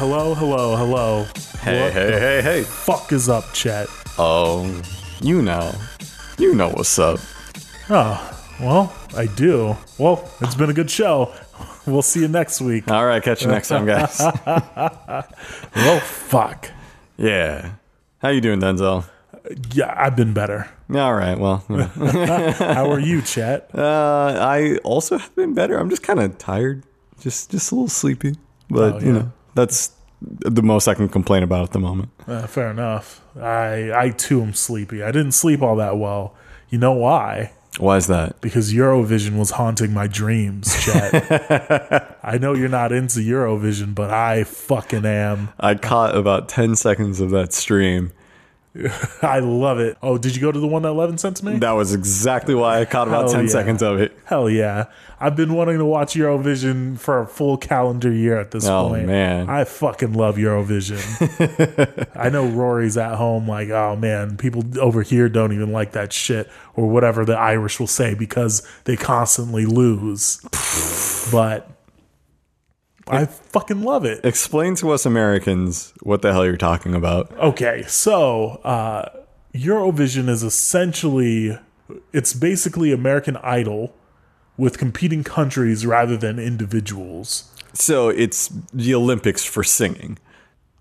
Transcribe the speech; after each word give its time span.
Hello, 0.00 0.34
hello, 0.34 0.76
hello. 0.76 1.24
Hey, 1.60 1.82
What 1.82 1.92
hey, 1.92 2.10
the 2.10 2.18
hey, 2.20 2.42
hey. 2.42 2.62
fuck 2.62 3.12
is 3.12 3.28
up, 3.28 3.44
Chet? 3.52 3.86
Oh, 4.18 4.80
you 5.20 5.42
know. 5.42 5.74
You 6.38 6.54
know 6.54 6.70
what's 6.70 6.98
up. 6.98 7.20
Oh, 7.90 8.42
well, 8.60 8.92
I 9.14 9.26
do. 9.26 9.76
Well, 9.98 10.26
it's 10.40 10.54
been 10.54 10.70
a 10.70 10.72
good 10.72 10.90
show. 10.90 11.34
We'll 11.86 12.00
see 12.02 12.20
you 12.20 12.28
next 12.28 12.60
week. 12.62 12.90
All 12.90 13.04
right, 13.04 13.22
catch 13.22 13.42
you 13.42 13.48
next 13.48 13.68
time, 13.68 13.84
guys. 13.84 14.18
Well, 15.76 16.00
fuck. 16.00 16.70
yeah. 17.18 17.72
How 18.18 18.30
you 18.30 18.40
doing, 18.40 18.60
Denzel? 18.60 19.04
Yeah, 19.74 19.94
I've 19.96 20.16
been 20.16 20.32
better. 20.32 20.68
All 20.94 21.14
right, 21.14 21.38
well. 21.38 21.62
How 21.68 22.90
are 22.90 23.00
you, 23.00 23.20
Chet? 23.22 23.68
uh, 23.74 24.36
I 24.40 24.78
also 24.82 25.18
have 25.18 25.34
been 25.36 25.52
better. 25.54 25.76
I'm 25.78 25.90
just 25.90 26.02
kind 26.02 26.20
of 26.20 26.38
tired, 26.38 26.84
just 27.20 27.50
just 27.50 27.70
a 27.70 27.74
little 27.74 27.88
sleepy, 27.88 28.36
but 28.70 28.94
Oh, 28.94 28.98
you 29.00 29.12
know 29.12 29.32
that's 29.54 29.92
the 30.20 30.62
most 30.62 30.88
I 30.88 30.94
can 30.94 31.08
complain 31.08 31.42
about 31.42 31.64
at 31.64 31.72
the 31.72 31.78
moment. 31.78 32.10
Uh, 32.26 32.46
fair 32.46 32.70
enough. 32.70 33.22
I 33.36 33.92
I 33.92 34.10
too 34.10 34.42
am 34.42 34.54
sleepy. 34.54 35.02
I 35.02 35.12
didn't 35.12 35.32
sleep 35.32 35.62
all 35.62 35.76
that 35.76 35.98
well. 35.98 36.34
You 36.68 36.78
know 36.78 36.92
why? 36.92 37.52
Why 37.78 37.96
is 37.96 38.08
that? 38.08 38.40
Because 38.40 38.74
Eurovision 38.74 39.38
was 39.38 39.52
haunting 39.52 39.92
my 39.92 40.08
dreams, 40.08 40.74
Chet. 40.84 42.18
I 42.22 42.36
know 42.36 42.52
you're 42.52 42.68
not 42.68 42.90
into 42.90 43.20
Eurovision, 43.20 43.94
but 43.94 44.10
I 44.10 44.42
fucking 44.44 45.06
am. 45.06 45.50
I 45.58 45.76
caught 45.76 46.16
about 46.16 46.48
ten 46.48 46.74
seconds 46.74 47.20
of 47.20 47.30
that 47.30 47.52
stream. 47.52 48.12
I 49.22 49.40
love 49.40 49.80
it. 49.80 49.98
Oh, 50.00 50.16
did 50.16 50.36
you 50.36 50.40
go 50.40 50.52
to 50.52 50.60
the 50.60 50.66
one 50.66 50.82
that 50.82 50.92
Levin 50.92 51.18
sent 51.18 51.38
to 51.38 51.44
me? 51.44 51.58
That 51.58 51.72
was 51.72 51.92
exactly 51.92 52.54
why 52.54 52.80
I 52.80 52.84
caught 52.84 53.08
about 53.08 53.24
Hell 53.24 53.32
ten 53.32 53.44
yeah. 53.46 53.50
seconds 53.50 53.82
of 53.82 53.98
it. 54.00 54.16
Hell 54.26 54.48
yeah. 54.48 54.84
I've 55.18 55.34
been 55.36 55.54
wanting 55.54 55.78
to 55.78 55.84
watch 55.84 56.14
Eurovision 56.14 56.98
for 56.98 57.20
a 57.20 57.26
full 57.26 57.56
calendar 57.58 58.12
year 58.12 58.38
at 58.38 58.52
this 58.52 58.66
Oh, 58.66 58.88
point. 58.88 59.06
man. 59.06 59.50
I 59.50 59.64
fucking 59.64 60.12
love 60.12 60.36
Eurovision. 60.36 61.00
I 62.16 62.28
know 62.30 62.46
Rory's 62.46 62.96
at 62.96 63.16
home 63.16 63.48
like, 63.48 63.70
oh 63.70 63.96
man, 63.96 64.36
people 64.36 64.62
over 64.80 65.02
here 65.02 65.28
don't 65.28 65.52
even 65.52 65.72
like 65.72 65.92
that 65.92 66.12
shit 66.12 66.48
or 66.74 66.88
whatever 66.88 67.24
the 67.24 67.36
Irish 67.36 67.80
will 67.80 67.86
say 67.88 68.14
because 68.14 68.66
they 68.84 68.96
constantly 68.96 69.66
lose. 69.66 70.40
but 71.32 71.68
I 73.10 73.26
fucking 73.26 73.82
love 73.82 74.04
it. 74.04 74.24
Explain 74.24 74.74
to 74.76 74.90
us 74.90 75.04
Americans 75.06 75.92
what 76.02 76.22
the 76.22 76.32
hell 76.32 76.44
you're 76.44 76.56
talking 76.56 76.94
about. 76.94 77.30
Okay, 77.38 77.82
so 77.86 78.60
uh, 78.64 79.08
Eurovision 79.54 80.28
is 80.28 80.42
essentially 80.42 81.58
it's 82.12 82.32
basically 82.34 82.92
American 82.92 83.36
Idol 83.38 83.94
with 84.56 84.78
competing 84.78 85.24
countries 85.24 85.84
rather 85.86 86.16
than 86.16 86.38
individuals. 86.38 87.52
So 87.72 88.08
it's 88.08 88.48
the 88.72 88.94
Olympics 88.94 89.44
for 89.44 89.62
singing. 89.64 90.18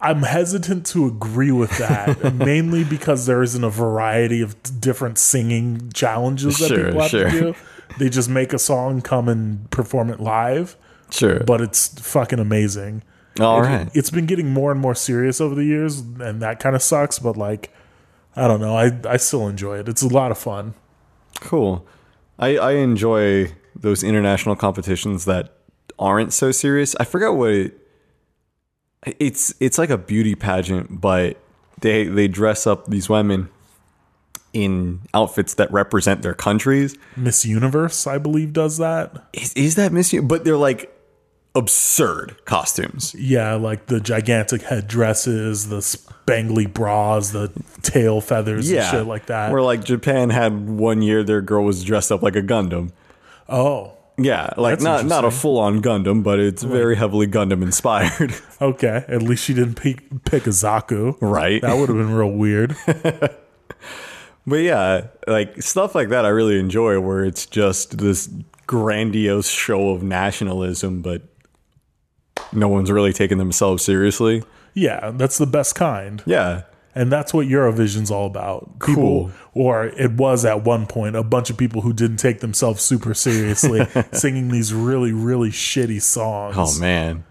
I'm 0.01 0.23
hesitant 0.23 0.85
to 0.87 1.05
agree 1.07 1.51
with 1.51 1.77
that, 1.77 2.33
mainly 2.35 2.83
because 2.83 3.25
there 3.25 3.43
isn't 3.43 3.63
a 3.63 3.69
variety 3.69 4.41
of 4.41 4.55
different 4.79 5.17
singing 5.17 5.91
challenges 5.93 6.57
that 6.59 6.69
Sure, 6.69 6.85
people 6.85 7.01
have 7.01 7.09
sure. 7.11 7.29
to 7.29 7.39
do. 7.39 7.55
They 7.97 8.09
just 8.09 8.29
make 8.29 8.53
a 8.53 8.59
song, 8.59 9.01
come 9.01 9.27
and 9.27 9.69
perform 9.71 10.09
it 10.09 10.19
live, 10.19 10.77
Sure. 11.11 11.39
but 11.41 11.61
it's 11.61 11.87
fucking 11.99 12.39
amazing. 12.39 13.03
All 13.39 13.59
It- 13.63 13.67
right. 13.67 13.89
It's 13.93 14.09
been 14.09 14.25
getting 14.25 14.51
more 14.53 14.71
and 14.71 14.79
more 14.79 14.95
serious 14.95 15.39
over 15.41 15.55
the 15.55 15.63
years, 15.63 15.99
and 15.99 16.41
that 16.41 16.59
kind 16.59 16.75
of 16.75 16.81
sucks, 16.81 17.19
but 17.19 17.37
like, 17.37 17.71
I 18.35 18.47
don't 18.47 18.59
know. 18.61 18.75
I, 18.77 18.91
I 19.07 19.17
still 19.17 19.47
enjoy 19.47 19.79
it. 19.79 19.89
It's 19.89 20.01
a 20.01 20.07
lot 20.07 20.31
of 20.31 20.37
fun. 20.37 20.73
Cool. 21.41 21.85
I, 22.37 22.57
I 22.57 22.71
enjoy 22.73 23.53
those 23.75 24.03
international 24.03 24.55
competitions 24.55 25.25
that 25.25 25.53
aren't 25.97 26.31
so 26.33 26.51
serious. 26.51 26.95
I 26.99 27.05
forgot 27.05 27.33
what 27.35 27.51
it, 27.51 27.77
it's 29.05 29.53
it's 29.59 29.77
like 29.77 29.89
a 29.89 29.97
beauty 29.97 30.35
pageant, 30.35 30.99
but 31.01 31.37
they 31.81 32.05
they 32.05 32.27
dress 32.27 32.67
up 32.67 32.87
these 32.87 33.09
women 33.09 33.49
in 34.53 35.01
outfits 35.13 35.53
that 35.55 35.71
represent 35.71 36.21
their 36.21 36.33
countries. 36.33 36.97
Miss 37.15 37.45
Universe, 37.45 38.07
I 38.07 38.17
believe, 38.17 38.51
does 38.53 38.77
that. 38.79 39.27
Is, 39.33 39.53
is 39.53 39.75
that 39.75 39.91
Miss 39.93 40.11
U? 40.13 40.21
But 40.21 40.43
they're 40.43 40.57
like 40.57 40.91
absurd 41.55 42.37
costumes. 42.45 43.15
Yeah, 43.17 43.55
like 43.55 43.87
the 43.87 43.99
gigantic 43.99 44.61
headdresses, 44.63 45.69
the 45.69 45.77
spangly 45.77 46.71
bras, 46.71 47.31
the 47.31 47.51
tail 47.81 48.21
feathers, 48.21 48.69
and 48.69 48.83
shit 48.89 49.05
like 49.05 49.27
that. 49.27 49.51
Where 49.51 49.61
like 49.61 49.83
Japan 49.83 50.29
had 50.29 50.69
one 50.69 51.01
year 51.01 51.23
their 51.23 51.41
girl 51.41 51.63
was 51.63 51.83
dressed 51.83 52.11
up 52.11 52.21
like 52.21 52.35
a 52.35 52.41
Gundam. 52.41 52.91
oh, 53.47 53.97
Yeah, 54.17 54.53
like 54.57 54.81
not 54.81 55.05
not 55.05 55.25
a 55.25 55.31
full 55.31 55.57
on 55.57 55.81
Gundam, 55.81 56.23
but 56.23 56.39
it's 56.39 56.63
very 56.63 56.95
heavily 56.95 57.27
Gundam 57.27 57.61
inspired. 57.61 58.33
okay. 58.61 59.05
At 59.07 59.21
least 59.23 59.43
she 59.43 59.53
didn't 59.53 59.75
pick, 59.75 60.23
pick 60.25 60.45
a 60.45 60.51
Zaku. 60.51 61.17
right. 61.21 61.61
That 61.61 61.77
would 61.77 61.89
have 61.89 61.97
been 61.97 62.13
real 62.13 62.31
weird. 62.31 62.75
But 64.47 64.61
yeah, 64.61 65.07
like 65.27 65.61
stuff 65.61 65.93
like 65.93 66.09
that 66.09 66.25
I 66.25 66.29
really 66.29 66.59
enjoy 66.59 66.99
where 66.99 67.23
it's 67.23 67.45
just 67.45 67.99
this 67.99 68.29
grandiose 68.65 69.47
show 69.47 69.91
of 69.91 70.01
nationalism, 70.01 71.03
but 71.03 71.21
no 72.53 72.67
one's 72.67 72.91
really 72.91 73.13
taking 73.13 73.37
themselves 73.37 73.83
seriously. 73.83 74.43
yeah, 74.73 75.11
that's 75.15 75.37
the 75.37 75.47
best 75.47 75.75
kind. 75.75 76.21
Yeah. 76.25 76.63
And 76.95 77.11
that's 77.11 77.33
what 77.33 77.47
Eurovision's 77.47 78.09
all 78.11 78.25
about. 78.25 78.79
People, 78.79 78.95
Cool. 78.95 79.31
or 79.53 79.85
it 79.85 80.11
was 80.13 80.43
at 80.43 80.63
one 80.65 80.87
point, 80.87 81.15
a 81.15 81.23
bunch 81.23 81.49
of 81.49 81.55
people 81.57 81.81
who 81.81 81.93
didn't 81.93 82.17
take 82.17 82.39
themselves 82.39 82.81
super 82.81 83.13
seriously 83.13 83.85
singing 84.11 84.49
these 84.49 84.73
really, 84.73 85.11
really 85.13 85.49
shitty 85.51 86.01
songs. 86.01 86.55
Oh 86.57 86.79
man. 86.79 87.23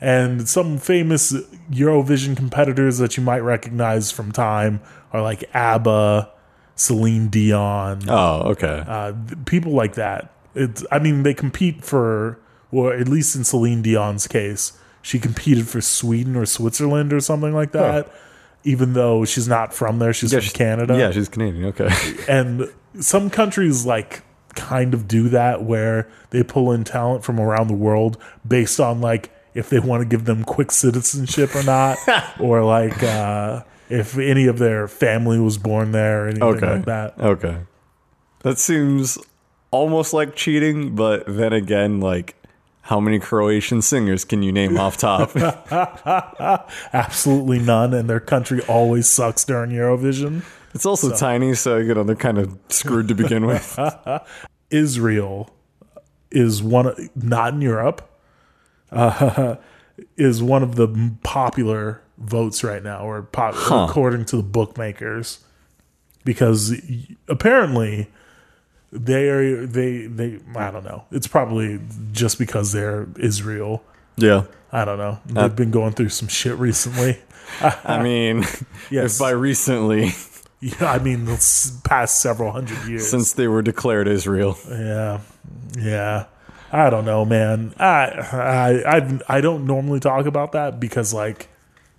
And 0.00 0.48
some 0.48 0.78
famous 0.78 1.32
Eurovision 1.70 2.36
competitors 2.36 2.98
that 2.98 3.16
you 3.16 3.22
might 3.22 3.40
recognize 3.40 4.10
from 4.10 4.32
time 4.32 4.80
are 5.12 5.20
like 5.20 5.44
ABBA, 5.54 6.30
Celine 6.76 7.28
Dion, 7.28 8.08
Oh, 8.08 8.50
okay. 8.52 8.82
uh, 8.86 9.12
people 9.44 9.72
like 9.72 9.96
that. 9.96 10.32
It's, 10.54 10.84
I 10.90 10.98
mean, 11.00 11.24
they 11.24 11.34
compete 11.34 11.84
for, 11.84 12.38
or 12.72 12.94
at 12.94 13.08
least 13.08 13.34
in 13.36 13.44
Celine 13.44 13.82
Dion's 13.82 14.26
case, 14.26 14.72
she 15.02 15.18
competed 15.18 15.66
for 15.68 15.80
Sweden 15.80 16.36
or 16.36 16.46
Switzerland 16.46 17.12
or 17.12 17.20
something 17.20 17.52
like 17.54 17.72
that. 17.72 18.10
Even 18.64 18.92
though 18.92 19.24
she's 19.24 19.48
not 19.48 19.72
from 19.72 19.98
there, 19.98 20.12
she's 20.12 20.32
from 20.32 20.40
she's- 20.42 20.52
Canada. 20.52 20.96
Yeah, 20.98 21.10
she's 21.10 21.28
Canadian. 21.28 21.64
Okay. 21.66 21.88
And 22.28 22.70
some 23.00 23.30
countries 23.30 23.86
like 23.86 24.22
kind 24.54 24.92
of 24.94 25.08
do 25.08 25.28
that 25.30 25.62
where 25.62 26.08
they 26.30 26.42
pull 26.42 26.72
in 26.72 26.84
talent 26.84 27.24
from 27.24 27.40
around 27.40 27.68
the 27.68 27.74
world 27.74 28.18
based 28.46 28.78
on 28.80 29.00
like 29.00 29.30
if 29.54 29.70
they 29.70 29.78
want 29.80 30.02
to 30.02 30.04
give 30.06 30.26
them 30.26 30.44
quick 30.44 30.70
citizenship 30.72 31.54
or 31.56 31.62
not, 31.62 31.96
or 32.40 32.62
like 32.62 33.02
uh, 33.02 33.62
if 33.88 34.18
any 34.18 34.46
of 34.46 34.58
their 34.58 34.86
family 34.86 35.40
was 35.40 35.56
born 35.56 35.92
there 35.92 36.24
or 36.24 36.28
anything 36.28 36.42
Okay. 36.42 36.70
like 36.76 36.84
that. 36.84 37.18
Okay. 37.18 37.58
That 38.40 38.58
seems 38.58 39.16
almost 39.70 40.12
like 40.12 40.36
cheating, 40.36 40.94
but 40.94 41.24
then 41.26 41.52
again, 41.52 42.00
like 42.00 42.34
how 42.90 42.98
many 42.98 43.20
Croatian 43.20 43.82
singers 43.82 44.24
can 44.24 44.42
you 44.42 44.50
name 44.50 44.76
off 44.76 44.96
top? 44.96 45.30
Absolutely 46.92 47.60
none, 47.60 47.94
and 47.94 48.10
their 48.10 48.18
country 48.18 48.60
always 48.62 49.06
sucks 49.06 49.44
during 49.44 49.70
Eurovision. 49.70 50.42
it's 50.74 50.84
also 50.84 51.16
tiny, 51.16 51.54
so 51.54 51.76
you 51.76 51.94
know 51.94 52.02
they're 52.02 52.16
kind 52.16 52.36
of 52.36 52.58
screwed 52.68 53.06
to 53.06 53.14
begin 53.14 53.46
with. 53.46 53.78
Israel 54.70 55.50
is 56.32 56.64
one 56.64 57.10
not 57.14 57.54
in 57.54 57.62
Europe 57.62 58.10
uh, 58.90 59.54
is 60.16 60.42
one 60.42 60.64
of 60.64 60.74
the 60.74 61.14
popular 61.22 62.02
votes 62.18 62.64
right 62.64 62.82
now 62.82 63.04
or 63.04 63.22
pop, 63.22 63.54
according 63.54 64.24
to 64.24 64.36
the 64.36 64.42
bookmakers 64.42 65.38
because 66.24 66.74
apparently 67.28 68.08
they 68.92 69.28
are 69.28 69.66
they 69.66 70.06
they 70.06 70.38
I 70.56 70.70
don't 70.70 70.84
know 70.84 71.04
it's 71.10 71.26
probably 71.28 71.80
just 72.12 72.38
because 72.38 72.72
they're 72.72 73.06
Israel 73.18 73.82
yeah. 74.16 74.44
I 74.72 74.84
don't 74.84 74.98
know 74.98 75.18
uh, 75.36 75.42
they've 75.48 75.56
been 75.56 75.70
going 75.70 75.92
through 75.92 76.08
some 76.10 76.28
shit 76.28 76.56
recently 76.58 77.18
I 77.62 78.00
mean, 78.02 78.44
Yes. 78.90 79.14
if 79.14 79.18
by 79.18 79.30
recently, 79.30 80.12
yeah, 80.60 80.84
I 80.92 80.98
mean 81.00 81.24
the 81.24 81.80
past 81.82 82.20
several 82.20 82.52
hundred 82.52 82.86
years 82.88 83.08
since 83.10 83.32
they 83.32 83.48
were 83.48 83.60
declared 83.62 84.06
Israel. 84.06 84.56
Yeah, 84.68 85.18
yeah. 85.76 86.26
I 86.70 86.90
don't 86.90 87.04
know, 87.04 87.24
man. 87.24 87.74
I 87.80 88.04
I 88.32 88.96
I 88.98 89.20
I 89.28 89.40
don't 89.40 89.66
normally 89.66 89.98
talk 89.98 90.26
about 90.26 90.52
that 90.52 90.78
because 90.78 91.12
like 91.12 91.48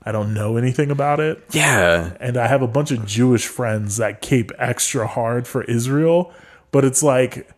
I 0.06 0.14
don't 0.14 0.34
know 0.34 0.56
anything 0.56 0.90
about 0.90 1.20
it, 1.20 1.44
Yeah. 1.52 2.16
and 2.22 2.38
I 2.38 2.48
have 2.48 2.62
a 2.62 2.68
bunch 2.68 2.92
of 2.92 3.06
Jewish 3.06 3.46
friends 3.46 3.98
that 3.98 4.22
cape 4.22 4.54
extra 4.58 5.06
hard 5.06 5.48
for 5.48 5.64
Israel, 5.66 6.34
but 6.72 6.86
it's 6.86 7.04
like. 7.04 7.50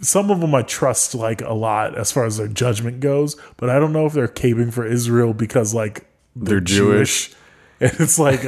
Some 0.00 0.30
of 0.30 0.40
them 0.40 0.54
I 0.54 0.62
trust 0.62 1.12
like 1.16 1.40
a 1.40 1.52
lot 1.52 1.98
as 1.98 2.12
far 2.12 2.24
as 2.24 2.36
their 2.36 2.46
judgment 2.46 3.00
goes, 3.00 3.34
but 3.56 3.68
I 3.68 3.80
don't 3.80 3.92
know 3.92 4.06
if 4.06 4.12
they're 4.12 4.28
caping 4.28 4.72
for 4.72 4.86
Israel 4.86 5.34
because 5.34 5.74
like 5.74 6.06
They're 6.36 6.60
Jewish. 6.60 7.32
and 7.80 7.92
it's 7.98 8.16
like 8.16 8.40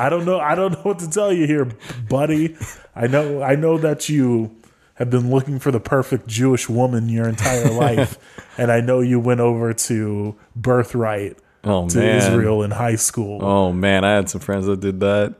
I 0.00 0.08
don't 0.08 0.24
know 0.24 0.40
I 0.40 0.56
don't 0.56 0.72
know 0.72 0.82
what 0.82 0.98
to 0.98 1.08
tell 1.08 1.32
you 1.32 1.46
here, 1.46 1.68
buddy. 2.08 2.56
I 2.94 3.06
know 3.06 3.40
I 3.40 3.54
know 3.54 3.78
that 3.78 4.08
you 4.08 4.56
have 4.94 5.10
been 5.10 5.30
looking 5.30 5.60
for 5.60 5.70
the 5.70 5.78
perfect 5.78 6.26
Jewish 6.26 6.68
woman 6.68 7.08
your 7.08 7.28
entire 7.28 7.70
life, 7.86 8.18
and 8.58 8.72
I 8.72 8.80
know 8.80 8.98
you 8.98 9.20
went 9.20 9.38
over 9.40 9.72
to 9.72 10.34
Birthright 10.56 11.38
Oh 11.62 11.88
to 11.88 11.98
man. 11.98 12.16
Israel 12.16 12.62
in 12.64 12.72
high 12.72 12.96
school. 12.96 13.44
Oh 13.44 13.72
man, 13.72 14.02
I 14.04 14.10
had 14.12 14.28
some 14.28 14.40
friends 14.40 14.66
that 14.66 14.80
did 14.80 14.98
that, 15.00 15.36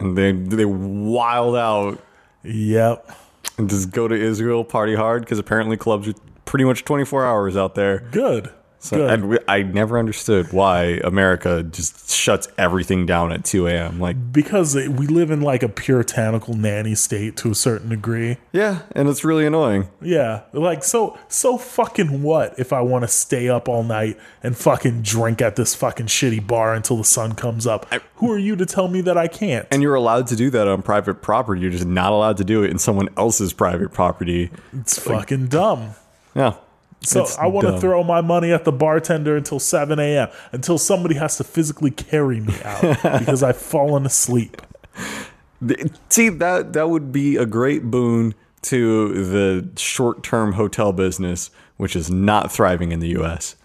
and 0.00 0.18
they 0.18 0.32
they 0.32 0.66
wild 0.66 1.56
out 1.56 1.98
Yep. 2.44 3.10
and 3.58 3.70
just 3.70 3.90
go 3.90 4.08
to 4.08 4.14
Israel, 4.14 4.64
party 4.64 4.94
hard 4.94 5.22
because 5.22 5.38
apparently 5.38 5.76
clubs 5.76 6.08
are 6.08 6.14
pretty 6.44 6.64
much 6.64 6.84
twenty 6.84 7.04
four 7.04 7.24
hours 7.24 7.56
out 7.56 7.74
there. 7.74 8.00
Good. 8.10 8.50
So 8.82 9.06
and 9.06 9.28
we, 9.28 9.38
I 9.46 9.62
never 9.62 9.96
understood 9.96 10.52
why 10.52 11.00
America 11.04 11.62
just 11.62 12.10
shuts 12.10 12.48
everything 12.58 13.06
down 13.06 13.30
at 13.32 13.44
two 13.44 13.68
a.m. 13.68 14.00
Like, 14.00 14.32
because 14.32 14.74
we 14.74 15.06
live 15.06 15.30
in 15.30 15.40
like 15.40 15.62
a 15.62 15.68
puritanical 15.68 16.54
nanny 16.54 16.96
state 16.96 17.36
to 17.36 17.50
a 17.52 17.54
certain 17.54 17.90
degree. 17.90 18.38
yeah, 18.52 18.82
and 18.90 19.08
it's 19.08 19.24
really 19.24 19.46
annoying. 19.46 19.88
Yeah, 20.00 20.42
like 20.52 20.82
so 20.82 21.16
so 21.28 21.58
fucking 21.58 22.22
what 22.24 22.58
if 22.58 22.72
I 22.72 22.80
want 22.80 23.02
to 23.04 23.08
stay 23.08 23.48
up 23.48 23.68
all 23.68 23.84
night 23.84 24.18
and 24.42 24.56
fucking 24.56 25.02
drink 25.02 25.40
at 25.40 25.54
this 25.54 25.76
fucking 25.76 26.06
shitty 26.06 26.44
bar 26.44 26.74
until 26.74 26.96
the 26.96 27.04
sun 27.04 27.36
comes 27.36 27.68
up? 27.68 27.86
Who 28.16 28.32
are 28.32 28.38
you 28.38 28.56
to 28.56 28.66
tell 28.66 28.88
me 28.88 29.00
that 29.02 29.16
I 29.16 29.28
can't? 29.28 29.64
And 29.70 29.80
you're 29.80 29.94
allowed 29.94 30.26
to 30.28 30.36
do 30.36 30.50
that 30.50 30.66
on 30.66 30.82
private 30.82 31.22
property. 31.22 31.60
You're 31.60 31.70
just 31.70 31.86
not 31.86 32.10
allowed 32.10 32.36
to 32.38 32.44
do 32.44 32.64
it 32.64 32.70
in 32.72 32.78
someone 32.78 33.08
else's 33.16 33.52
private 33.52 33.92
property. 33.92 34.50
it's 34.72 34.98
fucking 34.98 35.46
dumb. 35.46 35.94
Yeah. 36.34 36.54
So 37.04 37.22
It's 37.22 37.36
I 37.38 37.46
want 37.46 37.66
to 37.66 37.80
throw 37.80 38.04
my 38.04 38.20
money 38.20 38.52
at 38.52 38.64
the 38.64 38.72
bartender 38.72 39.36
until 39.36 39.58
7 39.58 39.98
a.m. 39.98 40.28
until 40.52 40.78
somebody 40.78 41.16
has 41.16 41.36
to 41.38 41.44
physically 41.44 41.90
carry 41.90 42.40
me 42.40 42.54
out 42.64 42.80
because 43.18 43.42
I've 43.42 43.56
fallen 43.56 44.06
asleep. 44.06 44.60
See 46.08 46.28
that 46.28 46.72
that 46.72 46.90
would 46.90 47.12
be 47.12 47.36
a 47.36 47.46
great 47.46 47.84
boon 47.84 48.34
to 48.62 49.24
the 49.24 49.68
short-term 49.80 50.52
hotel 50.52 50.92
business, 50.92 51.50
which 51.76 51.96
is 51.96 52.10
not 52.10 52.52
thriving 52.52 52.92
in 52.92 53.00
the 53.00 53.08
U.S. 53.08 53.56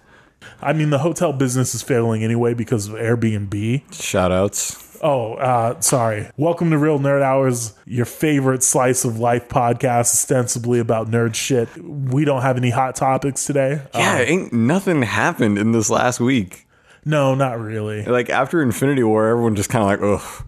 I 0.62 0.74
mean, 0.74 0.90
the 0.90 1.00
hotel 1.00 1.34
business 1.34 1.76
is 1.76 1.84
failing 1.84 2.24
anyway 2.24 2.54
because 2.54 2.88
of 2.88 2.96
Airbnb. 2.96 3.88
Shoutouts. 3.90 4.87
Oh, 5.02 5.34
uh, 5.36 5.80
sorry. 5.82 6.30
Welcome 6.38 6.72
to 6.72 6.78
Real 6.78 7.00
Nerd 7.00 7.22
Hours, 7.22 7.74
your 7.86 8.06
favorite 8.06 8.64
slice 8.64 9.06
of 9.06 9.20
life 9.20 9.48
podcast, 9.48 10.14
ostensibly 10.14 10.80
about 10.80 11.08
nerd 11.10 11.36
shit. 11.36 11.70
We 11.84 12.26
don't 12.26 12.42
have 12.42 12.58
any 12.58 12.70
hot 12.72 12.96
topics 12.96 13.46
today. 13.46 13.82
Yeah, 13.94 14.20
ain't 14.20 14.54
nothing 14.54 15.04
happened 15.04 15.58
in 15.58 15.72
this 15.72 15.90
last 15.90 16.20
week. 16.20 16.66
no, 17.06 17.36
not 17.36 17.60
really. 17.60 18.04
Like 18.06 18.30
after 18.30 18.62
Infinity 18.62 19.04
War, 19.04 19.28
everyone 19.28 19.56
just 19.56 19.70
kind 19.70 19.84
of 19.84 19.90
like, 19.90 20.22
ugh, 20.22 20.46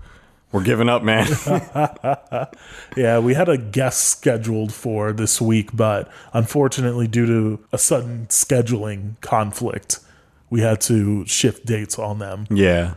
we're 0.52 0.64
giving 0.64 0.90
up, 0.90 1.04
man. 1.04 1.28
Yeah, 2.98 3.20
we 3.20 3.36
had 3.36 3.50
a 3.50 3.58
guest 3.58 4.08
scheduled 4.08 4.74
for 4.74 5.14
this 5.14 5.40
week, 5.40 5.70
but 5.76 6.12
unfortunately, 6.34 7.08
due 7.08 7.26
to 7.28 7.66
a 7.72 7.78
sudden 7.78 8.26
scheduling 8.28 9.20
conflict, 9.22 10.00
we 10.50 10.62
had 10.62 10.82
to 10.82 11.26
shift 11.28 11.66
dates 11.68 12.00
on 12.00 12.18
them. 12.20 12.48
yeah. 12.50 12.96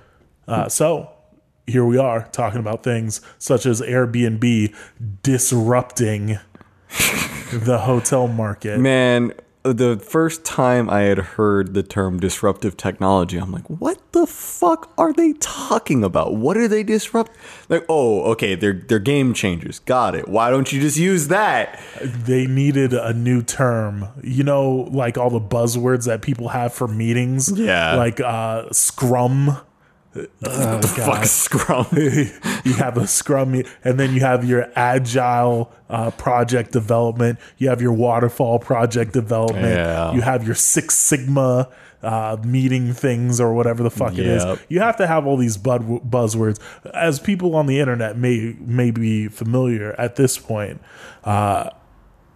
Uh, 0.49 0.69
so 0.69 1.09
here 1.67 1.85
we 1.85 1.99
are 1.99 2.29
talking 2.33 2.61
about 2.61 2.83
things 2.83 3.21
such 3.39 3.67
as 3.67 3.81
Airbnb 3.81 4.75
disrupting 5.23 6.39
the 7.53 7.83
hotel 7.85 8.29
market. 8.29 8.79
Man, 8.79 9.33
the 9.63 9.97
first 9.97 10.45
time 10.45 10.91
I 10.91 11.03
had 11.03 11.19
heard 11.19 11.75
the 11.75 11.83
term 11.83 12.19
disruptive 12.19 12.77
technology, 12.77 13.39
I'm 13.39 13.53
like, 13.53 13.69
what 13.69 14.01
the 14.13 14.27
fuck 14.27 14.93
are 14.99 15.13
they 15.13 15.35
talking 15.35 16.03
about? 16.03 16.35
What 16.35 16.57
are 16.57 16.67
they 16.67 16.83
disrupt? 16.83 17.33
Like, 17.69 17.85
oh, 17.89 18.23
okay, 18.33 18.55
they're 18.55 18.73
they're 18.73 18.99
game 18.99 19.35
changers. 19.35 19.79
Got 19.79 20.15
it. 20.15 20.29
Why 20.29 20.51
don't 20.51 20.73
you 20.73 20.81
just 20.81 20.97
use 20.97 21.29
that? 21.29 21.81
They 22.03 22.47
needed 22.47 22.93
a 22.93 23.13
new 23.13 23.43
term. 23.43 24.09
You 24.23 24.43
know, 24.43 24.89
like 24.91 25.17
all 25.17 25.31
the 25.31 25.41
buzzwords 25.41 26.07
that 26.07 26.23
people 26.23 26.49
have 26.49 26.75
for 26.75 26.89
meetings. 26.89 27.51
Yeah. 27.53 27.95
Like 27.95 28.21
uh, 28.21 28.71
Scrum. 28.73 29.59
Oh, 30.15 30.81
Fuck 30.83 30.97
God. 30.97 31.27
Scrum. 31.27 31.87
you 31.93 32.75
have 32.75 32.97
a 32.99 33.03
scrummy 33.03 33.67
and 33.83 33.99
then 33.99 34.13
you 34.15 34.21
have 34.21 34.45
your 34.45 34.71
agile 34.77 35.73
uh, 35.89 36.11
project 36.13 36.71
development 36.73 37.39
you 37.59 37.69
have 37.71 37.81
your 37.81 37.93
waterfall 37.93 38.59
project 38.59 39.13
development 39.15 39.65
Yeah. 39.77 40.13
you 40.13 40.21
have 40.21 40.45
your 40.45 40.55
six 40.55 40.95
sigma 40.97 41.69
uh, 42.03 42.37
meeting 42.45 42.93
things 42.93 43.41
or 43.41 43.55
whatever 43.55 43.83
the 43.83 43.91
fuck 43.91 44.13
it 44.19 44.27
is 44.27 44.45
you 44.69 44.81
have 44.81 44.97
to 44.99 45.07
have 45.07 45.27
all 45.27 45.37
these 45.39 45.57
bud- 45.57 45.87
buzzwords 46.11 46.59
as 46.93 47.19
people 47.21 47.55
on 47.55 47.67
the 47.67 47.79
internet 47.81 48.19
may 48.19 48.55
may 48.61 48.91
be 48.91 49.29
familiar 49.29 49.95
at 49.99 50.17
this 50.17 50.37
point 50.37 50.81
uh, 51.25 51.71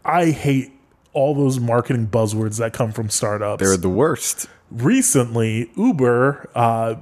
i 0.05 0.27
hate 0.31 0.73
all 1.13 1.35
those 1.35 1.59
marketing 1.59 2.07
buzzwords 2.07 2.59
that 2.59 2.73
come 2.73 2.93
from 2.93 3.11
startups 3.11 3.63
They're 3.63 3.77
the 3.77 3.89
worst. 3.89 4.47
recently 4.71 5.71
uber 5.77 6.49
uh, 6.55 6.95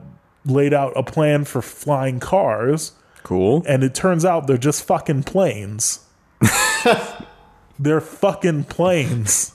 laid 0.44 0.74
out 0.74 0.92
a 0.96 1.02
plan 1.02 1.44
for 1.44 1.62
flying 1.62 2.20
cars 2.20 2.92
Cool. 3.22 3.62
and 3.66 3.82
it 3.82 3.94
turns 3.94 4.24
out 4.24 4.46
they're 4.46 4.56
just 4.58 4.84
fucking 4.84 5.22
planes. 5.22 6.00
they're 7.78 8.00
fucking 8.00 8.64
planes. 8.64 9.54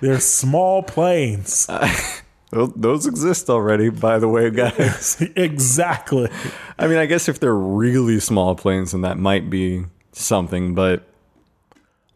They're 0.00 0.20
small 0.20 0.82
planes. 0.82 1.66
Those, 2.50 2.72
those 2.76 3.06
exist 3.08 3.50
already, 3.50 3.88
by 3.90 4.20
the 4.20 4.28
way, 4.28 4.50
guys. 4.50 5.20
exactly. 5.36 6.30
I 6.78 6.86
mean, 6.86 6.96
I 6.96 7.06
guess 7.06 7.28
if 7.28 7.40
they're 7.40 7.52
really 7.52 8.20
small 8.20 8.54
planes, 8.54 8.92
then 8.92 9.00
that 9.00 9.18
might 9.18 9.50
be 9.50 9.84
something, 10.12 10.72
but 10.72 11.02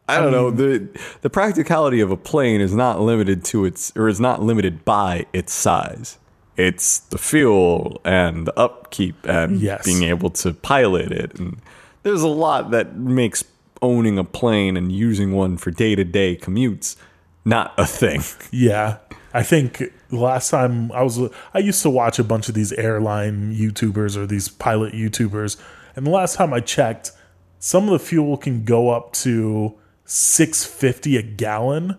I 0.09 0.21
don't 0.21 0.31
know. 0.31 0.53
The 0.53 0.89
the 1.23 1.31
practicality 1.31 2.01
of 2.01 2.13
a 2.13 2.17
plane 2.17 2.61
is 2.61 2.73
not 2.73 3.01
limited 3.01 3.45
to 3.47 3.65
its 3.65 3.93
or 3.97 4.09
is 4.09 4.21
not 4.21 4.41
limited 4.41 4.85
by 4.85 5.27
its 5.33 5.53
size. 5.53 6.17
It's 6.67 6.99
the 6.99 7.19
fuel 7.19 8.01
and 8.05 8.47
the 8.47 8.59
upkeep 8.59 9.17
and 9.27 9.61
Yes. 9.61 9.85
being 9.85 10.03
able 10.03 10.31
to 10.31 10.53
pilot 10.53 11.11
it. 11.13 11.39
And 11.39 11.59
there's 12.03 12.23
a 12.23 12.29
lot 12.29 12.71
that 12.71 12.97
makes 12.97 13.45
owning 13.83 14.19
a 14.19 14.25
plane 14.25 14.77
and 14.77 14.93
using 14.93 15.33
one 15.33 15.57
for 15.57 15.71
day 15.71 15.95
to 15.95 16.05
day 16.05 16.37
commutes 16.37 16.97
not 17.45 17.73
a 17.79 17.87
thing. 17.87 18.23
Yeah. 18.51 18.99
I 19.33 19.43
think 19.45 19.83
last 20.11 20.51
time 20.51 20.91
I 20.93 21.03
was, 21.03 21.19
I 21.55 21.61
used 21.61 21.83
to 21.83 21.91
watch 21.91 22.19
a 22.19 22.25
bunch 22.25 22.49
of 22.49 22.55
these 22.55 22.73
airline 22.73 23.55
YouTubers 23.55 24.17
or 24.17 24.27
these 24.27 24.49
pilot 24.49 24.93
YouTubers. 24.93 25.57
And 25.95 26.05
the 26.05 26.11
last 26.11 26.35
time 26.35 26.53
I 26.53 26.61
checked, 26.61 27.13
some 27.61 27.85
of 27.85 27.93
the 27.93 28.05
fuel 28.05 28.37
can 28.37 28.65
go 28.65 28.91
up 28.91 29.13
to 29.25 29.75
650 30.05 31.17
a 31.17 31.23
gallon. 31.23 31.97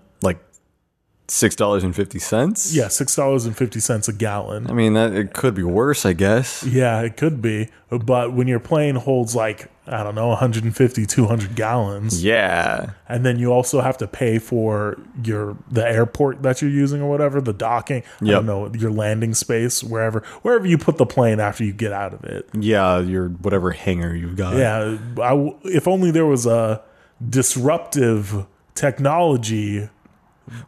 Six 1.33 1.55
dollars 1.55 1.85
and 1.85 1.95
fifty 1.95 2.19
cents. 2.19 2.75
Yeah, 2.75 2.87
$6.50 2.87 4.09
a 4.09 4.11
gallon. 4.11 4.69
I 4.69 4.73
mean 4.73 4.95
that 4.95 5.13
it 5.13 5.31
could 5.33 5.55
be 5.55 5.63
worse, 5.63 6.05
I 6.05 6.11
guess. 6.11 6.61
Yeah, 6.63 6.99
it 7.03 7.15
could 7.15 7.41
be. 7.41 7.69
But 7.89 8.33
when 8.33 8.49
your 8.49 8.59
plane 8.59 8.95
holds 8.95 9.33
like, 9.33 9.71
I 9.87 10.03
don't 10.03 10.13
know, 10.13 10.27
150, 10.27 11.05
200 11.05 11.55
gallons, 11.55 12.21
Yeah. 12.21 12.91
and 13.07 13.25
then 13.25 13.39
you 13.39 13.53
also 13.53 13.79
have 13.79 13.97
to 13.99 14.07
pay 14.07 14.39
for 14.39 14.97
your 15.23 15.55
the 15.71 15.87
airport 15.87 16.43
that 16.43 16.61
you're 16.61 16.69
using 16.69 17.01
or 17.01 17.09
whatever, 17.09 17.39
the 17.39 17.53
docking, 17.53 18.03
I 18.21 18.25
don't 18.25 18.45
know, 18.45 18.69
your 18.73 18.91
landing 18.91 19.33
space, 19.33 19.81
wherever 19.81 20.23
wherever 20.41 20.67
you 20.67 20.77
put 20.77 20.97
the 20.97 21.05
plane 21.05 21.39
after 21.39 21.63
you 21.63 21.71
get 21.71 21.93
out 21.93 22.13
of 22.13 22.25
it. 22.25 22.49
Yeah, 22.53 22.99
your 22.99 23.29
whatever 23.29 23.71
hangar 23.71 24.13
you've 24.13 24.35
got. 24.35 24.57
Yeah, 24.57 24.97
I 25.21 25.55
if 25.63 25.87
only 25.87 26.11
there 26.11 26.25
was 26.25 26.45
a 26.45 26.81
disruptive 27.29 28.45
technology 28.75 29.87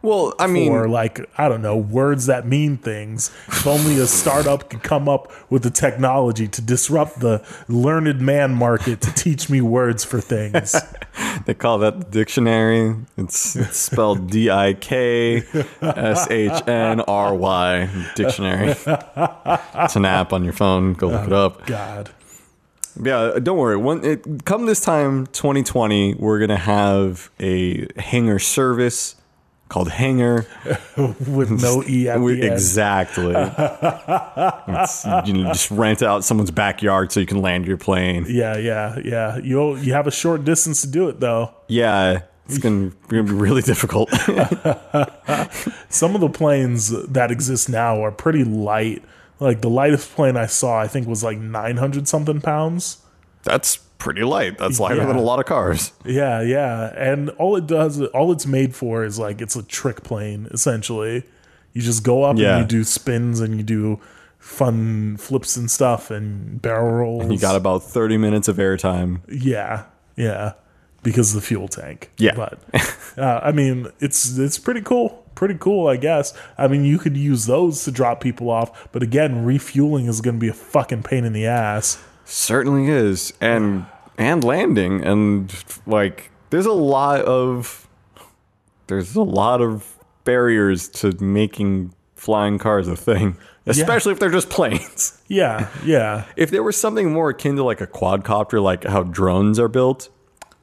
Well, 0.02 0.34
I 0.38 0.46
mean, 0.46 0.72
or 0.72 0.88
like 0.88 1.20
I 1.38 1.48
don't 1.48 1.62
know 1.62 1.76
words 1.76 2.26
that 2.26 2.46
mean 2.46 2.76
things. 2.76 3.30
If 3.48 3.66
only 3.66 3.98
a 3.98 4.06
startup 4.06 4.70
could 4.70 4.82
come 4.82 5.08
up 5.08 5.32
with 5.50 5.62
the 5.62 5.70
technology 5.70 6.48
to 6.48 6.62
disrupt 6.62 7.20
the 7.20 7.44
learned 7.68 8.20
man 8.20 8.54
market 8.54 9.00
to 9.02 9.12
teach 9.12 9.50
me 9.50 9.60
words 9.60 10.04
for 10.04 10.20
things. 10.20 10.74
they 11.46 11.54
call 11.54 11.78
that 11.78 11.98
the 11.98 12.04
dictionary. 12.06 12.94
It's, 13.16 13.56
it's 13.56 13.76
spelled 13.90 14.30
D 14.30 14.50
I 14.50 14.74
K 14.74 15.42
S 15.82 16.30
H 16.30 16.68
N 16.68 17.00
R 17.00 17.34
Y 17.34 18.10
dictionary. 18.14 18.70
It's 18.70 19.96
an 19.96 20.04
app 20.04 20.32
on 20.32 20.44
your 20.44 20.52
phone. 20.54 20.94
Go 20.94 21.08
look 21.08 21.26
it 21.26 21.32
oh, 21.32 21.46
up. 21.46 21.66
God, 21.66 22.10
Yeah, 23.02 23.38
don't 23.42 23.58
worry. 23.58 23.76
When 23.76 24.04
it, 24.04 24.44
come 24.44 24.66
this 24.66 24.80
time, 24.80 25.26
2020, 25.28 26.14
we're 26.14 26.38
gonna 26.38 26.56
have 26.56 27.30
a 27.38 27.86
hangar 28.00 28.38
service 28.38 29.16
called 29.74 29.90
Hanger. 29.90 30.46
with 31.26 31.50
no 31.50 31.82
e 31.82 32.08
at 32.08 32.18
the 32.18 32.52
exactly. 32.52 33.34
You 35.26 35.32
know, 35.32 35.52
just 35.52 35.70
rent 35.72 36.00
out 36.00 36.22
someone's 36.22 36.52
backyard 36.52 37.10
so 37.10 37.18
you 37.18 37.26
can 37.26 37.42
land 37.42 37.66
your 37.66 37.76
plane. 37.76 38.24
Yeah, 38.28 38.56
yeah, 38.56 38.96
yeah. 39.04 39.38
You 39.38 39.76
you 39.76 39.92
have 39.92 40.06
a 40.06 40.12
short 40.12 40.44
distance 40.44 40.82
to 40.82 40.86
do 40.86 41.08
it 41.08 41.18
though. 41.18 41.50
Yeah, 41.66 42.20
it's 42.46 42.58
gonna, 42.58 42.92
gonna 43.08 43.24
be 43.24 43.32
really 43.32 43.62
difficult. 43.62 44.10
Some 45.88 46.14
of 46.14 46.20
the 46.20 46.30
planes 46.32 46.90
that 47.08 47.32
exist 47.32 47.68
now 47.68 48.00
are 48.04 48.12
pretty 48.12 48.44
light. 48.44 49.02
Like 49.40 49.60
the 49.60 49.70
lightest 49.70 50.14
plane 50.14 50.36
I 50.36 50.46
saw, 50.46 50.78
I 50.78 50.86
think 50.86 51.08
was 51.08 51.24
like 51.24 51.38
nine 51.38 51.78
hundred 51.78 52.06
something 52.06 52.40
pounds. 52.40 52.98
That's 53.42 53.80
pretty 53.98 54.22
light. 54.22 54.58
That's 54.58 54.78
lighter 54.80 55.00
Yeah. 55.00 55.06
than 55.06 55.16
a 55.16 55.22
lot 55.22 55.38
of 55.40 55.46
cars. 55.46 55.92
Yeah, 56.04 56.42
yeah. 56.42 56.92
And 56.96 57.30
all 57.30 57.56
it 57.56 57.66
does, 57.66 58.00
all 58.02 58.32
it's 58.32 58.46
made 58.46 58.74
for 58.74 59.04
is 59.04 59.18
like 59.18 59.40
it's 59.40 59.56
a 59.56 59.62
trick 59.62 60.02
plane, 60.02 60.48
essentially. 60.50 61.24
You 61.72 61.82
just 61.82 62.04
go 62.04 62.22
up 62.24 62.36
Yeah. 62.36 62.58
and 62.58 62.70
you 62.70 62.78
do 62.78 62.84
spins 62.84 63.40
and 63.40 63.56
you 63.56 63.62
do 63.62 64.00
fun 64.38 65.16
flips 65.16 65.56
and 65.56 65.70
stuff 65.70 66.10
and 66.10 66.60
barrel 66.60 66.92
rolls. 66.92 67.32
You 67.32 67.38
got 67.38 67.56
about 67.56 67.82
30 67.82 68.18
minutes 68.18 68.46
of 68.48 68.56
airtime. 68.58 69.20
Yeah, 69.28 69.84
yeah. 70.16 70.52
Because 71.02 71.34
of 71.34 71.40
the 71.40 71.46
fuel 71.46 71.68
tank. 71.68 72.10
Yeah. 72.18 72.34
But 72.34 72.58
uh, 73.18 73.40
I 73.42 73.52
mean, 73.52 73.88
it's 74.00 74.38
it's 74.38 74.58
pretty 74.58 74.80
cool. 74.82 75.22
Pretty 75.34 75.56
cool, 75.58 75.88
I 75.88 75.96
guess. 75.96 76.32
I 76.56 76.68
mean, 76.68 76.84
you 76.84 76.96
could 76.98 77.16
use 77.16 77.46
those 77.46 77.82
to 77.84 77.90
drop 77.90 78.20
people 78.20 78.48
off, 78.50 78.88
but 78.92 79.02
again, 79.02 79.44
refueling 79.44 80.06
is 80.06 80.20
going 80.20 80.36
to 80.36 80.40
be 80.40 80.48
a 80.48 80.52
fucking 80.54 81.02
pain 81.02 81.24
in 81.24 81.32
the 81.32 81.44
ass. 81.46 81.98
Certainly 82.24 82.88
is. 82.88 83.32
And 83.40 83.86
and 84.16 84.44
landing 84.44 85.04
and 85.04 85.52
like 85.86 86.30
there's 86.50 86.66
a 86.66 86.72
lot 86.72 87.22
of 87.22 87.88
there's 88.86 89.16
a 89.16 89.22
lot 89.22 89.60
of 89.60 89.98
barriers 90.24 90.88
to 90.88 91.12
making 91.22 91.92
flying 92.14 92.58
cars 92.58 92.86
a 92.88 92.96
thing, 92.96 93.36
especially 93.66 94.12
if 94.12 94.18
they're 94.20 94.30
just 94.30 94.50
planes. 94.50 95.12
Yeah, 95.26 95.70
yeah. 95.84 96.26
If 96.36 96.50
there 96.50 96.62
was 96.62 96.78
something 96.78 97.10
more 97.10 97.30
akin 97.30 97.56
to 97.56 97.64
like 97.64 97.80
a 97.80 97.86
quadcopter 97.86 98.62
like 98.62 98.84
how 98.84 99.02
drones 99.04 99.58
are 99.58 99.68
built, 99.68 100.10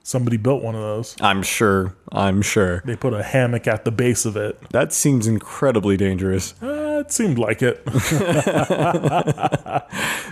Somebody 0.04 0.38
built 0.38 0.64
one 0.64 0.74
of 0.74 0.82
those. 0.82 1.16
I'm 1.22 1.44
sure, 1.44 1.96
I'm 2.12 2.42
sure. 2.42 2.82
They 2.86 2.96
put 2.96 3.14
a 3.14 3.22
hammock 3.22 3.68
at 3.68 3.86
the 3.86 3.92
base 3.92 4.26
of 4.26 4.36
it. 4.36 4.60
That 4.72 4.94
seems 4.94 5.28
incredibly 5.28 5.96
dangerous. 5.96 6.56
Uh, 6.62 6.66
it 7.02 7.12
seemed 7.12 7.38
like 7.38 7.62
it. 7.62 7.82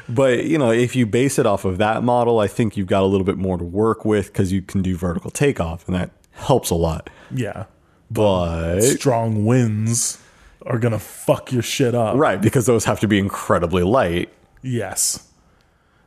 But, 0.09 0.45
you 0.45 0.57
know, 0.57 0.71
if 0.71 0.95
you 0.95 1.05
base 1.05 1.37
it 1.37 1.45
off 1.45 1.65
of 1.65 1.77
that 1.77 2.01
model, 2.01 2.39
I 2.39 2.47
think 2.47 2.75
you've 2.75 2.87
got 2.87 3.03
a 3.03 3.05
little 3.05 3.25
bit 3.25 3.37
more 3.37 3.59
to 3.59 3.63
work 3.63 4.05
with 4.05 4.33
because 4.33 4.51
you 4.51 4.61
can 4.63 4.81
do 4.81 4.95
vertical 4.97 5.29
takeoff 5.29 5.85
and 5.87 5.95
that 5.95 6.09
helps 6.31 6.71
a 6.71 6.75
lot. 6.75 7.09
yeah. 7.33 7.65
But 8.11 8.81
Strong 8.81 9.45
winds 9.45 10.19
are 10.65 10.79
going 10.79 10.93
to 10.93 10.99
fuck 10.99 11.51
your 11.51 11.61
shit 11.61 11.93
up. 11.93 12.15
right, 12.15 12.41
because 12.41 12.65
those 12.65 12.85
have 12.85 12.99
to 13.01 13.07
be 13.07 13.19
incredibly 13.19 13.83
light. 13.83 14.33
Yes. 14.63 15.27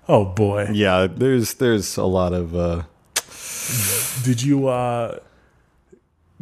Oh 0.08 0.24
boy. 0.24 0.66
Yeah, 0.72 1.06
there's 1.06 1.54
there's 1.54 1.96
a 1.96 2.04
lot 2.04 2.32
of 2.32 2.56
uh 2.56 2.82
Did 4.24 4.42
you 4.42 4.66
uh 4.66 5.20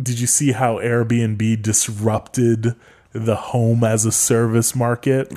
did 0.02 0.18
you 0.18 0.26
see 0.26 0.52
how 0.52 0.76
Airbnb 0.76 1.60
disrupted 1.60 2.74
the 3.12 3.36
home 3.36 3.82
as 3.82 4.04
a 4.04 4.12
service 4.12 4.74
market 4.74 5.36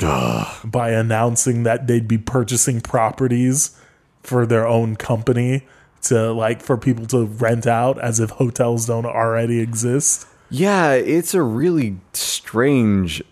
by 0.63 0.91
announcing 0.91 1.63
that 1.63 1.87
they'd 1.87 2.07
be 2.07 2.17
purchasing 2.17 2.81
properties 2.81 3.79
for 4.21 4.45
their 4.45 4.67
own 4.67 4.95
company 4.95 5.65
to 6.03 6.31
like 6.31 6.61
for 6.61 6.77
people 6.77 7.05
to 7.07 7.25
rent 7.25 7.65
out 7.65 7.99
as 7.99 8.19
if 8.19 8.31
hotels 8.31 8.85
don't 8.85 9.05
already 9.05 9.59
exist? 9.59 10.27
Yeah, 10.49 10.93
it's 10.93 11.33
a 11.33 11.41
really 11.41 11.97
strange 12.13 13.23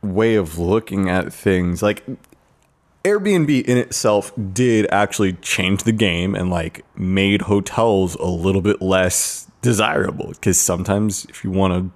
way 0.00 0.34
of 0.34 0.58
looking 0.58 1.10
at 1.10 1.32
things. 1.32 1.82
Like 1.82 2.04
Airbnb 3.04 3.64
in 3.64 3.76
itself 3.76 4.32
did 4.52 4.86
actually 4.90 5.34
change 5.34 5.82
the 5.82 5.92
game 5.92 6.34
and 6.34 6.50
like 6.50 6.84
made 6.96 7.42
hotels 7.42 8.14
a 8.16 8.26
little 8.26 8.62
bit 8.62 8.80
less 8.80 9.46
desirable 9.60 10.28
because 10.28 10.60
sometimes 10.60 11.26
if 11.26 11.44
you 11.44 11.50
want 11.50 11.72
a 11.72 11.90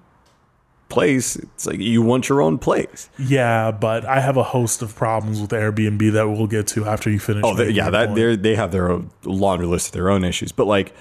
place, 0.88 1.36
it's 1.36 1.66
like 1.66 1.80
you 1.80 2.02
want 2.02 2.28
your 2.28 2.40
own 2.40 2.58
place. 2.58 3.08
Yeah, 3.18 3.70
but 3.70 4.04
I 4.04 4.20
have 4.20 4.36
a 4.36 4.42
host 4.42 4.82
of 4.82 4.94
problems 4.94 5.40
with 5.40 5.50
Airbnb 5.50 6.12
that 6.12 6.28
we'll 6.28 6.46
get 6.46 6.66
to 6.68 6.84
after 6.84 7.10
you 7.10 7.18
finish. 7.18 7.42
Oh, 7.44 7.54
they, 7.54 7.70
yeah, 7.70 7.90
that 7.90 8.14
they 8.14 8.36
they 8.36 8.54
have 8.54 8.72
their 8.72 8.90
own 8.90 9.10
laundry 9.24 9.66
list 9.66 9.88
of 9.88 9.92
their 9.92 10.10
own 10.10 10.24
issues. 10.24 10.52
But 10.52 10.66
like, 10.66 10.94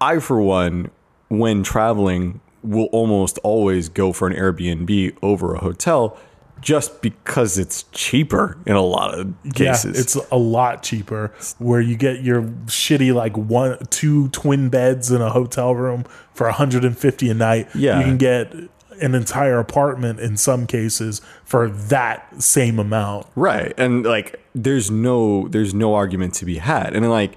I 0.00 0.18
for 0.20 0.40
one, 0.40 0.90
when 1.28 1.62
traveling, 1.62 2.40
will 2.62 2.86
almost 2.86 3.38
always 3.38 3.88
go 3.88 4.12
for 4.12 4.28
an 4.28 4.34
Airbnb 4.34 5.16
over 5.22 5.54
a 5.54 5.58
hotel, 5.58 6.18
just 6.60 7.02
because 7.02 7.58
it's 7.58 7.84
cheaper 7.92 8.58
in 8.66 8.76
a 8.76 8.82
lot 8.82 9.18
of 9.18 9.34
cases. 9.54 9.96
Yeah, 9.96 10.00
it's 10.00 10.14
a 10.30 10.36
lot 10.36 10.82
cheaper 10.82 11.32
where 11.58 11.80
you 11.80 11.96
get 11.96 12.22
your 12.22 12.42
shitty 12.66 13.14
like 13.14 13.36
one 13.36 13.78
two 13.90 14.28
twin 14.28 14.68
beds 14.68 15.10
in 15.10 15.20
a 15.20 15.30
hotel 15.30 15.74
room 15.74 16.04
for 16.34 16.46
150 16.46 17.30
a 17.30 17.34
night. 17.34 17.68
Yeah. 17.74 17.98
You 17.98 18.04
can 18.04 18.16
get 18.16 18.54
an 19.00 19.14
entire 19.14 19.58
apartment 19.58 20.20
in 20.20 20.36
some 20.36 20.66
cases 20.66 21.20
for 21.44 21.68
that 21.68 22.42
same 22.42 22.78
amount. 22.78 23.26
right, 23.34 23.72
and 23.76 24.04
like, 24.04 24.40
there's 24.54 24.90
no 24.90 25.48
there's 25.48 25.74
no 25.74 25.94
argument 25.94 26.34
to 26.34 26.44
be 26.44 26.58
had, 26.58 26.94
and 26.94 27.08
like, 27.10 27.36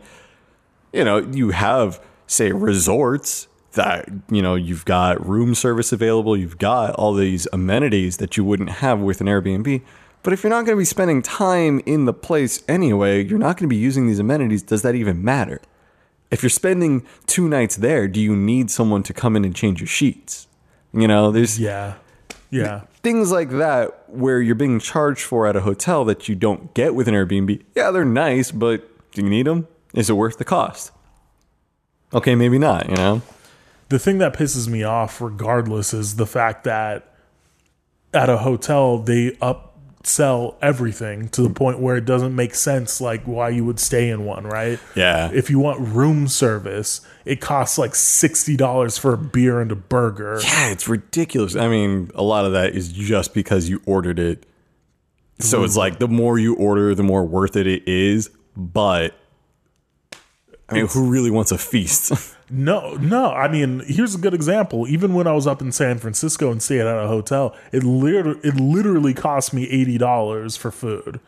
you 0.94 1.04
know, 1.04 1.18
you 1.18 1.52
have 1.52 2.00
say 2.30 2.52
resorts 2.52 3.48
that 3.74 4.10
you 4.30 4.42
know 4.42 4.56
you've 4.56 4.86
got 4.86 5.26
room 5.26 5.54
service 5.54 5.92
available 5.92 6.36
you've 6.36 6.58
got 6.58 6.94
all 6.96 7.14
these 7.14 7.48
amenities 7.54 8.18
that 8.18 8.38
you 8.38 8.44
wouldn't 8.44 8.70
have 8.70 9.00
with 9.00 9.22
an 9.22 9.28
airbnb. 9.28 9.82
But 10.22 10.34
if 10.34 10.44
you're 10.44 10.50
not 10.50 10.66
going 10.66 10.76
to 10.78 10.82
be 10.82 10.86
spending 10.86 11.22
time 11.22 11.82
in 11.86 12.06
the 12.06 12.14
place 12.14 12.64
anyway 12.68 13.24
you're 13.24 13.40
not 13.40 13.58
going 13.58 13.70
to 13.70 13.74
be 13.74 13.78
using 13.78 14.08
these 14.08 14.20
amenities. 14.20 14.64
Does 14.64 14.82
that 14.82 14.96
even 14.96 15.24
matter? 15.24 15.62
If 16.32 16.44
you're 16.44 16.50
spending 16.50 17.06
two 17.26 17.48
nights 17.48 17.76
there 17.78 18.08
do 18.08 18.20
you 18.20 18.36
need 18.36 18.70
someone 18.70 19.04
to 19.04 19.14
come 19.14 19.36
in 19.36 19.46
and 19.46 19.56
change 19.56 19.82
your 19.82 19.88
sheets 19.88 20.48
you 20.94 21.08
know 21.08 21.32
there's 21.32 21.60
Yeah. 21.60 21.96
Yeah. 22.52 22.82
things 23.04 23.32
like 23.32 23.50
that 23.52 24.04
where 24.10 24.42
you're 24.42 24.56
being 24.56 24.80
charged 24.80 25.22
for 25.22 25.46
at 25.48 25.56
a 25.56 25.62
hotel 25.62 26.04
that 26.06 26.28
you 26.28 26.36
don't 26.36 26.74
get 26.74 26.96
with 26.96 27.08
an 27.08 27.14
Airbnb. 27.14 27.62
Yeah, 27.76 27.92
they're 27.92 28.04
nice, 28.06 28.52
but 28.52 28.88
do 29.12 29.22
you 29.22 29.30
need 29.30 29.46
them? 29.46 29.68
Is 29.94 30.10
it 30.10 30.14
worth 30.14 30.38
the 30.38 30.46
cost? 30.46 30.92
Okay, 32.14 32.34
maybe 32.34 32.58
not, 32.58 32.90
you 32.90 32.96
know? 32.96 33.22
The 33.90 34.00
thing 34.00 34.18
that 34.20 34.34
pisses 34.34 34.68
me 34.68 34.84
off 34.84 35.22
regardless 35.22 35.94
is 35.94 36.16
the 36.16 36.26
fact 36.26 36.64
that 36.64 37.14
at 38.14 38.30
a 38.30 38.38
hotel 38.38 38.98
they 38.98 39.38
upsell 40.10 40.56
everything 40.62 41.30
to 41.30 41.42
the 41.42 41.50
point 41.50 41.80
where 41.80 41.98
it 41.98 42.06
doesn't 42.06 42.36
make 42.36 42.56
sense 42.56 43.00
like 43.00 43.24
why 43.24 43.50
you 43.50 43.66
would 43.66 43.80
stay 43.80 44.10
in 44.10 44.26
one, 44.26 44.46
right? 44.46 44.80
Yeah. 44.96 45.30
If 45.34 45.50
you 45.50 45.60
want 45.60 45.80
room 45.80 46.28
service, 46.28 47.02
it 47.26 47.42
costs 47.42 47.78
like 47.78 47.96
sixty 47.96 48.58
dollars 48.58 48.98
for 48.98 49.14
a 49.14 49.18
beer 49.18 49.62
and 49.62 49.72
a 49.72 49.76
burger. 49.76 50.40
Yeah, 50.44 50.70
it's 50.70 50.88
ridiculous. 50.88 51.56
I 51.56 51.68
mean, 51.68 52.12
a 52.16 52.24
lot 52.24 52.46
of 52.46 52.54
that 52.54 52.76
is 52.76 52.92
just 52.92 53.34
because 53.34 53.70
you 53.70 53.82
ordered 53.86 54.20
it. 54.20 54.46
So 55.40 55.64
it's 55.64 55.74
mm-hmm. 55.74 55.80
like 55.80 56.00
the 56.00 56.08
more 56.08 56.38
you 56.38 56.56
order, 56.56 56.94
the 56.96 57.04
more 57.04 57.24
worth 57.24 57.56
it 57.56 57.68
it 57.68 57.88
is. 57.88 58.30
But 58.58 59.16
I 60.68 60.74
mean, 60.76 60.88
who 60.88 61.10
really 61.10 61.32
wants 61.32 61.52
a 61.52 61.58
feast? 61.58 62.12
No, 62.50 62.96
no. 62.96 63.32
I 63.32 63.48
mean, 63.48 63.84
here's 63.86 64.16
a 64.16 64.18
good 64.18 64.34
example. 64.34 64.88
Even 64.88 65.14
when 65.14 65.28
I 65.28 65.34
was 65.34 65.46
up 65.46 65.62
in 65.62 65.72
San 65.72 66.00
Francisco 66.00 66.52
and 66.52 66.62
stayed 66.62 66.82
at 66.82 66.98
a 66.98 67.08
hotel, 67.08 67.56
it 67.72 67.84
literally 67.84 68.40
it 68.44 68.56
literally 68.56 69.14
cost 69.14 69.54
me 69.54 69.70
eighty 69.70 69.98
dollars 69.98 70.58
for 70.58 70.72
food. 70.72 71.20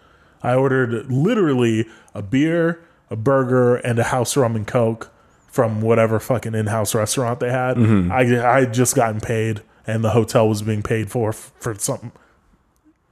I 0.44 0.56
ordered 0.56 1.12
literally 1.12 1.86
a 2.16 2.22
beer, 2.24 2.84
a 3.10 3.16
burger, 3.16 3.76
and 3.76 4.00
a 4.00 4.06
house 4.06 4.36
rum 4.36 4.56
and 4.56 4.66
coke 4.66 5.12
from 5.48 5.82
whatever 5.82 6.20
fucking 6.20 6.56
in-house 6.56 6.96
restaurant 6.96 7.40
they 7.40 7.52
had. 7.52 7.78
I 7.78 8.22
I 8.56 8.62
had 8.62 8.74
just 8.74 8.96
gotten 8.96 9.22
paid, 9.22 9.62
and 9.86 10.04
the 10.04 10.12
hotel 10.12 10.48
was 10.50 10.62
being 10.64 10.82
paid 10.82 11.12
for 11.12 11.32
for 11.34 11.76
something. 11.76 12.12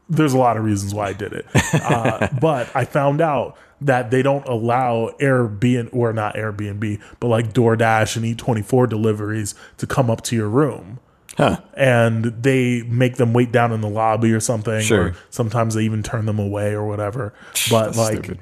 There's 0.09 0.33
a 0.33 0.39
lot 0.39 0.57
of 0.57 0.63
reasons 0.63 0.95
why 0.95 1.09
I 1.09 1.13
did 1.13 1.33
it, 1.33 1.45
uh, 1.73 2.29
but 2.41 2.75
I 2.75 2.85
found 2.85 3.21
out 3.21 3.55
that 3.81 4.11
they 4.11 4.21
don't 4.21 4.45
allow 4.47 5.09
Airbnb 5.19 5.89
or 5.93 6.11
not 6.13 6.35
Airbnb, 6.35 7.01
but 7.19 7.27
like 7.27 7.53
DoorDash 7.53 8.15
and 8.17 8.25
Eat24 8.25 8.89
deliveries 8.89 9.55
to 9.77 9.87
come 9.87 10.09
up 10.09 10.21
to 10.23 10.35
your 10.35 10.49
room. 10.49 10.99
huh. 11.37 11.57
And 11.75 12.25
they 12.25 12.81
make 12.83 13.15
them 13.15 13.33
wait 13.33 13.51
down 13.51 13.71
in 13.71 13.81
the 13.81 13.89
lobby 13.89 14.33
or 14.33 14.39
something. 14.39 14.81
Sure. 14.81 15.07
Or 15.09 15.15
sometimes 15.29 15.75
they 15.75 15.83
even 15.83 16.03
turn 16.03 16.25
them 16.25 16.39
away 16.39 16.73
or 16.73 16.85
whatever. 16.85 17.33
But 17.69 17.85
That's 17.87 17.97
like 17.97 18.25
stupid. 18.25 18.39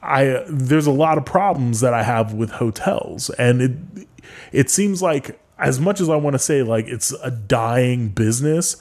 I 0.00 0.44
there's 0.48 0.86
a 0.86 0.92
lot 0.92 1.18
of 1.18 1.24
problems 1.24 1.80
that 1.80 1.92
I 1.92 2.04
have 2.04 2.32
with 2.32 2.50
hotels, 2.50 3.30
and 3.30 3.60
it 3.60 4.06
it 4.52 4.70
seems 4.70 5.02
like 5.02 5.40
as 5.58 5.80
much 5.80 6.00
as 6.00 6.08
I 6.08 6.14
want 6.16 6.34
to 6.34 6.38
say 6.38 6.62
like 6.62 6.86
it's 6.86 7.10
a 7.22 7.32
dying 7.32 8.10
business, 8.10 8.76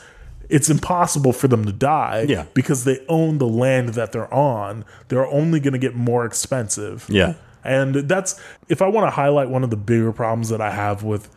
it's 0.50 0.70
impossible 0.70 1.34
for 1.34 1.48
them 1.48 1.66
to 1.66 1.72
die. 1.74 2.26
Yeah. 2.28 2.46
because 2.54 2.84
they 2.84 3.04
own 3.10 3.38
the 3.38 3.48
land 3.48 3.90
that 3.90 4.12
they're 4.12 4.34
on. 4.34 4.86
They're 5.10 5.28
only 5.28 5.60
going 5.60 5.74
to 5.74 5.80
get 5.80 5.96
more 5.96 6.26
expensive. 6.26 7.06
Yeah. 7.10 7.34
And 7.64 7.96
that's 7.96 8.40
if 8.70 8.82
I 8.82 8.88
want 8.88 9.08
to 9.08 9.12
highlight 9.12 9.50
one 9.50 9.64
of 9.64 9.70
the 9.70 9.78
bigger 9.78 10.14
problems 10.14 10.50
that 10.50 10.62
I 10.62 10.72
have 10.72 11.04
with 11.04 11.30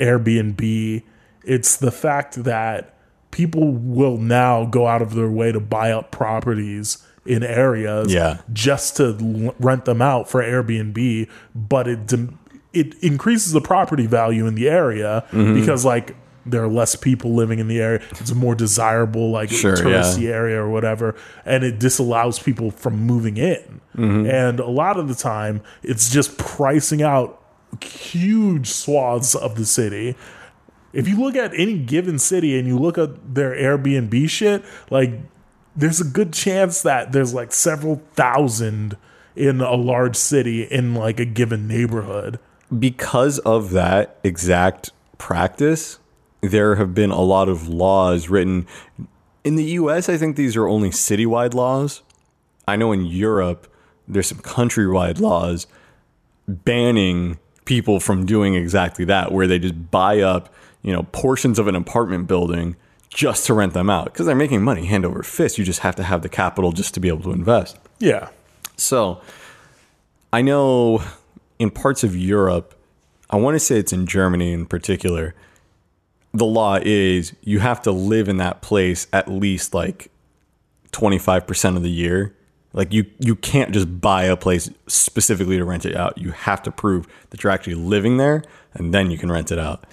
Airbnb, 0.00 1.02
it's 1.44 1.76
the 1.76 1.90
fact 1.90 2.42
that 2.44 2.94
people 3.30 3.72
will 3.72 4.16
now 4.16 4.64
go 4.64 4.86
out 4.86 5.02
of 5.02 5.14
their 5.14 5.30
way 5.30 5.52
to 5.52 5.60
buy 5.60 5.92
up 5.92 6.10
properties 6.10 7.04
in 7.24 7.42
areas 7.44 8.12
Yeah. 8.12 8.38
just 8.52 8.96
to 8.96 9.54
rent 9.60 9.84
them 9.84 10.02
out 10.02 10.28
for 10.28 10.42
Airbnb, 10.42 11.28
but 11.54 11.86
it 11.86 12.12
it 12.72 12.94
increases 13.02 13.52
the 13.52 13.60
property 13.60 14.06
value 14.06 14.46
in 14.46 14.54
the 14.54 14.68
area 14.68 15.24
mm-hmm. 15.30 15.54
because 15.54 15.84
like 15.84 16.16
there 16.46 16.62
are 16.62 16.68
less 16.68 16.96
people 16.96 17.34
living 17.34 17.58
in 17.58 17.68
the 17.68 17.80
area. 17.80 18.02
It's 18.12 18.30
a 18.30 18.34
more 18.34 18.54
desirable, 18.54 19.30
like 19.30 19.50
Sure, 19.50 19.76
touristy 19.76 20.28
area 20.28 20.60
or 20.60 20.68
whatever, 20.70 21.14
and 21.44 21.62
it 21.64 21.78
disallows 21.78 22.38
people 22.38 22.70
from 22.70 22.98
moving 22.98 23.36
in. 23.36 23.80
Mm-hmm. 23.96 24.26
And 24.30 24.60
a 24.60 24.68
lot 24.68 24.98
of 24.98 25.08
the 25.08 25.14
time, 25.14 25.62
it's 25.82 26.10
just 26.10 26.38
pricing 26.38 27.02
out 27.02 27.42
huge 27.82 28.68
swaths 28.68 29.34
of 29.34 29.54
the 29.56 29.64
city. 29.64 30.16
If 30.92 31.06
you 31.06 31.20
look 31.20 31.36
at 31.36 31.52
any 31.54 31.78
given 31.78 32.18
city 32.18 32.58
and 32.58 32.66
you 32.66 32.76
look 32.76 32.98
at 32.98 33.34
their 33.34 33.52
Airbnb 33.52 34.28
shit, 34.28 34.64
like 34.90 35.12
there's 35.76 36.00
a 36.00 36.04
good 36.04 36.32
chance 36.32 36.82
that 36.82 37.12
there's 37.12 37.32
like 37.32 37.52
several 37.52 38.02
thousand 38.14 38.96
in 39.36 39.60
a 39.60 39.74
large 39.74 40.16
city 40.16 40.64
in 40.64 40.94
like 40.96 41.20
a 41.20 41.24
given 41.24 41.68
neighborhood. 41.68 42.40
because 42.76 43.38
of 43.40 43.70
that 43.70 44.18
exact 44.24 44.90
practice, 45.18 45.99
there 46.42 46.76
have 46.76 46.94
been 46.94 47.10
a 47.10 47.20
lot 47.20 47.48
of 47.48 47.68
laws 47.68 48.28
written. 48.28 48.66
In 49.44 49.56
the 49.56 49.64
US, 49.64 50.08
I 50.08 50.16
think 50.16 50.36
these 50.36 50.56
are 50.56 50.66
only 50.66 50.90
citywide 50.90 51.54
laws. 51.54 52.02
I 52.66 52.76
know 52.76 52.92
in 52.92 53.04
Europe, 53.04 53.66
there's 54.06 54.28
some 54.28 54.38
countrywide 54.38 55.20
laws 55.20 55.66
banning 56.46 57.38
people 57.64 58.00
from 58.00 58.26
doing 58.26 58.54
exactly 58.54 59.04
that, 59.04 59.32
where 59.32 59.46
they 59.46 59.58
just 59.58 59.90
buy 59.90 60.20
up, 60.20 60.52
you 60.82 60.92
know, 60.92 61.04
portions 61.12 61.58
of 61.58 61.68
an 61.68 61.76
apartment 61.76 62.26
building 62.26 62.76
just 63.10 63.46
to 63.46 63.54
rent 63.54 63.74
them 63.74 63.90
out 63.90 64.06
because 64.06 64.26
they're 64.26 64.34
making 64.34 64.62
money 64.62 64.86
hand 64.86 65.04
over 65.04 65.22
fist. 65.22 65.58
You 65.58 65.64
just 65.64 65.80
have 65.80 65.96
to 65.96 66.02
have 66.02 66.22
the 66.22 66.28
capital 66.28 66.72
just 66.72 66.94
to 66.94 67.00
be 67.00 67.08
able 67.08 67.22
to 67.22 67.32
invest. 67.32 67.78
Yeah. 67.98 68.28
So 68.76 69.20
I 70.32 70.42
know 70.42 71.02
in 71.58 71.70
parts 71.70 72.02
of 72.02 72.16
Europe, 72.16 72.74
I 73.28 73.36
want 73.36 73.54
to 73.54 73.60
say 73.60 73.78
it's 73.78 73.92
in 73.92 74.06
Germany 74.06 74.52
in 74.52 74.66
particular, 74.66 75.34
the 76.32 76.44
law 76.44 76.78
is 76.80 77.34
you 77.42 77.58
have 77.58 77.82
to 77.82 77.92
live 77.92 78.28
in 78.28 78.36
that 78.36 78.62
place 78.62 79.06
at 79.12 79.28
least 79.28 79.74
like 79.74 80.10
25% 80.92 81.76
of 81.76 81.82
the 81.82 81.90
year. 81.90 82.34
Like 82.72 82.92
you 82.92 83.06
you 83.18 83.34
can't 83.34 83.72
just 83.72 84.00
buy 84.00 84.24
a 84.24 84.36
place 84.36 84.70
specifically 84.86 85.58
to 85.58 85.64
rent 85.64 85.84
it 85.84 85.96
out. 85.96 86.18
You 86.18 86.30
have 86.30 86.62
to 86.62 86.70
prove 86.70 87.06
that 87.30 87.42
you're 87.42 87.52
actually 87.52 87.74
living 87.74 88.16
there 88.16 88.44
and 88.74 88.94
then 88.94 89.10
you 89.10 89.18
can 89.18 89.30
rent 89.30 89.50
it 89.50 89.58
out. 89.58 89.84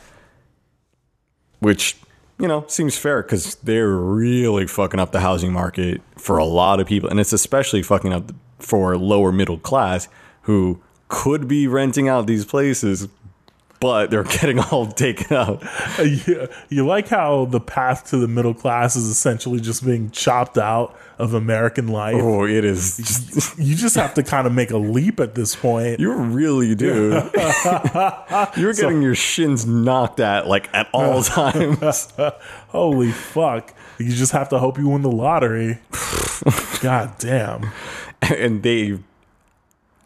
Which, 1.59 1.97
you 2.39 2.47
know, 2.47 2.65
seems 2.67 2.95
fair 2.95 3.23
cuz 3.23 3.55
they're 3.55 3.95
really 3.95 4.67
fucking 4.67 4.99
up 4.99 5.11
the 5.11 5.21
housing 5.21 5.51
market 5.51 6.01
for 6.17 6.37
a 6.37 6.45
lot 6.45 6.79
of 6.79 6.85
people 6.85 7.09
and 7.09 7.19
it's 7.19 7.33
especially 7.33 7.81
fucking 7.81 8.13
up 8.13 8.31
for 8.59 8.95
lower 8.95 9.31
middle 9.31 9.57
class 9.57 10.07
who 10.43 10.79
could 11.07 11.47
be 11.47 11.67
renting 11.67 12.07
out 12.07 12.27
these 12.27 12.45
places 12.45 13.07
but 13.79 14.09
they're 14.11 14.23
getting 14.41 14.59
all 14.59 14.87
taken 14.87 15.35
out. 15.35 15.63
Uh, 15.99 16.03
you, 16.03 16.47
you 16.69 16.85
like 16.85 17.07
how 17.07 17.45
the 17.45 17.59
path 17.59 18.09
to 18.09 18.17
the 18.17 18.27
middle 18.27 18.53
class 18.53 18.95
is 18.95 19.05
essentially 19.07 19.59
just 19.59 19.85
being 19.85 20.09
chopped 20.11 20.57
out 20.57 20.95
of 21.19 21.33
American 21.33 21.87
life. 21.87 22.15
Oh, 22.19 22.45
it 22.45 22.63
is. 22.63 22.97
Just, 22.97 23.57
You 23.57 23.75
just 23.75 23.95
have 23.95 24.13
to 24.15 24.23
kind 24.23 24.45
of 24.47 24.53
make 24.53 24.69
a 24.71 24.77
leap 24.77 25.19
at 25.19 25.33
this 25.35 25.55
point. 25.55 25.99
you 25.99 26.13
really 26.13 26.75
do. 26.75 27.09
You're 28.55 28.73
getting 28.73 29.01
your 29.01 29.15
shins 29.15 29.65
knocked 29.65 30.19
at 30.19 30.47
like 30.47 30.69
at 30.73 30.87
all 30.93 31.23
times. 31.23 32.13
Holy 32.69 33.11
fuck. 33.11 33.73
You 33.99 34.11
just 34.11 34.31
have 34.31 34.49
to 34.49 34.59
hope 34.59 34.77
you 34.77 34.89
win 34.89 35.01
the 35.01 35.11
lottery. 35.11 35.79
God 36.81 37.15
damn. 37.17 37.71
and 38.21 38.61
they 38.63 38.99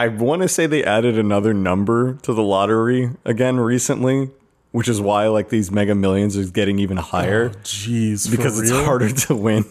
I 0.02 0.08
want 0.08 0.42
to 0.42 0.48
say 0.48 0.66
they 0.66 0.84
added 0.84 1.20
another 1.20 1.54
number 1.54 2.16
to 2.24 2.34
the 2.34 2.42
lottery 2.42 3.12
again 3.24 3.60
recently, 3.60 4.32
which 4.72 4.88
is 4.88 5.00
why 5.00 5.28
like 5.28 5.50
these 5.50 5.70
mega 5.70 5.94
millions 5.94 6.36
is 6.36 6.50
getting 6.50 6.80
even 6.80 6.98
higher 6.98 7.52
oh, 7.54 7.58
Jeez. 7.60 8.26
for 8.26 8.36
because 8.36 8.60
it's 8.60 8.72
real? 8.72 8.84
harder 8.84 9.10
to 9.12 9.36
win. 9.36 9.64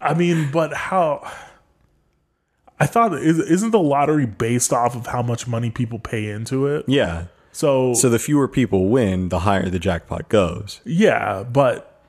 I 0.00 0.14
mean, 0.14 0.50
but 0.50 0.74
how? 0.74 1.30
I 2.80 2.86
thought 2.86 3.14
isn't 3.14 3.70
the 3.70 3.78
lottery 3.78 4.26
based 4.26 4.72
off 4.72 4.96
of 4.96 5.06
how 5.06 5.22
much 5.22 5.46
money 5.46 5.70
people 5.70 6.00
pay 6.00 6.28
into 6.28 6.66
it? 6.66 6.84
Yeah. 6.88 7.26
So, 7.52 7.94
So 7.94 8.10
the 8.10 8.18
fewer 8.18 8.48
people 8.48 8.88
win, 8.88 9.28
the 9.28 9.38
higher 9.38 9.68
the 9.68 9.78
jackpot 9.78 10.28
goes. 10.28 10.80
yeah, 10.84 11.44
but 11.44 12.02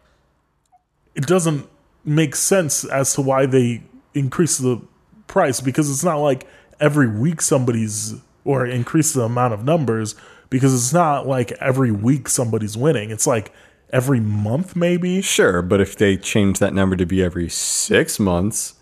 it 1.13 1.28
doesn't 1.28 1.70
make 2.04 2.36
sense 2.36 2.84
as 2.84 3.13
to 3.13 3.22
why 3.22 3.46
they 3.46 3.84
increase 4.15 4.58
the 4.58 4.82
price 5.28 5.62
because 5.62 5.88
it's 5.91 6.04
not 6.04 6.18
like 6.18 6.48
every 6.80 7.08
week 7.08 7.42
somebody's 7.42 8.16
or 8.44 8.66
increase 8.66 9.14
the 9.14 9.24
amount 9.24 9.54
of 9.54 9.64
numbers 9.64 10.16
because 10.50 10.74
it's 10.74 10.94
not 10.94 11.28
like 11.28 11.52
every 11.54 11.92
week 11.92 12.30
somebody's 12.30 12.78
winning. 12.78 13.10
It's 13.10 13.28
like 13.28 13.52
every 13.90 14.20
month 14.20 14.76
maybe. 14.76 15.22
Sure, 15.22 15.62
but 15.62 15.82
if 15.82 15.96
they 15.96 16.18
change 16.18 16.60
that 16.60 16.74
number 16.74 16.96
to 16.96 17.06
be 17.06 17.24
every 17.24 17.50
six 17.50 18.20
months, 18.20 18.76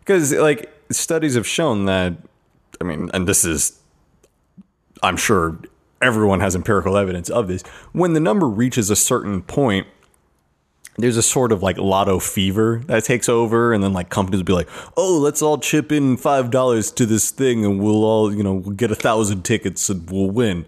because 0.00 0.32
like 0.32 0.72
studies 0.90 1.34
have 1.34 1.46
shown 1.46 1.86
that, 1.86 2.14
I 2.80 2.84
mean, 2.84 3.10
and 3.12 3.26
this 3.26 3.44
is, 3.44 3.78
I'm 5.02 5.16
sure 5.16 5.58
everyone 6.00 6.40
has 6.40 6.54
empirical 6.54 6.96
evidence 6.96 7.28
of 7.28 7.48
this. 7.48 7.62
When 7.92 8.12
the 8.12 8.20
number 8.20 8.48
reaches 8.48 8.90
a 8.90 8.96
certain 8.96 9.42
point, 9.42 9.86
there's 11.02 11.16
a 11.16 11.22
sort 11.22 11.52
of 11.52 11.62
like 11.62 11.78
lotto 11.78 12.18
fever 12.18 12.82
that 12.86 13.04
takes 13.04 13.28
over, 13.28 13.72
and 13.72 13.82
then 13.82 13.92
like 13.92 14.08
companies 14.08 14.40
will 14.40 14.44
be 14.44 14.52
like, 14.52 14.68
"Oh, 14.96 15.18
let's 15.18 15.42
all 15.42 15.58
chip 15.58 15.92
in 15.92 16.16
five 16.16 16.50
dollars 16.50 16.90
to 16.92 17.06
this 17.06 17.30
thing, 17.30 17.64
and 17.64 17.80
we'll 17.80 18.04
all, 18.04 18.34
you 18.34 18.42
know, 18.42 18.54
we'll 18.54 18.74
get 18.74 18.90
a 18.90 18.96
thousand 18.96 19.44
tickets 19.44 19.88
and 19.88 20.08
we'll 20.10 20.30
win." 20.30 20.66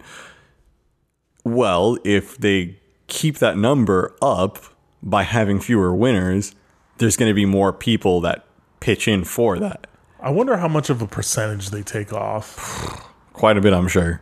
Well, 1.43 1.97
if 2.03 2.37
they 2.37 2.79
keep 3.07 3.37
that 3.39 3.57
number 3.57 4.15
up 4.21 4.59
by 5.01 5.23
having 5.23 5.59
fewer 5.59 5.93
winners, 5.93 6.55
there's 6.97 7.17
going 7.17 7.29
to 7.29 7.33
be 7.33 7.45
more 7.45 7.73
people 7.73 8.21
that 8.21 8.45
pitch 8.79 9.07
in 9.07 9.23
for 9.23 9.59
that. 9.59 9.87
I 10.19 10.29
wonder 10.29 10.57
how 10.57 10.69
much 10.69 10.89
of 10.89 11.01
a 11.01 11.07
percentage 11.07 11.69
they 11.69 11.83
take 11.83 12.13
off. 12.13 13.09
Quite 13.33 13.57
a 13.57 13.61
bit, 13.61 13.73
I'm 13.73 13.87
sure. 13.87 14.21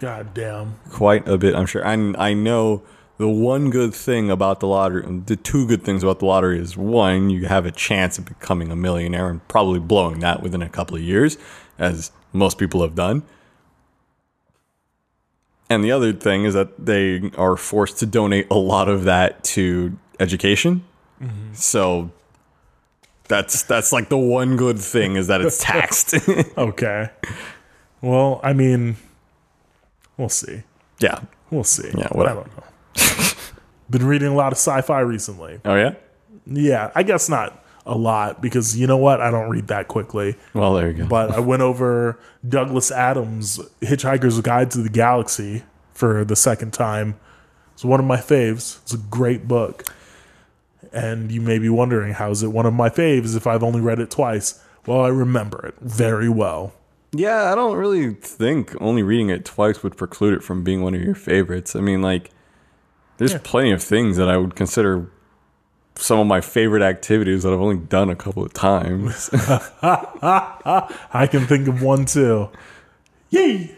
God 0.00 0.34
damn. 0.34 0.78
Quite 0.90 1.28
a 1.28 1.36
bit, 1.36 1.54
I'm 1.54 1.66
sure. 1.66 1.84
And 1.84 2.16
I 2.16 2.32
know 2.32 2.82
the 3.18 3.28
one 3.28 3.70
good 3.70 3.94
thing 3.94 4.30
about 4.30 4.60
the 4.60 4.66
lottery, 4.66 5.02
the 5.26 5.36
two 5.36 5.66
good 5.66 5.82
things 5.84 6.02
about 6.02 6.18
the 6.18 6.26
lottery 6.26 6.58
is 6.58 6.76
one, 6.76 7.30
you 7.30 7.46
have 7.46 7.66
a 7.66 7.70
chance 7.70 8.18
of 8.18 8.24
becoming 8.24 8.70
a 8.70 8.76
millionaire 8.76 9.28
and 9.28 9.46
probably 9.48 9.78
blowing 9.78 10.20
that 10.20 10.42
within 10.42 10.62
a 10.62 10.68
couple 10.68 10.96
of 10.96 11.02
years, 11.02 11.38
as 11.78 12.10
most 12.32 12.58
people 12.58 12.82
have 12.82 12.94
done. 12.94 13.22
And 15.70 15.82
the 15.82 15.92
other 15.92 16.12
thing 16.12 16.44
is 16.44 16.54
that 16.54 16.84
they 16.84 17.30
are 17.38 17.56
forced 17.56 17.98
to 17.98 18.06
donate 18.06 18.46
a 18.50 18.54
lot 18.56 18.88
of 18.88 19.04
that 19.04 19.42
to 19.44 19.96
education. 20.20 20.84
Mm-hmm. 21.22 21.54
So 21.54 22.10
that's 23.28 23.62
that's 23.62 23.92
like 23.92 24.08
the 24.10 24.18
one 24.18 24.56
good 24.56 24.78
thing 24.78 25.16
is 25.16 25.28
that 25.28 25.40
it's 25.40 25.58
taxed. 25.62 26.14
Okay. 26.58 27.08
Well, 28.02 28.40
I 28.42 28.52
mean, 28.52 28.96
we'll 30.16 30.28
see. 30.28 30.64
yeah. 30.98 31.20
We'll 31.50 31.62
see. 31.64 31.90
Yeah, 31.96 32.08
I 32.10 32.16
whatever. 32.18 32.40
don't 32.42 32.56
know. 32.56 32.64
Been 33.90 34.06
reading 34.06 34.28
a 34.28 34.34
lot 34.34 34.52
of 34.52 34.58
sci-fi 34.58 35.00
recently. 35.00 35.60
Oh 35.64 35.74
yeah. 35.74 35.94
Yeah, 36.46 36.90
I 36.94 37.02
guess 37.02 37.28
not 37.28 37.62
a 37.84 37.96
lot 37.96 38.40
because 38.40 38.76
you 38.78 38.86
know 38.86 38.96
what? 38.96 39.20
I 39.20 39.30
don't 39.30 39.50
read 39.50 39.68
that 39.68 39.88
quickly. 39.88 40.36
Well, 40.54 40.74
there 40.74 40.90
you 40.90 40.98
go. 40.98 41.06
But 41.06 41.32
I 41.32 41.40
went 41.40 41.62
over 41.62 42.18
Douglas 42.48 42.90
Adams' 42.90 43.60
Hitchhiker's 43.80 44.40
Guide 44.40 44.70
to 44.72 44.78
the 44.78 44.88
Galaxy 44.88 45.64
for 45.92 46.24
the 46.24 46.36
second 46.36 46.72
time. 46.72 47.18
It's 47.74 47.84
one 47.84 48.00
of 48.00 48.06
my 48.06 48.18
faves. 48.18 48.80
It's 48.82 48.94
a 48.94 48.98
great 48.98 49.46
book. 49.46 49.84
And 50.92 51.32
you 51.32 51.40
may 51.40 51.58
be 51.58 51.68
wondering, 51.68 52.12
how 52.14 52.30
is 52.30 52.42
it 52.42 52.48
one 52.48 52.66
of 52.66 52.74
my 52.74 52.88
faves 52.90 53.36
if 53.36 53.46
I've 53.46 53.62
only 53.62 53.80
read 53.80 53.98
it 53.98 54.10
twice? 54.10 54.62
Well, 54.86 55.00
I 55.00 55.08
remember 55.08 55.64
it 55.66 55.74
very 55.80 56.28
well. 56.28 56.74
Yeah, 57.12 57.52
I 57.52 57.54
don't 57.54 57.76
really 57.76 58.14
think 58.14 58.74
only 58.80 59.02
reading 59.02 59.28
it 59.28 59.44
twice 59.44 59.82
would 59.82 59.96
preclude 59.96 60.34
it 60.34 60.42
from 60.42 60.62
being 60.64 60.82
one 60.82 60.94
of 60.94 61.02
your 61.02 61.14
favorites. 61.14 61.76
I 61.76 61.80
mean, 61.80 62.02
like, 62.02 62.30
there's 63.18 63.32
Yeah. 63.32 63.40
plenty 63.42 63.72
of 63.72 63.82
things 63.82 64.16
that 64.16 64.28
I 64.28 64.36
would 64.36 64.54
consider 64.54 65.06
some 65.94 66.18
of 66.18 66.26
my 66.26 66.40
favorite 66.40 66.82
activities 66.82 67.42
that 67.42 67.52
I've 67.52 67.60
only 67.60 67.76
done 67.76 68.10
a 68.10 68.16
couple 68.16 68.44
of 68.44 68.52
times. 68.52 69.28
I 69.82 71.28
can 71.30 71.46
think 71.46 71.68
of 71.68 71.82
one 71.82 72.04
too. 72.06 72.48
Yay! 73.30 73.72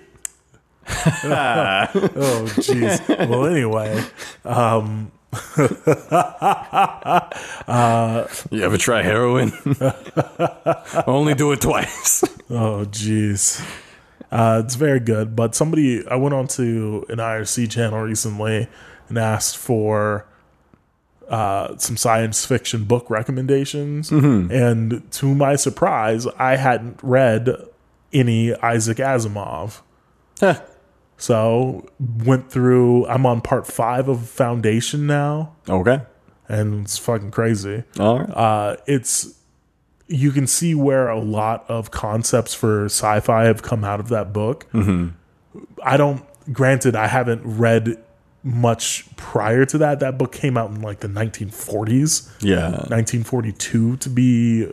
oh, 0.86 2.44
jeez. 2.56 3.28
Well, 3.28 3.46
anyway, 3.46 4.04
you 8.50 8.62
ever 8.62 8.76
try 8.76 9.02
heroin? 9.02 9.52
only 11.06 11.34
do 11.34 11.52
it 11.52 11.60
twice. 11.60 12.22
Oh, 12.50 12.84
jeez. 12.90 13.64
Uh, 14.30 14.62
it's 14.64 14.74
very 14.74 15.00
good. 15.00 15.34
But 15.34 15.54
somebody, 15.54 16.06
I 16.06 16.16
went 16.16 16.34
on 16.34 16.46
to 16.48 17.06
an 17.08 17.18
IRC 17.18 17.70
channel 17.70 18.00
recently 18.00 18.68
and 19.08 19.18
asked 19.18 19.56
for 19.56 20.26
uh, 21.28 21.76
some 21.78 21.96
science 21.96 22.44
fiction 22.44 22.84
book 22.84 23.08
recommendations. 23.08 24.10
And 24.10 25.10
to 25.12 25.34
my 25.34 25.56
surprise, 25.56 26.26
I 26.38 26.56
hadn't 26.56 27.00
read 27.02 27.48
any 28.12 28.54
Isaac 28.56 28.98
Asimov. 28.98 29.80
So 31.16 31.88
went 32.24 32.50
through. 32.50 33.06
I'm 33.06 33.24
on 33.24 33.40
part 33.40 33.66
five 33.66 34.08
of 34.08 34.28
Foundation 34.28 35.06
now, 35.06 35.54
Okay. 35.68 36.00
and 36.48 36.84
it's 36.84 36.98
fucking 36.98 37.30
crazy. 37.30 37.84
All 38.00 38.18
right. 38.18 38.30
Uh, 38.30 38.76
it's 38.86 39.38
you 40.08 40.32
can 40.32 40.46
see 40.46 40.74
where 40.74 41.08
a 41.08 41.18
lot 41.18 41.64
of 41.68 41.90
concepts 41.90 42.52
for 42.52 42.86
sci-fi 42.86 43.44
have 43.44 43.62
come 43.62 43.84
out 43.84 44.00
of 44.00 44.08
that 44.08 44.32
book. 44.32 44.66
I 45.82 45.96
don't. 45.96 46.22
Granted, 46.52 46.94
I 46.96 47.06
haven't 47.06 47.42
read 47.44 47.96
much 48.44 49.06
prior 49.16 49.64
to 49.64 49.78
that. 49.78 50.00
That 50.00 50.18
book 50.18 50.30
came 50.32 50.56
out 50.56 50.70
in 50.70 50.82
like 50.82 51.00
the 51.00 51.08
1940s, 51.08 52.30
yeah. 52.40 52.70
1942 52.70 53.96
to 53.96 54.08
be 54.10 54.70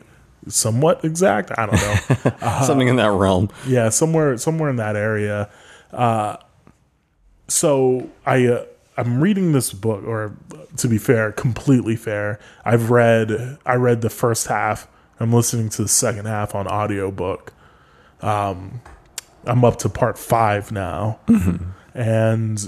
somewhat 0.48 1.04
exact. 1.06 1.52
I 1.58 1.66
don't 1.66 1.76
know. 1.76 2.62
Something 2.66 2.90
in 2.90 2.98
that 2.98 3.12
realm. 3.12 3.50
yeah, 3.66 3.90
somewhere 3.90 4.38
somewhere 4.38 4.70
in 4.70 4.76
that 4.76 4.96
area. 4.96 5.50
Uh, 5.92 6.38
so 7.48 8.10
I 8.26 8.46
uh, 8.48 8.66
I'm 8.98 9.22
reading 9.22 9.54
this 9.54 9.72
book, 9.74 10.04
or 10.06 10.36
to 10.78 10.88
be 10.88 10.98
fair, 10.98 11.32
completely 11.32 11.96
fair. 11.96 12.40
I've 12.66 12.92
read 12.92 13.58
I 13.66 13.76
read 13.76 14.02
the 14.02 14.10
first 14.10 14.48
half. 14.48 14.88
I'm 15.20 15.32
listening 15.32 15.70
to 15.70 15.84
the 15.84 15.88
second 15.88 16.26
half 16.26 16.56
on 16.56 16.68
audiobook. 16.68 17.54
Um, 18.22 18.82
I'm 19.46 19.64
up 19.64 19.78
to 19.80 19.90
part 19.90 20.18
five 20.18 20.72
now, 20.72 21.20
and 21.94 22.60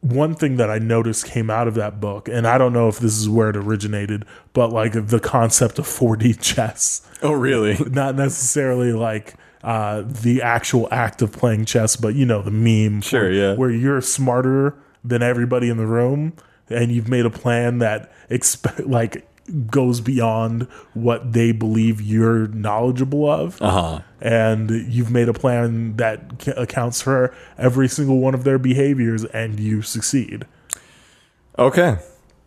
one 0.00 0.34
thing 0.34 0.56
that 0.56 0.70
I 0.70 0.78
noticed 0.78 1.26
came 1.26 1.50
out 1.50 1.68
of 1.68 1.74
that 1.74 2.00
book, 2.00 2.28
and 2.28 2.46
I 2.46 2.56
don't 2.58 2.72
know 2.72 2.88
if 2.88 2.98
this 2.98 3.18
is 3.18 3.28
where 3.28 3.50
it 3.50 3.56
originated, 3.56 4.24
but 4.52 4.72
like 4.72 4.92
the 5.08 5.20
concept 5.20 5.78
of 5.78 5.86
4D 5.86 6.40
chess 6.42 7.02
Oh, 7.22 7.32
really? 7.32 7.76
not 7.90 8.14
necessarily 8.14 8.92
like 8.92 9.34
uh, 9.62 10.02
the 10.06 10.42
actual 10.42 10.88
act 10.90 11.22
of 11.22 11.32
playing 11.32 11.66
chess, 11.66 11.96
but 11.96 12.14
you 12.14 12.24
know 12.24 12.42
the 12.42 12.50
meme. 12.50 13.02
Sure, 13.02 13.22
where, 13.22 13.32
yeah. 13.32 13.54
Where 13.54 13.70
you're 13.70 14.00
smarter 14.00 14.74
than 15.04 15.22
everybody 15.22 15.68
in 15.68 15.76
the 15.76 15.86
room, 15.86 16.34
and 16.68 16.90
you've 16.90 17.08
made 17.08 17.26
a 17.26 17.30
plan 17.30 17.78
that 17.78 18.10
exp- 18.30 18.88
like 18.88 19.26
goes 19.70 20.00
beyond 20.00 20.64
what 20.94 21.32
they 21.32 21.52
believe 21.52 22.00
you're 22.00 22.46
knowledgeable 22.48 23.28
of, 23.30 23.60
Uh 23.62 23.70
huh. 23.70 24.00
and 24.20 24.70
you've 24.92 25.10
made 25.10 25.28
a 25.28 25.32
plan 25.32 25.96
that 25.96 26.20
c- 26.42 26.52
accounts 26.56 27.02
for 27.02 27.34
every 27.58 27.88
single 27.88 28.18
one 28.18 28.34
of 28.34 28.44
their 28.44 28.58
behaviors, 28.58 29.24
and 29.26 29.58
you 29.60 29.82
succeed. 29.82 30.44
Okay. 31.58 31.98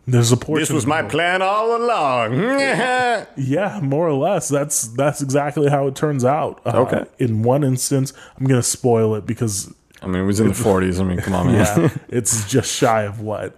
There's 0.06 0.32
a 0.32 0.36
portion. 0.36 0.60
This 0.62 0.70
was 0.70 0.86
my 0.86 1.02
plan 1.02 1.40
all 1.42 1.76
along. 1.76 2.34
Yeah, 3.36 3.80
more 3.82 4.06
or 4.08 4.12
less. 4.14 4.48
That's 4.48 4.88
that's 4.88 5.22
exactly 5.22 5.68
how 5.70 5.86
it 5.86 5.94
turns 5.96 6.24
out. 6.24 6.60
Uh, 6.66 6.82
Okay. 6.86 7.04
In 7.18 7.42
one 7.42 7.64
instance, 7.64 8.12
I'm 8.38 8.46
gonna 8.46 8.62
spoil 8.62 9.14
it 9.14 9.24
because 9.26 9.72
I 10.02 10.06
mean, 10.06 10.22
it 10.22 10.26
was 10.26 10.40
in 10.40 10.48
the 10.48 10.52
40s. 10.54 11.00
I 11.00 11.04
mean, 11.04 11.18
come 11.20 11.34
on, 11.34 11.46
man. 11.46 11.54
yeah, 11.84 11.88
it's 12.08 12.46
just 12.50 12.70
shy 12.70 13.02
of 13.04 13.20
what 13.20 13.56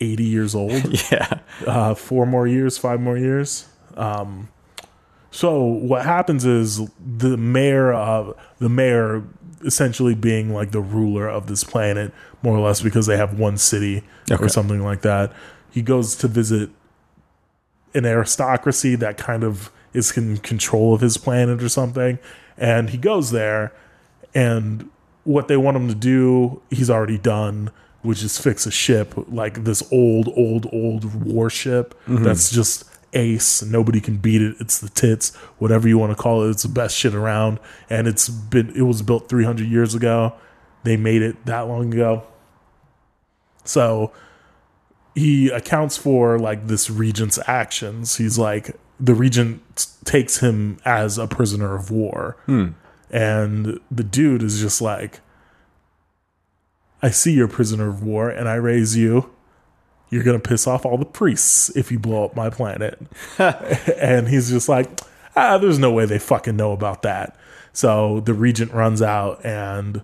80 0.00 0.24
years 0.24 0.54
old. 0.54 0.72
Yeah. 1.12 1.40
Uh, 1.66 1.94
four 1.94 2.26
more 2.26 2.46
years, 2.46 2.78
five 2.78 3.00
more 3.00 3.16
years. 3.18 3.66
Um, 3.96 4.48
so 5.30 5.62
what 5.62 6.04
happens 6.04 6.44
is 6.44 6.80
the 6.98 7.36
mayor 7.36 7.92
of 7.92 8.36
the 8.58 8.68
mayor 8.68 9.24
essentially 9.64 10.14
being 10.14 10.54
like 10.54 10.70
the 10.70 10.80
ruler 10.80 11.28
of 11.28 11.46
this 11.48 11.64
planet, 11.64 12.12
more 12.42 12.56
or 12.56 12.60
less, 12.60 12.80
because 12.80 13.06
they 13.06 13.16
have 13.16 13.38
one 13.38 13.58
city 13.58 14.04
Okay. 14.30 14.42
or 14.44 14.48
something 14.48 14.82
like 14.84 15.02
that. 15.02 15.32
He 15.70 15.82
goes 15.82 16.14
to 16.16 16.28
visit 16.28 16.70
an 17.94 18.04
aristocracy 18.06 18.94
that 18.96 19.16
kind 19.18 19.42
of 19.42 19.70
is 19.92 20.16
in 20.16 20.36
control 20.38 20.94
of 20.94 21.00
his 21.00 21.16
planet 21.16 21.62
or 21.62 21.68
something, 21.68 22.18
and 22.56 22.90
he 22.90 22.98
goes 22.98 23.30
there, 23.32 23.72
and 24.34 24.88
what 25.24 25.48
they 25.48 25.56
want 25.56 25.76
him 25.76 25.88
to 25.88 25.94
do, 25.94 26.62
he's 26.70 26.88
already 26.90 27.18
done, 27.18 27.70
which 28.02 28.22
is 28.22 28.38
fix 28.38 28.66
a 28.66 28.70
ship 28.70 29.14
like 29.28 29.64
this 29.64 29.82
old, 29.92 30.28
old, 30.36 30.66
old 30.72 31.24
warship 31.24 31.94
mm-hmm. 32.06 32.22
that's 32.22 32.50
just 32.50 32.84
ace. 33.12 33.62
Nobody 33.62 34.00
can 34.00 34.18
beat 34.18 34.42
it. 34.42 34.56
It's 34.60 34.78
the 34.78 34.88
tits, 34.88 35.34
whatever 35.58 35.88
you 35.88 35.98
want 35.98 36.16
to 36.16 36.22
call 36.22 36.44
it. 36.44 36.50
It's 36.50 36.62
the 36.62 36.68
best 36.68 36.96
shit 36.96 37.14
around, 37.14 37.58
and 37.90 38.06
it's 38.06 38.28
been 38.28 38.70
it 38.76 38.82
was 38.82 39.02
built 39.02 39.28
300 39.28 39.66
years 39.66 39.94
ago. 39.94 40.34
They 40.84 40.96
made 40.96 41.22
it 41.22 41.44
that 41.46 41.62
long 41.62 41.92
ago. 41.92 42.24
So 43.64 44.12
he 45.14 45.50
accounts 45.50 45.96
for 45.96 46.38
like 46.38 46.68
this 46.68 46.88
regent's 46.88 47.38
actions. 47.46 48.16
He's 48.16 48.38
like 48.38 48.76
the 49.00 49.14
regent 49.14 49.86
takes 50.04 50.38
him 50.38 50.78
as 50.84 51.18
a 51.18 51.26
prisoner 51.26 51.74
of 51.74 51.90
war, 51.90 52.36
hmm. 52.46 52.68
and 53.10 53.78
the 53.90 54.04
dude 54.04 54.42
is 54.42 54.60
just 54.60 54.80
like, 54.80 55.20
"I 57.02 57.10
see 57.10 57.32
you're 57.32 57.46
a 57.46 57.50
prisoner 57.50 57.88
of 57.88 58.02
war, 58.02 58.28
and 58.28 58.48
I 58.48 58.54
raise 58.54 58.96
you. 58.96 59.30
You're 60.10 60.24
gonna 60.24 60.38
piss 60.38 60.66
off 60.66 60.86
all 60.86 60.96
the 60.98 61.04
priests 61.04 61.70
if 61.76 61.92
you 61.92 61.98
blow 61.98 62.24
up 62.24 62.34
my 62.36 62.50
planet." 62.50 63.00
and 63.38 64.28
he's 64.28 64.50
just 64.50 64.68
like, 64.68 65.00
"Ah, 65.36 65.58
there's 65.58 65.78
no 65.78 65.90
way 65.92 66.06
they 66.06 66.18
fucking 66.18 66.56
know 66.56 66.72
about 66.72 67.02
that." 67.02 67.36
So 67.72 68.20
the 68.20 68.34
regent 68.34 68.72
runs 68.72 69.02
out 69.02 69.44
and 69.44 70.02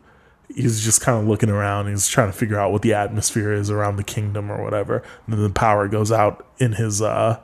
he's 0.54 0.84
just 0.84 1.00
kind 1.00 1.20
of 1.20 1.26
looking 1.26 1.50
around. 1.50 1.88
He's 1.88 2.06
trying 2.06 2.30
to 2.30 2.36
figure 2.36 2.58
out 2.58 2.70
what 2.70 2.82
the 2.82 2.94
atmosphere 2.94 3.52
is 3.52 3.70
around 3.70 3.96
the 3.96 4.04
kingdom 4.04 4.52
or 4.52 4.62
whatever. 4.62 5.02
And 5.26 5.34
then 5.34 5.42
the 5.42 5.50
power 5.50 5.88
goes 5.88 6.12
out 6.12 6.46
in 6.58 6.72
his 6.72 7.02
uh 7.02 7.40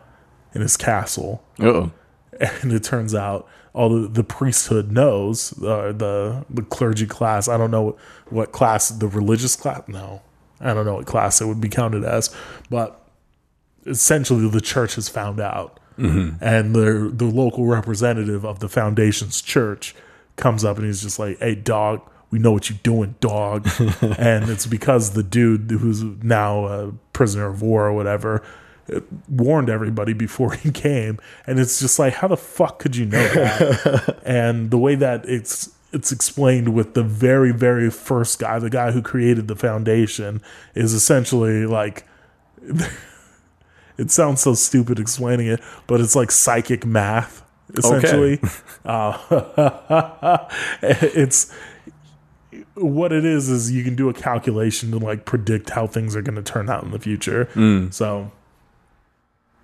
in 0.55 0.61
his 0.61 0.77
castle, 0.77 1.43
Oh. 1.61 1.91
and 2.63 2.73
it 2.73 2.83
turns 2.83 3.15
out 3.15 3.49
all 3.73 3.89
the, 3.89 4.09
the 4.09 4.25
priesthood 4.25 4.91
knows 4.91 5.53
uh, 5.63 5.93
the 5.93 6.45
the 6.51 6.63
clergy 6.63 7.07
class. 7.07 7.49
I 7.49 7.57
don't 7.57 7.71
know 7.71 7.97
what 8.29 8.53
class 8.53 8.89
the 8.89 9.07
religious 9.07 9.57
class. 9.57 9.83
No, 9.87 10.23
I 10.61 10.75
don't 10.75 10.87
know 10.87 10.97
what 10.97 11.07
class 11.07 11.41
it 11.41 11.47
would 11.47 11.61
be 11.61 11.69
counted 11.69 12.05
as, 12.05 12.35
but 12.69 13.05
essentially 13.87 14.49
the 14.49 14.61
church 14.61 14.95
has 14.95 15.09
found 15.09 15.39
out, 15.39 15.79
and 16.41 16.75
the 16.75 17.11
the 17.13 17.27
local 17.27 17.67
representative 17.67 18.45
of 18.45 18.61
the 18.61 18.69
foundation's 18.69 19.43
church 19.43 19.95
comes 20.37 20.65
up 20.65 20.79
and 20.79 20.87
he's 20.87 21.03
just 21.03 21.19
like, 21.19 21.39
"Hey, 21.39 21.55
dog." 21.55 22.03
We 22.33 22.39
know 22.39 22.53
what 22.53 22.71
you're 22.71 22.79
doing, 22.85 23.17
dog. 23.19 23.69
and 24.01 24.49
it's 24.49 24.65
because 24.65 25.15
the 25.15 25.25
dude 25.25 25.69
who's 25.69 26.05
now 26.05 26.67
a 26.67 26.93
prisoner 27.13 27.49
of 27.49 27.61
war 27.61 27.87
or 27.87 27.93
whatever 27.93 28.45
warned 29.29 29.69
everybody 29.69 30.13
before 30.13 30.53
he 30.55 30.71
came. 30.71 31.19
And 31.47 31.59
it's 31.59 31.81
just 31.81 31.99
like, 31.99 32.15
how 32.15 32.29
the 32.29 32.37
fuck 32.37 32.79
could 32.79 32.97
you 32.97 33.07
know 33.07 33.27
that? 33.29 34.21
and 34.25 34.71
the 34.71 34.79
way 34.79 34.95
that 34.95 35.29
it's 35.29 35.71
it's 35.93 36.13
explained 36.13 36.73
with 36.73 36.95
the 36.95 37.03
very 37.03 37.53
very 37.53 37.91
first 37.91 38.39
guy, 38.39 38.59
the 38.59 38.71
guy 38.71 38.93
who 38.93 39.03
created 39.03 39.49
the 39.49 39.57
foundation, 39.57 40.41
is 40.75 40.95
essentially 40.95 41.67
like 41.67 42.07
it 43.99 44.11
sounds 44.11 44.41
so 44.41 44.55
stupid 44.55 44.99
explaining 44.99 45.49
it, 45.49 45.61
but 45.87 46.01
it's 46.01 46.15
like 46.15 46.31
psychic 46.31 46.87
math 46.87 47.43
essentially. 47.77 48.41
Uh, 48.85 50.49
it's 50.83 51.53
what 52.75 53.13
it 53.13 53.25
is 53.25 53.49
is 53.49 53.71
you 53.71 53.85
can 53.85 53.95
do 53.95 54.09
a 54.09 54.15
calculation 54.15 54.91
to 54.91 54.99
like 54.99 55.25
predict 55.25 55.71
how 55.71 55.87
things 55.87 56.17
are 56.17 56.23
going 56.23 56.37
to 56.37 56.43
turn 56.43 56.69
out 56.71 56.83
in 56.83 56.91
the 56.91 56.99
future. 56.99 57.49
So 57.91 58.31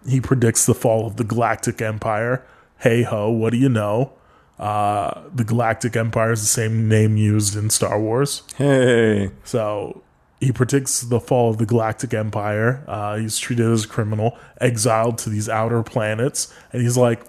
he 0.06 0.20
predicts 0.20 0.66
the 0.66 0.74
fall 0.74 1.06
of 1.06 1.16
the 1.16 1.24
Galactic 1.24 1.80
Empire. 1.80 2.44
Hey 2.78 3.02
ho, 3.02 3.30
what 3.30 3.50
do 3.50 3.56
you 3.56 3.68
know? 3.68 4.12
Uh, 4.58 5.22
the 5.34 5.44
Galactic 5.44 5.96
Empire 5.96 6.32
is 6.32 6.40
the 6.40 6.46
same 6.46 6.88
name 6.88 7.16
used 7.16 7.56
in 7.56 7.68
Star 7.70 8.00
Wars. 8.00 8.42
Hey. 8.56 9.30
So 9.44 10.02
he 10.40 10.52
predicts 10.52 11.02
the 11.02 11.20
fall 11.20 11.50
of 11.50 11.58
the 11.58 11.66
Galactic 11.66 12.14
Empire. 12.14 12.84
Uh, 12.86 13.16
he's 13.16 13.38
treated 13.38 13.66
as 13.66 13.84
a 13.84 13.88
criminal, 13.88 14.36
exiled 14.60 15.18
to 15.18 15.30
these 15.30 15.48
outer 15.48 15.82
planets, 15.82 16.52
and 16.72 16.82
he's 16.82 16.96
like, 16.96 17.22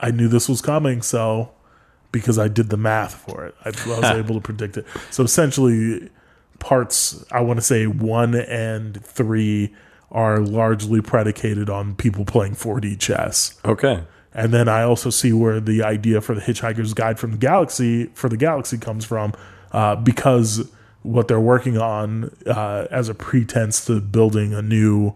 "I 0.00 0.10
knew 0.10 0.28
this 0.28 0.48
was 0.48 0.60
coming, 0.60 1.02
so 1.02 1.50
because 2.12 2.38
I 2.38 2.48
did 2.48 2.70
the 2.70 2.76
math 2.76 3.14
for 3.14 3.44
it, 3.44 3.54
I, 3.64 3.68
I 3.68 4.00
was 4.00 4.04
able 4.18 4.34
to 4.34 4.40
predict 4.40 4.76
it." 4.76 4.86
So 5.10 5.22
essentially, 5.22 6.10
parts 6.58 7.24
I 7.30 7.40
want 7.40 7.58
to 7.58 7.64
say 7.64 7.86
one 7.86 8.34
and 8.34 9.04
three 9.04 9.74
are 10.14 10.38
largely 10.38 11.02
predicated 11.02 11.68
on 11.68 11.96
people 11.96 12.24
playing 12.24 12.54
4D 12.54 12.98
chess. 12.98 13.60
Okay. 13.64 14.04
And 14.32 14.52
then 14.52 14.68
I 14.68 14.82
also 14.82 15.10
see 15.10 15.32
where 15.32 15.60
the 15.60 15.82
idea 15.82 16.20
for 16.20 16.34
the 16.34 16.40
Hitchhiker's 16.40 16.94
Guide 16.94 17.18
from 17.18 17.32
the 17.32 17.36
Galaxy 17.36 18.06
for 18.14 18.28
the 18.28 18.36
Galaxy 18.36 18.78
comes 18.78 19.04
from, 19.04 19.32
uh, 19.72 19.96
because 19.96 20.70
what 21.02 21.28
they're 21.28 21.40
working 21.40 21.76
on 21.76 22.34
uh, 22.46 22.86
as 22.90 23.08
a 23.08 23.14
pretense 23.14 23.84
to 23.84 24.00
building 24.00 24.54
a 24.54 24.62
new 24.62 25.14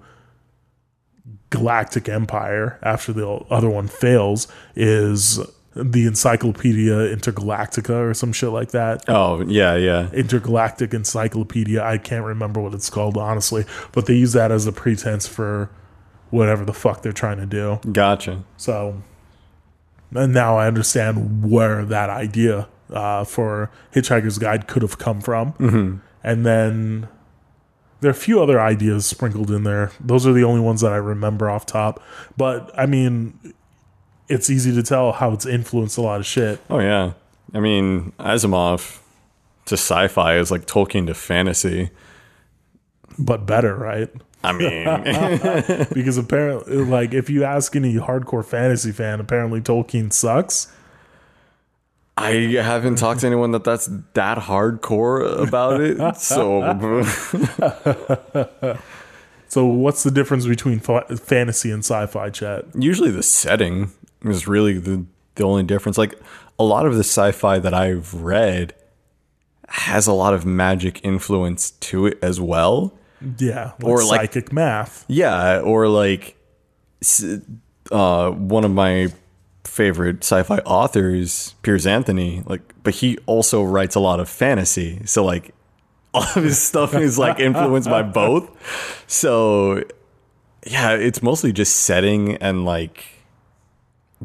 galactic 1.51 2.09
empire 2.09 2.79
after 2.83 3.13
the 3.13 3.27
other 3.27 3.71
one 3.71 3.89
fails 3.89 4.49
is 4.77 5.41
the 5.79 6.07
Encyclopedia 6.07 6.93
Intergalactica 7.14 7.95
or 7.95 8.14
some 8.14 8.33
shit 8.33 8.51
like 8.51 8.73
that. 8.73 9.05
Oh, 9.09 9.43
yeah, 9.43 9.77
yeah. 9.77 10.11
Intergalactic 10.11 10.93
Encyclopedia. 10.93 11.83
I 11.83 11.99
can't 11.99 12.25
remember 12.25 12.61
what 12.61 12.75
it's 12.75 12.91
called 12.91 13.17
honestly, 13.17 13.64
but 13.93 14.07
they 14.07 14.14
use 14.14 14.33
that 14.33 14.51
as 14.51 14.67
a 14.67 14.73
pretense 14.73 15.27
for 15.27 15.71
whatever 16.31 16.64
the 16.64 16.75
fuck 16.75 17.03
they're 17.03 17.12
trying 17.12 17.38
to 17.38 17.47
do. 17.47 17.81
Gotcha. 17.93 18.45
So, 18.57 19.03
and 20.14 20.35
now 20.35 20.59
I 20.59 20.67
understand 20.67 21.49
where 21.49 21.85
that 21.85 22.11
idea 22.11 22.69
uh, 22.91 23.25
for 23.25 23.71
Hitchhiker's 23.95 24.38
Guide 24.38 24.67
could 24.67 24.83
have 24.83 24.99
come 24.99 25.21
from. 25.21 26.03
And 26.25 26.45
then 26.45 27.09
there 28.01 28.09
are 28.09 28.12
a 28.12 28.14
few 28.14 28.43
other 28.43 28.61
ideas 28.61 29.07
sprinkled 29.07 29.51
in 29.51 29.64
there. 29.64 29.93
Those 30.01 30.27
are 30.27 30.33
the 30.33 30.45
only 30.45 30.61
ones 30.61 30.81
that 30.81 30.93
I 30.93 30.97
remember 30.97 31.49
off 31.49 31.67
top. 31.67 32.03
But 32.37 32.71
I 32.79 32.87
mean, 32.87 33.38
it's 34.29 34.51
easy 34.51 34.75
to 34.75 34.83
tell 34.83 35.12
how 35.12 35.33
it's 35.33 35.47
influenced 35.47 35.99
a 35.99 36.03
lot 36.03 36.21
of 36.21 36.27
shit. 36.27 36.61
Oh 36.71 36.79
yeah. 36.81 37.12
I 37.55 37.61
mean, 37.61 38.12
Asimov 38.19 38.99
to 39.67 39.75
sci-fi 39.75 40.37
is 40.37 40.51
like 40.51 40.67
Tolkien 40.67 41.07
to 41.07 41.14
fantasy. 41.14 41.91
But 43.19 43.47
better, 43.47 43.75
right? 43.75 44.11
I 44.45 44.53
mean, 44.53 44.85
Because 45.93 46.19
apparently, 46.19 46.77
like, 46.85 47.12
if 47.12 47.29
you 47.29 47.45
ask 47.45 47.75
any 47.75 47.95
hardcore 47.95 48.45
fantasy 48.45 48.93
fan, 48.93 49.21
apparently 49.21 49.61
Tolkien 49.61 50.12
sucks. 50.12 50.73
I 52.17 52.33
haven't 52.33 52.97
talked 52.97 53.21
to 53.21 53.27
anyone 53.29 53.53
that 53.53 53.62
that's 53.62 53.88
that 54.14 54.38
hardcore 54.38 55.41
about 55.41 55.81
it. 55.81 56.17
So 56.17 56.62
So, 59.51 59.64
what's 59.64 60.03
the 60.03 60.11
difference 60.11 60.47
between 60.47 60.79
fa- 60.81 61.07
fantasy 61.17 61.71
and 61.71 61.81
sci-fi? 61.83 62.29
Chet. 62.31 62.67
usually 62.75 63.11
the 63.11 63.23
setting 63.23 63.93
is 64.31 64.47
really 64.49 64.79
the 64.79 65.05
the 65.37 65.45
only 65.45 65.62
difference. 65.62 65.97
Like 65.99 66.14
a 66.59 66.64
lot 66.64 66.87
of 66.87 66.95
the 66.95 67.01
sci-fi 67.05 67.59
that 67.61 67.73
I've 67.75 68.12
read 68.14 68.75
has 69.69 70.07
a 70.07 70.12
lot 70.12 70.35
of 70.35 70.45
magic 70.47 71.01
influence 71.05 71.71
to 71.73 72.07
it 72.07 72.19
as 72.23 72.41
well. 72.41 72.93
Yeah, 73.38 73.73
like 73.81 73.85
Or, 73.85 74.05
like- 74.05 74.21
psychic 74.33 74.53
math. 74.53 75.05
Yeah, 75.09 75.61
or 75.61 75.88
like 75.88 76.37
uh, 77.93 78.31
one 78.31 78.64
of 78.64 78.71
my 78.73 79.09
favorite 79.64 80.25
sci-fi 80.25 80.59
authors, 80.59 81.55
Piers 81.62 81.87
Anthony. 81.87 82.43
Like, 82.47 82.62
but 82.83 82.95
he 82.95 83.19
also 83.27 83.62
writes 83.62 83.95
a 83.95 84.01
lot 84.01 84.21
of 84.21 84.29
fantasy. 84.29 85.03
So 85.05 85.25
like, 85.25 85.55
all 86.14 86.23
of 86.23 86.43
his 86.43 86.61
stuff 86.61 86.95
is 86.95 87.19
like 87.19 87.38
influenced 87.38 87.88
by 87.88 88.03
both. 88.03 89.05
So 89.07 89.85
yeah, 90.67 90.93
it's 90.95 91.23
mostly 91.23 91.53
just 91.53 91.77
setting 91.77 92.37
and 92.37 92.64
like, 92.64 93.05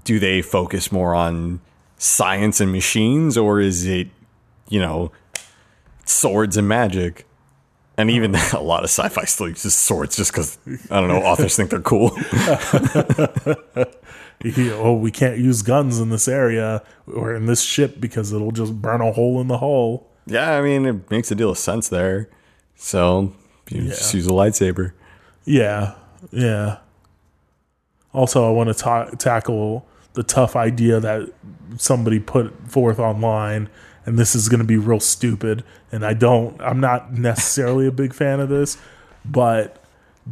do 0.03 0.19
they 0.19 0.41
focus 0.41 0.91
more 0.91 1.13
on 1.15 1.59
science 1.97 2.59
and 2.59 2.71
machines, 2.71 3.37
or 3.37 3.59
is 3.59 3.85
it, 3.85 4.07
you 4.69 4.79
know, 4.79 5.11
swords 6.05 6.57
and 6.57 6.67
magic? 6.67 7.25
And 7.95 8.09
even 8.09 8.35
a 8.53 8.59
lot 8.59 8.83
of 8.83 8.89
sci-fi 8.89 9.25
still 9.25 9.49
uses 9.49 9.75
swords 9.75 10.15
just 10.15 10.31
because 10.31 10.57
I 10.89 10.99
don't 10.99 11.09
know 11.09 11.21
authors 11.21 11.55
think 11.55 11.69
they're 11.69 11.81
cool. 11.81 12.11
Oh, 14.45 14.93
we 14.93 15.09
can't 15.09 15.37
use 15.37 15.61
guns 15.61 16.01
in 16.01 16.09
this 16.09 16.27
area 16.27 16.83
or 17.07 17.33
in 17.33 17.45
this 17.45 17.61
ship 17.61 18.01
because 18.01 18.33
it'll 18.33 18.51
just 18.51 18.81
burn 18.81 18.99
a 18.99 19.13
hole 19.13 19.39
in 19.39 19.47
the 19.47 19.59
hull. 19.59 20.09
yeah, 20.25 20.57
I 20.57 20.61
mean 20.61 20.85
it 20.85 21.09
makes 21.09 21.31
a 21.31 21.35
deal 21.35 21.51
of 21.51 21.57
sense 21.57 21.87
there. 21.87 22.29
So 22.75 23.33
you 23.69 23.83
just 23.87 24.13
use 24.13 24.27
a 24.27 24.31
lightsaber. 24.31 24.91
Yeah, 25.45 25.95
yeah. 26.31 26.79
Also, 28.13 28.47
I 28.47 28.51
want 28.51 28.69
to 28.69 28.73
ta- 28.75 29.09
tackle 29.11 29.85
the 30.13 30.23
tough 30.23 30.55
idea 30.55 30.99
that 30.99 31.33
somebody 31.77 32.19
put 32.19 32.53
forth 32.69 32.99
online, 32.99 33.69
and 34.05 34.17
this 34.17 34.35
is 34.35 34.47
going 34.47 34.59
to 34.59 34.65
be 34.65 34.77
real 34.77 34.99
stupid. 34.99 35.63
And 35.91 36.05
I 36.05 36.13
don't, 36.13 36.59
I'm 36.61 36.79
not 36.79 37.13
necessarily 37.13 37.87
a 37.87 37.91
big 37.91 38.13
fan 38.13 38.39
of 38.39 38.49
this, 38.49 38.77
but 39.25 39.83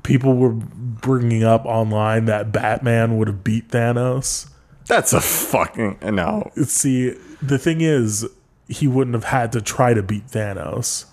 people 0.04 0.36
were 0.36 0.54
bringing 0.54 1.44
up 1.44 1.66
online 1.66 2.26
that 2.26 2.52
Batman 2.52 3.18
would 3.18 3.28
have 3.28 3.44
beat 3.44 3.70
Thanos. 3.70 4.50
That's 4.88 5.14
a 5.14 5.22
fucking 5.22 6.00
no. 6.04 6.52
See, 6.64 7.16
the 7.42 7.58
thing 7.58 7.82
is, 7.82 8.28
he 8.68 8.88
wouldn't 8.88 9.16
have 9.16 9.26
had 9.26 9.52
to 9.54 9.62
try 9.62 9.94
to 9.94 10.04
beat 10.04 10.28
Thanos. 10.28 11.06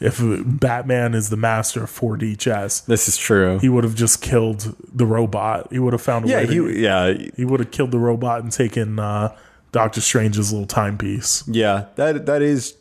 If 0.00 0.20
Batman 0.22 1.14
is 1.14 1.28
the 1.28 1.36
master 1.36 1.82
of 1.84 1.90
4D 1.90 2.38
chess, 2.38 2.80
This 2.80 3.08
is 3.08 3.16
true. 3.16 3.58
he 3.58 3.68
would 3.68 3.82
have 3.84 3.94
just 3.96 4.22
killed 4.22 4.76
the 4.94 5.04
robot. 5.06 5.68
He 5.72 5.78
would 5.78 5.92
have 5.92 6.02
found 6.02 6.24
a 6.26 6.28
yeah, 6.28 6.36
way. 6.38 6.46
To, 6.46 6.66
he 6.66 6.82
yeah 6.82 7.12
he 7.36 7.44
would 7.44 7.60
have 7.60 7.70
killed 7.70 7.90
the 7.90 7.98
robot 7.98 8.42
and 8.42 8.52
taken 8.52 8.98
uh, 8.98 9.36
Doctor 9.72 10.00
Strange's 10.00 10.52
little 10.52 10.66
timepiece. 10.68 11.42
yeah 11.48 11.86
that 11.96 12.26
that 12.26 12.42
is 12.42 12.74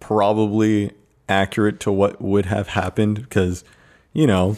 probably 0.00 0.92
accurate 1.28 1.80
to 1.80 1.92
what 1.92 2.20
would 2.20 2.46
have 2.46 2.68
happened 2.68 3.16
because 3.22 3.64
you 4.12 4.26
know 4.26 4.56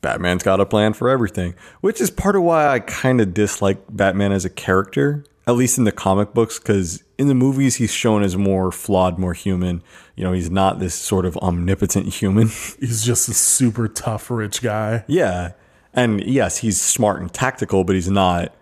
Batman's 0.00 0.42
got 0.42 0.60
a 0.60 0.66
plan 0.66 0.92
for 0.92 1.08
everything, 1.10 1.54
which 1.80 2.00
is 2.00 2.08
part 2.10 2.36
of 2.36 2.42
why 2.42 2.68
I 2.68 2.78
kind 2.80 3.20
of 3.20 3.34
dislike 3.34 3.78
Batman 3.90 4.30
as 4.30 4.44
a 4.44 4.50
character, 4.50 5.24
at 5.46 5.56
least 5.56 5.76
in 5.76 5.82
the 5.84 5.90
comic 5.92 6.32
books, 6.32 6.58
because 6.58 7.02
in 7.18 7.26
the 7.26 7.34
movies 7.34 7.76
he's 7.76 7.92
shown 7.92 8.22
as 8.22 8.36
more 8.36 8.70
flawed, 8.70 9.18
more 9.18 9.34
human. 9.34 9.82
You 10.14 10.24
know, 10.24 10.32
he's 10.32 10.50
not 10.50 10.78
this 10.78 10.94
sort 10.94 11.26
of 11.26 11.36
omnipotent 11.38 12.06
human. 12.14 12.48
He's 12.80 13.04
just 13.04 13.28
a 13.28 13.34
super 13.34 13.88
tough 13.88 14.30
rich 14.30 14.62
guy. 14.62 15.04
yeah, 15.06 15.52
and 15.94 16.22
yes, 16.24 16.58
he's 16.58 16.80
smart 16.80 17.20
and 17.20 17.32
tactical, 17.32 17.82
but 17.84 17.94
he's 17.94 18.10
not 18.10 18.52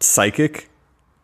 psychic, 0.00 0.68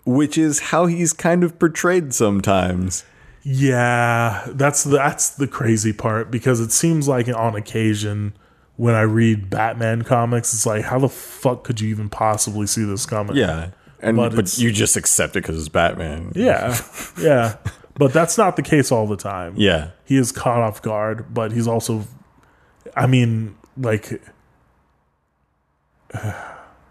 which 0.04 0.38
is 0.38 0.60
how 0.60 0.86
he's 0.86 1.12
kind 1.12 1.44
of 1.44 1.58
portrayed 1.58 2.14
sometimes. 2.14 3.04
Yeah, 3.42 4.46
that's 4.50 4.84
that's 4.84 5.30
the 5.30 5.46
crazy 5.46 5.92
part 5.92 6.30
because 6.30 6.60
it 6.60 6.72
seems 6.72 7.08
like 7.08 7.28
on 7.28 7.54
occasion 7.56 8.34
when 8.76 8.94
I 8.94 9.02
read 9.02 9.50
Batman 9.50 10.02
comics, 10.02 10.54
it's 10.54 10.66
like 10.66 10.84
how 10.84 10.98
the 10.98 11.08
fuck 11.08 11.64
could 11.64 11.80
you 11.80 11.88
even 11.88 12.08
possibly 12.08 12.66
see 12.66 12.84
this 12.84 13.06
coming? 13.06 13.36
Yeah. 13.36 13.70
And 14.00 14.16
But 14.16 14.34
but, 14.34 14.58
you 14.58 14.70
just 14.72 14.96
accept 14.96 15.36
it 15.36 15.42
because 15.42 15.58
it's 15.58 15.68
Batman. 15.68 16.32
yeah, 16.34 16.78
yeah. 17.20 17.56
But 17.94 18.12
that's 18.12 18.38
not 18.38 18.54
the 18.56 18.62
case 18.62 18.92
all 18.92 19.06
the 19.08 19.16
time. 19.16 19.54
Yeah. 19.56 19.90
he 20.04 20.16
is 20.16 20.30
caught 20.30 20.60
off 20.60 20.80
guard, 20.82 21.34
but 21.34 21.50
he's 21.50 21.66
also, 21.66 22.04
I 22.94 23.08
mean, 23.08 23.56
like, 23.76 24.22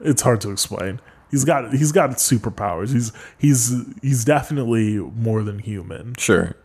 it's 0.01 0.21
hard 0.21 0.41
to 0.41 0.51
explain. 0.51 0.99
He's 1.31 1.43
got 1.45 1.73
he's 1.73 1.91
got 1.91 2.09
superpowers. 2.11 2.93
He's 2.93 3.11
he's 3.37 3.73
he's 4.01 4.23
definitely 4.25 4.97
more 4.97 5.43
than 5.43 5.59
human. 5.59 6.15
Sure. 6.17 6.55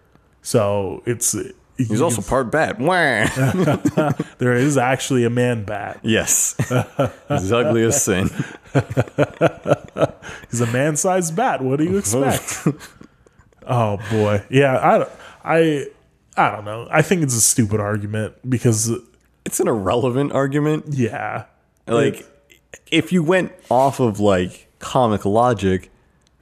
So 0.43 1.03
it's 1.07 1.35
He's 1.79 2.01
also 2.03 2.23
part 2.23 2.51
bat. 2.53 2.79
There 4.39 4.53
is 4.53 4.77
actually 4.77 5.25
a 5.25 5.31
man 5.31 5.65
bat. 5.65 6.01
yes. 6.03 6.55
He's 7.29 7.51
ugly 7.53 7.83
as 7.85 8.03
sin. 8.03 8.29
He's 10.51 10.61
a 10.61 10.67
man 10.67 10.97
sized 10.97 11.35
bat. 11.37 11.63
What 11.63 11.79
do 11.79 11.85
you 11.85 11.97
expect? 12.03 12.67
oh 13.67 13.99
boy, 14.11 14.43
yeah. 14.51 14.77
I 14.77 15.07
I 15.57 15.87
I 16.37 16.51
don't 16.51 16.65
know. 16.65 16.89
I 16.91 17.03
think 17.03 17.23
it's 17.23 17.35
a 17.37 17.41
stupid 17.41 17.81
argument 17.81 18.35
because 18.49 18.91
It's 19.45 19.61
an 19.61 19.69
irrelevant 19.69 20.33
argument. 20.33 20.87
yeah, 20.91 21.45
Like, 21.87 22.27
if 22.91 23.13
you 23.13 23.23
went 23.23 23.53
off 23.71 24.01
of 24.01 24.21
like 24.21 24.69
comic 24.79 25.25
logic, 25.25 25.91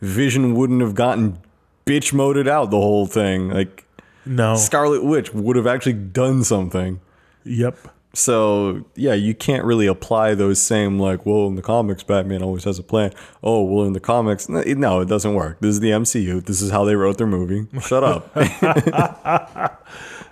Vision 0.00 0.54
wouldn't 0.54 0.80
have 0.80 0.94
gotten 0.94 1.38
bitch 1.86 2.12
moded 2.12 2.46
out 2.46 2.70
the 2.70 2.76
whole 2.80 3.06
thing. 3.06 3.50
Like, 3.50 3.84
no, 4.24 4.54
Scarlet 4.56 5.04
Witch 5.04 5.32
would 5.34 5.56
have 5.56 5.66
actually 5.66 5.94
done 5.94 6.44
something. 6.44 7.00
yep. 7.44 7.76
So 8.12 8.85
yeah, 8.96 9.14
you 9.14 9.35
can't 9.35 9.64
really 9.64 9.87
apply 9.87 10.35
those 10.35 10.61
same 10.61 10.99
like, 10.99 11.25
well, 11.25 11.46
in 11.46 11.55
the 11.55 11.62
comics, 11.62 12.03
Batman 12.03 12.42
always 12.42 12.64
has 12.64 12.79
a 12.79 12.83
plan. 12.83 13.12
Oh, 13.42 13.62
well, 13.62 13.85
in 13.87 13.92
the 13.92 14.01
comics, 14.01 14.49
no, 14.49 14.59
it- 14.61 15.09
doesn't 15.09 15.35
work. 15.35 15.61
This 15.61 15.70
is 15.75 15.81
the 15.81 15.90
MCU. 15.90 16.44
This 16.44 16.61
is 16.61 16.70
how 16.70 16.85
they 16.85 16.96
wrote 16.96 17.18
their 17.18 17.27
movie. 17.29 17.66
Shut 17.81 18.03
up. 18.05 18.31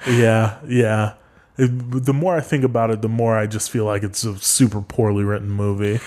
Yeah, 0.07 0.59
yeah. 0.67 1.15
It- 1.57 2.05
the 2.05 2.15
more 2.15 2.37
I 2.37 2.41
think 2.41 2.63
about 2.65 2.91
it, 2.91 3.03
the 3.03 3.09
more 3.09 3.37
I 3.37 3.47
just 3.47 3.69
feel 3.71 3.85
like 3.85 4.03
it's 4.05 4.23
a 4.25 4.37
super 4.39 4.81
poorly 4.81 5.25
written 5.25 5.51
movie. 5.51 6.01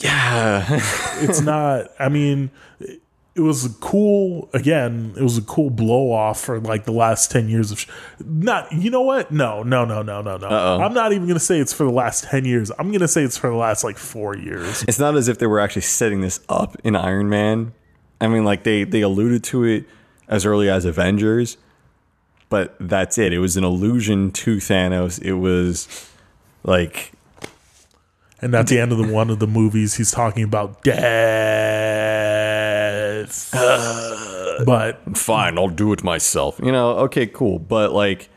yeah, 0.00 0.64
It's 1.20 1.40
not. 1.40 1.88
I 1.98 2.08
mean, 2.08 2.50
it 2.80 3.00
it 3.36 3.40
was 3.42 3.66
a 3.66 3.70
cool. 3.80 4.48
Again, 4.54 5.12
it 5.16 5.22
was 5.22 5.36
a 5.36 5.42
cool 5.42 5.68
blow 5.70 6.10
off 6.10 6.40
for 6.40 6.58
like 6.58 6.84
the 6.84 6.92
last 6.92 7.30
ten 7.30 7.48
years 7.48 7.70
of. 7.70 7.78
Sh- 7.80 7.88
not. 8.24 8.72
You 8.72 8.90
know 8.90 9.02
what? 9.02 9.30
No, 9.30 9.62
no, 9.62 9.84
no, 9.84 10.02
no, 10.02 10.22
no, 10.22 10.36
no. 10.38 10.46
Uh-oh. 10.46 10.80
I'm 10.82 10.94
not 10.94 11.12
even 11.12 11.26
gonna 11.28 11.38
say 11.38 11.60
it's 11.60 11.72
for 11.72 11.84
the 11.84 11.92
last 11.92 12.24
ten 12.24 12.44
years. 12.46 12.72
I'm 12.78 12.90
gonna 12.92 13.08
say 13.08 13.22
it's 13.22 13.36
for 13.36 13.50
the 13.50 13.56
last 13.56 13.84
like 13.84 13.98
four 13.98 14.34
years. 14.36 14.82
it's 14.88 14.98
not 14.98 15.16
as 15.16 15.28
if 15.28 15.38
they 15.38 15.46
were 15.46 15.60
actually 15.60 15.82
setting 15.82 16.22
this 16.22 16.40
up 16.48 16.76
in 16.82 16.96
Iron 16.96 17.28
Man. 17.28 17.74
I 18.20 18.28
mean, 18.28 18.44
like 18.44 18.64
they 18.64 18.84
they 18.84 19.02
alluded 19.02 19.44
to 19.44 19.64
it 19.64 19.84
as 20.28 20.46
early 20.46 20.70
as 20.70 20.84
Avengers, 20.86 21.58
but 22.48 22.74
that's 22.80 23.18
it. 23.18 23.32
It 23.34 23.38
was 23.38 23.56
an 23.58 23.64
allusion 23.64 24.30
to 24.32 24.56
Thanos. 24.56 25.20
It 25.22 25.34
was 25.34 26.10
like 26.64 27.12
And 28.40 28.54
at 28.54 28.68
the 28.68 28.80
end 28.80 28.92
of 28.92 28.98
the 28.98 29.12
one 29.12 29.28
of 29.28 29.38
the 29.40 29.46
movies, 29.46 29.94
he's 29.94 30.10
talking 30.10 30.42
about 30.42 30.82
death. 30.82 32.15
but 34.64 35.16
fine, 35.16 35.58
I'll 35.58 35.68
do 35.68 35.92
it 35.92 36.04
myself. 36.04 36.60
You 36.62 36.72
know, 36.72 36.90
okay, 36.98 37.26
cool. 37.26 37.58
But 37.58 37.92
like 37.92 38.28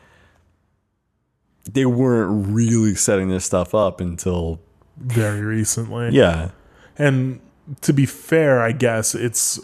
they 1.72 1.86
weren't 1.86 2.48
really 2.48 2.96
setting 2.96 3.30
this 3.30 3.46
stuff 3.46 3.76
up 3.76 4.02
until 4.02 4.60
very 4.98 5.42
recently, 5.42 6.10
yeah. 6.12 6.52
And 6.98 7.40
to 7.82 7.94
be 7.94 8.06
fair, 8.06 8.62
I 8.62 8.72
guess 8.72 9.16
it's 9.16 9.60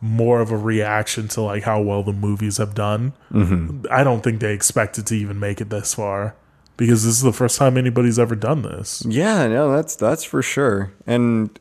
more 0.00 0.40
of 0.40 0.50
a 0.50 0.56
reaction 0.56 1.28
to 1.28 1.42
like 1.42 1.64
how 1.64 1.80
well 1.80 2.02
the 2.02 2.12
movies 2.12 2.56
have 2.56 2.74
done. 2.74 3.12
Mm-hmm. 3.32 3.86
I 3.90 4.02
don't 4.04 4.22
think 4.22 4.40
they 4.40 4.54
expected 4.54 5.06
to 5.08 5.14
even 5.14 5.38
make 5.38 5.60
it 5.60 5.70
this 5.70 5.94
far 5.94 6.34
because 6.76 7.04
this 7.04 7.14
is 7.16 7.22
the 7.22 7.32
first 7.32 7.58
time 7.58 7.76
anybody's 7.76 8.18
ever 8.18 8.34
done 8.34 8.62
this. 8.62 9.04
Yeah, 9.06 9.46
no, 9.48 9.70
that's 9.70 9.96
that's 9.96 10.24
for 10.24 10.42
sure. 10.42 10.92
And 11.06 11.58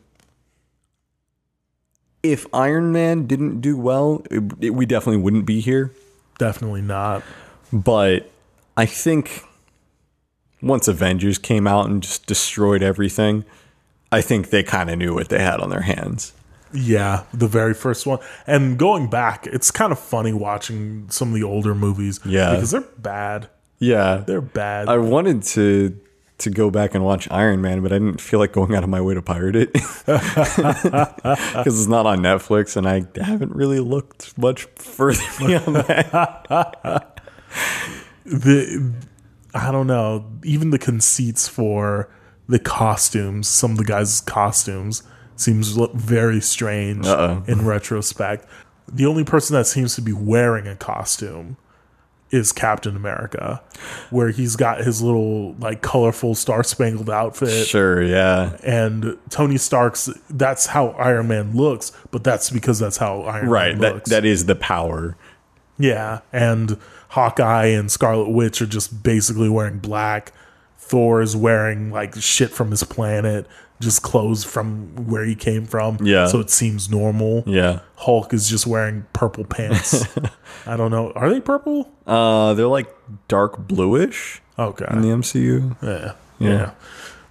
if 2.24 2.46
Iron 2.54 2.92
Man 2.92 3.26
didn't 3.28 3.62
do 3.62 3.78
well, 3.78 4.24
it, 4.30 4.44
it, 4.60 4.70
we 4.72 4.86
definitely 4.86 5.22
wouldn't 5.22 5.46
be 5.46 5.60
here. 5.60 5.92
Definitely 6.38 6.82
not. 6.82 7.24
But 7.72 8.30
I 8.76 8.86
think 8.86 9.44
once 10.62 10.88
Avengers 10.88 11.38
came 11.38 11.68
out 11.68 11.90
and 11.90 12.04
just 12.04 12.26
destroyed 12.26 12.82
everything, 12.82 13.46
I 14.12 14.22
think 14.22 14.50
they 14.50 14.64
kind 14.64 14.90
of 14.90 14.98
knew 14.98 15.14
what 15.14 15.30
they 15.30 15.40
had 15.40 15.60
on 15.60 15.70
their 15.70 15.82
hands. 15.82 16.34
Yeah, 16.72 17.24
the 17.34 17.48
very 17.48 17.74
first 17.74 18.06
one. 18.06 18.20
And 18.46 18.78
going 18.78 19.10
back, 19.10 19.48
it's 19.48 19.72
kind 19.72 19.92
of 19.92 20.00
funny 20.00 20.34
watching 20.34 21.10
some 21.10 21.30
of 21.30 21.34
the 21.34 21.44
older 21.44 21.74
movies. 21.74 22.20
Yeah. 22.26 22.54
Because 22.54 22.72
they're 22.72 22.82
bad. 22.82 23.50
Yeah. 23.80 24.24
They're 24.26 24.42
bad. 24.42 24.88
I 24.88 24.98
wanted 24.98 25.44
to 25.44 26.00
to 26.40 26.50
go 26.50 26.72
back 26.72 26.96
and 26.96 27.04
watch 27.04 27.30
Iron 27.32 27.62
Man, 27.62 27.82
but 27.82 27.92
I 27.92 27.96
didn't 27.96 28.22
feel 28.22 28.40
like 28.40 28.52
going 28.52 28.74
out 28.74 28.84
of 28.84 28.90
my 28.90 29.02
way 29.02 29.14
to 29.14 29.22
pirate 29.22 29.56
it 29.56 29.74
because 29.74 31.68
it's 31.68 31.88
not 31.88 32.06
on 32.06 32.20
Netflix, 32.20 32.76
and 32.76 32.88
I 32.88 33.06
haven't 33.24 33.54
really 33.54 33.80
looked 33.80 34.38
much 34.38 34.64
further 34.76 35.22
beyond 35.40 35.76
that. 35.76 37.22
the 38.26 38.94
I 39.54 39.72
don't 39.72 39.88
know. 39.88 40.26
Even 40.44 40.70
the 40.70 40.80
conceits 40.80 41.48
for 41.48 42.10
the 42.48 42.60
costumes, 42.60 43.48
some 43.48 43.72
of 43.72 43.78
the 43.78 43.84
guys' 43.84 44.22
costumes, 44.22 45.04
seems 45.36 45.78
very 45.94 46.42
strange 46.42 47.06
Uh-oh. 47.06 47.44
in 47.48 47.66
retrospect. 47.66 48.46
The 48.92 49.06
only 49.06 49.24
person 49.24 49.56
that 49.56 49.68
seems 49.68 49.96
to 49.96 50.02
be 50.02 50.14
wearing 50.14 50.68
a 50.68 50.76
costume 50.76 51.58
is 52.32 52.52
Captain 52.52 52.96
America, 52.96 53.62
where 54.10 54.30
he's 54.30 54.56
got 54.56 54.80
his 54.84 55.02
little 55.02 55.54
like 55.56 55.82
colorful 55.82 56.36
star 56.36 56.64
spangled 56.64 57.10
outfit. 57.10 57.68
Sure, 57.68 58.02
yeah. 58.04 58.58
And 58.64 59.18
Tony 59.30 59.58
Stark's 59.58 60.10
that's 60.30 60.68
how 60.68 60.90
Iron 60.90 61.28
Man 61.28 61.56
looks, 61.56 61.92
but 62.12 62.24
that's 62.24 62.50
because 62.50 62.80
that's 62.80 62.98
how 62.98 63.22
Iron 63.22 63.50
Right, 63.50 63.72
Man 63.74 63.82
that 63.82 63.94
looks. 63.96 64.10
that 64.10 64.26
is 64.26 64.46
the 64.46 64.56
power. 64.56 65.16
Yeah, 65.78 66.20
and 66.34 66.78
Hawkeye 67.10 67.68
and 67.68 67.92
Scarlet 67.92 68.30
Witch 68.30 68.62
are 68.62 68.66
just 68.68 69.02
basically 69.02 69.50
wearing 69.50 69.80
black. 69.80 70.34
Thor 70.78 71.22
is 71.22 71.36
wearing 71.36 71.92
like 71.92 72.16
shit 72.16 72.50
from 72.52 72.72
his 72.72 72.84
planet, 72.84 73.48
just 73.80 74.02
clothes 74.02 74.44
from 74.44 75.08
where 75.08 75.24
he 75.26 75.36
came 75.36 75.66
from. 75.66 75.98
Yeah. 76.02 76.28
So 76.28 76.40
it 76.40 76.50
seems 76.50 76.90
normal. 76.90 77.44
Yeah. 77.46 77.80
Hulk 77.96 78.34
is 78.34 78.50
just 78.50 78.68
wearing 78.68 79.06
purple 79.14 79.46
pants. 79.46 80.06
I 80.66 80.76
don't 80.78 80.92
know. 80.92 81.12
Are 81.14 81.30
they 81.30 81.40
purple? 81.42 81.92
Uh 82.06 82.54
they're 82.56 82.68
like 82.68 82.94
dark 83.28 83.58
bluish 83.68 84.42
Okay. 84.58 84.86
in 84.92 85.02
the 85.02 85.08
MCU. 85.10 85.76
yeah. 85.82 86.14
Yeah. 86.40 86.50
Yeah. 86.50 86.72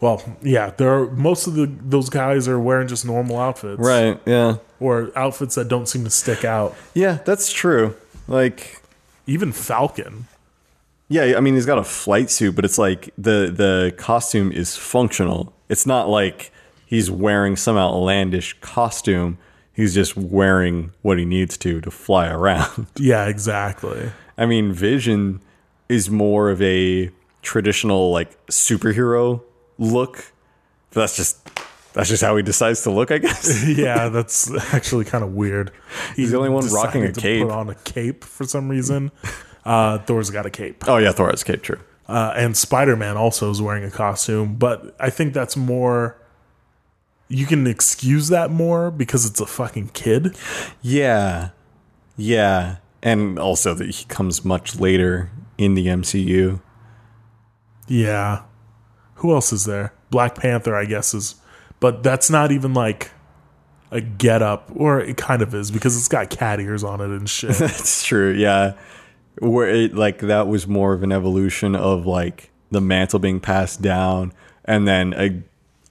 Well, 0.00 0.22
yeah, 0.42 0.70
there 0.76 0.94
are 0.94 1.10
most 1.10 1.46
of 1.48 1.54
the 1.54 1.66
those 1.66 2.08
guys 2.08 2.46
are 2.46 2.58
wearing 2.60 2.86
just 2.88 3.04
normal 3.04 3.38
outfits. 3.38 3.80
Right, 3.80 4.20
yeah. 4.26 4.56
Or 4.80 5.10
outfits 5.16 5.56
that 5.56 5.66
don't 5.68 5.88
seem 5.88 6.04
to 6.04 6.10
stick 6.10 6.44
out. 6.44 6.76
Yeah, 6.94 7.18
that's 7.24 7.52
true. 7.52 7.96
Like 8.28 8.80
Even 9.26 9.50
Falcon. 9.52 10.26
Yeah, 11.08 11.34
I 11.36 11.40
mean 11.40 11.54
he's 11.54 11.66
got 11.66 11.78
a 11.78 11.84
flight 11.84 12.30
suit, 12.30 12.54
but 12.54 12.64
it's 12.64 12.78
like 12.78 13.10
the 13.16 13.52
the 13.54 13.94
costume 13.96 14.52
is 14.52 14.76
functional. 14.76 15.54
It's 15.68 15.86
not 15.86 16.08
like 16.08 16.52
he's 16.84 17.10
wearing 17.10 17.56
some 17.56 17.76
outlandish 17.76 18.58
costume. 18.60 19.38
He's 19.72 19.94
just 19.94 20.16
wearing 20.16 20.92
what 21.02 21.18
he 21.18 21.24
needs 21.24 21.56
to 21.58 21.80
to 21.80 21.90
fly 21.90 22.28
around. 22.32 22.86
Yeah, 22.96 23.26
exactly. 23.26 24.10
I 24.36 24.46
mean, 24.46 24.72
Vision 24.72 25.40
is 25.88 26.10
more 26.10 26.50
of 26.50 26.60
a 26.60 27.10
traditional 27.42 28.12
like 28.12 28.46
superhero 28.46 29.42
look. 29.78 30.32
That's 30.90 31.16
just 31.16 31.38
that's 31.94 32.08
just 32.08 32.22
how 32.22 32.36
he 32.36 32.42
decides 32.42 32.82
to 32.82 32.90
look, 32.90 33.10
I 33.10 33.18
guess. 33.18 33.66
yeah, 33.76 34.08
that's 34.08 34.52
actually 34.74 35.04
kind 35.04 35.24
of 35.24 35.32
weird. 35.32 35.72
He's 36.14 36.32
the 36.32 36.36
only 36.36 36.50
one 36.50 36.66
rocking 36.68 37.04
a 37.04 37.12
cape. 37.12 37.42
Put 37.42 37.52
on 37.52 37.70
a 37.70 37.74
cape 37.74 38.24
for 38.24 38.44
some 38.44 38.68
reason. 38.68 39.10
Uh, 39.64 39.98
Thor's 39.98 40.30
got 40.30 40.46
a 40.46 40.50
cape, 40.50 40.84
oh 40.88 40.96
yeah, 40.96 41.12
Thor 41.12 41.28
has 41.30 41.44
cape, 41.44 41.62
true. 41.62 41.78
uh, 42.06 42.32
and 42.36 42.56
Spider 42.56 42.96
Man 42.96 43.16
also 43.16 43.50
is 43.50 43.60
wearing 43.60 43.84
a 43.84 43.90
costume. 43.90 44.56
But 44.56 44.96
I 44.98 45.10
think 45.10 45.34
that's 45.34 45.56
more. 45.56 46.16
You 47.28 47.44
can 47.44 47.66
excuse 47.66 48.28
that 48.28 48.50
more 48.50 48.90
because 48.90 49.26
it's 49.26 49.40
a 49.40 49.44
fucking 49.46 49.88
kid. 49.92 50.34
Yeah. 50.80 51.50
Yeah. 52.16 52.76
And 53.02 53.38
also 53.38 53.74
that 53.74 53.90
he 53.90 54.04
comes 54.06 54.44
much 54.46 54.80
later 54.80 55.30
in 55.58 55.74
the 55.74 55.86
MCU. 55.88 56.60
Yeah. 57.86 58.42
Who 59.16 59.32
else 59.34 59.52
is 59.52 59.66
there? 59.66 59.92
Black 60.10 60.36
Panther, 60.36 60.74
I 60.74 60.84
guess, 60.86 61.12
is. 61.12 61.34
But 61.80 62.02
that's 62.02 62.30
not 62.30 62.50
even 62.50 62.72
like 62.74 63.10
a 63.90 64.00
get 64.00 64.42
up, 64.42 64.70
or 64.74 65.00
it 65.00 65.16
kind 65.16 65.42
of 65.42 65.54
is 65.54 65.70
because 65.70 65.96
it's 65.96 66.08
got 66.08 66.30
cat 66.30 66.60
ears 66.60 66.82
on 66.82 67.00
it 67.00 67.10
and 67.10 67.28
shit. 67.28 67.50
That's 67.56 68.04
true. 68.04 68.32
Yeah. 68.32 68.72
Where 69.40 69.68
it 69.68 69.94
like 69.94 70.20
that 70.20 70.48
was 70.48 70.66
more 70.66 70.92
of 70.92 71.02
an 71.02 71.12
evolution 71.12 71.76
of 71.76 72.06
like 72.06 72.50
the 72.70 72.80
mantle 72.80 73.18
being 73.18 73.40
passed 73.40 73.80
down 73.80 74.32
and 74.64 74.86
then 74.86 75.14
a, 75.14 75.42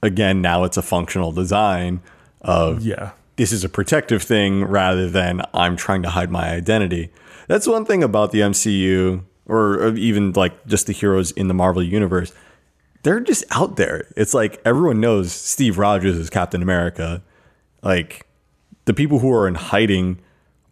again 0.02 0.40
now 0.40 0.64
it's 0.64 0.76
a 0.76 0.82
functional 0.82 1.32
design 1.32 2.00
of 2.40 2.82
yeah. 2.82 3.10
this 3.36 3.52
is 3.52 3.64
a 3.64 3.68
protective 3.68 4.22
thing 4.22 4.64
rather 4.64 5.10
than 5.10 5.42
I'm 5.52 5.76
trying 5.76 6.02
to 6.02 6.10
hide 6.10 6.30
my 6.30 6.48
identity. 6.50 7.10
That's 7.48 7.66
one 7.66 7.84
thing 7.84 8.02
about 8.02 8.30
the 8.30 8.40
MCU 8.40 9.24
or, 9.46 9.74
or 9.74 9.94
even 9.96 10.32
like 10.32 10.66
just 10.66 10.86
the 10.86 10.92
heroes 10.92 11.32
in 11.32 11.48
the 11.48 11.54
Marvel 11.54 11.82
universe. 11.82 12.32
They're 13.02 13.20
just 13.20 13.44
out 13.50 13.76
there. 13.76 14.06
It's 14.16 14.34
like 14.34 14.60
everyone 14.64 15.00
knows 15.00 15.32
Steve 15.32 15.78
Rogers 15.78 16.16
is 16.16 16.30
Captain 16.30 16.62
America. 16.62 17.22
Like 17.82 18.26
the 18.84 18.94
people 18.94 19.18
who 19.18 19.32
are 19.32 19.48
in 19.48 19.54
hiding 19.54 20.20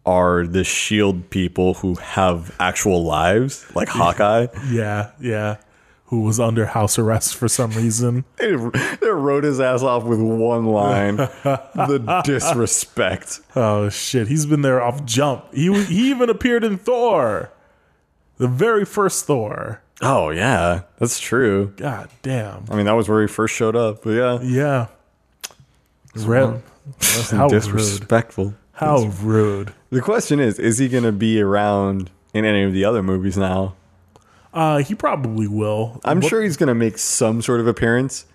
are 0.07 0.47
the 0.47 0.63
shield 0.63 1.29
people 1.29 1.75
who 1.75 1.95
have 1.95 2.55
actual 2.59 3.03
lives, 3.03 3.65
like 3.75 3.89
Hawkeye. 3.89 4.47
Yeah, 4.69 5.11
yeah. 5.19 5.57
Who 6.05 6.21
was 6.21 6.39
under 6.39 6.65
house 6.65 6.97
arrest 6.97 7.35
for 7.35 7.49
some 7.49 7.71
reason. 7.71 8.23
they, 8.37 8.55
they 8.55 9.09
wrote 9.09 9.43
his 9.43 9.59
ass 9.59 9.83
off 9.83 10.05
with 10.05 10.21
one 10.21 10.65
line. 10.65 11.17
the 11.43 12.21
disrespect. 12.23 13.41
Oh 13.57 13.89
shit, 13.89 14.29
he's 14.29 14.45
been 14.45 14.61
there 14.61 14.81
off 14.81 15.03
jump. 15.03 15.53
He 15.53 15.71
he 15.83 16.09
even 16.09 16.29
appeared 16.29 16.63
in 16.63 16.77
Thor. 16.77 17.51
The 18.37 18.47
very 18.47 18.85
first 18.85 19.25
Thor. 19.25 19.81
Oh 20.01 20.29
yeah, 20.29 20.83
that's 20.97 21.19
true. 21.19 21.73
God 21.75 22.09
damn. 22.21 22.63
I 22.69 22.75
mean, 22.77 22.85
that 22.85 22.93
was 22.93 23.09
where 23.09 23.21
he 23.21 23.27
first 23.27 23.53
showed 23.53 23.75
up. 23.75 24.03
But 24.03 24.11
yeah, 24.11 24.39
Yeah. 24.41 24.87
Red. 26.15 26.61
How 27.31 27.47
rude. 27.99 28.07
How 28.77 29.03
rude. 29.21 29.73
The 29.89 30.01
question 30.01 30.39
is, 30.39 30.59
is 30.59 30.77
he 30.77 30.87
going 30.87 31.03
to 31.03 31.11
be 31.11 31.41
around 31.41 32.09
in 32.33 32.45
any 32.45 32.63
of 32.63 32.73
the 32.73 32.85
other 32.85 33.01
movies 33.03 33.37
now? 33.37 33.75
Uh 34.53 34.77
he 34.77 34.95
probably 34.95 35.47
will. 35.47 35.99
I'm 36.05 36.21
What- 36.21 36.29
sure 36.29 36.41
he's 36.41 36.57
going 36.57 36.67
to 36.67 36.75
make 36.75 36.97
some 36.97 37.41
sort 37.41 37.59
of 37.59 37.67
appearance 37.67 38.25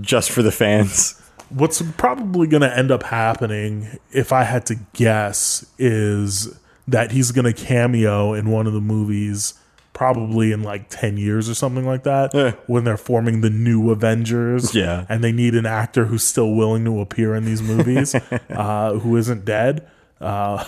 just 0.00 0.30
for 0.30 0.42
the 0.42 0.52
fans. 0.52 1.20
what's 1.50 1.80
probably 1.96 2.46
going 2.46 2.60
to 2.60 2.76
end 2.78 2.90
up 2.90 3.02
happening 3.04 3.88
if 4.12 4.32
i 4.34 4.44
had 4.44 4.66
to 4.66 4.74
guess 4.92 5.64
is 5.78 6.58
that 6.86 7.10
he's 7.10 7.32
going 7.32 7.46
to 7.46 7.54
cameo 7.54 8.34
in 8.34 8.50
one 8.50 8.66
of 8.66 8.74
the 8.74 8.80
movies 8.82 9.54
probably 9.98 10.52
in 10.52 10.62
like 10.62 10.88
10 10.90 11.16
years 11.16 11.50
or 11.50 11.54
something 11.54 11.84
like 11.84 12.04
that 12.04 12.56
when 12.68 12.84
they're 12.84 12.96
forming 12.96 13.40
the 13.40 13.50
new 13.50 13.90
avengers 13.90 14.72
Yeah. 14.72 15.04
and 15.08 15.24
they 15.24 15.32
need 15.32 15.56
an 15.56 15.66
actor 15.66 16.04
who's 16.04 16.22
still 16.22 16.52
willing 16.54 16.84
to 16.84 17.00
appear 17.00 17.34
in 17.34 17.44
these 17.44 17.60
movies 17.60 18.14
uh, 18.50 18.92
who 18.94 19.16
isn't 19.16 19.44
dead 19.44 19.88
uh, 20.20 20.62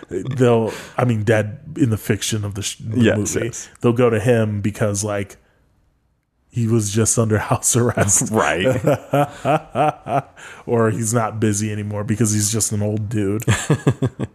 they'll 0.10 0.72
i 0.96 1.04
mean 1.04 1.22
dead 1.22 1.60
in 1.76 1.90
the 1.90 1.96
fiction 1.96 2.44
of 2.44 2.54
the, 2.56 2.62
sh- 2.62 2.78
the 2.80 3.00
Yes, 3.00 3.16
movie 3.34 3.46
yes. 3.46 3.68
they'll 3.80 3.92
go 3.92 4.10
to 4.10 4.18
him 4.18 4.60
because 4.60 5.04
like 5.04 5.36
he 6.50 6.66
was 6.66 6.90
just 6.92 7.16
under 7.16 7.38
house 7.50 7.76
arrest 7.76 8.32
Right. 8.32 8.66
or 10.66 10.90
he's 10.90 11.14
not 11.14 11.38
busy 11.38 11.70
anymore 11.70 12.02
because 12.04 12.32
he's 12.32 12.50
just 12.50 12.72
an 12.72 12.82
old 12.82 13.08
dude. 13.08 13.44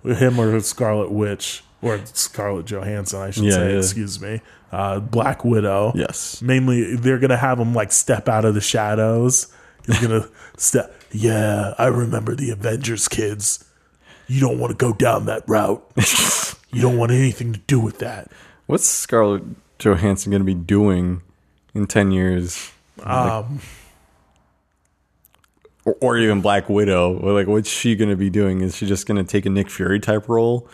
Him 0.06 0.40
or 0.40 0.60
Scarlet 0.62 1.12
Witch 1.12 1.64
or 1.84 2.00
Scarlett 2.06 2.66
Johansson, 2.66 3.20
I 3.22 3.30
should 3.32 3.44
Yeah, 3.44 3.52
say. 3.52 3.72
yeah. 3.74 3.78
Excuse 3.78 4.20
me. 4.22 4.42
Uh, 4.72 5.00
Black 5.00 5.46
Widow. 5.46 5.92
yes. 5.96 6.42
Mainly, 6.42 6.96
they're 6.96 7.20
gonna 7.20 7.38
have 7.38 7.60
him 7.60 7.74
like 7.76 7.92
step 7.92 8.28
out 8.28 8.46
of 8.46 8.56
the 8.56 8.62
shadows. 8.62 9.48
He's 9.86 10.00
gonna 10.00 10.28
step. 10.58 10.96
Yeah, 11.12 11.76
I 11.78 11.86
remember 11.88 12.36
the 12.36 12.50
Avengers 12.50 13.08
kids. 13.08 13.64
You 14.28 14.40
don't 14.40 14.58
want 14.58 14.72
to 14.72 14.78
go 14.78 14.94
down 14.94 15.26
that 15.26 15.44
route. 15.48 15.84
you 16.72 16.82
don't 16.82 16.98
want 16.98 17.12
anything 17.12 17.54
to 17.54 17.60
do 17.60 17.80
with 17.80 18.00
that. 18.00 18.32
What's 18.66 18.88
Scarlett 18.88 19.44
Johansson 19.78 20.32
going 20.32 20.40
to 20.42 20.46
be 20.46 20.54
doing 20.56 21.22
in 21.76 21.86
10 21.86 22.12
years? 22.12 22.72
Um, 23.04 23.60
or, 25.86 25.96
or 26.02 26.18
even 26.18 26.42
Black 26.42 26.70
Widow. 26.70 27.12
Like, 27.34 27.48
what's 27.48 27.70
she 27.70 27.96
gonna 27.96 28.16
be 28.16 28.30
doing? 28.30 28.62
Is 28.62 28.76
she 28.78 28.86
just 28.88 29.06
gonna 29.06 29.24
take 29.24 29.46
a 29.46 29.50
Nick 29.50 29.70
Fury 29.70 30.00
type 30.00 30.30
role? 30.30 30.68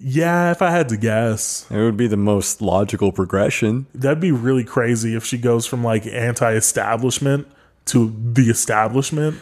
Yeah, 0.00 0.50
if 0.52 0.62
I 0.62 0.70
had 0.70 0.88
to 0.90 0.96
guess, 0.96 1.66
It 1.70 1.76
would 1.76 1.96
be 1.96 2.06
the 2.06 2.16
most 2.16 2.62
logical 2.62 3.10
progression. 3.12 3.86
that'd 3.94 4.20
be 4.20 4.30
really 4.32 4.64
crazy 4.64 5.14
if 5.16 5.24
she 5.24 5.38
goes 5.38 5.66
from 5.66 5.82
like 5.82 6.06
anti-establishment 6.06 7.48
to 7.86 8.14
the 8.32 8.48
establishment. 8.50 9.38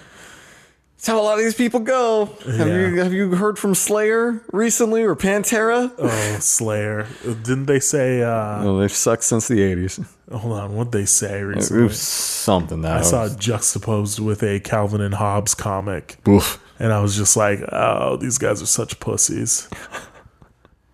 That's 0.97 1.09
how 1.09 1.21
a 1.21 1.23
lot 1.23 1.39
of 1.39 1.45
these 1.45 1.55
people 1.55 1.81
go. 1.81 2.31
Have 2.47 2.69
you 2.69 3.01
have 3.03 3.13
you 3.13 3.35
heard 3.35 3.59
from 3.59 3.75
Slayer 3.75 4.41
recently 4.51 5.03
or 5.03 5.15
Pantera? 5.15 5.93
Oh, 5.99 6.37
Slayer! 6.41 7.07
Didn't 7.23 7.67
they 7.67 7.81
say? 7.81 8.23
uh 8.23 8.63
Oh, 8.65 8.79
they've 8.79 8.91
sucked 8.91 9.25
since 9.25 9.47
the 9.47 9.61
eighties. 9.61 10.01
Hold 10.33 10.55
on, 10.59 10.75
what 10.75 10.93
they 10.93 11.05
say 11.05 11.41
It 11.41 11.43
recently? 11.43 11.83
was 11.83 12.01
something 12.01 12.81
that 12.81 12.97
I 12.97 13.03
saw 13.03 13.29
juxtaposed 13.29 14.21
with 14.21 14.43
a 14.43 14.59
Calvin 14.61 15.03
and 15.03 15.15
Hobbes 15.15 15.55
comic, 15.55 16.17
Oof. 16.27 16.59
and 16.79 16.93
I 16.95 17.01
was 17.03 17.15
just 17.15 17.37
like, 17.37 17.61
"Oh, 17.71 18.17
these 18.17 18.39
guys 18.39 18.63
are 18.63 18.67
such 18.67 18.99
pussies." 18.99 19.69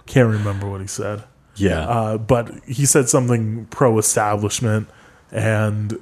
Can't 0.07 0.29
remember 0.29 0.69
what 0.69 0.81
he 0.81 0.87
said. 0.87 1.25
Yeah. 1.57 1.81
Uh, 1.81 2.19
but 2.19 2.53
he 2.65 2.87
said 2.87 3.09
something 3.09 3.67
pro 3.67 3.99
establishment 3.99 4.89
and 5.31 5.99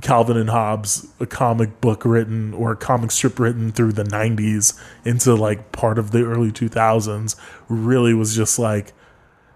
Calvin 0.00 0.36
and 0.36 0.50
Hobbes, 0.50 1.08
a 1.18 1.26
comic 1.26 1.80
book 1.80 2.04
written 2.04 2.54
or 2.54 2.72
a 2.72 2.76
comic 2.76 3.10
strip 3.10 3.38
written 3.38 3.72
through 3.72 3.92
the 3.92 4.04
90s 4.04 4.80
into 5.04 5.34
like 5.34 5.72
part 5.72 5.98
of 5.98 6.12
the 6.12 6.22
early 6.24 6.52
2000s, 6.52 7.34
really 7.68 8.14
was 8.14 8.36
just 8.36 8.58
like, 8.58 8.92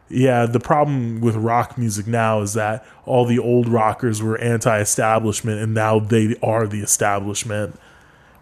yeah, 0.09 0.47
the 0.47 0.61
problem 0.61 1.21
with 1.21 1.37
rock 1.37 1.79
music 1.79 2.07
now 2.07 2.41
is 2.41 2.55
that 2.55 2.85
all 3.07 3.25
the 3.25 3.39
old 3.39 3.69
rockers 3.69 4.21
were 4.21 4.37
anti 4.39 4.79
establishment 4.81 5.61
and 5.61 5.75
now 5.75 5.99
they 5.99 6.35
are 6.43 6.67
the 6.67 6.81
establishment 6.81 7.79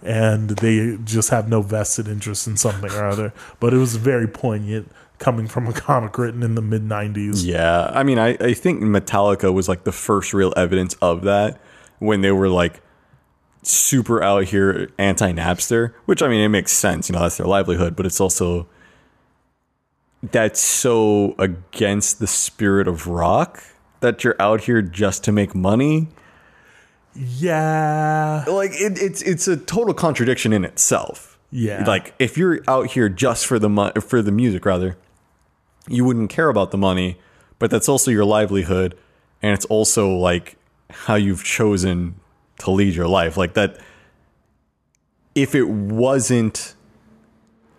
and 0.03 0.51
they 0.51 0.97
just 1.05 1.29
have 1.29 1.49
no 1.49 1.61
vested 1.61 2.09
interest 2.09 2.47
in 2.47 2.57
something 2.57 2.91
or 2.93 3.05
other. 3.05 3.33
But 3.61 3.75
it 3.75 3.77
was 3.77 3.97
very 3.97 4.27
poignant 4.27 4.91
coming 5.21 5.47
from 5.47 5.69
a 5.69 5.73
comic 5.87 6.19
written 6.19 6.43
in 6.43 6.57
the 6.57 6.63
mid 6.63 6.83
90s. 6.83 7.45
Yeah, 7.45 7.93
I 7.95 8.03
mean, 8.03 8.19
I, 8.19 8.31
I 8.41 8.55
think 8.55 8.83
Metallica 8.83 9.55
was 9.55 9.69
like 9.69 9.85
the 9.85 9.93
first 9.93 10.35
real 10.35 10.53
evidence 10.57 10.95
of 10.95 11.23
that 11.23 11.61
when 12.01 12.23
they 12.23 12.33
were 12.33 12.49
like 12.49 12.81
super 13.63 14.21
out 14.23 14.45
here 14.45 14.91
anti 14.99 15.33
Napster, 15.33 15.95
which 16.07 16.23
I 16.23 16.29
mean, 16.29 16.41
it 16.41 16.49
makes 16.49 16.73
sense, 16.73 17.09
you 17.09 17.15
know, 17.15 17.23
that's 17.23 17.37
their 17.37 17.47
livelihood, 17.47 17.95
but 17.95 18.07
it's 18.07 18.21
also 18.21 18.67
that's 20.23 20.61
so 20.61 21.35
against 21.39 22.19
the 22.19 22.27
spirit 22.27 22.89
of 22.89 23.07
rock 23.07 23.63
that 24.01 24.25
you're 24.25 24.37
out 24.39 24.63
here 24.63 24.83
just 24.83 25.25
to 25.25 25.33
make 25.33 25.55
money. 25.55 26.09
Yeah. 27.15 28.45
Like 28.47 28.73
it, 28.73 29.01
it's 29.01 29.23
it's 29.23 29.49
a 29.49 29.57
total 29.57 29.95
contradiction 29.95 30.53
in 30.53 30.65
itself. 30.65 31.39
Yeah. 31.51 31.85
Like 31.87 32.15
if 32.19 32.39
you're 32.39 32.61
out 32.69 32.89
here 32.89 33.09
just 33.09 33.47
for 33.47 33.59
the 33.59 33.69
mo- 33.69 33.93
for 34.01 34.23
the 34.23 34.33
music 34.33 34.65
rather, 34.65 34.97
you 35.91 36.05
wouldn't 36.05 36.31
care 36.31 36.49
about 36.49 36.71
the 36.71 36.79
money, 36.79 37.19
but 37.59 37.71
that's 37.71 37.89
also 37.89 38.11
your 38.11 38.25
livelihood 38.25 38.97
and 39.43 39.53
it's 39.53 39.65
also 39.67 40.11
like 40.11 40.57
how 40.91 41.15
you've 41.15 41.45
chosen 41.45 42.15
to 42.59 42.71
lead 42.71 42.95
your 42.95 43.09
life. 43.09 43.37
Like 43.37 43.55
that 43.55 43.79
if 45.35 45.55
it 45.55 45.69
wasn't 45.69 46.75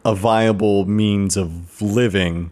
a 0.03 0.15
viable 0.15 0.85
means 0.85 1.37
of 1.37 1.81
living, 1.81 2.51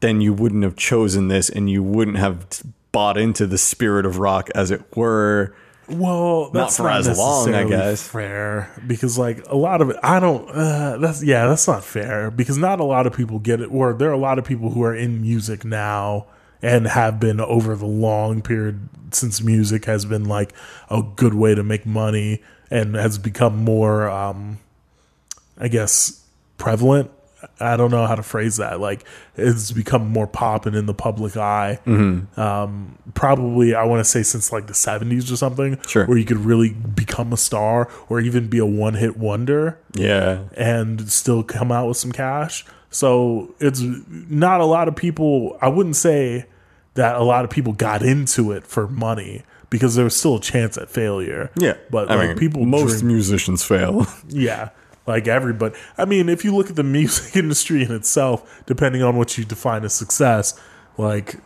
then 0.00 0.20
you 0.20 0.32
wouldn't 0.32 0.64
have 0.64 0.76
chosen 0.76 1.28
this 1.28 1.48
and 1.48 1.70
you 1.70 1.82
wouldn't 1.82 2.18
have 2.18 2.62
bought 2.90 3.16
into 3.16 3.46
the 3.46 3.56
spirit 3.56 4.04
of 4.04 4.18
rock 4.18 4.50
as 4.54 4.70
it 4.70 4.96
were. 4.96 5.54
Well, 5.88 6.50
that's 6.50 6.76
for 6.76 6.84
not, 6.84 7.06
as 7.06 7.18
long, 7.18 7.52
I 7.52 7.64
guess. 7.64 8.06
Fair 8.06 8.70
because 8.86 9.18
like 9.18 9.44
a 9.48 9.56
lot 9.56 9.80
of 9.80 9.90
it, 9.90 9.96
I 10.02 10.20
don't. 10.20 10.48
Uh, 10.48 10.96
that's 10.98 11.22
yeah, 11.22 11.46
that's 11.46 11.66
not 11.66 11.84
fair 11.84 12.30
because 12.30 12.56
not 12.56 12.80
a 12.80 12.84
lot 12.84 13.06
of 13.06 13.12
people 13.12 13.38
get 13.38 13.60
it. 13.60 13.66
Or 13.66 13.92
there 13.92 14.08
are 14.10 14.14
a 14.14 14.18
lot 14.18 14.38
of 14.38 14.44
people 14.44 14.70
who 14.70 14.82
are 14.82 14.94
in 14.94 15.20
music 15.20 15.64
now 15.64 16.26
and 16.62 16.86
have 16.86 17.18
been 17.18 17.40
over 17.40 17.74
the 17.74 17.86
long 17.86 18.42
period 18.42 18.88
since 19.10 19.42
music 19.42 19.84
has 19.86 20.04
been 20.04 20.24
like 20.24 20.52
a 20.88 21.02
good 21.16 21.34
way 21.34 21.54
to 21.54 21.62
make 21.62 21.84
money 21.84 22.42
and 22.70 22.94
has 22.94 23.18
become 23.18 23.56
more, 23.56 24.08
um, 24.08 24.58
I 25.58 25.68
guess, 25.68 26.24
prevalent. 26.56 27.10
I 27.60 27.76
don't 27.76 27.90
know 27.90 28.06
how 28.06 28.14
to 28.14 28.22
phrase 28.22 28.56
that. 28.58 28.80
Like 28.80 29.04
it's 29.36 29.70
become 29.72 30.08
more 30.08 30.26
popping 30.26 30.74
in 30.74 30.86
the 30.86 30.94
public 30.94 31.36
eye. 31.36 31.78
Mm-hmm. 31.86 32.40
Um, 32.40 32.98
probably 33.14 33.74
I 33.74 33.84
want 33.84 34.00
to 34.00 34.04
say 34.04 34.22
since 34.22 34.52
like 34.52 34.66
the 34.66 34.74
seventies 34.74 35.30
or 35.30 35.36
something, 35.36 35.78
Sure. 35.86 36.06
where 36.06 36.18
you 36.18 36.24
could 36.24 36.38
really 36.38 36.70
become 36.70 37.32
a 37.32 37.36
star 37.36 37.88
or 38.08 38.20
even 38.20 38.48
be 38.48 38.58
a 38.58 38.66
one 38.66 38.94
hit 38.94 39.16
wonder 39.16 39.78
Yeah. 39.94 40.44
and 40.56 41.10
still 41.10 41.42
come 41.42 41.70
out 41.72 41.88
with 41.88 41.96
some 41.96 42.12
cash. 42.12 42.64
So 42.90 43.54
it's 43.58 43.80
not 44.08 44.60
a 44.60 44.66
lot 44.66 44.88
of 44.88 44.94
people. 44.96 45.56
I 45.62 45.68
wouldn't 45.68 45.96
say 45.96 46.46
that 46.94 47.16
a 47.16 47.22
lot 47.24 47.44
of 47.44 47.50
people 47.50 47.72
got 47.72 48.02
into 48.02 48.52
it 48.52 48.66
for 48.66 48.86
money 48.86 49.44
because 49.70 49.94
there 49.94 50.04
was 50.04 50.14
still 50.14 50.36
a 50.36 50.40
chance 50.40 50.76
at 50.76 50.90
failure. 50.90 51.50
Yeah. 51.56 51.74
but 51.90 52.08
like, 52.10 52.28
mean, 52.28 52.36
people 52.38 52.66
most 52.66 52.90
drink- 52.98 53.04
musicians 53.04 53.64
fail. 53.64 54.06
yeah, 54.28 54.68
like 55.06 55.26
everybody. 55.28 55.74
I 55.98 56.04
mean, 56.04 56.28
if 56.28 56.44
you 56.44 56.54
look 56.54 56.70
at 56.70 56.76
the 56.76 56.82
music 56.98 57.36
industry 57.36 57.82
in 57.82 57.92
itself, 57.92 58.62
depending 58.66 59.02
on 59.02 59.16
what 59.16 59.36
you 59.38 59.44
define 59.44 59.84
as 59.84 59.92
success, 59.94 60.58
like 60.98 61.36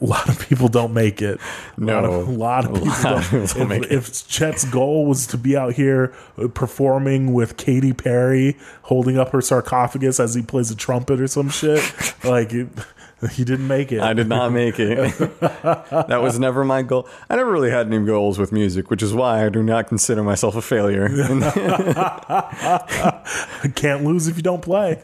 a 0.00 0.04
lot 0.04 0.28
of 0.28 0.38
people 0.48 0.68
don't 0.68 0.94
make 0.94 1.20
it. 1.20 1.40
A 1.76 1.80
lot 1.80 2.04
No. 2.04 2.12
of, 2.20 2.28
a 2.28 2.30
lot 2.30 2.64
of 2.64 2.74
people 2.74 2.86
lot 2.88 3.02
don't. 3.02 3.22
people 3.24 3.38
don't 3.46 3.62
if, 3.62 3.68
make 3.68 3.82
it. 3.84 3.92
if 3.92 4.28
Chet's 4.28 4.64
goal 4.66 5.06
was 5.06 5.26
to 5.28 5.36
be 5.36 5.56
out 5.56 5.72
here 5.74 6.14
uh, 6.40 6.46
performing 6.48 7.32
with 7.34 7.56
Katy 7.56 7.92
Perry, 7.94 8.56
holding 8.82 9.18
up 9.18 9.30
her 9.30 9.40
sarcophagus 9.40 10.20
as 10.20 10.34
he 10.34 10.42
plays 10.42 10.70
a 10.70 10.76
trumpet 10.76 11.20
or 11.20 11.26
some 11.26 11.48
shit, 11.48 11.82
like 12.22 12.52
it, 12.52 12.68
he 13.32 13.44
didn't 13.44 13.66
make 13.66 13.90
it. 13.90 14.00
I 14.00 14.12
did 14.12 14.28
not 14.28 14.52
make 14.52 14.78
it. 14.78 14.96
that 15.40 16.20
was 16.22 16.38
never 16.38 16.64
my 16.64 16.82
goal. 16.82 17.08
I 17.28 17.34
never 17.36 17.50
really 17.50 17.70
had 17.70 17.86
any 17.86 18.04
goals 18.04 18.38
with 18.38 18.52
music, 18.52 18.90
which 18.90 19.02
is 19.02 19.12
why 19.12 19.44
I 19.44 19.48
do 19.48 19.62
not 19.62 19.88
consider 19.88 20.22
myself 20.22 20.54
a 20.54 20.62
failure. 20.62 21.08
I 22.30 23.70
can't 23.74 24.04
lose 24.04 24.28
if 24.28 24.36
you 24.36 24.42
don't 24.42 24.62
play. 24.62 25.02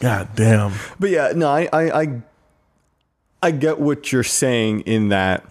God 0.00 0.28
damn. 0.34 0.72
but 0.98 1.10
yeah, 1.10 1.32
no, 1.34 1.48
I, 1.48 1.68
I, 1.72 2.02
I, 2.02 2.22
I 3.42 3.50
get 3.50 3.80
what 3.80 4.12
you're 4.12 4.22
saying 4.22 4.80
in 4.80 5.08
that 5.08 5.44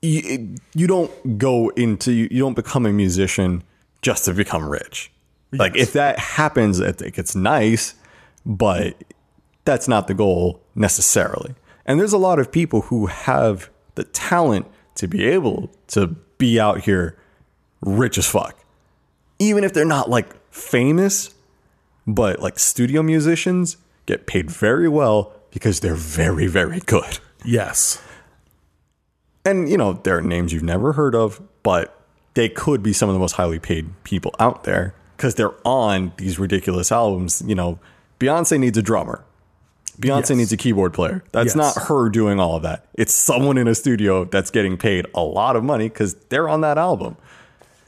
you, 0.00 0.54
you 0.74 0.86
don't 0.86 1.38
go 1.38 1.68
into 1.70 2.12
you 2.12 2.38
don't 2.38 2.54
become 2.54 2.86
a 2.86 2.92
musician 2.92 3.62
just 4.00 4.24
to 4.26 4.32
become 4.32 4.68
rich. 4.68 5.10
Like 5.52 5.74
Yes. 5.74 5.88
if 5.88 5.92
that 5.94 6.18
happens, 6.18 6.80
I 6.80 6.92
think 6.92 7.18
it's 7.18 7.34
nice, 7.34 7.94
but 8.44 8.96
that's 9.64 9.88
not 9.88 10.06
the 10.06 10.14
goal 10.14 10.60
necessarily. 10.74 11.54
And 11.86 11.98
there's 11.98 12.12
a 12.12 12.18
lot 12.18 12.38
of 12.38 12.52
people 12.52 12.82
who 12.82 13.06
have 13.06 13.70
the 13.94 14.04
talent 14.04 14.66
to 14.96 15.08
be 15.08 15.24
able 15.24 15.70
to 15.88 16.08
be 16.38 16.60
out 16.60 16.82
here 16.82 17.16
rich 17.80 18.18
as 18.18 18.26
fuck. 18.26 18.58
Even 19.38 19.64
if 19.64 19.72
they're 19.72 19.84
not 19.84 20.10
like 20.10 20.34
famous, 20.52 21.34
but 22.06 22.40
like 22.40 22.58
studio 22.58 23.02
musicians 23.02 23.76
get 24.06 24.26
paid 24.26 24.50
very 24.50 24.88
well 24.88 25.32
because 25.50 25.80
they're 25.80 25.94
very, 25.94 26.46
very 26.46 26.80
good. 26.80 27.18
Yes. 27.44 28.02
And, 29.44 29.68
you 29.68 29.76
know, 29.78 29.94
there 29.94 30.18
are 30.18 30.22
names 30.22 30.52
you've 30.52 30.62
never 30.62 30.92
heard 30.92 31.14
of, 31.14 31.40
but 31.62 31.98
they 32.34 32.48
could 32.48 32.82
be 32.82 32.92
some 32.92 33.08
of 33.08 33.14
the 33.14 33.18
most 33.18 33.32
highly 33.32 33.58
paid 33.58 33.88
people 34.04 34.34
out 34.38 34.64
there 34.64 34.94
because 35.18 35.34
they're 35.34 35.54
on 35.66 36.12
these 36.16 36.38
ridiculous 36.38 36.90
albums. 36.92 37.42
You 37.44 37.54
know, 37.56 37.78
Beyonce 38.20 38.58
needs 38.58 38.78
a 38.78 38.82
drummer. 38.82 39.22
Beyonce 40.00 40.30
Yes. 40.30 40.30
needs 40.30 40.52
a 40.52 40.56
keyboard 40.56 40.92
player. 40.94 41.24
That's 41.32 41.56
Yes. 41.56 41.76
not 41.76 41.86
her 41.88 42.08
doing 42.08 42.38
all 42.38 42.54
of 42.54 42.62
that. 42.62 42.86
It's 42.94 43.12
someone 43.12 43.58
in 43.58 43.66
a 43.66 43.74
studio 43.74 44.24
that's 44.24 44.50
getting 44.52 44.76
paid 44.76 45.06
a 45.12 45.22
lot 45.22 45.56
of 45.56 45.64
money 45.64 45.88
because 45.88 46.14
they're 46.28 46.48
on 46.48 46.60
that 46.60 46.78
album. 46.78 47.16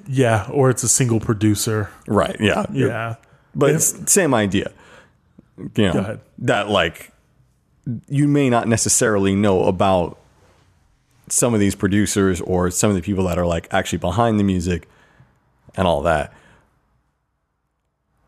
Yeah. 0.09 0.49
Or 0.53 0.71
it's 0.71 0.83
a 0.83 0.89
single 0.89 1.21
producer. 1.21 1.89
Right. 2.09 2.37
Yeah. 2.41 2.67
Yeah. 2.73 3.15
But 3.55 3.71
If- 3.77 4.09
same 4.09 4.35
idea. 4.35 4.73
You 5.77 5.93
know, 5.93 6.19
that 6.39 6.69
like 6.69 7.13
you 8.09 8.27
may 8.27 8.51
not 8.51 8.67
necessarily 8.67 9.37
know 9.37 9.65
about 9.65 10.19
some 11.29 11.55
of 11.55 11.61
these 11.61 11.77
producers 11.77 12.41
or 12.41 12.71
some 12.73 12.91
of 12.91 12.97
the 12.97 13.03
people 13.03 13.25
that 13.29 13.39
are 13.39 13.47
like 13.47 13.69
actually 13.71 13.99
behind 13.99 14.41
the 14.41 14.45
music 14.45 14.89
and 15.77 15.87
all 15.87 16.03
that. 16.03 16.33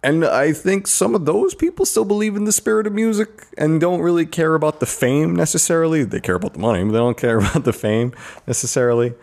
And 0.05 0.25
I 0.25 0.53
think 0.53 0.89
some 0.89 1.15
of 1.15 1.27
those 1.27 1.55
people 1.55 1.87
still 1.87 2.05
believe 2.05 2.35
in 2.35 2.45
the 2.45 2.53
spirit 2.53 2.89
of 2.89 2.93
music 2.93 3.47
and 3.57 3.81
don't 3.81 4.01
really 4.01 4.27
care 4.27 4.55
about 4.57 4.81
the 4.81 4.87
fame 4.87 5.37
necessarily. 5.37 6.03
They 6.03 6.21
care 6.21 6.35
about 6.35 6.55
the 6.55 6.59
money, 6.59 6.83
but 6.83 6.93
they 6.93 6.99
don't 6.99 7.17
care 7.17 7.39
about 7.39 7.65
the 7.65 7.73
fame 7.73 8.13
necessarily. 8.47 9.15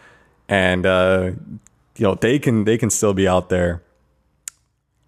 And 0.48 0.86
uh, 0.86 1.32
you 1.98 2.04
know, 2.04 2.16
they 2.16 2.40
can 2.40 2.64
they 2.64 2.78
can 2.78 2.90
still 2.90 3.14
be 3.14 3.28
out 3.28 3.50
there 3.50 3.84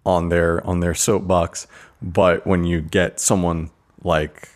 on 0.04 0.28
their 0.28 0.64
on 0.66 0.80
their 0.80 0.94
soapbox. 0.94 1.66
But 2.02 2.46
when 2.46 2.64
you 2.64 2.82
get 2.82 3.18
someone 3.18 3.70
like 4.02 4.50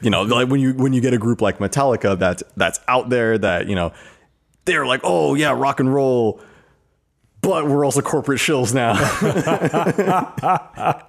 you 0.00 0.10
know, 0.10 0.22
like 0.22 0.48
when 0.48 0.60
you 0.60 0.74
when 0.74 0.92
you 0.92 1.00
get 1.00 1.12
a 1.14 1.18
group 1.18 1.40
like 1.40 1.58
Metallica 1.58 2.18
that's 2.18 2.42
that's 2.56 2.80
out 2.86 3.08
there 3.08 3.36
that 3.38 3.66
you 3.66 3.74
know 3.74 3.92
they're 4.64 4.86
like, 4.86 5.00
oh 5.02 5.34
yeah, 5.34 5.50
rock 5.50 5.80
and 5.80 5.92
roll, 5.92 6.40
but 7.42 7.66
we're 7.66 7.84
also 7.84 8.00
corporate 8.00 8.38
shills 8.38 8.72
now. 8.72 8.94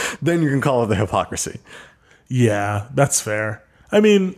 then 0.22 0.42
you 0.42 0.48
can 0.48 0.60
call 0.60 0.84
it 0.84 0.86
the 0.86 0.96
hypocrisy. 0.96 1.60
Yeah, 2.28 2.88
that's 2.94 3.20
fair. 3.20 3.62
I 3.90 4.00
mean, 4.00 4.36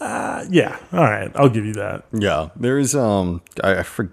uh, 0.00 0.44
yeah, 0.50 0.76
all 0.92 1.04
right, 1.04 1.30
I'll 1.34 1.48
give 1.48 1.64
you 1.64 1.74
that. 1.74 2.04
Yeah, 2.12 2.50
there's 2.56 2.94
um, 2.94 3.42
I, 3.62 3.78
I 3.78 3.82
forget, 3.84 4.12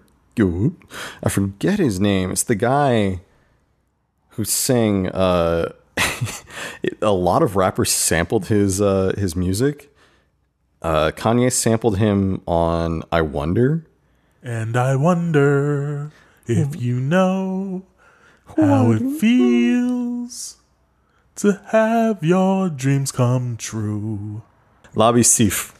I 1.23 1.29
forget 1.29 1.79
his 1.79 1.99
name. 1.99 2.31
It's 2.31 2.43
the 2.43 2.55
guy 2.55 3.21
who 4.29 4.45
sang. 4.45 5.09
Uh, 5.09 5.73
a 7.01 7.11
lot 7.11 7.43
of 7.43 7.55
rappers 7.55 7.91
sampled 7.91 8.47
his 8.47 8.79
uh 8.79 9.13
his 9.17 9.35
music. 9.35 9.93
Uh, 10.81 11.11
Kanye 11.11 11.51
sampled 11.51 11.97
him 11.97 12.41
on 12.47 13.03
"I 13.11 13.21
Wonder." 13.21 13.85
And 14.43 14.75
I 14.75 14.95
wonder 14.95 16.11
if 16.47 16.79
you 16.81 16.99
know 16.99 17.83
how 18.57 18.91
it 18.91 19.19
feels 19.19 20.57
to 21.35 21.61
have 21.67 22.23
your 22.23 22.69
dreams 22.69 23.11
come 23.11 23.55
true. 23.57 24.41
Labi 24.95 25.23
Sif. 25.25 25.73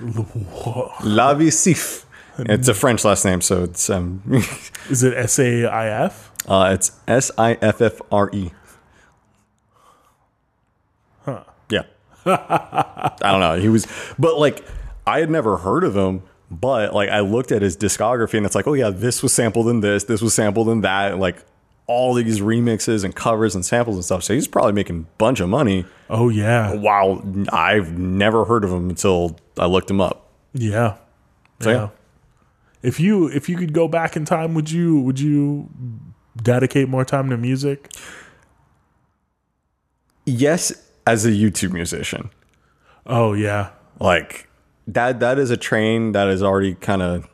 Labi 0.00 1.52
Sif. 1.52 2.06
It's 2.38 2.68
a 2.68 2.74
French 2.74 3.04
last 3.04 3.24
name, 3.24 3.40
so 3.40 3.64
it's 3.64 3.90
um, 3.90 4.22
Is 4.90 5.02
it 5.02 5.14
S 5.14 5.38
A 5.38 5.66
I 5.66 6.04
F? 6.04 6.32
uh, 6.46 6.70
it's 6.72 6.92
S 7.06 7.30
I 7.36 7.58
F 7.60 7.80
F 7.82 8.00
R 8.12 8.30
E. 8.32 8.52
Huh. 11.24 11.42
Yeah. 11.68 11.82
I 12.26 13.16
don't 13.20 13.40
know. 13.40 13.58
He 13.58 13.68
was, 13.68 13.86
but 14.18 14.38
like, 14.38 14.64
I 15.06 15.20
had 15.20 15.30
never 15.30 15.58
heard 15.58 15.82
of 15.84 15.96
him, 15.96 16.22
but 16.50 16.94
like, 16.94 17.08
I 17.10 17.20
looked 17.20 17.52
at 17.52 17.62
his 17.62 17.76
discography 17.76 18.34
and 18.34 18.46
it's 18.46 18.54
like, 18.54 18.66
oh 18.66 18.74
yeah, 18.74 18.90
this 18.90 19.22
was 19.22 19.32
sampled 19.32 19.68
in 19.68 19.80
this, 19.80 20.04
this 20.04 20.20
was 20.22 20.34
sampled 20.34 20.68
in 20.68 20.80
that, 20.82 21.12
and 21.12 21.20
like 21.20 21.44
all 21.86 22.12
these 22.14 22.40
remixes 22.40 23.02
and 23.04 23.14
covers 23.16 23.54
and 23.54 23.64
samples 23.64 23.96
and 23.96 24.04
stuff. 24.04 24.22
So 24.22 24.34
he's 24.34 24.46
probably 24.48 24.72
making 24.72 24.96
a 25.00 25.16
bunch 25.18 25.40
of 25.40 25.48
money. 25.48 25.86
Oh 26.10 26.28
yeah, 26.28 26.74
Wow. 26.74 27.22
I've 27.50 27.98
never 27.98 28.44
heard 28.44 28.62
of 28.64 28.70
him 28.70 28.90
until 28.90 29.38
I 29.58 29.66
looked 29.66 29.90
him 29.90 30.00
up. 30.00 30.30
yeah, 30.52 30.96
So 31.60 31.70
yeah. 31.70 31.88
If 32.82 33.00
you 33.00 33.26
if 33.26 33.48
you 33.48 33.56
could 33.56 33.72
go 33.72 33.88
back 33.88 34.16
in 34.16 34.24
time, 34.24 34.54
would 34.54 34.70
you 34.70 35.00
would 35.00 35.18
you 35.18 35.68
dedicate 36.36 36.88
more 36.88 37.04
time 37.04 37.28
to 37.30 37.36
music? 37.36 37.90
Yes, 40.24 40.72
as 41.06 41.24
a 41.24 41.30
YouTube 41.30 41.72
musician. 41.72 42.30
Oh 43.06 43.32
yeah, 43.32 43.70
like 43.98 44.47
that 44.88 45.20
that 45.20 45.38
is 45.38 45.50
a 45.50 45.56
train 45.56 46.12
that 46.12 46.28
is 46.28 46.42
already 46.42 46.74
kind 46.74 47.02
of 47.02 47.28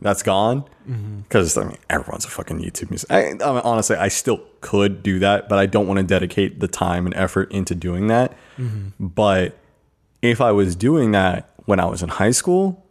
that's 0.00 0.22
gone. 0.22 0.62
Mm-hmm. 0.88 1.20
Because 1.20 1.56
i 1.56 1.62
mean 1.62 1.76
everyone's 1.88 2.24
a 2.24 2.28
fucking 2.28 2.58
youtube 2.58 2.90
music 2.90 3.08
I, 3.08 3.28
I 3.28 3.32
mean, 3.34 3.40
honestly 3.40 3.94
i 3.94 4.08
still 4.08 4.42
could 4.60 5.04
do 5.04 5.20
that 5.20 5.48
but 5.48 5.56
i 5.60 5.64
don't 5.64 5.86
want 5.86 5.98
to 5.98 6.02
dedicate 6.02 6.58
the 6.58 6.66
time 6.66 7.06
and 7.06 7.14
effort 7.14 7.52
into 7.52 7.76
doing 7.76 8.08
that. 8.08 8.36
Mm-hmm. 8.58 9.06
But 9.06 9.56
if 10.22 10.40
i 10.40 10.50
was 10.50 10.74
doing 10.74 11.12
that 11.12 11.50
when 11.66 11.78
i 11.78 11.84
was 11.84 12.02
in 12.02 12.08
high 12.08 12.32
school 12.32 12.84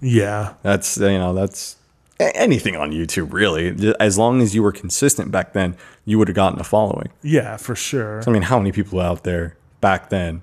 yeah, 0.00 0.54
that's 0.62 0.96
you 0.96 1.18
know 1.18 1.32
that's 1.32 1.76
anything 2.18 2.76
on 2.76 2.90
youtube 2.90 3.32
really. 3.32 3.94
As 4.00 4.18
long 4.18 4.42
as 4.42 4.54
you 4.54 4.62
were 4.62 4.72
consistent 4.72 5.30
back 5.30 5.52
then 5.52 5.76
you 6.04 6.18
would 6.18 6.28
have 6.28 6.34
gotten 6.34 6.60
a 6.60 6.64
following. 6.64 7.10
Yeah, 7.22 7.56
for 7.56 7.76
sure. 7.76 8.22
i 8.26 8.30
mean 8.30 8.42
how 8.42 8.58
many 8.58 8.72
people 8.72 9.00
out 9.00 9.22
there 9.22 9.56
back 9.80 10.10
then 10.10 10.42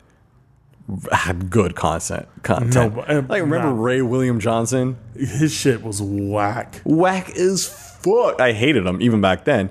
had 1.11 1.49
good 1.49 1.75
content 1.75 2.27
content 2.43 2.95
No, 2.95 3.01
uh, 3.01 3.21
like 3.29 3.41
remember 3.41 3.69
nah. 3.69 3.81
ray 3.81 4.01
william 4.01 4.39
johnson 4.39 4.97
His 5.15 5.51
shit 5.53 5.83
was 5.83 6.01
whack. 6.01 6.81
whack 6.83 7.29
as 7.37 7.67
fuck. 7.67 8.41
I 8.41 8.53
hated 8.53 8.85
him 8.85 9.01
even 9.01 9.21
back 9.21 9.45
then. 9.45 9.69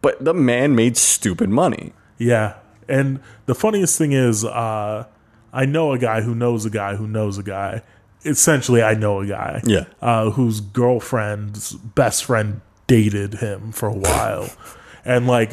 But 0.00 0.24
the 0.24 0.32
man 0.34 0.74
made 0.74 0.96
stupid 0.96 1.50
money. 1.50 1.92
Yeah. 2.18 2.54
And 2.88 3.20
the 3.44 3.54
funniest 3.54 3.98
thing 3.98 4.12
is, 4.12 4.44
uh, 4.44 5.04
I 5.52 5.66
know 5.66 5.92
a 5.92 5.98
guy 5.98 6.22
who 6.22 6.34
knows 6.34 6.64
a 6.64 6.70
guy 6.70 6.94
who 6.96 7.06
knows 7.06 7.36
a 7.36 7.42
guy. 7.42 7.82
Essentially, 8.24 8.82
I 8.82 8.94
know 8.94 9.20
a 9.20 9.26
guy. 9.26 9.60
Yeah. 9.66 9.84
Uh, 10.00 10.30
whose 10.30 10.60
girlfriend's 10.60 11.74
best 11.74 12.24
friend 12.24 12.60
dated 12.86 13.34
him 13.34 13.72
for 13.72 13.88
a 13.88 13.94
while. 13.94 14.48
and 15.04 15.26
like, 15.26 15.52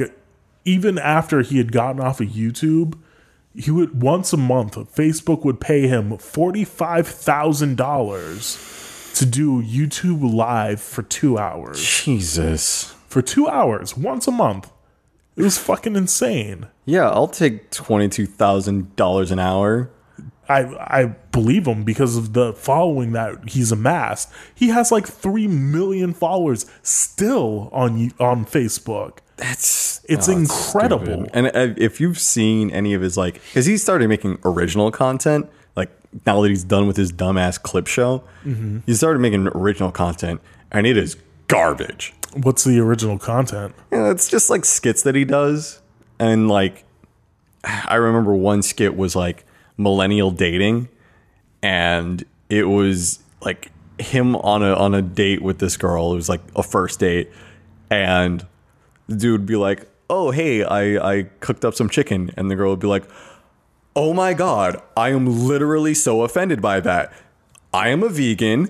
even 0.65 0.97
after 0.97 1.41
he 1.41 1.57
had 1.57 1.71
gotten 1.73 1.99
off 1.99 2.21
of 2.21 2.27
YouTube, 2.29 2.97
he 3.55 3.71
would 3.71 4.01
once 4.01 4.33
a 4.33 4.37
month, 4.37 4.75
Facebook 4.95 5.45
would 5.45 5.59
pay 5.59 5.87
him 5.87 6.17
$45,000 6.17 9.15
to 9.15 9.25
do 9.25 9.61
YouTube 9.61 10.33
live 10.33 10.81
for 10.81 11.03
two 11.03 11.37
hours. 11.37 11.83
Jesus. 11.83 12.95
For 13.07 13.21
two 13.21 13.47
hours, 13.47 13.95
once 13.95 14.27
a 14.27 14.31
month. 14.31 14.71
It 15.35 15.41
was 15.41 15.57
fucking 15.57 15.95
insane. 15.95 16.67
Yeah, 16.85 17.09
I'll 17.09 17.27
take 17.27 17.71
twenty-two 17.71 18.27
thousand 18.27 18.95
dollars 18.95 19.31
an 19.31 19.39
hour. 19.39 19.89
I 20.47 20.65
I 20.79 21.05
believe 21.31 21.67
him 21.67 21.83
because 21.83 22.15
of 22.15 22.33
the 22.33 22.53
following 22.53 23.13
that 23.13 23.49
he's 23.49 23.71
amassed. 23.71 24.31
He 24.53 24.69
has 24.69 24.91
like 24.91 25.07
three 25.07 25.47
million 25.47 26.13
followers 26.13 26.67
still 26.83 27.69
on 27.71 28.11
on 28.19 28.45
Facebook. 28.45 29.19
That's 29.37 30.01
It's 30.05 30.29
oh, 30.29 30.33
incredible. 30.33 31.27
And 31.33 31.47
uh, 31.47 31.73
if 31.77 31.99
you've 31.99 32.19
seen 32.19 32.71
any 32.71 32.93
of 32.93 33.01
his 33.01 33.17
like, 33.17 33.35
because 33.35 33.65
he 33.65 33.77
started 33.77 34.07
making 34.09 34.39
original 34.45 34.91
content, 34.91 35.49
like 35.75 35.89
now 36.25 36.41
that 36.41 36.49
he's 36.49 36.63
done 36.63 36.87
with 36.87 36.97
his 36.97 37.11
dumbass 37.11 37.61
clip 37.61 37.87
show, 37.87 38.23
he 38.85 38.93
started 38.93 39.19
making 39.19 39.47
original 39.49 39.91
content, 39.91 40.41
and 40.71 40.85
it 40.85 40.97
is 40.97 41.17
garbage. 41.47 42.13
What's 42.35 42.63
the 42.63 42.79
original 42.79 43.19
content? 43.19 43.75
Yeah, 43.91 44.11
it's 44.11 44.27
just 44.27 44.49
like 44.49 44.65
skits 44.65 45.03
that 45.03 45.15
he 45.15 45.25
does. 45.25 45.81
And 46.19 46.47
like 46.47 46.85
I 47.63 47.95
remember 47.95 48.33
one 48.33 48.61
skit 48.61 48.95
was 48.95 49.15
like 49.15 49.45
millennial 49.77 50.31
dating 50.31 50.89
and 51.61 52.23
it 52.49 52.65
was 52.65 53.19
like 53.41 53.71
him 53.99 54.35
on 54.37 54.63
a 54.63 54.73
on 54.73 54.93
a 54.93 55.01
date 55.01 55.41
with 55.41 55.59
this 55.59 55.77
girl. 55.77 56.11
It 56.11 56.15
was 56.15 56.29
like 56.29 56.41
a 56.55 56.63
first 56.63 56.99
date 56.99 57.31
and 57.89 58.45
the 59.07 59.15
dude 59.15 59.31
would 59.41 59.45
be 59.45 59.55
like, 59.55 59.87
"Oh, 60.09 60.31
hey, 60.31 60.63
I 60.63 61.11
I 61.17 61.23
cooked 61.39 61.65
up 61.65 61.73
some 61.73 61.89
chicken." 61.89 62.31
And 62.37 62.49
the 62.49 62.55
girl 62.55 62.71
would 62.71 62.79
be 62.79 62.87
like, 62.87 63.03
"Oh 63.95 64.13
my 64.13 64.33
god, 64.33 64.81
I 64.95 65.09
am 65.09 65.47
literally 65.47 65.93
so 65.93 66.21
offended 66.23 66.61
by 66.61 66.79
that. 66.81 67.13
I 67.73 67.89
am 67.89 68.03
a 68.03 68.09
vegan." 68.09 68.69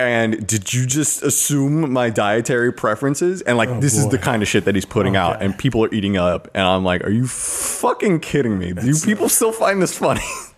And 0.00 0.44
did 0.44 0.74
you 0.74 0.86
just 0.86 1.22
assume 1.22 1.92
my 1.92 2.10
dietary 2.10 2.72
preferences? 2.72 3.42
And 3.42 3.56
like, 3.56 3.80
this 3.80 3.96
is 3.96 4.08
the 4.08 4.18
kind 4.18 4.42
of 4.42 4.48
shit 4.48 4.64
that 4.64 4.74
he's 4.74 4.84
putting 4.84 5.14
out, 5.14 5.40
and 5.40 5.56
people 5.56 5.84
are 5.84 5.94
eating 5.94 6.16
up. 6.16 6.48
And 6.52 6.64
I'm 6.66 6.84
like, 6.84 7.04
are 7.04 7.10
you 7.10 7.28
fucking 7.28 8.18
kidding 8.18 8.58
me? 8.58 8.72
Do 8.72 8.92
people 9.04 9.28
still 9.28 9.52
find 9.52 9.80
this 9.80 9.96
funny? 9.96 10.20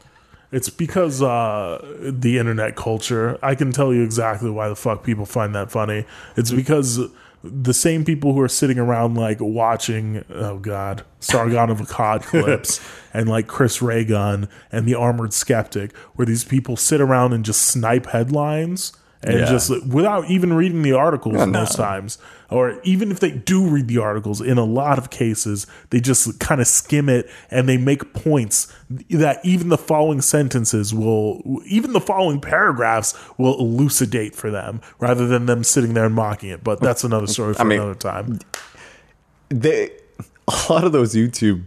It's 0.53 0.71
because 0.71 1.23
uh, 1.23 1.85
the 2.01 2.39
internet 2.39 2.77
culture. 2.77 3.37
I 3.43 3.55
can 3.57 3.73
tell 3.73 3.93
you 3.93 4.05
exactly 4.05 4.49
why 4.49 4.69
the 4.69 4.77
fuck 4.77 5.03
people 5.03 5.27
find 5.27 5.55
that 5.57 5.71
funny. 5.73 6.07
It's 6.37 6.53
because 6.53 7.01
the 7.51 7.75
same 7.75 8.05
people 8.05 8.33
who 8.33 8.41
are 8.41 8.49
sitting 8.49 8.79
around 8.79 9.15
like 9.15 9.41
watching, 9.41 10.25
oh 10.31 10.59
god, 10.59 11.05
Sargon 11.21 11.71
of 11.71 11.81
Akkad 11.81 12.23
clips 12.27 12.81
and 13.13 13.29
like 13.29 13.47
Chris 13.47 13.81
Ray 13.81 14.05
Gun 14.05 14.49
and 14.71 14.87
the 14.87 14.95
Armored 14.95 15.33
Skeptic, 15.33 15.97
where 16.15 16.27
these 16.27 16.45
people 16.45 16.77
sit 16.77 17.01
around 17.01 17.33
and 17.33 17.45
just 17.45 17.63
snipe 17.63 18.07
headlines. 18.07 18.93
And 19.27 19.41
Yeah. 19.41 19.47
just 19.47 19.71
without 19.87 20.31
even 20.31 20.53
reading 20.53 20.83
the 20.83 20.93
articles 20.93 21.35
no. 21.35 21.47
most 21.47 21.77
times, 21.77 22.17
or 22.49 22.79
even 22.85 23.11
if 23.11 23.19
they 23.19 23.33
do 23.33 23.67
read 23.67 23.89
the 23.89 23.99
articles, 23.99 24.41
in 24.41 24.57
a 24.57 24.65
lot 24.65 24.99
of 24.99 25.11
cases, 25.11 25.67
they 25.91 25.99
just 26.01 26.39
kind 26.39 26.61
of 26.61 26.69
skim 26.69 27.09
it 27.09 27.29
and 27.51 27.69
they 27.69 27.77
make 27.77 28.13
points 28.15 28.73
that 29.11 29.41
even 29.45 29.69
the 29.69 29.77
following 29.79 30.21
sentences 30.21 30.95
will, 30.95 31.43
even 31.67 31.93
the 31.93 32.01
following 32.01 32.41
paragraphs 32.41 33.15
will 33.37 33.59
elucidate 33.59 34.37
for 34.37 34.49
them 34.51 34.81
rather 35.01 35.27
than 35.27 35.47
them 35.47 35.65
sitting 35.65 35.95
there 35.95 36.05
and 36.07 36.15
mocking 36.15 36.51
it. 36.51 36.63
But 36.63 36.81
that's 36.81 37.03
another 37.03 37.27
story 37.27 37.55
for 37.55 37.65
mean- 37.65 37.81
another 37.81 37.95
time. 37.99 38.39
they 39.49 39.91
a 40.49 40.73
lot 40.73 40.85
of 40.85 40.93
those 40.93 41.15
YouTube 41.17 41.65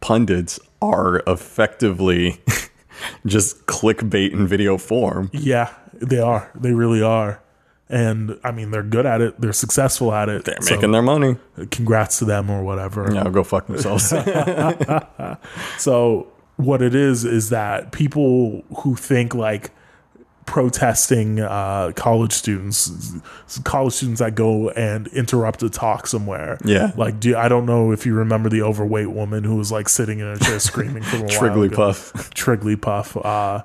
pundits 0.00 0.58
are 0.82 1.22
effectively 1.28 2.40
just 3.24 3.66
clickbait 3.66 4.32
in 4.32 4.46
video 4.46 4.78
form. 4.78 5.30
Yeah, 5.32 5.72
they 5.94 6.18
are. 6.20 6.50
They 6.54 6.72
really 6.72 7.02
are. 7.02 7.40
And 7.88 8.38
I 8.42 8.50
mean, 8.50 8.72
they're 8.72 8.82
good 8.82 9.06
at 9.06 9.20
it. 9.20 9.40
They're 9.40 9.52
successful 9.52 10.12
at 10.12 10.28
it. 10.28 10.44
They're 10.44 10.60
So, 10.60 10.74
making 10.74 10.90
their 10.90 11.02
money. 11.02 11.36
congrats 11.70 12.18
to 12.18 12.24
them 12.24 12.50
or 12.50 12.64
whatever. 12.64 13.08
Yeah, 13.14 13.28
go 13.30 13.44
fuck 13.44 13.66
themselves. 13.68 14.12
So 15.78 16.26
what 16.56 16.82
it 16.82 16.94
is 16.94 17.24
is 17.24 17.50
that 17.50 17.92
people 17.92 18.64
who 18.78 18.96
think 18.96 19.34
like 19.34 19.70
protesting 20.46 21.40
uh, 21.40 21.92
college 21.96 22.32
students, 22.32 23.12
college 23.64 23.92
students 23.92 24.20
that 24.20 24.34
go 24.34 24.70
and 24.70 25.08
interrupt 25.08 25.62
a 25.62 25.68
talk 25.68 26.06
somewhere. 26.06 26.58
Yeah. 26.64 26.92
like 26.96 27.20
do 27.20 27.36
I 27.36 27.48
don't 27.48 27.66
know 27.66 27.92
if 27.92 28.06
you 28.06 28.14
remember 28.14 28.48
the 28.48 28.62
overweight 28.62 29.10
woman 29.10 29.44
who 29.44 29.56
was 29.56 29.70
like 29.70 29.88
sitting 29.88 30.20
in 30.20 30.26
a 30.26 30.38
chair 30.38 30.58
screaming 30.60 31.02
for 31.02 31.16
a. 31.16 31.28
Trigglypuff. 31.28 32.30
Trigglypuff. 32.32 33.24
Uh, 33.24 33.62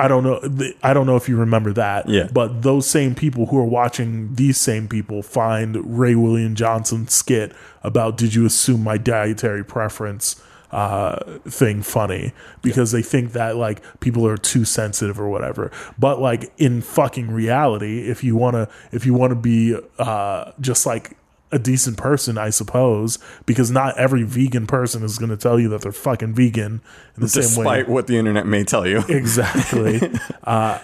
I 0.00 0.06
don't 0.06 0.22
know. 0.22 0.40
I 0.82 0.94
don't 0.94 1.06
know 1.06 1.16
if 1.16 1.28
you 1.28 1.36
remember 1.36 1.72
that. 1.72 2.08
Yeah. 2.08 2.28
But 2.32 2.62
those 2.62 2.88
same 2.88 3.14
people 3.14 3.46
who 3.46 3.58
are 3.58 3.64
watching 3.64 4.34
these 4.34 4.56
same 4.56 4.86
people 4.86 5.22
find 5.22 5.98
Ray 5.98 6.14
William 6.14 6.54
Johnson's 6.54 7.12
skit 7.12 7.52
about 7.82 8.16
"Did 8.16 8.34
you 8.34 8.46
assume 8.46 8.84
my 8.84 8.96
dietary 8.96 9.64
preference?" 9.64 10.40
Uh 10.70 11.38
thing 11.42 11.82
funny 11.82 12.32
because 12.62 12.92
they 12.92 13.02
think 13.02 13.32
that 13.32 13.56
like 13.56 13.82
people 14.00 14.26
are 14.26 14.36
too 14.36 14.64
sensitive 14.64 15.18
or 15.18 15.28
whatever 15.28 15.70
but 15.98 16.20
like 16.20 16.52
in 16.58 16.82
fucking 16.82 17.30
reality 17.30 18.08
if 18.08 18.22
you 18.22 18.36
want 18.36 18.54
to 18.54 18.68
if 18.92 19.06
you 19.06 19.14
want 19.14 19.30
to 19.30 19.36
be 19.36 19.76
uh 19.98 20.52
just 20.60 20.84
like 20.84 21.16
a 21.50 21.58
decent 21.58 21.96
person, 21.96 22.36
I 22.36 22.50
suppose, 22.50 23.18
because 23.46 23.70
not 23.70 23.96
every 23.98 24.22
vegan 24.22 24.66
person 24.66 25.02
is 25.02 25.18
going 25.18 25.30
to 25.30 25.36
tell 25.36 25.58
you 25.58 25.68
that 25.70 25.80
they're 25.80 25.92
fucking 25.92 26.34
vegan 26.34 26.82
in 27.16 27.22
the 27.22 27.28
same 27.28 27.64
way. 27.64 27.78
Despite 27.78 27.88
what 27.88 28.06
the 28.06 28.16
internet 28.16 28.46
may 28.46 28.64
tell 28.64 28.86
you. 28.86 29.02
Exactly. 29.08 30.00
uh, 30.44 30.78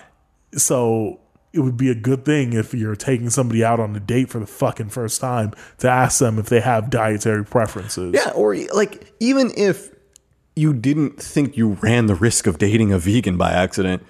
so 0.56 1.20
it 1.54 1.60
would 1.60 1.76
be 1.76 1.88
a 1.90 1.94
good 1.94 2.24
thing 2.24 2.52
if 2.52 2.74
you're 2.74 2.96
taking 2.96 3.30
somebody 3.30 3.64
out 3.64 3.78
on 3.80 3.94
a 3.94 4.00
date 4.00 4.28
for 4.28 4.40
the 4.40 4.46
fucking 4.46 4.88
first 4.90 5.20
time 5.20 5.52
to 5.78 5.88
ask 5.88 6.18
them 6.18 6.38
if 6.38 6.46
they 6.46 6.60
have 6.60 6.90
dietary 6.90 7.44
preferences. 7.44 8.12
Yeah, 8.14 8.30
or 8.34 8.56
like 8.74 9.12
even 9.20 9.52
if 9.56 9.90
you 10.56 10.72
didn't 10.74 11.20
think 11.22 11.56
you 11.56 11.70
ran 11.80 12.06
the 12.06 12.14
risk 12.14 12.46
of 12.46 12.58
dating 12.58 12.92
a 12.92 12.98
vegan 12.98 13.36
by 13.36 13.52
accident, 13.52 14.04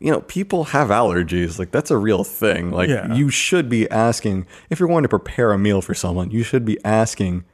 you 0.00 0.12
know, 0.12 0.20
people 0.22 0.64
have 0.64 0.88
allergies. 0.88 1.58
Like 1.58 1.70
that's 1.70 1.90
a 1.90 1.96
real 1.96 2.24
thing. 2.24 2.70
Like 2.70 2.88
Yeah. 2.88 3.12
you 3.14 3.30
should 3.30 3.68
be 3.68 3.88
asking 3.90 4.46
if 4.70 4.78
you're 4.78 4.88
going 4.88 5.02
to 5.04 5.08
prepare 5.08 5.52
a 5.52 5.58
meal 5.58 5.80
for 5.80 5.94
someone, 5.94 6.30
you 6.30 6.42
should 6.42 6.64
be 6.64 6.78
asking 6.84 7.44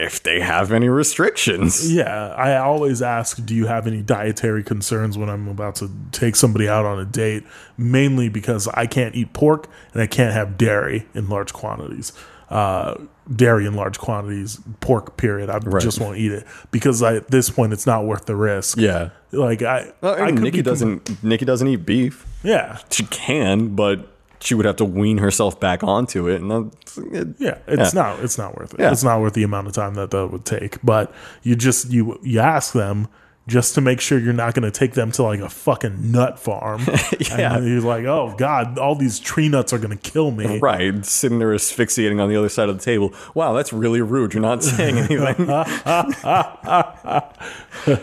if 0.00 0.22
they 0.22 0.40
have 0.40 0.72
any 0.72 0.88
restrictions. 0.88 1.92
Yeah, 1.92 2.28
I 2.28 2.56
always 2.56 3.02
ask, 3.02 3.44
do 3.44 3.54
you 3.54 3.66
have 3.66 3.86
any 3.86 4.02
dietary 4.02 4.62
concerns 4.62 5.18
when 5.18 5.28
I'm 5.28 5.48
about 5.48 5.76
to 5.76 5.90
take 6.12 6.36
somebody 6.36 6.68
out 6.68 6.84
on 6.84 6.98
a 6.98 7.04
date? 7.04 7.44
Mainly 7.76 8.28
because 8.28 8.66
I 8.68 8.86
can't 8.86 9.14
eat 9.14 9.32
pork 9.32 9.68
and 9.92 10.02
I 10.02 10.06
can't 10.06 10.32
have 10.32 10.56
dairy 10.56 11.06
in 11.14 11.28
large 11.28 11.52
quantities. 11.52 12.12
Uh, 12.48 12.96
dairy 13.34 13.64
in 13.66 13.74
large 13.74 13.98
quantities, 13.98 14.58
pork, 14.80 15.16
period. 15.16 15.48
I 15.48 15.60
just 15.78 16.00
won't 16.00 16.18
eat 16.18 16.32
it 16.32 16.46
because 16.72 17.02
I, 17.02 17.16
at 17.16 17.30
this 17.30 17.48
point 17.48 17.72
it's 17.72 17.86
not 17.86 18.04
worth 18.04 18.26
the 18.26 18.34
risk. 18.34 18.76
Yeah. 18.76 19.10
Like, 19.30 19.62
I, 19.62 19.92
Well, 20.00 20.20
I 20.20 20.30
Nikki 20.30 20.62
doesn't 20.62 21.22
Nikki 21.22 21.44
doesn't 21.44 21.68
eat 21.68 21.86
beef. 21.86 22.26
Yeah. 22.42 22.78
She 22.90 23.04
can, 23.04 23.76
but 23.76 24.09
she 24.42 24.54
would 24.54 24.66
have 24.66 24.76
to 24.76 24.84
wean 24.84 25.18
herself 25.18 25.58
back 25.60 25.82
onto 25.84 26.28
it 26.28 26.40
and 26.40 26.72
it, 27.12 27.28
Yeah, 27.38 27.58
it's 27.66 27.94
Yeah. 27.94 28.02
not. 28.02 28.20
It's 28.20 28.38
not 28.38 28.56
worth 28.58 28.74
it. 28.74 28.80
Yeah. 28.80 28.92
It's 28.92 29.04
not 29.04 29.20
worth 29.20 29.34
the 29.34 29.42
amount 29.42 29.66
of 29.66 29.72
time 29.74 29.94
that 29.94 30.10
that 30.10 30.28
would 30.28 30.44
take. 30.44 30.78
But 30.82 31.12
you 31.42 31.56
just 31.56 31.90
you 31.90 32.18
you 32.22 32.40
ask 32.40 32.72
them 32.72 33.08
just 33.48 33.74
to 33.74 33.80
make 33.80 34.00
sure 34.00 34.18
you're 34.18 34.32
not 34.32 34.54
going 34.54 34.62
to 34.62 34.70
take 34.70 34.92
them 34.92 35.10
to 35.10 35.22
like 35.24 35.40
a 35.40 35.48
fucking 35.48 36.12
nut 36.12 36.38
farm. 36.38 36.82
Yeah. 37.20 37.56
and 37.56 37.66
you're 37.66 37.80
like, 37.80 38.04
oh 38.04 38.34
god, 38.38 38.78
all 38.78 38.94
these 38.94 39.18
tree 39.18 39.48
nuts 39.48 39.72
are 39.72 39.78
going 39.78 39.96
to 39.96 40.10
kill 40.10 40.30
me. 40.30 40.58
Right, 40.60 41.04
sitting 41.04 41.38
there 41.38 41.52
asphyxiating 41.54 42.20
on 42.20 42.28
the 42.28 42.36
other 42.36 42.48
side 42.48 42.68
of 42.68 42.78
the 42.78 42.84
table. 42.84 43.12
Wow, 43.34 43.52
that's 43.52 43.72
really 43.72 44.00
rude. 44.02 44.34
You're 44.34 44.42
not 44.42 44.62
saying 44.62 44.98
anything. 44.98 45.46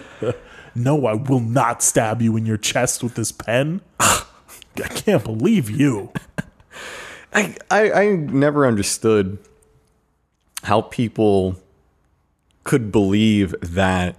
No, 0.76 1.08
I 1.08 1.14
will 1.16 1.40
not 1.40 1.82
stab 1.82 2.22
you 2.22 2.38
in 2.38 2.46
your 2.46 2.58
chest 2.58 3.02
with 3.02 3.16
this 3.16 3.32
pen. 3.32 3.82
I 4.84 4.88
can't 4.88 5.24
believe 5.24 5.70
you. 5.70 6.12
I, 7.34 7.56
I 7.70 7.92
I 7.92 8.06
never 8.16 8.66
understood 8.66 9.38
how 10.64 10.82
people 10.82 11.58
could 12.64 12.92
believe 12.92 13.56
that 13.62 14.16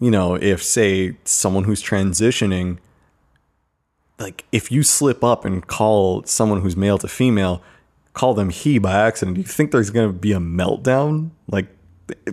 you 0.00 0.10
know 0.10 0.34
if 0.34 0.62
say 0.62 1.16
someone 1.24 1.64
who's 1.64 1.82
transitioning 1.82 2.78
like 4.18 4.44
if 4.52 4.70
you 4.70 4.82
slip 4.82 5.24
up 5.24 5.44
and 5.44 5.66
call 5.66 6.22
someone 6.24 6.60
who's 6.60 6.76
male 6.76 6.98
to 6.98 7.08
female 7.08 7.62
call 8.12 8.34
them 8.34 8.50
he 8.50 8.78
by 8.78 8.92
accident 8.92 9.34
do 9.34 9.40
you 9.40 9.46
think 9.46 9.70
there's 9.72 9.90
going 9.90 10.08
to 10.08 10.12
be 10.12 10.32
a 10.32 10.38
meltdown 10.38 11.30
like 11.48 11.66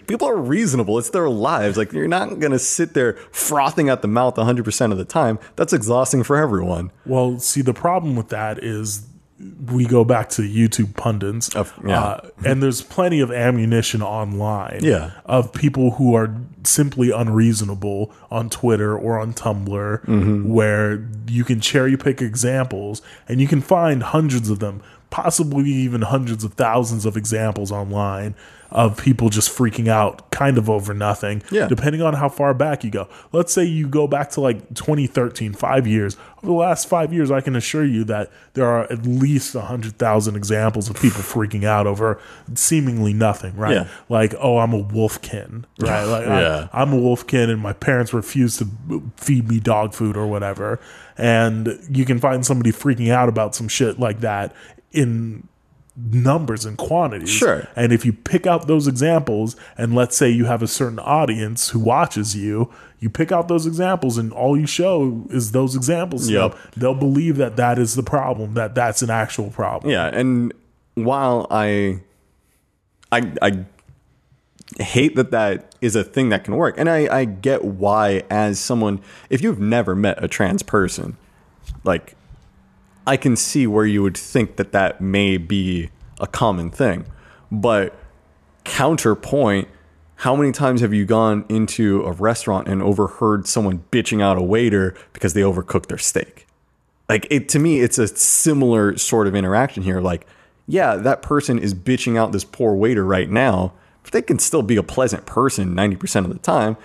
people 0.08 0.28
are 0.28 0.38
reasonable 0.38 0.98
it's 0.98 1.10
their 1.12 1.30
lives 1.30 1.78
like 1.78 1.92
you're 1.94 2.08
not 2.08 2.40
going 2.40 2.52
to 2.52 2.60
sit 2.60 2.94
there 2.94 3.14
frothing 3.32 3.90
at 3.90 4.02
the 4.02 4.08
mouth 4.08 4.36
100% 4.36 4.92
of 4.92 4.98
the 4.98 5.06
time 5.06 5.40
that's 5.56 5.74
exhausting 5.74 6.24
for 6.24 6.36
everyone 6.38 6.92
Well, 7.06 7.40
see, 7.40 7.62
the 7.62 7.74
problem 7.74 8.16
with 8.16 8.30
that 8.30 8.64
is 8.64 9.08
we 9.72 9.86
go 9.86 10.04
back 10.04 10.30
to 10.30 10.42
YouTube 10.42 10.96
pundits, 10.96 11.52
yeah. 11.54 12.00
uh, 12.02 12.30
and 12.44 12.64
there's 12.64 12.82
plenty 12.82 13.20
of 13.20 13.32
ammunition 13.32 14.02
online 14.02 14.80
Yeah. 14.82 15.12
of 15.26 15.54
people 15.54 15.92
who 15.92 16.16
are 16.16 16.36
simply 16.64 17.12
unreasonable 17.12 18.12
on 18.32 18.50
Twitter 18.50 18.98
or 18.98 19.20
on 19.20 19.34
Tumblr, 19.34 20.04
Mm-hmm. 20.06 20.52
where 20.52 21.08
you 21.28 21.44
can 21.44 21.60
cherry 21.62 21.96
pick 21.98 22.20
examples 22.20 23.04
and 23.28 23.40
you 23.40 23.48
can 23.48 23.62
find 23.62 24.02
hundreds 24.02 24.50
of 24.50 24.58
them, 24.58 24.82
possibly 25.12 25.70
even 25.70 26.02
hundreds 26.02 26.44
of 26.44 26.54
thousands 26.56 27.06
of 27.06 27.16
examples 27.16 27.72
online 27.72 28.34
of 28.70 28.98
people 28.98 29.30
just 29.30 29.50
freaking 29.56 29.88
out 29.88 30.30
kind 30.32 30.58
of 30.58 30.70
over 30.70 30.94
nothing 30.94 31.42
Yeah. 31.52 31.68
depending 31.68 32.02
on 32.02 32.14
how 32.16 32.28
far 32.30 32.54
back 32.54 32.84
you 32.84 32.92
go. 32.92 33.08
Let's 33.32 33.54
say 33.54 33.64
you 33.64 33.88
go 33.88 34.08
back 34.08 34.30
to 34.32 34.42
like 34.42 34.74
2013, 34.74 35.54
five 35.54 35.88
years. 35.88 36.18
Over 36.40 36.48
the 36.48 36.52
last 36.54 36.88
five 36.88 37.14
years, 37.14 37.32
I 37.32 37.42
can 37.42 37.56
assure 37.56 37.86
you 37.86 38.04
that 38.06 38.30
there 38.54 38.66
are 38.68 38.84
at 38.92 39.04
least 39.06 39.56
100,000 39.56 40.36
examples 40.36 40.90
of 40.90 40.98
people 40.98 41.22
freaking 41.22 41.64
out 41.64 41.88
over 41.88 42.20
seemingly 42.56 43.14
nothing, 43.14 43.56
right? 43.56 43.74
Yeah. 43.74 43.88
Like, 44.10 44.36
oh, 44.40 44.58
I'm 44.58 44.74
a 44.74 44.84
wolfkin, 44.84 45.64
right? 45.80 46.04
Like, 46.08 46.26
Yeah. 46.26 46.68
I, 46.74 46.82
I'm 46.82 46.94
a 46.94 46.98
wolfkin 46.98 47.50
and 47.50 47.62
my 47.62 47.74
parents 47.74 48.14
refuse 48.14 48.58
to 48.58 48.68
feed 49.16 49.48
me 49.48 49.60
dog 49.60 49.94
food 49.94 50.18
or 50.18 50.28
whatever. 50.28 50.80
And 51.18 51.80
you 51.90 52.06
can 52.06 52.20
find 52.20 52.46
somebody 52.46 52.72
freaking 52.72 53.10
out 53.12 53.30
about 53.30 53.56
some 53.56 53.68
shit 53.68 54.00
like 54.00 54.20
that 54.20 54.54
in 54.92 55.48
numbers 55.98 56.64
and 56.64 56.78
quantities. 56.78 57.30
Sure. 57.30 57.68
And 57.76 57.92
if 57.92 58.06
you 58.06 58.14
pick 58.14 58.46
out 58.46 58.68
those 58.68 58.88
examples, 58.88 59.56
and 59.78 59.96
let's 59.96 60.16
say 60.16 60.30
you 60.30 60.46
have 60.46 60.62
a 60.62 60.68
certain 60.68 61.00
audience 61.00 61.70
who 61.70 61.80
watches 61.80 62.36
you, 62.36 62.72
you 63.00 63.10
pick 63.10 63.32
out 63.32 63.48
those 63.48 63.66
examples, 63.66 64.18
and 64.18 64.32
all 64.32 64.58
you 64.58 64.68
show 64.68 65.26
is 65.30 65.52
those 65.52 65.76
examples. 65.76 66.30
Yep. 66.30 66.52
them, 66.52 66.60
They'll 66.76 66.96
believe 66.96 67.38
that 67.38 67.56
that 67.56 67.80
is 67.80 67.96
the 67.96 68.04
problem, 68.04 68.54
that 68.56 68.76
that's 68.76 69.02
an 69.02 69.10
actual 69.10 69.50
problem. 69.50 69.92
Yeah, 69.92 70.08
and 70.08 70.54
while 70.96 71.48
I, 71.52 72.00
I, 73.12 73.34
I 73.42 73.66
hate 74.82 75.16
that 75.16 75.32
that 75.32 75.76
is 75.80 75.96
a 75.96 76.04
thing 76.04 76.30
that 76.30 76.44
can 76.44 76.56
work, 76.56 76.76
and 76.78 76.90
I, 76.90 77.08
I 77.20 77.26
get 77.26 77.64
why, 77.64 78.24
as 78.30 78.60
someone, 78.60 79.00
if 79.30 79.42
you've 79.42 79.60
never 79.60 79.96
met 79.96 80.24
a 80.24 80.28
trans 80.28 80.64
person, 80.64 81.18
like, 81.84 82.17
I 83.08 83.18
can 83.18 83.36
see 83.36 83.66
where 83.66 83.86
you 83.86 84.04
would 84.04 84.18
think 84.18 84.58
that 84.58 84.72
that 84.74 85.02
may 85.02 85.38
be 85.38 85.90
a 86.20 86.28
common 86.28 86.70
thing, 86.70 87.06
but 87.52 87.96
counterpoint. 88.64 89.70
How 90.22 90.36
many 90.36 90.52
times 90.52 90.82
have 90.82 90.96
you 90.96 91.06
gone 91.06 91.46
into 91.48 92.04
a 92.04 92.12
restaurant 92.12 92.68
and 92.68 92.82
overheard 92.82 93.48
someone 93.48 93.86
bitching 93.92 94.20
out 94.20 94.36
a 94.36 94.42
waiter 94.42 94.96
because 95.14 95.34
they 95.34 95.42
overcooked 95.42 95.86
their 95.88 96.00
steak? 96.00 96.48
like 97.10 97.28
it 97.30 97.50
to 97.50 97.60
me 97.60 97.80
it's 97.80 97.98
a 97.98 98.08
similar 98.08 98.98
sort 98.98 99.28
of 99.28 99.36
interaction 99.36 99.84
here 99.84 100.02
like 100.02 100.26
yeah 100.68 100.96
that 100.96 101.22
person 101.22 101.58
is 101.60 101.74
bitching 101.74 102.18
out 102.18 102.32
this 102.32 102.44
poor 102.44 102.76
waiter 102.76 103.06
right 103.06 103.30
now 103.30 103.74
but 104.04 104.12
they 104.12 104.22
can 104.22 104.40
still 104.40 104.62
be 104.62 104.78
a 104.78 104.84
pleasant 104.84 105.26
person 105.26 105.76
90% 105.76 106.26
of 106.26 106.30
the 106.30 106.40
time 106.40 106.78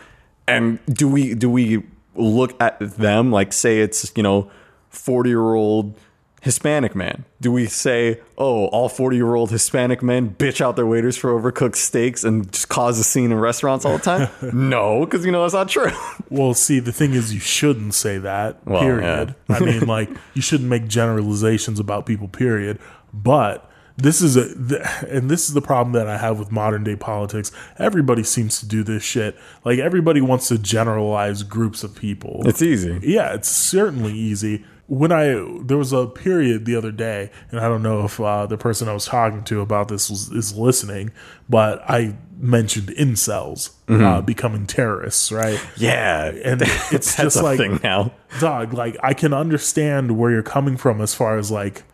and 0.46 0.78
do 0.86 1.08
we 1.08 1.34
do 1.34 1.50
we 1.50 1.82
look 2.14 2.60
at 2.60 2.78
them 2.80 3.30
like 3.30 3.52
say 3.52 3.80
it's 3.80 4.12
you 4.16 4.22
know 4.22 4.50
40 4.90 5.30
year 5.30 5.54
old 5.54 5.98
hispanic 6.42 6.94
man 6.94 7.24
do 7.40 7.50
we 7.50 7.66
say 7.66 8.20
oh 8.36 8.66
all 8.66 8.88
40 8.88 9.16
year 9.16 9.34
old 9.34 9.50
hispanic 9.50 10.02
men 10.02 10.30
bitch 10.30 10.60
out 10.60 10.76
their 10.76 10.86
waiters 10.86 11.16
for 11.16 11.30
overcooked 11.30 11.76
steaks 11.76 12.24
and 12.24 12.52
just 12.52 12.68
cause 12.68 12.98
a 12.98 13.04
scene 13.04 13.32
in 13.32 13.38
restaurants 13.38 13.84
all 13.84 13.96
the 13.96 14.02
time 14.02 14.28
no 14.52 15.04
because 15.06 15.24
you 15.24 15.32
know 15.32 15.42
that's 15.42 15.54
not 15.54 15.68
true 15.68 15.90
Well, 16.32 16.54
see, 16.54 16.78
the 16.78 16.92
thing 16.92 17.12
is, 17.12 17.34
you 17.34 17.40
shouldn't 17.40 17.92
say 17.92 18.16
that. 18.16 18.66
Well, 18.66 18.80
period. 18.80 19.34
I 19.50 19.60
mean, 19.60 19.80
like, 19.86 20.08
you 20.32 20.40
shouldn't 20.40 20.70
make 20.70 20.88
generalizations 20.88 21.78
about 21.78 22.06
people. 22.06 22.26
Period. 22.26 22.78
But 23.12 23.70
this 23.98 24.22
is 24.22 24.36
a, 24.36 24.54
th- 24.54 24.80
and 25.10 25.30
this 25.30 25.46
is 25.48 25.52
the 25.52 25.60
problem 25.60 25.92
that 25.92 26.08
I 26.08 26.16
have 26.16 26.38
with 26.38 26.50
modern 26.50 26.84
day 26.84 26.96
politics. 26.96 27.52
Everybody 27.78 28.22
seems 28.22 28.60
to 28.60 28.66
do 28.66 28.82
this 28.82 29.02
shit. 29.02 29.36
Like, 29.66 29.78
everybody 29.78 30.22
wants 30.22 30.48
to 30.48 30.56
generalize 30.56 31.42
groups 31.42 31.84
of 31.84 31.94
people. 31.94 32.40
it's 32.46 32.62
easy 32.62 32.98
yeah, 33.02 33.34
it's 33.34 33.48
certainly 33.48 34.14
easy 34.14 34.64
when 34.86 35.12
I 35.12 35.26
there 35.62 35.78
was 35.78 35.92
a 35.92 36.06
period 36.06 36.64
the 36.64 36.76
other 36.76 36.92
day, 36.92 37.30
and 37.50 37.60
I 37.60 37.68
don't 37.68 37.82
know 37.82 38.04
if 38.04 38.20
uh, 38.20 38.46
the 38.46 38.58
person 38.58 38.88
I 38.88 38.92
was 38.92 39.06
talking 39.06 39.42
to 39.44 39.60
about 39.60 39.88
this 39.88 40.10
was 40.10 40.30
is 40.30 40.56
listening, 40.56 41.12
but 41.48 41.82
I 41.88 42.16
mentioned 42.38 42.88
incels 42.88 43.70
uh, 43.88 44.20
becoming 44.20 44.66
terrorists, 44.66 45.30
right? 45.30 45.60
Yeah, 45.76 46.24
And 46.44 46.60
it's 46.90 47.16
just 47.16 47.40
like 47.42 47.58
thing 47.58 47.78
now. 47.82 48.12
dog 48.40 48.72
like 48.74 48.96
i 49.02 49.14
can 49.14 49.32
understand 49.32 50.18
where 50.18 50.30
you're 50.32 50.42
coming 50.42 50.76
from 50.76 51.00
as 51.00 51.14
far 51.14 51.38
as 51.38 51.50
like 51.50 51.84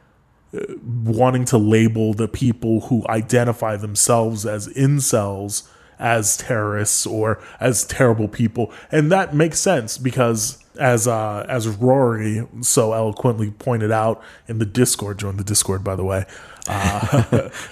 uh, 0.54 0.60
wanting 1.04 1.44
to 1.44 1.58
label 1.58 2.14
the 2.14 2.28
people 2.28 2.80
who 2.82 3.04
identify 3.08 3.76
themselves 3.76 4.46
as 4.46 4.68
incels 4.68 5.68
as 5.98 6.36
terrorists 6.38 7.04
or 7.06 7.42
as 7.60 7.84
terrible 7.84 8.28
people 8.28 8.72
and 8.90 9.10
that 9.12 9.34
makes 9.34 9.58
sense 9.58 9.98
because 9.98 10.64
as 10.78 11.06
uh 11.08 11.44
as 11.48 11.66
rory 11.68 12.46
so 12.60 12.92
eloquently 12.92 13.50
pointed 13.50 13.90
out 13.90 14.22
in 14.46 14.58
the 14.58 14.64
discord 14.66 15.18
join 15.18 15.36
the 15.36 15.44
discord 15.44 15.82
by 15.82 15.96
the 15.96 16.04
way 16.04 16.24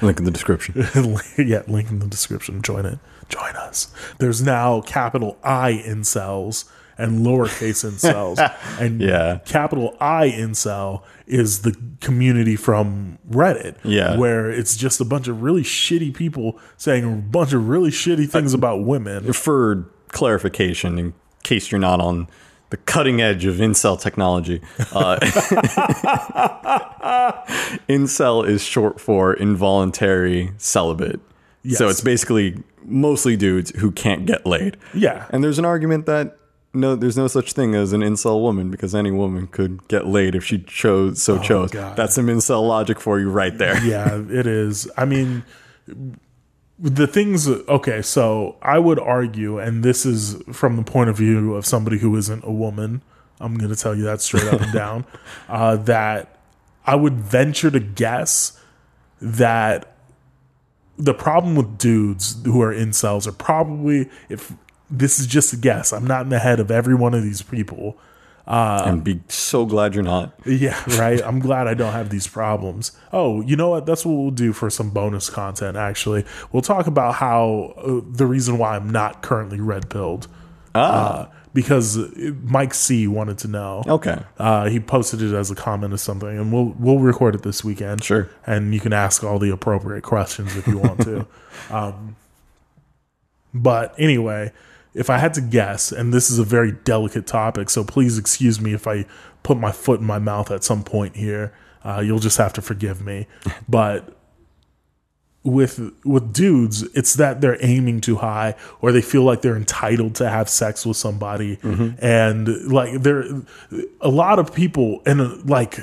Link 0.00 0.18
in 0.18 0.24
the 0.24 0.30
description. 0.32 0.74
yeah, 1.38 1.62
link 1.68 1.90
in 1.90 1.98
the 1.98 2.07
description. 2.07 2.62
Join 2.62 2.86
it. 2.86 2.98
Join 3.28 3.54
us. 3.57 3.88
There's 4.18 4.40
now 4.42 4.80
capital 4.80 5.36
I 5.44 5.82
incels 5.86 6.64
and 6.96 7.26
lowercase 7.26 7.84
incels. 7.84 8.38
and 8.80 9.02
Yeah. 9.02 9.40
capital 9.44 9.94
I 10.00 10.30
incel 10.30 11.02
is 11.26 11.61
the 11.61 11.76
community 12.00 12.57
from 12.57 13.18
Reddit. 13.30 13.76
Yeah. 13.84 14.16
Where 14.16 14.50
it's 14.50 14.78
just 14.78 14.98
a 15.00 15.04
bunch 15.04 15.28
of 15.28 15.42
really 15.42 15.62
shitty 15.62 16.14
people 16.14 16.59
saying 16.78 17.04
a 17.04 17.16
bunch 17.16 17.52
of 17.52 17.68
really 17.68 17.90
shitty 17.90 18.30
things 18.30 18.54
about 18.54 18.84
women. 18.84 19.30
For 19.34 19.90
clarification, 20.09 20.98
in 20.98 21.12
case 21.42 21.70
you're 21.70 21.78
not 21.78 22.00
on 22.00 22.28
the 22.70 22.76
cutting 22.78 23.20
edge 23.20 23.44
of 23.44 23.56
incel 23.56 24.00
technology, 24.00 24.60
uh, 24.92 25.18
incel 27.88 28.46
is 28.46 28.62
short 28.62 29.00
for 29.00 29.32
involuntary 29.34 30.52
celibate. 30.58 31.20
So 31.68 31.88
it's 31.88 32.00
basically 32.00 32.62
mostly 32.84 33.36
dudes 33.36 33.70
who 33.70 33.90
can't 33.90 34.24
get 34.24 34.46
laid. 34.46 34.76
Yeah. 34.94 35.26
And 35.30 35.42
there's 35.42 35.58
an 35.58 35.64
argument 35.64 36.06
that 36.06 36.36
no, 36.72 36.94
there's 36.94 37.16
no 37.16 37.26
such 37.26 37.54
thing 37.54 37.74
as 37.74 37.92
an 37.92 38.02
incel 38.02 38.40
woman 38.40 38.70
because 38.70 38.94
any 38.94 39.10
woman 39.10 39.46
could 39.46 39.86
get 39.88 40.06
laid 40.06 40.34
if 40.34 40.44
she 40.44 40.58
chose 40.60 41.22
so 41.22 41.38
chose. 41.38 41.70
Oh, 41.70 41.72
God. 41.72 41.96
That's 41.96 42.14
some 42.14 42.26
incel 42.26 42.68
logic 42.68 43.00
for 43.00 43.18
you 43.18 43.30
right 43.30 43.56
there. 43.56 43.82
yeah, 43.84 44.22
it 44.30 44.46
is. 44.46 44.88
I 44.96 45.06
mean, 45.06 45.42
the 46.79 47.07
things. 47.07 47.49
Okay, 47.49 48.03
so 48.03 48.57
I 48.62 48.79
would 48.79 48.99
argue, 48.99 49.59
and 49.59 49.83
this 49.83 50.05
is 50.05 50.43
from 50.53 50.77
the 50.77 50.83
point 50.83 51.11
of 51.11 51.16
view 51.16 51.55
of 51.55 51.66
somebody 51.66 51.99
who 51.99 52.16
isn't 52.16 52.45
a 52.45 52.53
woman. 52.53 53.03
I'm 53.41 53.57
going 53.57 53.74
to 53.74 53.81
tell 53.81 53.95
you 53.95 54.05
that 54.05 54.20
straight 54.20 54.47
up 54.47 54.61
and 54.61 54.72
down. 54.72 55.05
Uh, 55.49 55.77
that 55.77 56.39
I 56.87 56.95
would 56.95 57.14
venture 57.14 57.70
to 57.70 57.81
guess 57.81 58.61
that 59.20 59.97
the 60.99 61.14
problem 61.14 61.57
with 61.57 61.79
dudes 61.79 62.43
who 62.45 62.62
are 62.62 62.72
incels 62.72 63.27
are 63.27 63.33
probably 63.33 64.09
if 64.29 64.53
this 64.91 65.18
is 65.18 65.27
just 65.27 65.53
a 65.53 65.57
guess. 65.57 65.93
I'm 65.93 66.07
not 66.07 66.22
in 66.22 66.29
the 66.29 66.39
head 66.39 66.61
of 66.61 66.70
every 66.70 66.95
one 66.95 67.12
of 67.14 67.22
these 67.22 67.43
people. 67.43 67.99
And 68.47 69.03
be 69.03 69.20
so 69.28 69.66
glad 69.66 69.94
you're 69.94 70.05
not. 70.05 70.32
Yeah, 70.47 70.80
right. 70.99 71.20
I'm 71.24 71.40
glad 71.40 71.66
I 71.66 71.74
don't 71.74 71.92
have 71.92 72.11
these 72.11 72.26
problems. 72.26 72.92
Oh, 73.12 73.40
you 73.42 73.57
know 73.57 73.70
what? 73.70 73.86
That's 73.86 74.07
what 74.07 74.14
we'll 74.14 74.30
do 74.30 74.53
for 74.53 74.70
some 74.70 74.90
bonus 74.90 75.28
content, 75.28 75.76
actually. 75.76 76.24
We'll 76.53 76.62
talk 76.62 76.86
about 76.86 77.16
how 77.16 77.74
uh, 77.76 78.01
the 78.09 78.26
reason 78.26 78.59
why 78.59 78.76
I'm 78.76 78.90
not 78.90 79.22
currently 79.22 79.61
red 79.61 79.90
pilled. 79.90 80.28
Uh, 80.74 81.26
because 81.55 81.97
uh, 81.97 82.32
Mike 82.42 82.74
C 82.74 83.07
wanted 83.09 83.38
to 83.38 83.49
know. 83.49 83.82
Okay. 83.86 84.22
Uh, 84.38 84.68
he 84.68 84.78
posted 84.78 85.22
it 85.22 85.34
as 85.34 85.51
a 85.51 85.55
comment 85.55 85.94
or 85.94 85.97
something, 85.97 86.28
and 86.28 86.53
we'll 86.53 86.74
we'll 86.78 86.99
record 86.99 87.34
it 87.34 87.42
this 87.42 87.64
weekend. 87.64 88.05
Sure. 88.05 88.28
and 88.47 88.74
you 88.74 88.80
can 88.80 88.92
ask 88.92 89.24
all 89.24 89.38
the 89.38 89.51
appropriate 89.51 90.03
questions 90.03 90.55
if 90.55 90.66
you 90.66 90.78
want 90.78 91.01
to. 91.01 91.26
um, 91.70 92.14
but 93.55 93.94
anyway, 93.99 94.53
if 94.97 95.11
I 95.11 95.18
had 95.18 95.34
to 95.34 95.42
guess, 95.42 95.92
and 95.92 96.12
this 96.12 96.30
is 96.30 96.38
a 96.38 96.44
very 96.44 96.72
delicate 96.72 97.26
topic, 97.26 97.68
so 97.70 97.84
please 97.84 98.16
excuse 98.18 98.61
me 98.61 98.72
if 98.72 98.86
I 98.86 99.05
put 99.42 99.59
my 99.59 99.70
foot 99.70 100.01
in 100.01 100.07
my 100.07 100.18
mouth 100.18 100.51
at 100.51 100.64
some 100.64 100.82
point 100.82 101.16
here. 101.16 101.53
Uh, 101.84 102.01
you'll 102.01 102.18
just 102.18 102.38
have 102.38 102.53
to 102.55 102.62
forgive 102.62 103.05
me. 103.05 103.26
But 103.68 104.16
with 105.44 105.92
with 106.05 106.32
dudes, 106.32 106.82
it's 106.94 107.14
that 107.14 107.40
they're 107.40 107.59
aiming 107.64 108.01
too 108.01 108.16
high, 108.16 108.55
or 108.80 108.90
they 108.90 109.03
feel 109.03 109.22
like 109.22 109.42
they're 109.42 109.57
entitled 109.57 110.14
to 110.16 110.28
have 110.28 110.49
sex 110.49 110.84
with 110.84 110.97
somebody, 110.97 111.59
and 112.01 112.49
like 112.72 113.03
there, 113.03 113.22
a 114.01 114.09
lot 114.09 114.38
of 114.40 114.53
people, 114.53 115.03
and 115.07 115.49
like, 115.49 115.78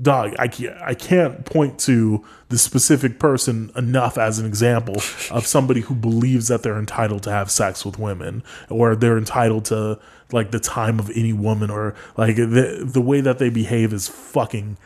dog, 0.00 0.34
I 0.38 0.48
can't, 0.48 0.76
I 0.82 0.94
can't 0.94 1.44
point 1.44 1.78
to 1.80 2.24
the 2.48 2.58
specific 2.58 3.18
person 3.18 3.70
enough 3.76 4.18
as 4.18 4.38
an 4.38 4.46
example 4.46 4.96
of 5.30 5.46
somebody 5.46 5.80
who 5.80 5.94
believes 5.94 6.48
that 6.48 6.62
they're 6.62 6.78
entitled 6.78 7.22
to 7.24 7.30
have 7.30 7.50
sex 7.50 7.84
with 7.84 7.98
women, 7.98 8.42
or 8.70 8.94
they're 8.94 9.18
entitled 9.18 9.64
to 9.66 9.98
like 10.32 10.50
the 10.50 10.60
time 10.60 10.98
of 10.98 11.10
any 11.14 11.32
woman, 11.32 11.70
or 11.70 11.94
like 12.16 12.36
the 12.36 12.82
the 12.84 13.00
way 13.00 13.20
that 13.20 13.38
they 13.38 13.48
behave 13.48 13.92
is 13.92 14.08
fucking 14.08 14.76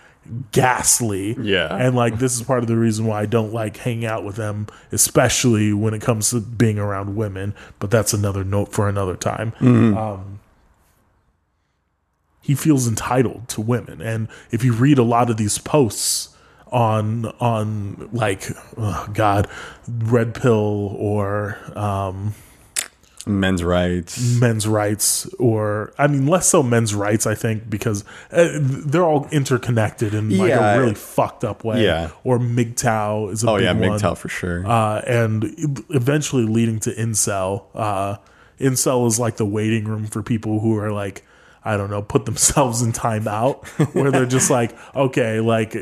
ghastly. 0.52 1.36
Yeah. 1.40 1.74
And 1.74 1.96
like 1.96 2.18
this 2.18 2.36
is 2.36 2.42
part 2.42 2.60
of 2.60 2.66
the 2.66 2.76
reason 2.76 3.06
why 3.06 3.22
I 3.22 3.26
don't 3.26 3.52
like 3.52 3.78
hanging 3.78 4.04
out 4.04 4.24
with 4.24 4.36
them, 4.36 4.66
especially 4.92 5.72
when 5.72 5.94
it 5.94 6.02
comes 6.02 6.30
to 6.30 6.40
being 6.40 6.78
around 6.78 7.16
women. 7.16 7.54
But 7.78 7.90
that's 7.90 8.12
another 8.12 8.44
note 8.44 8.72
for 8.72 8.88
another 8.88 9.16
time. 9.16 9.52
Um, 9.60 10.39
he 12.40 12.54
feels 12.54 12.88
entitled 12.88 13.48
to 13.48 13.60
women, 13.60 14.00
and 14.00 14.28
if 14.50 14.64
you 14.64 14.72
read 14.72 14.98
a 14.98 15.02
lot 15.02 15.30
of 15.30 15.36
these 15.36 15.58
posts 15.58 16.28
on 16.72 17.26
on 17.40 18.08
like 18.12 18.44
oh 18.76 19.08
God, 19.12 19.48
red 19.88 20.34
pill 20.34 20.94
or 20.98 21.58
um, 21.76 22.34
Men's 23.26 23.62
rights. 23.62 24.40
men's 24.40 24.66
rights 24.66 25.26
or 25.38 25.92
i 25.98 26.06
mean 26.06 26.26
less 26.26 26.48
so 26.48 26.62
men's 26.62 26.94
rights 26.94 27.26
i 27.26 27.34
think 27.34 27.68
because 27.68 28.02
uh, 28.32 28.48
they're 28.60 29.04
all 29.04 29.28
interconnected 29.30 30.14
in 30.14 30.30
like 30.38 30.48
Yeah. 30.48 30.72
a 30.74 30.80
really 30.80 30.94
fucked 30.94 31.44
up 31.44 31.62
way 31.62 31.84
Yeah. 31.84 32.10
or 32.24 32.38
MGTOW 32.38 33.30
is 33.32 33.44
a 33.44 33.50
Oh 33.50 33.56
big 33.56 33.64
yeah, 33.64 33.88
one. 33.88 34.16
For 34.16 34.28
sure. 34.30 34.66
uh, 34.66 35.00
and 35.06 35.44
eventually 35.90 36.44
leading 36.44 36.80
to 36.80 36.94
incel 36.94 37.64
uh, 37.74 38.16
incel 38.58 39.06
is 39.06 39.20
like 39.20 39.36
the 39.36 39.46
waiting 39.46 39.84
room 39.84 40.06
for 40.06 40.22
people 40.22 40.60
who 40.60 40.76
are 40.78 40.90
like 40.90 41.22
I 41.64 41.76
don't 41.76 41.90
know, 41.90 42.02
put 42.02 42.24
themselves 42.24 42.82
in 42.82 42.92
timeout 42.92 43.66
where 43.94 44.10
they're 44.10 44.26
just 44.26 44.50
like, 44.50 44.76
okay, 44.96 45.40
like 45.40 45.76
uh, 45.76 45.80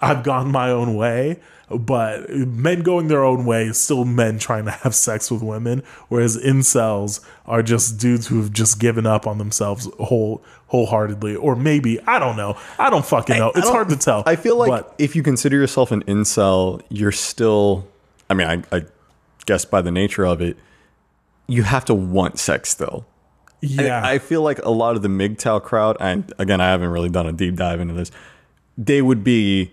I've 0.00 0.22
gone 0.22 0.50
my 0.52 0.70
own 0.70 0.96
way, 0.96 1.40
but 1.70 2.28
men 2.28 2.82
going 2.82 3.08
their 3.08 3.24
own 3.24 3.46
way 3.46 3.64
is 3.64 3.80
still 3.82 4.04
men 4.04 4.38
trying 4.38 4.66
to 4.66 4.70
have 4.70 4.94
sex 4.94 5.30
with 5.30 5.42
women, 5.42 5.82
whereas 6.08 6.36
incels 6.36 7.24
are 7.46 7.62
just 7.62 7.98
dudes 7.98 8.26
who 8.26 8.36
have 8.42 8.52
just 8.52 8.78
given 8.78 9.06
up 9.06 9.26
on 9.26 9.38
themselves 9.38 9.88
whole 9.98 10.42
wholeheartedly, 10.68 11.36
or 11.36 11.54
maybe 11.56 12.00
I 12.02 12.18
don't 12.18 12.36
know, 12.36 12.58
I 12.78 12.90
don't 12.90 13.04
fucking 13.06 13.38
know. 13.38 13.46
I 13.54 13.58
It's 13.58 13.60
don't- 13.62 13.72
hard 13.72 13.88
to 13.90 13.96
tell. 13.96 14.24
I 14.26 14.36
feel 14.36 14.56
like 14.58 14.68
but 14.68 14.94
if 14.98 15.16
you 15.16 15.22
consider 15.22 15.56
yourself 15.56 15.90
an 15.90 16.02
incel, 16.04 16.82
you're 16.90 17.12
still. 17.12 17.86
I 18.28 18.34
mean, 18.34 18.46
I, 18.46 18.76
I 18.76 18.82
guess 19.46 19.64
by 19.64 19.80
the 19.82 19.90
nature 19.90 20.24
of 20.26 20.40
it, 20.42 20.56
you 21.46 21.62
have 21.62 21.84
to 21.86 21.94
want 21.94 22.38
sex 22.38 22.68
still. 22.70 23.06
Yeah, 23.60 24.04
I 24.04 24.18
feel 24.18 24.42
like 24.42 24.58
a 24.64 24.70
lot 24.70 24.96
of 24.96 25.02
the 25.02 25.08
MGTOW 25.08 25.62
crowd, 25.62 25.96
and 26.00 26.32
again, 26.38 26.60
I 26.60 26.68
haven't 26.68 26.90
really 26.90 27.08
done 27.08 27.26
a 27.26 27.32
deep 27.32 27.56
dive 27.56 27.80
into 27.80 27.94
this. 27.94 28.10
They 28.76 29.02
would 29.02 29.24
be 29.24 29.72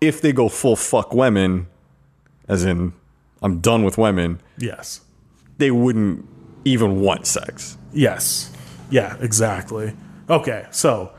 if 0.00 0.20
they 0.20 0.32
go 0.32 0.48
full 0.48 0.76
fuck 0.76 1.14
women, 1.14 1.68
as 2.48 2.64
in 2.64 2.92
I'm 3.42 3.60
done 3.60 3.84
with 3.84 3.98
women. 3.98 4.40
yes. 4.58 5.00
They 5.58 5.70
wouldn't 5.70 6.26
even 6.64 7.00
want 7.02 7.26
sex. 7.26 7.76
Yes. 7.92 8.52
Yeah, 8.90 9.16
exactly. 9.20 9.94
Okay, 10.28 10.66
so 10.70 11.12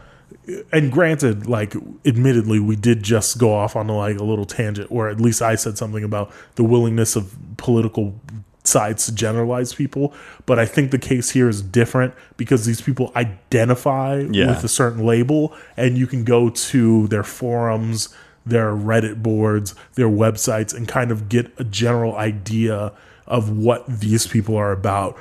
and 0.72 0.92
granted, 0.92 1.48
like 1.48 1.74
admittedly, 2.06 2.60
we 2.60 2.76
did 2.76 3.04
just 3.04 3.38
go 3.38 3.54
off 3.54 3.76
on 3.76 3.88
like 3.88 4.18
a 4.18 4.24
little 4.24 4.46
tangent, 4.46 4.92
or 4.92 5.08
at 5.08 5.22
least 5.22 5.42
I 5.42 5.56
said 5.56 5.78
something 5.78 6.04
about 6.04 6.32
the 6.56 6.64
willingness 6.64 7.16
of 7.16 7.36
political 7.58 8.20
sides 8.64 9.06
to 9.06 9.14
generalize 9.14 9.74
people. 9.74 10.14
But 10.46 10.58
I 10.60 10.66
think 10.66 10.92
the 10.92 11.00
case 11.00 11.32
here 11.32 11.50
is 11.50 11.62
different 11.62 12.14
because 12.38 12.66
these 12.66 12.82
people 12.82 13.12
identify 13.16 14.26
Yeah. 14.32 14.48
with 14.50 14.64
a 14.64 14.68
certain 14.70 15.06
label, 15.06 15.54
and 15.78 15.98
you 15.98 16.08
can 16.08 16.24
go 16.24 16.50
to 16.50 17.08
their 17.08 17.24
forums, 17.24 18.10
their 18.46 18.72
Reddit 18.74 19.22
boards, 19.24 19.76
their 19.96 20.10
websites, 20.10 20.74
and 20.76 20.88
kind 20.88 21.12
of 21.12 21.30
get 21.30 21.52
a 21.58 21.64
general 21.64 22.16
idea 22.16 22.92
of 23.28 23.50
what 23.50 23.86
these 23.88 24.28
people 24.28 24.56
are 24.58 24.72
about 24.72 25.18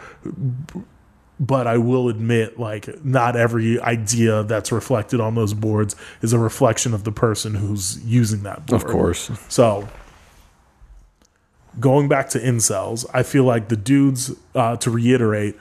but 1.41 1.67
I 1.67 1.77
will 1.79 2.09
admit, 2.09 2.61
like, 2.61 3.05
not 3.05 3.35
every 3.35 3.81
idea 3.81 4.45
that's 4.45 4.71
reflected 4.71 5.19
on 5.21 5.35
those 5.35 5.55
boards 5.55 5.97
is 6.21 6.33
a 6.33 6.39
reflection 6.39 6.95
of 6.95 7.03
the 7.03 7.11
person 7.11 7.55
who's 7.57 7.99
using 8.05 8.45
that 8.45 8.65
board. 8.67 8.81
Of 8.81 8.89
course. 8.89 9.29
So, 9.49 9.89
going 11.81 12.09
back 12.09 12.29
to 12.31 12.39
incels, 12.41 13.07
I 13.13 13.23
feel 13.23 13.45
like 13.45 13.69
the 13.69 13.77
dudes, 13.77 14.33
uh, 14.55 14.77
to 14.77 14.91
reiterate, 14.91 15.57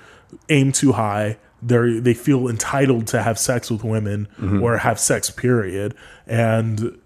aim 0.50 0.72
too 0.72 0.94
high. 0.94 1.38
they 1.62 2.00
they 2.00 2.14
feel 2.14 2.48
entitled 2.48 3.08
to 3.08 3.22
have 3.22 3.38
sex 3.38 3.70
with 3.70 3.84
women 3.84 4.28
or 4.62 4.78
have 4.78 5.00
sex 5.00 5.30
period. 5.30 5.94
And 6.26 6.98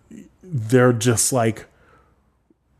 they're 0.44 0.94
just 0.94 1.34
like 1.34 1.66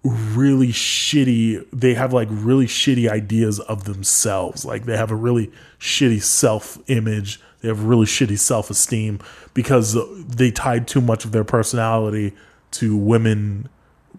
really 0.04 0.70
shitty. 0.70 1.66
They 1.74 1.96
have 1.96 2.14
like 2.14 2.28
really 2.32 2.68
shitty 2.68 3.10
ideas 3.10 3.60
of 3.62 3.86
themselves. 3.86 4.66
Like 4.66 4.86
they 4.86 4.98
have 4.98 5.12
a 5.12 5.16
really 5.16 5.52
shitty 5.80 6.22
self 6.22 6.78
image 6.88 7.40
they 7.66 7.70
have 7.70 7.86
really 7.86 8.06
shitty 8.06 8.38
self 8.38 8.70
esteem 8.70 9.20
because 9.56 9.98
they 10.28 10.52
tied 10.52 10.88
too 10.88 11.02
much 11.02 11.26
of 11.26 11.32
their 11.32 11.44
personality 11.44 12.32
to 12.70 12.96
women 12.96 13.70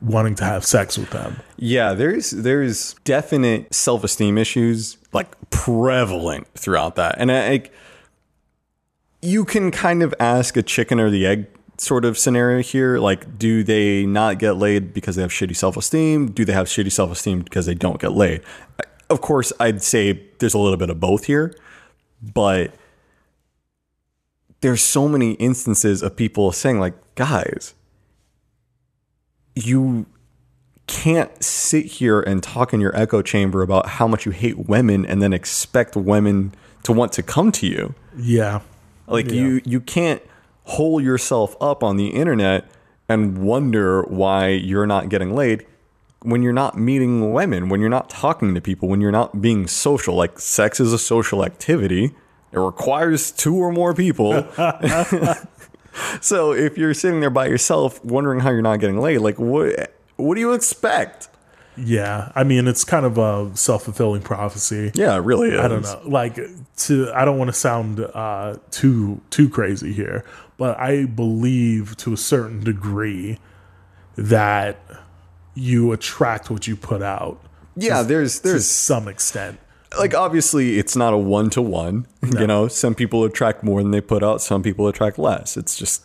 wanting 0.01 0.35
to 0.35 0.45
have 0.45 0.65
sex 0.65 0.99
with 0.99 1.11
them 1.11 1.37
Yeah, 1.57 1.95
there's 1.95 2.31
there's 2.31 2.95
definite 3.05 3.75
self 3.75 4.05
esteem 4.05 4.39
issues 4.39 4.99
like 5.13 5.35
prevalent 5.51 6.47
throughout 6.55 6.97
that, 6.97 7.17
and 7.19 7.33
I, 7.33 7.49
like 7.49 7.73
you 9.23 9.45
can 9.45 9.71
kind 9.71 10.03
of 10.03 10.15
ask 10.21 10.57
a 10.57 10.63
chicken 10.63 11.01
or 11.01 11.11
the 11.11 11.27
egg 11.27 11.47
sort 11.79 12.05
of 12.05 12.17
scenario 12.17 12.63
here. 12.63 12.99
Like, 12.99 13.39
do 13.39 13.63
they 13.63 14.07
not 14.07 14.39
get 14.39 14.53
laid 14.53 14.95
because 14.95 15.17
they 15.17 15.23
have 15.23 15.31
shitty 15.31 15.57
self 15.57 15.77
esteem? 15.77 16.31
Do 16.31 16.45
they 16.45 16.53
have 16.53 16.67
shitty 16.67 16.93
self 16.93 17.11
esteem 17.11 17.41
because 17.41 17.67
they 17.67 17.75
don't 17.75 18.01
get 18.01 18.13
laid? 18.13 18.43
Of 19.09 19.21
course, 19.21 19.53
I'd 19.61 19.83
say 19.83 20.23
there's 20.39 20.55
a 20.55 20.59
little 20.59 20.77
bit 20.77 20.91
of 20.91 20.99
both 20.99 21.25
here, 21.25 21.55
but 22.23 22.75
there's 24.61 24.83
so 24.83 25.09
many 25.09 25.33
instances 25.33 26.03
of 26.03 26.17
people 26.17 26.51
saying 26.53 26.81
like, 26.81 26.95
guys, 27.15 27.75
you 29.57 30.07
can't 30.87 31.43
sit 31.43 31.87
here 31.87 32.21
and 32.21 32.43
talk 32.43 32.73
in 32.73 32.81
your 32.81 32.95
echo 32.97 33.23
chamber 33.23 33.63
about 33.63 33.89
how 33.89 34.07
much 34.07 34.25
you 34.25 34.31
hate 34.31 34.69
women 34.69 35.05
and 35.05 35.21
then 35.21 35.33
expect 35.33 35.97
women 35.97 36.55
to 36.85 36.93
want 36.93 37.13
to 37.13 37.23
come 37.23 37.51
to 37.51 37.67
you. 37.67 37.95
yeah 38.17 38.61
Like 39.09 39.31
you 39.31 39.61
you 39.65 39.81
can't 39.81 40.23
hole 40.65 41.01
yourself 41.01 41.57
up 41.61 41.83
on 41.83 41.97
the 41.97 42.09
internet 42.09 42.69
and 43.09 43.39
wonder 43.39 44.03
why 44.03 44.49
you're 44.49 44.87
not 44.87 45.09
getting 45.09 45.35
laid 45.35 45.67
when 46.23 46.43
you're 46.43 46.53
not 46.53 46.77
meeting 46.77 47.33
women, 47.33 47.69
when 47.69 47.81
you're 47.81 47.89
not 47.89 48.11
talking 48.11 48.55
to 48.55 48.61
people, 48.61 48.89
when 48.89 49.01
you're 49.01 49.13
not 49.13 49.41
being 49.41 49.67
social. 49.67 50.15
Like 50.15 50.41
sex 50.41 50.81
is 50.81 50.93
a 50.93 50.99
social 50.99 51.45
activity. 51.45 52.15
It 52.53 52.59
requires 52.59 53.31
two 53.31 53.57
or 53.57 53.71
more 53.71 53.95
people. 53.95 54.33
so 56.21 56.53
if 56.53 56.77
you're 56.79 56.95
sitting 56.95 57.21
there 57.21 57.31
by 57.31 57.47
yourself 57.47 58.05
wondering 58.05 58.41
how 58.41 58.51
you're 58.51 58.63
not 58.63 58.81
getting 58.81 58.99
laid, 58.99 59.19
like 59.19 59.39
what 59.39 59.93
what 60.17 60.35
do 60.35 60.41
you 60.41 60.53
expect? 60.53 61.29
yeah 61.79 62.33
i 62.35 62.43
mean 62.43 62.67
it's 62.67 62.85
kind 62.85 63.05
of 63.05 63.19
a 63.19 63.55
self-fulfilling 63.55 64.23
prophecy 64.23 64.91
Yeah, 64.95 65.15
it 65.15 65.19
really 65.19 65.51
is. 65.51 65.61
I 65.61 65.69
don't 65.69 65.83
know. 65.83 66.01
Like 66.07 66.39
to 66.87 67.13
I 67.15 67.27
don't 67.27 67.37
want 67.37 67.49
to 67.49 67.53
sound 67.53 68.01
uh 68.01 68.57
too 68.71 69.21
too 69.29 69.51
crazy 69.51 69.93
here, 69.93 70.25
but 70.57 70.79
I 70.81 71.05
believe 71.05 71.95
to 71.99 72.15
a 72.15 72.17
certain 72.17 72.65
degree 72.65 73.39
that 74.17 74.79
you 75.55 75.93
attract 75.93 76.49
what 76.51 76.67
you 76.67 76.77
put 76.77 77.03
out 77.03 77.43
Yeah, 77.77 78.01
there's 78.03 78.41
to 78.41 78.49
there's 78.49 78.67
some 78.71 79.07
extent. 79.07 79.59
Like 79.99 80.15
obviously 80.15 80.79
it's 80.79 80.97
not 80.97 81.13
a 81.13 81.19
one 81.19 81.51
to 81.51 81.63
one. 81.63 82.07
You 82.39 82.47
know, 82.47 82.69
some 82.69 82.95
people 82.95 83.25
attract 83.25 83.63
more 83.63 83.83
than 83.83 83.91
they 83.93 84.01
put 84.01 84.23
out. 84.23 84.41
Some 84.43 84.63
people 84.63 84.89
attract 84.89 85.19
less. 85.19 85.57
It's 85.57 85.77
just 85.77 86.03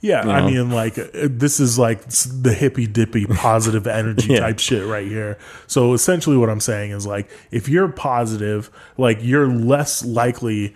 Yeah, 0.00 0.20
I 0.20 0.40
know? 0.40 0.46
mean, 0.46 0.70
like 0.70 0.98
uh, 0.98 1.04
this 1.24 1.58
is 1.60 1.78
like 1.78 2.02
the 2.08 2.54
hippy 2.56 2.86
dippy 2.86 3.26
positive 3.46 3.86
energy 3.86 4.34
Yeah. 4.34 4.40
type 4.40 4.58
shit 4.58 4.86
right 4.86 5.06
here. 5.06 5.38
So 5.66 5.92
essentially, 5.94 6.36
what 6.36 6.48
I'm 6.50 6.60
saying 6.60 6.92
is 6.92 7.06
like, 7.06 7.28
if 7.50 7.68
you're 7.68 7.88
positive, 7.88 8.70
like 8.96 9.18
you're 9.22 9.48
less 9.48 10.04
likely, 10.04 10.74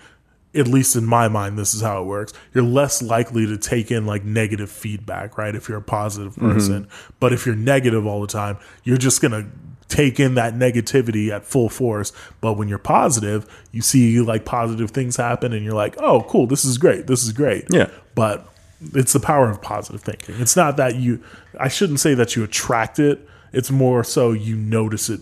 at 0.55 0.67
least 0.67 0.97
in 0.97 1.05
my 1.07 1.29
mind, 1.29 1.57
this 1.59 1.73
is 1.75 1.81
how 1.83 2.03
it 2.03 2.07
works. 2.07 2.33
You're 2.53 2.65
less 2.65 3.01
likely 3.03 3.47
to 3.47 3.57
take 3.57 3.93
in 3.93 4.05
like 4.07 4.25
negative 4.25 4.71
feedback, 4.71 5.39
right? 5.39 5.55
If 5.55 5.69
you're 5.69 5.79
a 5.79 5.83
positive 5.83 6.35
person, 6.37 6.89
but 7.21 7.33
if 7.33 7.47
you're 7.47 7.55
negative 7.55 8.05
all 8.07 8.21
the 8.21 8.27
time, 8.27 8.59
you're 8.83 8.97
just 8.99 9.23
gonna 9.23 9.47
take 9.91 10.19
in 10.19 10.35
that 10.37 10.55
negativity 10.55 11.29
at 11.31 11.45
full 11.45 11.69
force. 11.69 12.13
But 12.41 12.55
when 12.55 12.69
you're 12.69 12.79
positive, 12.79 13.47
you 13.73 13.83
see 13.83 14.21
like 14.21 14.45
positive 14.47 14.93
things 14.93 15.17
happen, 15.17 15.53
and 15.53 15.63
you're 15.65 15.75
like, 15.75 15.97
oh, 15.99 16.23
cool, 16.23 16.47
this 16.47 16.65
is 16.65 16.79
great, 16.79 17.07
this 17.07 17.23
is 17.25 17.33
great 17.33 17.67
Yeah. 17.71 17.91
but 18.15 18.47
it's 18.95 19.13
the 19.13 19.21
power 19.21 19.51
of 19.51 19.61
positive 19.61 20.01
thinking. 20.01 20.37
It's 20.39 20.57
not 20.57 20.79
that 20.79 20.95
you, 20.97 21.23
I 21.59 21.69
shouldn't 21.69 22.01
say 22.01 22.15
that 22.15 22.35
you 22.35 22.43
attract 22.45 22.99
it. 22.99 23.29
It's 23.53 23.71
more 23.71 24.05
so 24.05 24.33
you 24.33 24.57
notice 24.57 25.11
it 25.11 25.21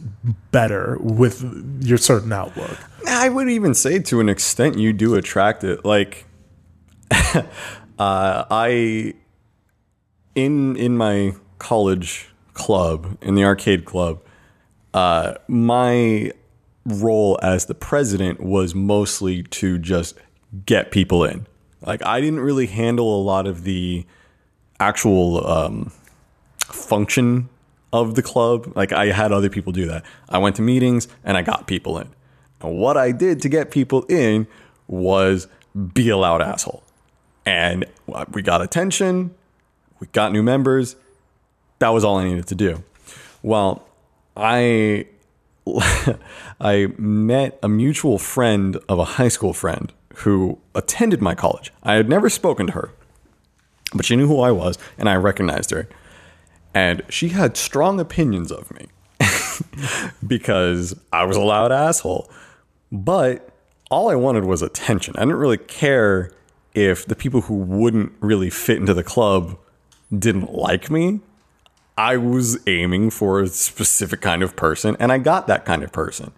better 0.53 0.97
with 1.01 1.43
your 1.83 1.99
certain 1.99 2.33
outlook. 2.33 2.79
I 3.09 3.29
would 3.31 3.49
even 3.49 3.75
say 3.75 3.99
to 4.01 4.21
an 4.21 4.29
extent 4.29 4.79
you 4.79 4.93
do 4.93 5.15
attract 5.17 5.65
it. 5.65 5.85
Like 5.85 6.27
uh, 7.11 7.45
I 7.99 9.15
in 10.35 10.77
in 10.77 10.97
my 10.97 11.35
college 11.59 12.29
club, 12.55 13.17
in 13.23 13.35
the 13.35 13.45
arcade 13.45 13.85
club, 13.85 14.21
uh, 14.95 15.35
my 15.47 16.33
role 16.85 17.39
as 17.43 17.67
the 17.67 17.75
president 17.75 18.41
was 18.41 18.75
mostly 18.75 19.43
to 19.43 19.79
just 19.79 20.19
get 20.65 20.91
people 20.91 21.25
in. 21.25 21.47
Like 21.85 22.05
I 22.05 22.21
didn't 22.21 22.41
really 22.41 22.67
handle 22.67 23.21
a 23.21 23.23
lot 23.23 23.47
of 23.47 23.65
the 23.65 24.07
actual 24.81 25.47
um, 25.47 25.93
function 26.61 27.49
of 27.93 28.15
the 28.15 28.23
club. 28.23 28.73
Like 28.77 28.93
I 28.93 29.07
had 29.07 29.33
other 29.33 29.51
people 29.51 29.73
do 29.73 29.87
that. 29.87 30.05
I 30.29 30.39
went 30.39 30.57
to 30.57 30.63
meetings 30.63 31.09
and 31.25 31.37
I 31.37 31.43
got 31.43 31.67
people 31.67 31.99
in. 31.99 32.09
And 32.61 32.79
what 32.79 32.97
I 32.97 33.13
did 33.13 33.43
to 33.43 33.49
get 33.49 33.71
people 33.71 34.03
in 34.05 34.47
was 34.89 35.49
be 35.95 36.09
a 36.09 36.17
loud 36.17 36.43
asshole. 36.43 36.83
And 37.47 37.87
we 38.31 38.43
got 38.43 38.61
attention, 38.61 39.35
we 40.01 40.07
got 40.09 40.33
new 40.33 40.43
members. 40.43 40.97
That 41.79 41.91
was 41.91 42.05
all 42.05 42.17
I 42.17 42.25
needed 42.25 42.47
to 42.49 42.55
do. 42.55 42.83
Well, 43.43 43.88
I 44.39 45.07
I 46.61 46.89
met 46.97 47.59
a 47.63 47.69
mutual 47.69 48.19
friend 48.19 48.79
of 48.89 48.99
a 48.99 49.05
high 49.05 49.29
school 49.29 49.53
friend 49.53 49.93
who 50.17 50.59
attended 50.75 51.21
my 51.21 51.35
college. 51.35 51.73
I 51.83 51.95
had 51.95 52.09
never 52.09 52.31
spoken 52.31 52.67
to 52.69 52.73
her, 52.73 52.91
but 53.95 54.05
she 54.05 54.17
knew 54.17 54.27
who 54.27 54.41
I 54.41 54.51
was 54.51 54.79
and 54.97 55.09
I 55.09 55.17
recognized 55.17 55.71
her. 55.71 55.89
And 56.75 57.03
she 57.09 57.31
had 57.31 57.57
strong 57.57 57.99
opinions 58.01 58.53
of 58.53 58.71
me 58.73 58.87
because 60.27 60.95
I 61.13 61.25
was 61.25 61.37
a 61.37 61.41
loud 61.41 61.73
asshole. 61.73 62.31
But 62.91 63.51
all 63.91 64.11
I 64.11 64.15
wanted 64.15 64.45
was 64.45 64.63
attention. 64.63 65.15
I 65.17 65.21
didn't 65.21 65.37
really 65.37 65.59
care 65.59 66.33
if 66.75 67.07
the 67.07 67.17
people 67.17 67.43
who 67.43 67.55
wouldn't 67.55 68.13
really 68.21 68.51
fit 68.51 68.77
into 68.79 68.95
the 68.95 69.03
club 69.03 69.59
didn't 70.17 70.53
like 70.53 70.91
me. 70.91 71.21
I 71.99 72.17
was 72.17 72.61
aiming 72.69 73.11
for 73.11 73.41
a 73.41 73.49
specific 73.49 74.21
kind 74.21 74.45
of 74.45 74.55
person, 74.55 74.97
and 75.01 75.11
I 75.11 75.19
got 75.19 75.49
that 75.49 75.65
kind 75.65 75.83
of 75.83 75.91
person. 75.91 76.31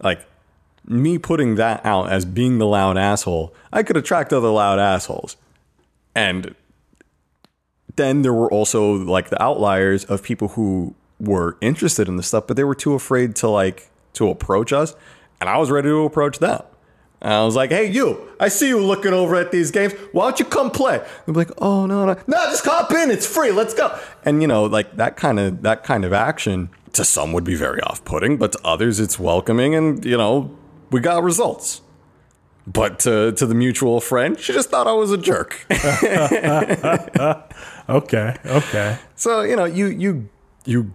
Like 0.00 0.24
me 0.86 1.18
putting 1.18 1.56
that 1.56 1.84
out 1.84 2.12
as 2.12 2.24
being 2.24 2.58
the 2.58 2.66
loud 2.66 2.96
asshole, 2.96 3.52
I 3.72 3.82
could 3.82 3.96
attract 3.96 4.32
other 4.32 4.48
loud 4.48 4.78
assholes. 4.78 5.36
And 6.14 6.54
then 7.96 8.22
there 8.22 8.32
were 8.32 8.50
also 8.50 8.92
like 8.92 9.28
the 9.28 9.42
outliers 9.42 10.04
of 10.04 10.22
people 10.22 10.48
who 10.48 10.94
were 11.18 11.56
interested 11.60 12.06
in 12.06 12.16
the 12.16 12.22
stuff, 12.22 12.46
but 12.46 12.56
they 12.56 12.62
were 12.62 12.76
too 12.76 12.94
afraid 12.94 13.34
to 13.36 13.48
like 13.48 13.90
to 14.12 14.30
approach 14.30 14.72
us. 14.72 14.94
And 15.40 15.50
I 15.50 15.58
was 15.58 15.68
ready 15.68 15.88
to 15.88 16.04
approach 16.04 16.38
them. 16.38 16.62
And 17.20 17.32
I 17.32 17.44
was 17.44 17.56
like, 17.56 17.70
hey, 17.70 17.90
you, 17.90 18.28
I 18.38 18.48
see 18.48 18.68
you 18.68 18.80
looking 18.80 19.12
over 19.12 19.34
at 19.34 19.50
these 19.50 19.70
games. 19.70 19.92
Why 20.12 20.24
don't 20.24 20.38
you 20.38 20.44
come 20.44 20.70
play? 20.70 20.98
They'd 20.98 21.32
be 21.32 21.38
like, 21.38 21.50
oh, 21.58 21.86
no, 21.86 22.06
no, 22.06 22.16
no, 22.26 22.44
just 22.50 22.64
hop 22.64 22.92
in. 22.92 23.10
It's 23.10 23.26
free. 23.26 23.50
Let's 23.50 23.74
go. 23.74 23.98
And, 24.24 24.40
you 24.40 24.46
know, 24.46 24.64
like 24.64 24.96
that 24.96 25.16
kind 25.16 25.40
of, 25.40 25.62
that 25.62 25.82
kind 25.82 26.04
of 26.04 26.12
action 26.12 26.70
to 26.92 27.04
some 27.04 27.32
would 27.32 27.44
be 27.44 27.56
very 27.56 27.80
off 27.82 28.04
putting, 28.04 28.36
but 28.36 28.52
to 28.52 28.60
others, 28.64 29.00
it's 29.00 29.18
welcoming. 29.18 29.74
And, 29.74 30.04
you 30.04 30.16
know, 30.16 30.56
we 30.90 31.00
got 31.00 31.22
results. 31.24 31.82
But 32.66 33.00
to, 33.00 33.32
to 33.32 33.46
the 33.46 33.54
mutual 33.54 34.00
friend, 34.00 34.38
she 34.38 34.52
just 34.52 34.70
thought 34.70 34.86
I 34.86 34.92
was 34.92 35.10
a 35.10 35.18
jerk. 35.18 35.66
Okay, 37.88 38.36
okay. 38.44 38.98
So 39.16 39.40
you 39.40 39.56
know, 39.56 39.64
you 39.64 39.86
you 39.86 40.28
you, 40.66 40.92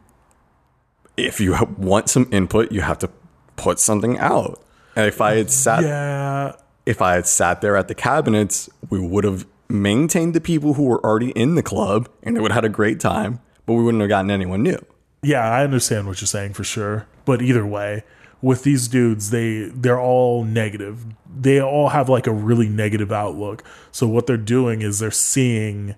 if 1.17 1.39
you 1.39 1.57
want 1.77 2.07
some 2.07 2.29
input, 2.31 2.71
you 2.71 2.81
have 2.81 2.99
to 2.99 3.09
put 3.55 3.79
something 3.79 4.19
out. 4.19 4.61
And 4.95 5.07
if 5.07 5.21
I 5.21 5.35
had 5.35 5.49
sat, 5.51 5.83
Yeah, 5.83 6.53
if 6.85 7.01
I 7.01 7.15
had 7.15 7.25
sat 7.27 7.61
there 7.61 7.75
at 7.77 7.87
the 7.87 7.95
cabinets, 7.95 8.69
we 8.89 8.99
would 8.99 9.23
have 9.23 9.45
maintained 9.69 10.33
the 10.33 10.41
people 10.41 10.73
who 10.75 10.83
were 10.83 11.03
already 11.03 11.31
in 11.31 11.55
the 11.55 11.63
club, 11.63 12.09
and 12.21 12.35
they 12.35 12.41
would 12.41 12.51
have 12.51 12.63
had 12.63 12.65
a 12.65 12.73
great 12.73 12.99
time. 12.99 13.39
But 13.65 13.73
we 13.73 13.83
wouldn't 13.83 14.01
have 14.01 14.09
gotten 14.09 14.29
anyone 14.29 14.61
new. 14.63 14.77
yeah, 15.23 15.49
I 15.49 15.63
understand 15.63 16.05
what 16.07 16.19
you're 16.21 16.27
saying 16.27 16.53
for 16.53 16.63
sure. 16.65 17.07
But 17.25 17.41
either 17.41 17.65
way, 17.65 18.03
with 18.41 18.63
these 18.63 18.89
dudes, 18.89 19.29
they 19.29 19.69
they're 19.73 19.99
all 19.99 20.43
negative. 20.43 21.05
They 21.33 21.61
all 21.61 21.89
have 21.89 22.09
like 22.09 22.27
a 22.27 22.31
really 22.31 22.67
negative 22.67 23.11
outlook. 23.11 23.63
So 23.91 24.05
what 24.07 24.27
they're 24.27 24.35
doing 24.37 24.81
is 24.81 24.99
they're 24.99 25.11
seeing 25.11 25.95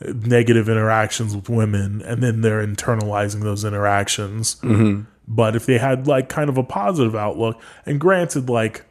negative 0.00 0.68
interactions 0.68 1.34
with 1.34 1.48
women 1.48 2.02
and 2.02 2.22
then 2.22 2.42
they're 2.42 2.64
internalizing 2.64 3.42
those 3.42 3.64
interactions. 3.64 4.56
Mm-hmm. 4.56 5.02
But 5.28 5.56
if 5.56 5.66
they 5.66 5.78
had 5.78 6.06
like 6.06 6.28
kind 6.28 6.48
of 6.48 6.56
a 6.56 6.62
positive 6.62 7.14
outlook, 7.14 7.60
and 7.84 8.00
granted, 8.00 8.48
like 8.48 8.84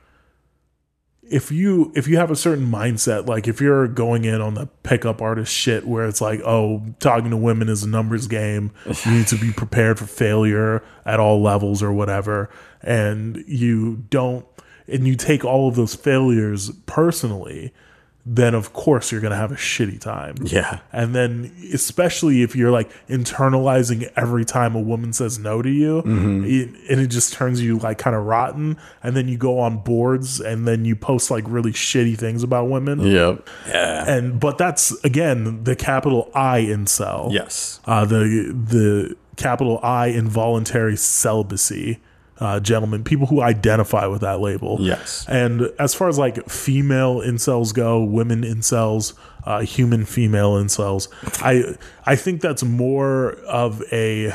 if 1.30 1.52
you 1.52 1.92
if 1.96 2.08
you 2.08 2.18
have 2.18 2.30
a 2.30 2.36
certain 2.36 2.70
mindset, 2.70 3.28
like 3.28 3.48
if 3.48 3.60
you're 3.60 3.88
going 3.88 4.26
in 4.26 4.42
on 4.42 4.54
the 4.54 4.68
pickup 4.84 5.22
artist 5.22 5.54
shit 5.54 5.88
where 5.88 6.06
it's 6.06 6.22
like, 6.22 6.42
oh, 6.42 6.84
talking 7.00 7.32
to 7.32 7.38
women 7.38 7.70
is 7.70 7.84
a 7.84 7.90
numbers 7.90 8.28
game, 8.28 8.72
you 9.06 9.12
need 9.12 9.28
to 9.28 9.38
be 9.38 9.52
prepared 9.56 9.98
for 9.98 10.06
failure 10.06 10.84
at 11.06 11.20
all 11.20 11.42
levels 11.42 11.82
or 11.82 11.92
whatever, 11.92 12.50
and 12.82 13.44
you 13.48 14.04
don't 14.10 14.46
and 14.88 15.08
you 15.08 15.16
take 15.16 15.44
all 15.44 15.68
of 15.68 15.76
those 15.76 15.96
failures 15.96 16.72
personally, 16.86 17.74
then 18.26 18.56
of 18.56 18.74
course 18.74 19.12
you're 19.12 19.22
going 19.22 19.32
to 19.32 19.38
have 19.38 19.52
a 19.52 19.56
shitty 19.56 20.00
time. 20.02 20.36
Yeah. 20.42 20.80
And 20.92 21.14
then, 21.14 21.56
especially 21.74 22.42
if 22.42 22.56
you're 22.56 22.72
like 22.72 22.90
internalizing 23.08 24.12
every 24.16 24.46
time 24.46 24.76
a 24.76 24.80
woman 24.80 25.14
says 25.14 25.38
no 25.38 25.62
to 25.62 25.70
you, 25.70 26.00
it, 26.00 26.70
and 26.90 27.00
it 27.00 27.08
just 27.08 27.34
turns 27.34 27.62
you 27.62 27.78
like 27.78 28.00
kind 28.00 28.16
of 28.16 28.26
rotten. 28.26 28.78
And 29.04 29.16
then 29.16 29.28
you 29.28 29.38
go 29.38 29.60
on 29.60 29.78
boards 29.78 30.40
and 30.40 30.68
then 30.68 30.86
you 30.86 30.96
post 30.96 31.30
like 31.30 31.44
really 31.48 31.72
shitty 31.72 32.18
things 32.18 32.42
about 32.42 32.68
women. 32.68 33.00
Yep. 33.02 33.48
Yeah. 33.68 34.10
And 34.10 34.40
but 34.40 34.58
that's 34.58 34.92
again 35.04 35.64
the 35.64 35.76
capital 35.76 36.32
I 36.34 36.62
incel. 36.62 37.32
Yes. 37.32 37.80
Uh, 37.86 38.06
the 38.06 38.52
the 38.52 39.16
capital 39.36 39.80
I 39.84 40.08
involuntary 40.08 40.98
celibacy. 40.98 42.00
Uh, 42.38 42.60
gentlemen, 42.60 43.02
people 43.04 43.28
who 43.28 43.42
identify 43.42 44.06
with 44.08 44.20
that 44.22 44.42
label. 44.42 44.78
Yes. 44.82 45.26
And 45.30 45.72
as 45.80 45.94
far 45.94 46.10
as 46.10 46.18
like 46.18 46.50
female 46.50 47.22
incels 47.22 47.74
go, 47.74 48.04
women 48.04 48.42
incels, 48.44 49.14
uh, 49.46 49.62
human 49.62 50.04
female 50.04 50.56
incels, 50.56 51.08
I 51.42 51.78
I 52.06 52.16
think 52.18 52.42
that's 52.42 52.64
more 52.64 53.34
of 53.48 53.82
a. 53.92 54.34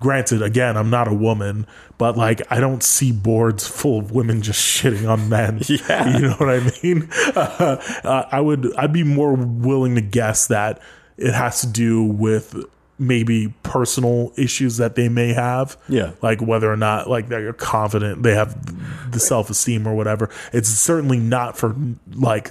Granted, 0.00 0.40
again, 0.40 0.78
I'm 0.78 0.88
not 0.88 1.08
a 1.08 1.14
woman, 1.14 1.66
but 1.98 2.16
like 2.16 2.40
I 2.50 2.58
don't 2.58 2.82
see 2.82 3.12
boards 3.12 3.68
full 3.68 3.98
of 3.98 4.12
women 4.12 4.40
just 4.40 4.58
shitting 4.60 5.06
on 5.06 5.28
men. 5.28 5.60
Yeah. 5.68 6.16
you 6.16 6.20
know 6.26 6.32
what 6.34 6.48
I 6.48 6.60
mean. 6.82 7.08
Uh, 7.36 8.24
I 8.32 8.40
would 8.40 8.74
I'd 8.76 8.92
be 8.94 9.04
more 9.04 9.34
willing 9.34 9.94
to 9.96 10.00
guess 10.00 10.46
that 10.46 10.80
it 11.18 11.34
has 11.34 11.60
to 11.60 11.66
do 11.66 12.02
with 12.02 12.56
maybe 13.00 13.52
personal 13.64 14.32
issues 14.36 14.76
that 14.76 14.94
they 14.94 15.08
may 15.08 15.32
have 15.32 15.76
Yeah. 15.88 16.12
like 16.22 16.40
whether 16.40 16.70
or 16.70 16.76
not 16.76 17.08
like 17.10 17.28
they're 17.28 17.52
confident 17.54 18.22
they 18.22 18.34
have 18.34 19.10
the 19.10 19.18
self-esteem 19.18 19.86
or 19.88 19.94
whatever 19.94 20.28
it's 20.52 20.68
certainly 20.68 21.18
not 21.18 21.56
for 21.56 21.74
like 22.14 22.50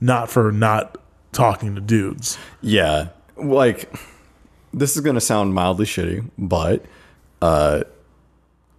not 0.00 0.30
for 0.30 0.50
not 0.50 0.96
talking 1.32 1.74
to 1.76 1.80
dudes 1.80 2.38
Yeah. 2.62 3.08
Like, 3.36 3.92
this 4.74 4.94
is 4.96 5.02
going 5.02 5.14
to 5.14 5.20
sound 5.20 5.54
mildly 5.54 5.84
shitty, 5.86 6.30
but, 6.38 6.84
uh, 7.40 7.82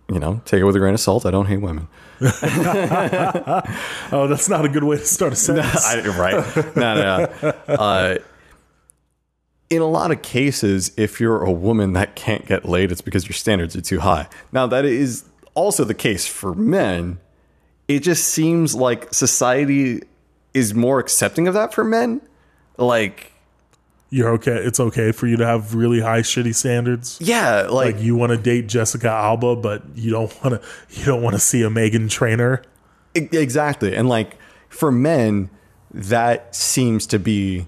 you 0.09 0.19
know, 0.19 0.41
take 0.45 0.59
it 0.61 0.63
with 0.63 0.75
a 0.75 0.79
grain 0.79 0.93
of 0.93 0.99
salt. 0.99 1.25
I 1.25 1.31
don't 1.31 1.47
hate 1.47 1.57
women. 1.57 1.87
oh 4.11 4.27
that's 4.29 4.47
not 4.49 4.63
a 4.65 4.69
good 4.69 4.83
way 4.83 4.97
to 4.97 5.05
start 5.05 5.33
a 5.33 5.35
sentence 5.47 5.85
I, 5.85 5.99
right. 6.17 6.75
No, 6.75 6.95
no, 6.95 7.29
no. 7.41 7.49
Uh, 7.73 8.17
in 9.73 9.81
a 9.81 9.87
lot 9.87 10.11
of 10.11 10.21
cases, 10.21 10.91
if 10.97 11.19
you're 11.19 11.43
a 11.43 11.51
woman 11.51 11.93
that 11.93 12.15
can't 12.15 12.45
get 12.45 12.65
laid, 12.65 12.91
it's 12.91 13.01
because 13.01 13.25
your 13.25 13.33
standards 13.33 13.75
are 13.75 13.81
too 13.81 13.99
high. 13.99 14.27
Now, 14.51 14.67
that 14.67 14.85
is 14.85 15.25
also 15.53 15.83
the 15.83 15.93
case 15.93 16.25
for 16.25 16.53
men. 16.53 17.19
It 17.87 17.99
just 17.99 18.27
seems 18.27 18.75
like 18.75 19.13
society 19.13 20.03
is 20.53 20.73
more 20.73 20.99
accepting 20.99 21.47
of 21.47 21.53
that 21.53 21.73
for 21.73 21.83
men. 21.83 22.21
Like, 22.77 23.31
you're 24.09 24.29
okay 24.29 24.57
it's 24.57 24.79
okay 24.79 25.11
for 25.11 25.25
you 25.25 25.37
to 25.37 25.43
have 25.43 25.73
really 25.73 25.99
high 25.99 26.19
shitty 26.19 26.53
standards 26.53 27.17
yeah, 27.19 27.61
like, 27.61 27.95
like 27.95 28.03
you 28.03 28.15
want 28.15 28.29
to 28.29 28.37
date 28.37 28.67
jessica 28.67 29.09
alba 29.09 29.55
but 29.55 29.81
you 29.95 30.11
don't 30.11 30.31
want 30.43 30.61
to 30.61 30.67
you 30.91 31.03
don't 31.03 31.23
want 31.23 31.33
to 31.33 31.39
see 31.39 31.63
a 31.63 31.67
Meghan 31.67 32.11
Trainor 32.11 32.61
Exactly. 33.15 33.95
And 33.95 34.09
like 34.09 34.37
for 34.69 34.91
men, 34.91 35.49
that 35.91 36.55
seems 36.55 37.05
to 37.07 37.19
be 37.19 37.67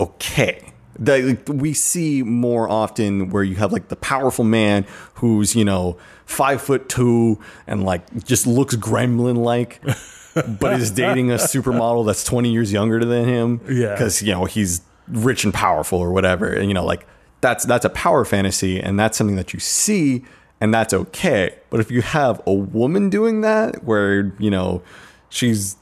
okay. 0.00 0.72
That 1.00 1.24
like, 1.24 1.48
we 1.48 1.74
see 1.74 2.22
more 2.22 2.68
often 2.68 3.30
where 3.30 3.44
you 3.44 3.56
have 3.56 3.72
like 3.72 3.88
the 3.88 3.96
powerful 3.96 4.44
man 4.44 4.84
who's, 5.14 5.54
you 5.54 5.64
know, 5.64 5.96
five 6.26 6.60
foot 6.60 6.88
two 6.88 7.38
and 7.66 7.84
like 7.84 8.24
just 8.24 8.46
looks 8.46 8.74
gremlin 8.76 9.36
like, 9.36 9.80
but 10.60 10.80
is 10.80 10.90
dating 10.90 11.30
a 11.30 11.36
supermodel 11.36 12.04
that's 12.06 12.24
20 12.24 12.50
years 12.50 12.72
younger 12.72 13.04
than 13.04 13.26
him. 13.26 13.60
Yeah. 13.68 13.96
Cause, 13.96 14.22
you 14.22 14.32
know, 14.32 14.44
he's 14.44 14.82
rich 15.06 15.44
and 15.44 15.54
powerful 15.54 15.98
or 15.98 16.12
whatever. 16.12 16.52
And, 16.52 16.68
you 16.68 16.74
know, 16.74 16.84
like 16.84 17.06
that's, 17.40 17.64
that's 17.64 17.84
a 17.84 17.90
power 17.90 18.24
fantasy 18.24 18.80
and 18.80 18.98
that's 18.98 19.16
something 19.16 19.36
that 19.36 19.52
you 19.52 19.60
see 19.60 20.24
and 20.60 20.74
that's 20.74 20.92
okay. 20.92 21.54
But 21.70 21.80
if 21.80 21.90
you 21.90 22.02
have 22.02 22.40
a 22.46 22.52
woman 22.52 23.10
doing 23.10 23.42
that 23.42 23.84
where, 23.84 24.32
you 24.38 24.50
know, 24.50 24.82
she's, 25.28 25.76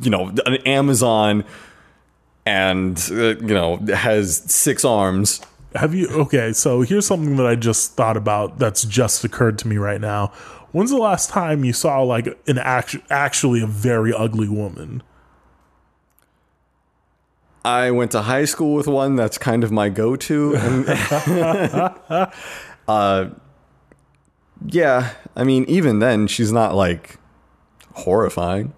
you 0.00 0.10
know, 0.10 0.32
an 0.46 0.54
Amazon 0.66 1.44
and, 2.46 2.98
uh, 3.10 3.36
you 3.36 3.54
know, 3.54 3.78
has 3.78 4.36
six 4.52 4.84
arms. 4.84 5.40
Have 5.74 5.94
you 5.94 6.08
okay, 6.08 6.52
so 6.52 6.82
here's 6.82 7.06
something 7.06 7.36
that 7.36 7.46
I 7.46 7.56
just 7.56 7.94
thought 7.94 8.16
about 8.16 8.58
that's 8.58 8.84
just 8.84 9.24
occurred 9.24 9.58
to 9.58 9.68
me 9.68 9.76
right 9.76 10.00
now. 10.00 10.28
When's 10.70 10.90
the 10.90 10.98
last 10.98 11.30
time 11.30 11.64
you 11.64 11.72
saw 11.72 12.02
like 12.02 12.26
an 12.46 12.58
act- 12.58 12.96
actually 13.10 13.60
a 13.60 13.66
very 13.66 14.12
ugly 14.12 14.48
woman? 14.48 15.02
I 17.64 17.90
went 17.90 18.10
to 18.12 18.22
high 18.22 18.44
school 18.44 18.74
with 18.74 18.86
one 18.86 19.16
that's 19.16 19.38
kind 19.38 19.64
of 19.64 19.72
my 19.72 19.88
go 19.88 20.16
to. 20.16 20.54
uh, 22.88 23.30
yeah, 24.66 25.12
I 25.34 25.44
mean, 25.44 25.64
even 25.66 25.98
then, 25.98 26.26
she's 26.26 26.52
not 26.52 26.74
like 26.74 27.18
horrifying. 27.94 28.74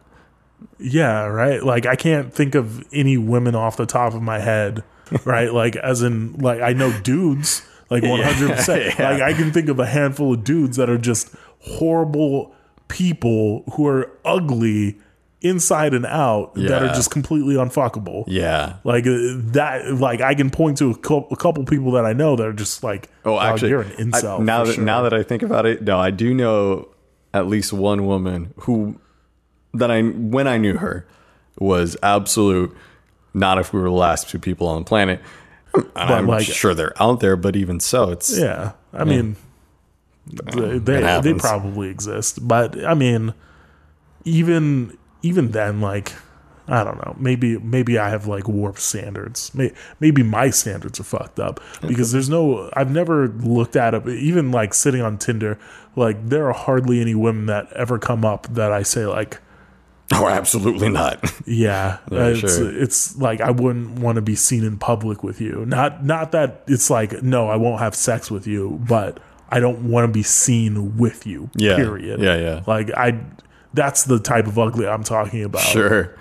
Yeah, 0.79 1.27
right? 1.27 1.63
Like 1.63 1.87
I 1.87 1.97
can't 1.97 2.33
think 2.33 2.55
of 2.55 2.85
any 2.93 3.17
women 3.17 3.55
off 3.55 3.77
the 3.77 3.87
top 3.87 4.15
of 4.15 4.23
my 4.23 4.39
head, 4.39 4.85
right? 5.25 5.53
like 5.53 5.77
as 5.77 6.03
in 6.03 6.35
like 6.39 6.61
I 6.61 6.73
know 6.73 6.93
dudes, 7.01 7.63
like 7.91 8.03
100%. 8.03 8.95
Yeah. 8.99 9.11
Like 9.11 9.23
I 9.23 9.33
can 9.33 9.53
think 9.53 9.69
of 9.69 9.79
a 9.79 9.87
handful 9.87 10.35
of 10.35 10.45
dudes 10.45 10.77
that 10.77 10.91
are 10.91 10.99
just 10.99 11.35
horrible 11.61 12.55
people 12.89 13.65
who 13.75 13.87
are 13.87 14.11
ugly 14.25 14.99
inside 15.43 15.95
and 15.95 16.07
out 16.07 16.55
that 16.55 16.83
are 16.83 16.89
just 16.89 17.11
completely 17.11 17.55
unfuckable. 17.55 18.25
Yeah. 18.27 18.77
Like 18.85 19.07
uh, 19.07 19.37
that, 19.53 19.95
like 19.99 20.21
I 20.21 20.35
can 20.35 20.51
point 20.51 20.79
to 20.79 20.91
a 20.91 20.95
couple, 20.97 21.29
a 21.31 21.37
couple 21.37 21.65
people 21.65 21.93
that 21.93 22.05
I 22.05 22.13
know 22.13 22.37
that 22.37 22.47
are 22.47 22.53
just 22.53 22.83
like, 22.83 23.11
Oh, 23.25 23.39
actually, 23.39 23.71
you're 23.71 23.83
an 23.83 23.93
I- 23.93 24.03
incel." 24.21 24.41
now 24.41 24.65
that 24.65 24.75
sure." 24.75 24.85
now 24.85 25.03
that 25.03 25.13
I 25.15 25.23
think 25.23 25.43
about 25.43 25.67
it, 25.67 25.83
no, 25.83 25.99
I 25.99 26.11
do 26.11 26.35
know 26.35 26.89
at 27.35 27.47
least 27.47 27.73
one 27.73 28.07
woman 28.07 28.55
who 28.61 28.99
that 29.79 29.91
I 29.91 30.03
when 30.03 30.47
I 30.47 30.59
knew 30.59 30.77
her 30.79 31.07
was 31.59 31.97
absolute. 32.03 32.77
Not 33.35 33.59
if 33.59 33.73
we 33.73 33.81
were 33.81 33.89
the 33.89 33.95
last 33.95 34.31
two 34.31 34.39
people 34.39 34.67
on 34.67 34.81
the 34.81 34.85
planet. 34.87 35.21
And 35.75 35.87
I'm 35.95 36.27
like- 36.27 36.47
sure 36.47 36.75
they're 36.75 37.01
out 37.03 37.21
there, 37.21 37.37
but 37.37 37.55
even 37.55 37.81
so, 37.81 38.11
it's 38.11 38.37
yeah, 38.39 38.73
I 38.95 39.05
mean, 39.05 39.37
they 40.27 40.79
they, 40.79 41.21
they 41.21 41.35
probably 41.35 41.89
exist, 41.89 42.47
but 42.49 42.83
I 42.83 42.95
mean, 42.95 43.35
even 44.25 44.97
even 45.23 45.51
then, 45.51 45.81
like. 45.81 46.13
I 46.69 46.83
don't 46.83 46.97
know. 46.97 47.15
Maybe 47.17 47.59
maybe 47.59 47.97
I 47.97 48.09
have 48.09 48.27
like 48.27 48.49
warped 48.49 48.81
standards. 48.81 49.53
Maybe 50.01 50.25
my 50.25 50.51
standards 50.51 50.99
are 50.99 51.05
fucked 51.05 51.39
up 51.39 51.61
because 51.87 52.11
there's 52.11 52.29
no. 52.29 52.71
I've 52.73 52.91
never 52.91 53.29
looked 53.29 53.77
at 53.77 53.95
it. 53.95 54.09
Even 54.09 54.51
like 54.51 54.75
sitting 54.75 55.01
on 55.01 55.17
Tinder, 55.17 55.61
like 55.95 56.29
there 56.29 56.49
are 56.49 56.53
hardly 56.53 57.01
any 57.01 57.15
women 57.15 57.47
that 57.47 57.73
ever 57.75 58.01
come 58.01 58.25
up 58.25 58.49
that 58.55 58.73
I 58.73 58.83
say 58.83 59.07
like, 59.07 59.39
oh, 60.13 60.29
absolutely 60.29 60.89
not. 60.89 61.19
Yeah, 61.49 61.99
Yeah, 62.11 62.27
it's, 62.29 62.41
sure. 62.41 62.77
it's 62.83 63.17
like 63.19 63.41
I 63.41 63.51
wouldn't 63.53 64.01
want 64.01 64.17
to 64.17 64.23
be 64.23 64.35
seen 64.35 64.65
in 64.65 64.79
public 64.79 65.23
with 65.23 65.41
you. 65.41 65.65
Not 65.67 66.05
not 66.05 66.33
that 66.33 66.63
it's 66.67 66.91
like 66.91 67.23
no, 67.23 67.49
I 67.49 67.57
won't 67.57 67.81
have 67.81 67.95
sex 67.95 68.31
with 68.31 68.47
you, 68.49 68.81
but 68.89 69.21
I 69.49 69.61
don't 69.61 69.89
want 69.91 70.07
to 70.09 70.13
be 70.13 70.25
seen 70.25 70.97
with 70.97 71.25
you. 71.27 71.51
Yeah, 71.55 71.77
Period. 71.77 72.21
yeah, 72.21 72.37
yeah. 72.37 72.63
Like 72.67 72.91
I, 72.97 73.21
that's 73.75 74.05
the 74.05 74.19
type 74.19 74.47
of 74.49 74.59
ugly 74.59 74.89
I'm 74.89 75.05
talking 75.05 75.45
about. 75.45 75.63
sure. 75.63 76.17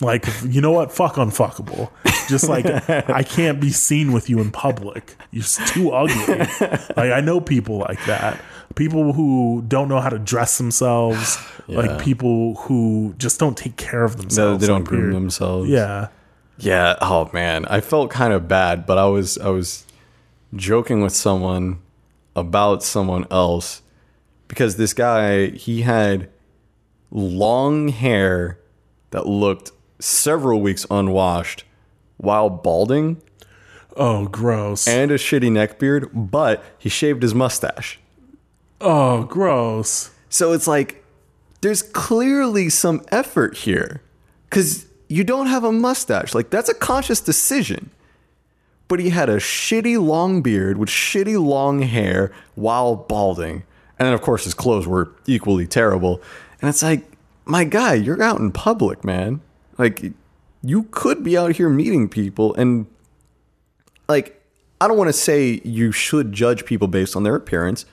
Like 0.00 0.26
you 0.44 0.60
know 0.60 0.70
what? 0.70 0.92
Fuck 0.92 1.14
unfuckable. 1.14 1.90
Just 2.28 2.48
like 2.48 2.66
I 2.88 3.22
can't 3.22 3.60
be 3.60 3.70
seen 3.70 4.12
with 4.12 4.30
you 4.30 4.40
in 4.40 4.50
public. 4.50 5.16
You're 5.30 5.44
too 5.66 5.90
ugly. 5.90 6.46
Like 6.96 7.12
I 7.12 7.20
know 7.20 7.40
people 7.40 7.78
like 7.78 8.04
that. 8.06 8.40
People 8.74 9.12
who 9.12 9.64
don't 9.66 9.88
know 9.88 10.00
how 10.00 10.08
to 10.08 10.18
dress 10.18 10.58
themselves. 10.58 11.38
Yeah. 11.68 11.80
Like 11.80 12.00
people 12.00 12.54
who 12.54 13.14
just 13.18 13.38
don't 13.38 13.54
take 13.54 13.76
care 13.76 14.02
of 14.02 14.16
themselves. 14.16 14.38
No, 14.38 14.56
they 14.56 14.66
don't 14.66 14.84
like, 14.84 14.88
groom 14.88 15.12
themselves. 15.12 15.68
Yeah. 15.68 16.08
Yeah. 16.56 16.96
Oh 17.02 17.28
man, 17.34 17.66
I 17.66 17.82
felt 17.82 18.10
kind 18.10 18.32
of 18.32 18.48
bad, 18.48 18.86
but 18.86 18.96
I 18.96 19.04
was 19.04 19.36
I 19.36 19.50
was 19.50 19.84
joking 20.54 21.02
with 21.02 21.14
someone 21.14 21.80
about 22.34 22.82
someone 22.82 23.26
else 23.30 23.82
because 24.48 24.76
this 24.76 24.94
guy 24.94 25.48
he 25.48 25.82
had 25.82 26.30
long 27.10 27.88
hair 27.88 28.58
that 29.10 29.26
looked 29.26 29.70
several 29.98 30.60
weeks 30.60 30.86
unwashed 30.90 31.64
while 32.18 32.50
balding 32.50 33.20
Oh, 33.96 34.26
gross. 34.28 34.86
and 34.86 35.10
a 35.10 35.14
shitty 35.16 35.50
neck 35.50 35.78
beard, 35.78 36.08
but 36.12 36.62
he 36.78 36.88
shaved 36.88 37.22
his 37.22 37.34
mustache. 37.34 37.98
oh, 38.80 39.24
gross. 39.24 40.10
So 40.28 40.52
it's 40.52 40.66
like 40.68 41.02
there's 41.62 41.82
clearly 41.82 42.68
some 42.68 43.02
effort 43.08 43.56
here 43.56 44.02
because 44.48 44.86
you 45.08 45.24
don't 45.24 45.46
have 45.48 45.64
a 45.64 45.72
mustache. 45.72 46.34
Like, 46.34 46.50
that's 46.50 46.68
a 46.68 46.74
conscious 46.74 47.20
decision. 47.20 47.90
But 48.86 49.00
he 49.00 49.10
had 49.10 49.28
a 49.28 49.36
shitty 49.38 50.00
long 50.00 50.40
beard 50.42 50.78
with 50.78 50.88
shitty 50.88 51.42
long 51.42 51.80
hair 51.82 52.30
while 52.54 52.94
balding. 52.94 53.64
And 53.98 54.06
then, 54.06 54.12
of 54.14 54.20
course, 54.22 54.44
his 54.44 54.54
clothes 54.54 54.86
were 54.86 55.10
equally 55.26 55.66
terrible. 55.66 56.22
And 56.62 56.68
it's 56.68 56.82
like, 56.82 57.04
my 57.44 57.64
guy, 57.64 57.94
you're 57.94 58.22
out 58.22 58.38
in 58.38 58.52
public, 58.52 59.02
man. 59.04 59.40
Like, 59.78 60.12
you 60.62 60.84
could 60.90 61.22
be 61.22 61.36
out 61.36 61.56
here 61.56 61.68
meeting 61.68 62.08
people. 62.08 62.54
And, 62.54 62.86
like, 64.08 64.42
I 64.80 64.88
don't 64.88 64.96
want 64.96 65.08
to 65.08 65.12
say 65.12 65.60
you 65.64 65.92
should 65.92 66.32
judge 66.32 66.64
people 66.64 66.88
based 66.88 67.16
on 67.16 67.22
their 67.22 67.34
appearance 67.34 67.84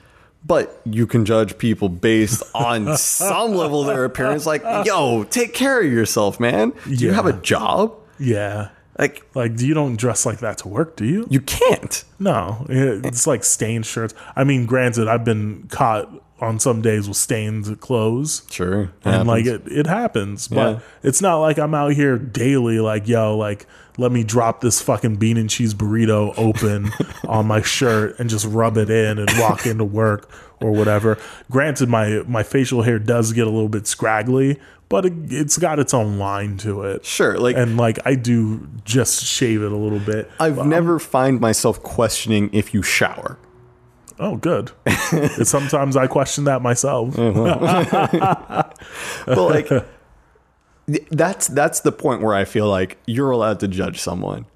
but 0.46 0.80
you 0.84 1.06
can 1.06 1.24
judge 1.24 1.58
people 1.58 1.88
based 1.88 2.42
on 2.54 2.96
some 2.96 3.52
level 3.52 3.80
of 3.80 3.88
their 3.88 4.04
appearance. 4.04 4.46
Like, 4.46 4.62
yo, 4.84 5.24
take 5.24 5.54
care 5.54 5.80
of 5.80 5.90
yourself, 5.90 6.38
man. 6.38 6.72
Do 6.84 6.94
you 6.94 7.12
have 7.12 7.26
a 7.26 7.32
job? 7.32 7.94
Yeah. 8.18 8.68
Like, 8.98 9.26
Like, 9.34 9.60
you 9.60 9.74
don't 9.74 9.96
dress 9.96 10.24
like 10.24 10.38
that 10.38 10.58
to 10.58 10.68
work, 10.68 10.96
do 10.96 11.04
you? 11.04 11.26
you 11.28 11.40
can't. 11.40 12.04
No, 12.18 12.64
it's 12.68 13.26
like 13.26 13.42
stained 13.44 13.86
shirts. 13.86 14.14
I 14.36 14.44
mean, 14.44 14.66
granted, 14.66 15.08
I've 15.08 15.24
been 15.24 15.66
caught 15.68 16.08
on 16.38 16.58
some 16.60 16.82
days 16.82 17.08
with 17.08 17.16
stained 17.16 17.80
clothes. 17.80 18.42
Sure. 18.50 18.90
And 19.04 19.26
like 19.26 19.46
it, 19.46 19.62
it 19.66 19.86
happens, 19.86 20.48
but 20.48 20.72
Yeah. 20.74 20.78
it's 21.02 21.22
not 21.22 21.38
like 21.38 21.58
I'm 21.58 21.74
out 21.74 21.92
here 21.94 22.18
daily. 22.18 22.78
Like, 22.80 23.08
yo, 23.08 23.36
like 23.36 23.66
let 23.98 24.12
me 24.12 24.22
drop 24.22 24.60
this 24.60 24.82
fucking 24.82 25.16
bean 25.16 25.38
and 25.38 25.48
cheese 25.48 25.72
burrito 25.72 26.34
open 26.36 26.90
on 27.26 27.46
my 27.46 27.62
shirt 27.62 28.18
and 28.18 28.28
just 28.28 28.44
rub 28.46 28.76
it 28.76 28.90
in 28.90 29.18
and 29.18 29.30
walk 29.38 29.64
into 29.66 29.84
work 29.84 30.28
or 30.60 30.72
whatever. 30.72 31.16
Granted, 31.50 31.88
my 31.88 32.22
my 32.26 32.42
facial 32.42 32.82
hair 32.82 32.98
does 32.98 33.32
get 33.32 33.46
a 33.46 33.50
little 33.50 33.70
bit 33.70 33.86
scraggly, 33.86 34.60
but 34.90 35.06
it, 35.06 35.14
it's 35.30 35.56
got 35.56 35.78
its 35.78 35.94
own 35.94 36.18
line 36.18 36.58
to 36.58 36.82
it. 36.82 37.06
Sure. 37.06 37.38
Like, 37.38 37.56
And 37.56 37.78
like 37.78 37.98
I 38.04 38.14
do 38.14 38.68
just 38.84 39.24
shave 39.24 39.62
it 39.62 39.72
a 39.72 39.76
little 39.76 40.00
bit. 40.00 40.30
I've 40.38 40.66
never 40.66 40.98
find 40.98 41.40
myself 41.40 41.82
questioning 41.82 42.50
if 42.52 42.74
you 42.74 42.82
shower. 42.82 43.38
Oh, 44.18 44.36
good. 44.36 44.70
Sometimes 45.44 45.96
I 45.96 46.06
question 46.06 46.44
that 46.44 46.62
myself. 46.62 47.16
But 49.26 49.26
like, 49.26 49.68
that's 51.10 51.48
that's 51.48 51.80
the 51.80 51.92
point 51.92 52.22
where 52.22 52.34
I 52.34 52.44
feel 52.44 52.68
like 52.68 52.98
you're 53.06 53.30
allowed 53.30 53.60
to 53.60 53.68
judge 53.68 54.00
someone. 54.00 54.46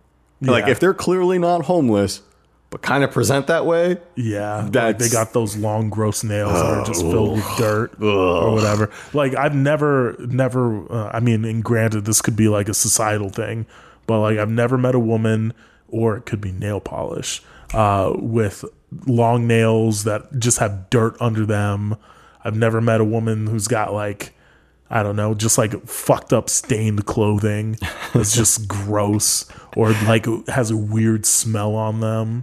Like, 0.40 0.68
if 0.68 0.80
they're 0.80 0.94
clearly 0.94 1.38
not 1.38 1.66
homeless, 1.66 2.22
but 2.70 2.80
kind 2.82 3.04
of 3.04 3.10
present 3.10 3.48
that 3.48 3.66
way, 3.66 3.98
Yeah, 4.14 4.68
like 4.72 4.98
they 4.98 5.08
got 5.10 5.32
those 5.34 5.56
long, 5.56 5.90
gross 5.90 6.24
nails 6.24 6.52
that 6.52 6.64
are 6.64 6.84
just 6.84 7.02
filled 7.02 7.36
with 7.36 7.56
dirt 7.58 8.00
or 8.00 8.54
whatever. 8.54 8.90
Like 9.12 9.36
I've 9.36 9.54
never, 9.54 10.16
never. 10.20 10.90
Uh, 10.90 11.10
I 11.12 11.20
mean, 11.20 11.44
and 11.44 11.62
granted, 11.62 12.06
this 12.06 12.22
could 12.22 12.36
be 12.36 12.48
like 12.48 12.68
a 12.68 12.74
societal 12.74 13.28
thing, 13.28 13.66
but 14.06 14.20
like 14.20 14.38
I've 14.38 14.50
never 14.50 14.78
met 14.78 14.94
a 14.94 15.00
woman, 15.00 15.52
or 15.88 16.16
it 16.16 16.24
could 16.26 16.40
be 16.40 16.52
nail 16.52 16.80
polish, 16.80 17.42
uh, 17.74 18.12
with 18.14 18.64
long 19.06 19.46
nails 19.46 20.04
that 20.04 20.38
just 20.38 20.58
have 20.58 20.90
dirt 20.90 21.16
under 21.20 21.46
them. 21.46 21.96
I've 22.44 22.56
never 22.56 22.80
met 22.80 23.00
a 23.00 23.04
woman 23.04 23.46
who's 23.46 23.68
got 23.68 23.92
like. 23.92 24.34
I 24.92 25.04
don't 25.04 25.14
know, 25.14 25.34
just 25.34 25.56
like 25.56 25.86
fucked 25.86 26.32
up 26.32 26.50
stained 26.50 27.06
clothing 27.06 27.76
that's 28.12 28.34
just 28.34 28.66
gross 28.66 29.44
or 29.76 29.92
like 29.92 30.26
has 30.48 30.72
a 30.72 30.76
weird 30.76 31.24
smell 31.24 31.76
on 31.76 32.00
them. 32.00 32.42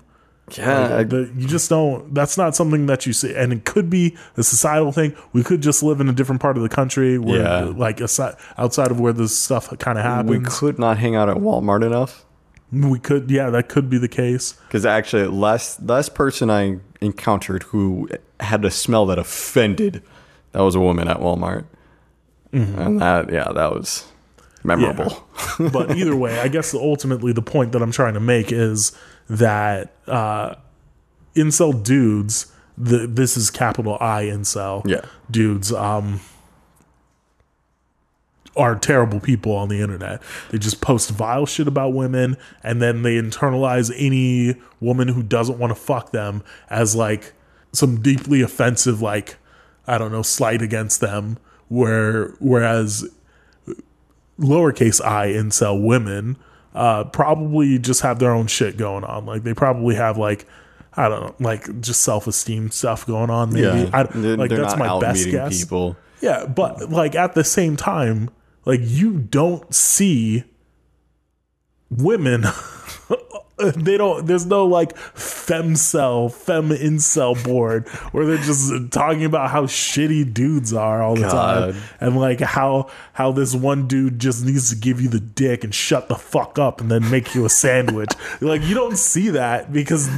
yeah, 0.58 1.04
The- 1.04 1.30
you 1.36 1.45
just 1.45 1.70
don't. 1.70 2.14
That's 2.14 2.38
not 2.38 2.56
something 2.56 2.86
that 2.86 3.06
you 3.06 3.12
see, 3.12 3.36
and 3.36 3.52
it 3.52 3.66
could 3.66 3.89
be 3.89 4.16
a 4.38 4.43
societal 4.43 4.93
thing. 4.93 5.14
We 5.34 5.43
could 5.43 5.60
just 5.62 5.84
live 5.84 6.00
in 6.00 6.08
a 6.08 6.14
different 6.14 6.39
part 6.41 6.56
of 6.56 6.64
the 6.64 6.70
country 6.70 7.18
where, 7.18 7.41
Yeah. 7.41 7.64
like, 7.76 8.00
aside, 8.00 8.36
outside 8.58 8.91
of 8.91 9.00
where 9.02 9.12
this 9.12 9.38
stuff 9.38 9.78
kind 9.80 9.98
of 9.98 10.06
happens. 10.06 10.30
we 10.30 10.39
could 10.39 10.80
not 10.80 10.98
hang 11.00 11.18
out 11.18 11.28
at 11.28 11.36
Walmart 11.36 11.86
enough. 11.86 12.24
We 12.72 12.99
could, 12.99 13.32
yeah, 13.32 13.49
that 13.49 13.70
could 13.70 13.89
be 13.89 13.97
the 13.97 14.09
case. 14.09 14.53
Because 14.68 14.86
actually, 14.86 15.28
last 15.28 15.82
last 15.82 16.15
person 16.15 16.49
I 16.49 16.80
encountered 16.99 17.63
who 17.63 18.09
had 18.39 18.65
a 18.65 18.72
smell 18.72 19.05
that 19.05 19.18
offended, 19.18 20.03
that 20.51 20.61
was 20.61 20.76
a 20.76 20.80
woman 20.80 21.07
at 21.07 21.18
Walmart, 21.18 21.65
and 22.51 23.01
that 23.01 23.32
yeah, 23.32 23.51
that 23.53 23.72
was 23.72 24.05
memorable. 24.63 25.26
but 25.72 25.95
either 25.95 26.15
way, 26.15 26.39
I 26.39 26.49
guess 26.49 26.74
ultimately 26.74 27.32
the 27.32 27.41
point 27.41 27.72
that 27.72 27.82
I'm 27.82 27.91
trying 27.91 28.15
to 28.15 28.20
make 28.20 28.51
is 28.51 28.91
that 29.30 29.93
uh, 30.07 30.55
incel 31.36 31.82
dudes. 31.84 32.51
The, 32.80 33.07
this 33.07 33.38
is 33.38 33.49
capital 33.49 33.97
I 33.99 34.26
incel. 34.26 34.84
Yeah. 34.86 35.01
dudes. 35.32 35.74
Um, 35.74 36.20
are 38.58 38.76
terrible 38.76 39.20
people 39.20 39.53
on 39.53 39.70
the 39.70 39.82
internet. 39.82 40.22
They 40.49 40.58
just 40.58 40.82
post 40.82 41.10
vile 41.12 41.45
shit 41.45 41.68
about 41.68 41.93
women 41.93 42.38
and 42.64 42.82
then 42.82 43.03
they 43.03 43.16
internalize 43.16 43.93
any 43.95 44.60
woman 44.80 45.08
who 45.08 45.24
doesn't 45.24 45.58
want 45.58 45.72
to 45.72 45.76
fuck 45.76 46.12
them 46.12 46.43
as 46.70 46.95
like 46.95 47.34
some 47.72 48.01
deeply 48.01 48.41
offensive 48.41 49.01
like 49.01 49.38
I 49.86 49.97
don't 49.97 50.12
know 50.12 50.22
slight 50.22 50.62
against 50.62 51.01
them 51.01 51.38
where 51.70 52.30
whereas 52.39 53.10
lowercase 54.39 55.03
i 55.03 55.28
incel 55.28 55.84
women 55.84 56.38
uh 56.76 57.03
probably 57.05 57.80
just 57.80 58.01
have 58.01 58.20
their 58.20 58.32
own 58.32 58.45
shit 58.45 58.78
going 58.78 59.03
on 59.03 59.26
like 59.26 59.43
they 59.43 59.53
probably 59.53 59.95
have 59.95 60.18
like 60.18 60.45
I 60.97 61.10
don't 61.10 61.22
know, 61.22 61.36
like 61.47 61.80
just 61.80 62.01
self-esteem 62.01 62.72
stuff 62.72 63.05
going 63.05 63.30
on. 63.30 63.53
Maybe 63.53 63.62
yeah, 63.62 63.89
I, 63.93 64.01
like 64.18 64.49
that's 64.49 64.76
my 64.76 64.99
best 64.99 65.30
guess. 65.30 65.64
people. 65.64 65.95
Yeah, 66.22 66.47
but 66.47 66.89
like 66.89 67.14
at 67.14 67.36
the 67.36 67.43
same 67.43 67.76
time, 67.78 68.32
like 68.68 68.82
you 68.84 69.18
don't 69.18 69.74
see 69.74 70.43
women. 71.89 72.43
they 73.57 73.97
don't. 73.97 74.26
There's 74.26 74.45
no 74.45 74.65
like 74.65 74.93
femcel, 75.15 76.30
fem 76.30 76.70
incel 76.70 77.41
board 77.45 77.88
where 78.11 78.26
they're 78.26 78.43
just 78.43 78.91
talking 78.91 79.24
about 79.24 79.51
how 79.51 79.63
shitty 79.63 80.34
dudes 80.34 80.74
are 80.74 81.01
all 81.01 81.15
the 81.15 81.22
God. 81.22 81.74
time, 81.74 81.84
and 82.01 82.18
like 82.18 82.41
how 82.41 82.89
how 83.13 83.32
this 83.32 83.55
one 83.55 83.88
dude 83.88 84.20
just 84.20 84.43
needs 84.43 84.70
to 84.70 84.76
give 84.76 84.99
you 84.99 85.07
the 85.07 85.22
dick 85.22 85.63
and 85.63 85.74
shut 85.74 86.09
the 86.09 86.15
fuck 86.15 86.59
up 86.59 86.82
and 86.82 86.91
then 86.91 87.09
make 87.09 87.34
you 87.34 87.45
a 87.45 87.49
sandwich. 87.49 88.09
like 88.41 88.61
you 88.63 88.76
don't 88.76 88.97
see 88.97 89.30
that 89.30 89.72
because. 89.72 90.09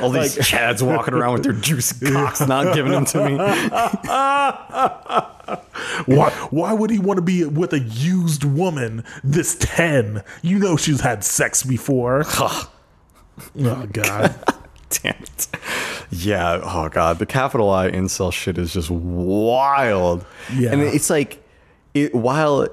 All 0.00 0.10
these 0.10 0.36
like, 0.36 0.46
chads 0.46 0.82
walking 0.82 1.14
around 1.14 1.34
with 1.34 1.42
their 1.44 1.52
juice 1.52 1.92
cocks, 1.92 2.40
not 2.46 2.74
giving 2.74 2.92
them 2.92 3.04
to 3.06 3.28
me. 3.28 3.36
Why 6.06 6.30
why 6.50 6.72
would 6.72 6.90
he 6.90 6.98
want 6.98 7.18
to 7.18 7.22
be 7.22 7.44
with 7.44 7.72
a 7.72 7.80
used 7.80 8.44
woman 8.44 9.04
this 9.24 9.56
10? 9.58 10.22
You 10.42 10.58
know 10.58 10.76
she's 10.76 11.00
had 11.00 11.24
sex 11.24 11.62
before. 11.62 12.24
oh 12.36 12.70
god. 13.92 14.34
Damn 14.90 15.14
it. 15.22 15.48
Yeah. 16.10 16.60
Oh 16.62 16.88
god, 16.88 17.18
the 17.18 17.26
capital 17.26 17.70
I 17.70 17.90
incel 17.90 18.32
shit 18.32 18.58
is 18.58 18.72
just 18.72 18.90
wild. 18.90 20.24
Yeah. 20.54 20.72
and 20.72 20.82
it's 20.82 21.10
like, 21.10 21.42
it 21.94 22.14
while 22.14 22.68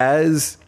as 0.00 0.58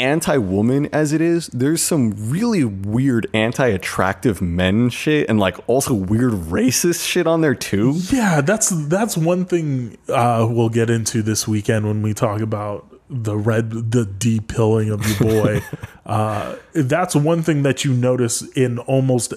anti-woman 0.00 0.86
as 0.86 1.12
it 1.12 1.20
is, 1.20 1.48
there's 1.48 1.82
some 1.82 2.30
really 2.30 2.64
weird 2.64 3.28
anti-attractive 3.34 4.40
men 4.42 4.90
shit, 4.90 5.28
and 5.28 5.38
like 5.38 5.56
also 5.68 5.94
weird 5.94 6.32
racist 6.32 7.06
shit 7.06 7.26
on 7.26 7.40
there 7.42 7.54
too. 7.54 7.94
Yeah, 8.10 8.40
that's 8.40 8.70
that's 8.88 9.16
one 9.16 9.44
thing 9.44 9.98
uh, 10.08 10.48
we'll 10.50 10.70
get 10.70 10.90
into 10.90 11.22
this 11.22 11.46
weekend 11.46 11.86
when 11.86 12.02
we 12.02 12.14
talk 12.14 12.40
about 12.40 12.86
the 13.08 13.36
red 13.36 13.90
the 13.90 14.06
de-pilling 14.06 14.90
of 14.90 15.06
your 15.06 15.30
boy. 15.30 15.62
uh, 16.06 16.56
that's 16.72 17.14
one 17.14 17.42
thing 17.42 17.62
that 17.62 17.84
you 17.84 17.92
notice 17.92 18.42
in 18.52 18.78
almost 18.78 19.34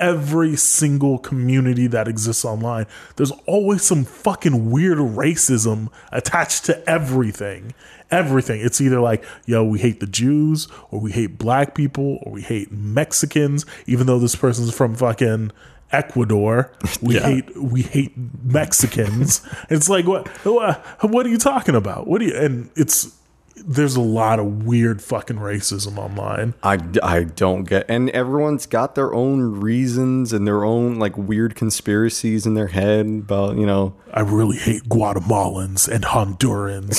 every 0.00 0.56
single 0.56 1.18
community 1.18 1.86
that 1.86 2.08
exists 2.08 2.44
online. 2.44 2.86
There's 3.16 3.32
always 3.46 3.82
some 3.82 4.04
fucking 4.04 4.70
weird 4.70 4.98
racism 4.98 5.88
attached 6.10 6.64
to 6.64 6.90
everything. 6.90 7.74
Everything. 8.10 8.60
It's 8.60 8.80
either 8.80 9.00
like, 9.00 9.24
yo, 9.46 9.64
we 9.64 9.78
hate 9.78 10.00
the 10.00 10.06
Jews, 10.06 10.66
or 10.90 11.00
we 11.00 11.12
hate 11.12 11.38
black 11.38 11.74
people, 11.74 12.18
or 12.22 12.32
we 12.32 12.42
hate 12.42 12.72
Mexicans, 12.72 13.64
even 13.86 14.06
though 14.06 14.18
this 14.18 14.34
person's 14.36 14.74
from 14.74 14.94
fucking 14.96 15.52
Ecuador. 15.92 16.70
We 17.02 17.14
Yeah. 17.16 17.20
hate 17.26 17.56
we 17.56 17.82
hate 17.82 18.12
Mexicans. 18.44 19.42
it's 19.70 19.88
like 19.88 20.06
what 20.06 20.28
what 20.44 20.84
what 21.10 21.26
are 21.26 21.28
you 21.30 21.38
talking 21.38 21.74
about? 21.74 22.06
What 22.06 22.20
do 22.20 22.26
you 22.26 22.36
and 22.36 22.70
it's 22.76 23.16
there's 23.62 23.94
a 23.96 24.00
lot 24.00 24.38
of 24.38 24.64
weird 24.64 25.02
fucking 25.02 25.36
racism 25.36 25.98
online. 25.98 26.54
I, 26.62 26.78
I 27.02 27.24
don't 27.24 27.64
get 27.64 27.84
and 27.90 28.08
everyone's 28.10 28.64
got 28.66 28.94
their 28.94 29.12
own 29.12 29.60
reasons 29.60 30.32
and 30.32 30.46
their 30.46 30.64
own 30.64 30.98
like 30.98 31.16
weird 31.18 31.54
conspiracies 31.56 32.46
in 32.46 32.54
their 32.54 32.68
head 32.68 33.06
about 33.06 33.56
you 33.56 33.66
know 33.66 33.94
I 34.14 34.20
really 34.20 34.56
hate 34.56 34.84
Guatemalans 34.84 35.88
and 35.88 36.04
Hondurans. 36.04 36.98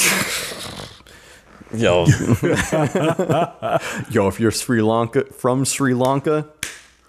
yo 1.74 2.06
yo 4.10 4.28
if 4.28 4.40
you're 4.40 4.52
Sri 4.52 4.82
Lanka 4.82 5.26
from 5.26 5.66
Sri 5.66 5.94
Lanka 5.94 6.48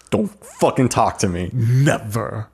don't 0.09 0.27
fucking 0.43 0.89
talk 0.89 1.19
to 1.19 1.29
me 1.29 1.49
Never. 1.53 2.49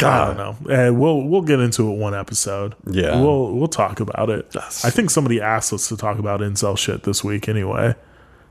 God. 0.00 0.38
I 0.38 0.42
don't 0.42 0.66
know. 0.66 0.74
And 0.74 0.98
we'll 0.98 1.22
we'll 1.22 1.42
get 1.42 1.60
into 1.60 1.92
it 1.92 1.96
one 1.96 2.14
episode. 2.14 2.74
Yeah. 2.86 3.20
we'll 3.20 3.54
we'll 3.54 3.68
talk 3.68 4.00
about 4.00 4.30
it. 4.30 4.46
Yes. 4.54 4.84
I 4.84 4.90
think 4.90 5.10
somebody 5.10 5.40
asked 5.40 5.72
us 5.72 5.88
to 5.88 5.96
talk 5.96 6.18
about 6.18 6.40
incel 6.40 6.76
shit 6.76 7.02
this 7.02 7.22
week 7.22 7.48
anyway. 7.48 7.94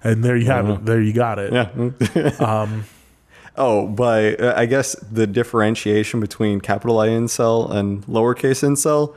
And 0.03 0.23
there 0.23 0.37
you 0.37 0.45
have 0.45 0.69
it. 0.69 0.85
There 0.85 1.01
you 1.01 1.11
got 1.11 1.39
it. 1.39 1.51
Yeah. 1.51 2.29
um, 2.61 2.85
oh, 3.57 3.87
but 3.87 4.39
uh, 4.39 4.53
I 4.55 4.65
guess 4.65 4.95
the 5.11 5.27
differentiation 5.27 6.21
between 6.21 6.61
capital 6.61 6.99
I 6.99 7.09
incel 7.09 7.69
and 7.71 8.05
lowercase 8.05 8.63
incel. 8.63 9.15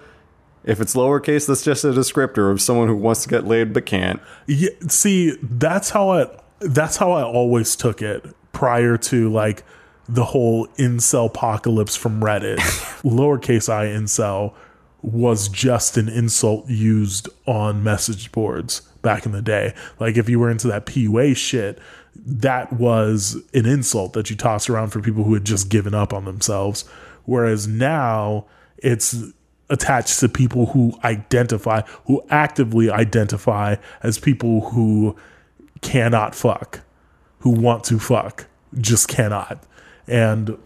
If 0.64 0.80
it's 0.80 0.94
lowercase, 0.94 1.46
that's 1.46 1.62
just 1.62 1.84
a 1.84 1.88
descriptor 1.88 2.50
of 2.50 2.60
someone 2.60 2.88
who 2.88 2.96
wants 2.96 3.22
to 3.24 3.28
get 3.28 3.46
laid 3.46 3.72
but 3.72 3.86
can't. 3.86 4.20
Yeah, 4.46 4.70
see, 4.88 5.36
that's 5.42 5.90
how 5.90 6.10
I 6.10 6.26
that's 6.60 6.96
how 6.96 7.12
I 7.12 7.24
always 7.24 7.74
took 7.74 8.00
it 8.00 8.24
prior 8.52 8.96
to 8.96 9.30
like 9.30 9.64
the 10.08 10.24
whole 10.24 10.66
incel 10.78 11.26
apocalypse 11.26 11.96
from 11.96 12.20
Reddit. 12.20 12.58
Lowercase 13.02 13.68
i 13.68 13.86
incel 13.86 14.54
was 15.00 15.48
just 15.48 15.96
an 15.96 16.08
insult 16.08 16.68
used 16.68 17.28
on 17.46 17.82
message 17.82 18.30
boards 18.30 18.80
back 19.02 19.26
in 19.26 19.32
the 19.32 19.42
day. 19.42 19.74
Like 19.98 20.16
if 20.16 20.28
you 20.28 20.38
were 20.38 20.50
into 20.50 20.68
that 20.68 20.86
PUA 20.86 21.36
shit, 21.36 21.78
that 22.14 22.72
was 22.72 23.36
an 23.52 23.66
insult 23.66 24.12
that 24.12 24.30
you 24.30 24.36
tossed 24.36 24.70
around 24.70 24.90
for 24.90 25.00
people 25.00 25.24
who 25.24 25.34
had 25.34 25.44
just 25.44 25.68
given 25.68 25.94
up 25.94 26.12
on 26.12 26.24
themselves. 26.24 26.82
Whereas 27.24 27.66
now 27.66 28.46
it's 28.78 29.16
attached 29.72 30.20
to 30.20 30.28
people 30.28 30.66
who 30.66 30.92
identify, 31.02 31.80
who 32.04 32.22
actively 32.28 32.90
identify 32.90 33.76
as 34.02 34.18
people 34.18 34.68
who 34.70 35.16
cannot 35.80 36.34
fuck, 36.34 36.80
who 37.38 37.50
want 37.50 37.82
to 37.84 37.98
fuck, 37.98 38.46
just 38.78 39.08
cannot. 39.08 39.64
And 40.06 40.58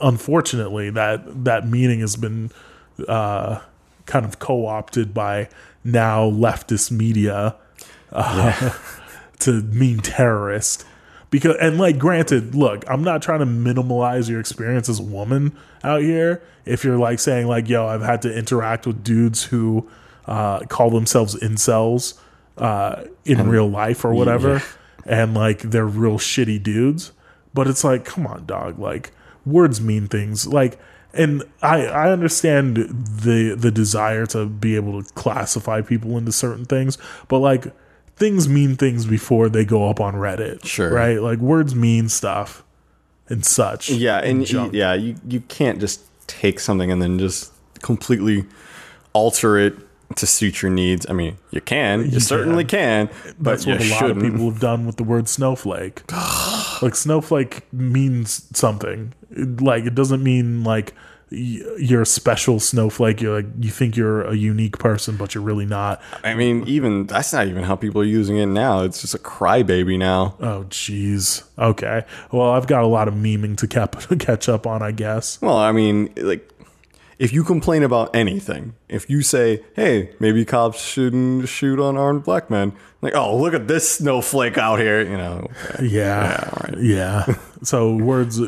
unfortunately, 0.00 0.90
that 0.90 1.44
that 1.44 1.68
meaning 1.68 2.00
has 2.00 2.16
been 2.16 2.50
uh, 3.06 3.60
kind 4.06 4.24
of 4.24 4.40
co-opted 4.40 5.14
by 5.14 5.48
now 5.84 6.28
leftist 6.28 6.90
media 6.90 7.54
uh, 8.10 8.74
to 9.38 9.62
mean 9.62 9.98
terrorist. 9.98 10.84
Because 11.30 11.56
and 11.60 11.76
like, 11.78 11.98
granted, 11.98 12.54
look, 12.54 12.84
I'm 12.88 13.02
not 13.02 13.20
trying 13.20 13.40
to 13.40 13.46
minimalize 13.46 14.28
your 14.28 14.38
experience 14.40 14.88
as 14.88 15.00
a 15.00 15.02
woman 15.02 15.56
out 15.82 16.02
here. 16.02 16.42
If 16.64 16.84
you're 16.84 16.98
like 16.98 17.18
saying 17.18 17.46
like, 17.48 17.68
yo, 17.68 17.86
I've 17.86 18.02
had 18.02 18.22
to 18.22 18.32
interact 18.36 18.86
with 18.86 19.02
dudes 19.02 19.44
who 19.44 19.88
uh, 20.26 20.60
call 20.60 20.90
themselves 20.90 21.34
incels 21.36 22.14
uh, 22.58 23.04
in 23.24 23.48
real 23.48 23.68
life 23.68 24.04
or 24.04 24.14
whatever, 24.14 24.54
Yeah. 25.06 25.22
and 25.22 25.34
like 25.34 25.60
they're 25.62 25.86
real 25.86 26.18
shitty 26.18 26.62
dudes. 26.62 27.12
But 27.52 27.66
it's 27.66 27.84
like, 27.84 28.04
come 28.04 28.26
on, 28.26 28.46
dog. 28.46 28.78
Like 28.78 29.12
words 29.44 29.80
mean 29.80 30.06
things. 30.08 30.46
Like, 30.46 30.78
and 31.12 31.42
I 31.62 31.86
I 31.86 32.10
understand 32.12 32.76
the 32.76 33.54
the 33.58 33.70
desire 33.70 34.26
to 34.26 34.46
be 34.46 34.76
able 34.76 35.02
to 35.02 35.12
classify 35.14 35.80
people 35.80 36.16
into 36.18 36.32
certain 36.32 36.64
things, 36.66 36.98
but 37.28 37.38
like 37.38 37.66
things 38.16 38.48
mean 38.48 38.76
things 38.76 39.06
before 39.06 39.48
they 39.48 39.64
go 39.64 39.88
up 39.88 40.00
on 40.00 40.14
Reddit. 40.14 40.64
Sure. 40.64 40.90
right? 40.92 41.20
Like 41.20 41.38
words 41.38 41.74
mean 41.74 42.08
stuff 42.08 42.62
and 43.28 43.44
such. 43.44 43.90
Yeah, 43.90 44.18
and 44.18 44.40
y- 44.50 44.70
yeah, 44.72 44.94
you 44.94 45.16
you 45.28 45.40
can't 45.42 45.80
just 45.80 46.00
take 46.26 46.58
something 46.60 46.90
and 46.90 47.00
then 47.00 47.18
just 47.18 47.52
completely 47.82 48.44
alter 49.12 49.56
it 49.58 49.74
to 50.16 50.26
suit 50.26 50.62
your 50.62 50.70
needs. 50.70 51.04
I 51.08 51.12
mean, 51.12 51.36
you 51.50 51.60
can, 51.60 52.10
you, 52.10 52.20
certainly 52.20 52.64
can, 52.64 53.08
but 53.38 53.50
That's 53.52 53.66
you 53.66 53.72
what 53.72 53.82
a 53.82 53.90
lot 53.90 53.98
shouldn't. 53.98 54.24
of 54.24 54.32
people 54.32 54.50
have 54.50 54.60
done 54.60 54.86
with 54.86 54.96
the 54.96 55.04
word 55.04 55.28
snowflake. 55.28 56.02
like 56.82 56.94
snowflake 56.94 57.70
means 57.72 58.46
something. 58.56 59.12
Like 59.30 59.84
it 59.84 59.94
doesn't 59.94 60.22
mean 60.22 60.62
like 60.64 60.94
you're 61.30 62.02
a 62.02 62.06
special 62.06 62.60
snowflake. 62.60 63.20
You're 63.20 63.36
like 63.42 63.46
you 63.60 63.70
think 63.70 63.96
you're 63.96 64.22
a 64.22 64.34
unique 64.34 64.78
person, 64.78 65.16
but 65.16 65.34
you're 65.34 65.42
really 65.42 65.66
not. 65.66 66.00
I 66.22 66.34
mean, 66.34 66.62
even 66.68 67.06
that's 67.06 67.32
not 67.32 67.48
even 67.48 67.64
how 67.64 67.74
people 67.76 68.00
are 68.00 68.04
using 68.04 68.36
it 68.38 68.46
now. 68.46 68.82
It's 68.84 69.00
just 69.00 69.14
a 69.14 69.18
crybaby 69.18 69.98
now. 69.98 70.36
Oh, 70.40 70.66
jeez. 70.68 71.42
Okay. 71.58 72.04
Well, 72.30 72.50
I've 72.50 72.66
got 72.68 72.84
a 72.84 72.86
lot 72.86 73.08
of 73.08 73.14
memeing 73.14 73.56
to 73.58 73.66
cap- 73.66 73.96
catch 74.20 74.48
up 74.48 74.66
on, 74.66 74.82
I 74.82 74.92
guess. 74.92 75.40
Well, 75.42 75.56
I 75.56 75.72
mean, 75.72 76.12
like, 76.16 76.48
if 77.18 77.32
you 77.32 77.42
complain 77.44 77.82
about 77.82 78.14
anything, 78.14 78.74
if 78.88 79.08
you 79.10 79.22
say, 79.22 79.64
"Hey, 79.74 80.14
maybe 80.20 80.44
cops 80.44 80.80
shouldn't 80.84 81.48
shoot 81.48 81.80
on 81.80 81.96
armed 81.96 82.22
black 82.24 82.50
men," 82.50 82.72
like, 83.02 83.14
"Oh, 83.16 83.36
look 83.36 83.52
at 83.54 83.66
this 83.68 83.90
snowflake 83.90 84.58
out 84.58 84.78
here," 84.78 85.00
you 85.02 85.16
know, 85.16 85.48
Yeah. 85.82 86.50
all 86.52 86.68
right. 86.68 86.78
Yeah. 86.78 87.24
so 87.62 87.96
words 87.96 88.38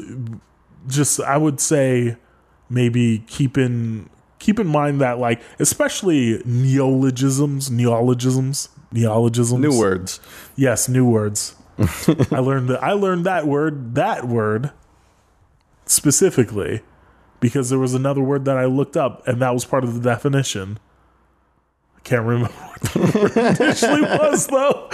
just 0.86 1.18
I 1.20 1.36
would 1.38 1.60
say 1.60 2.16
maybe 2.70 3.24
keep 3.27 3.57
in 3.57 4.09
keep 4.39 4.59
in 4.59 4.66
mind 4.66 5.01
that 5.01 5.19
like 5.19 5.40
especially 5.59 6.43
neologisms, 6.45 7.70
neologisms, 7.70 8.69
neologisms. 8.93 9.61
new 9.61 9.78
words. 9.78 10.20
Yes, 10.57 10.89
new 10.89 11.09
words. 11.09 11.55
I 11.78 12.40
learned 12.40 12.69
that 12.70 12.81
I 12.82 12.93
learned 12.93 13.24
that 13.24 13.47
word, 13.47 13.95
that 13.95 14.27
word 14.27 14.73
specifically 15.86 16.82
because 17.40 17.70
there 17.70 17.78
was 17.78 17.95
another 17.95 18.20
word 18.20 18.45
that 18.47 18.57
I 18.57 18.65
looked 18.65 18.97
up 18.97 19.27
and 19.27 19.40
that 19.40 19.55
was 19.55 19.65
part 19.65 19.85
of 19.85 19.95
the 19.95 20.01
definition. 20.01 20.78
I 21.97 22.01
can't 22.01 22.24
remember 22.27 22.53
what 22.53 22.81
the 22.81 23.20
word 23.20 23.61
initially 23.61 24.03
was 24.03 24.47
though. 24.49 24.89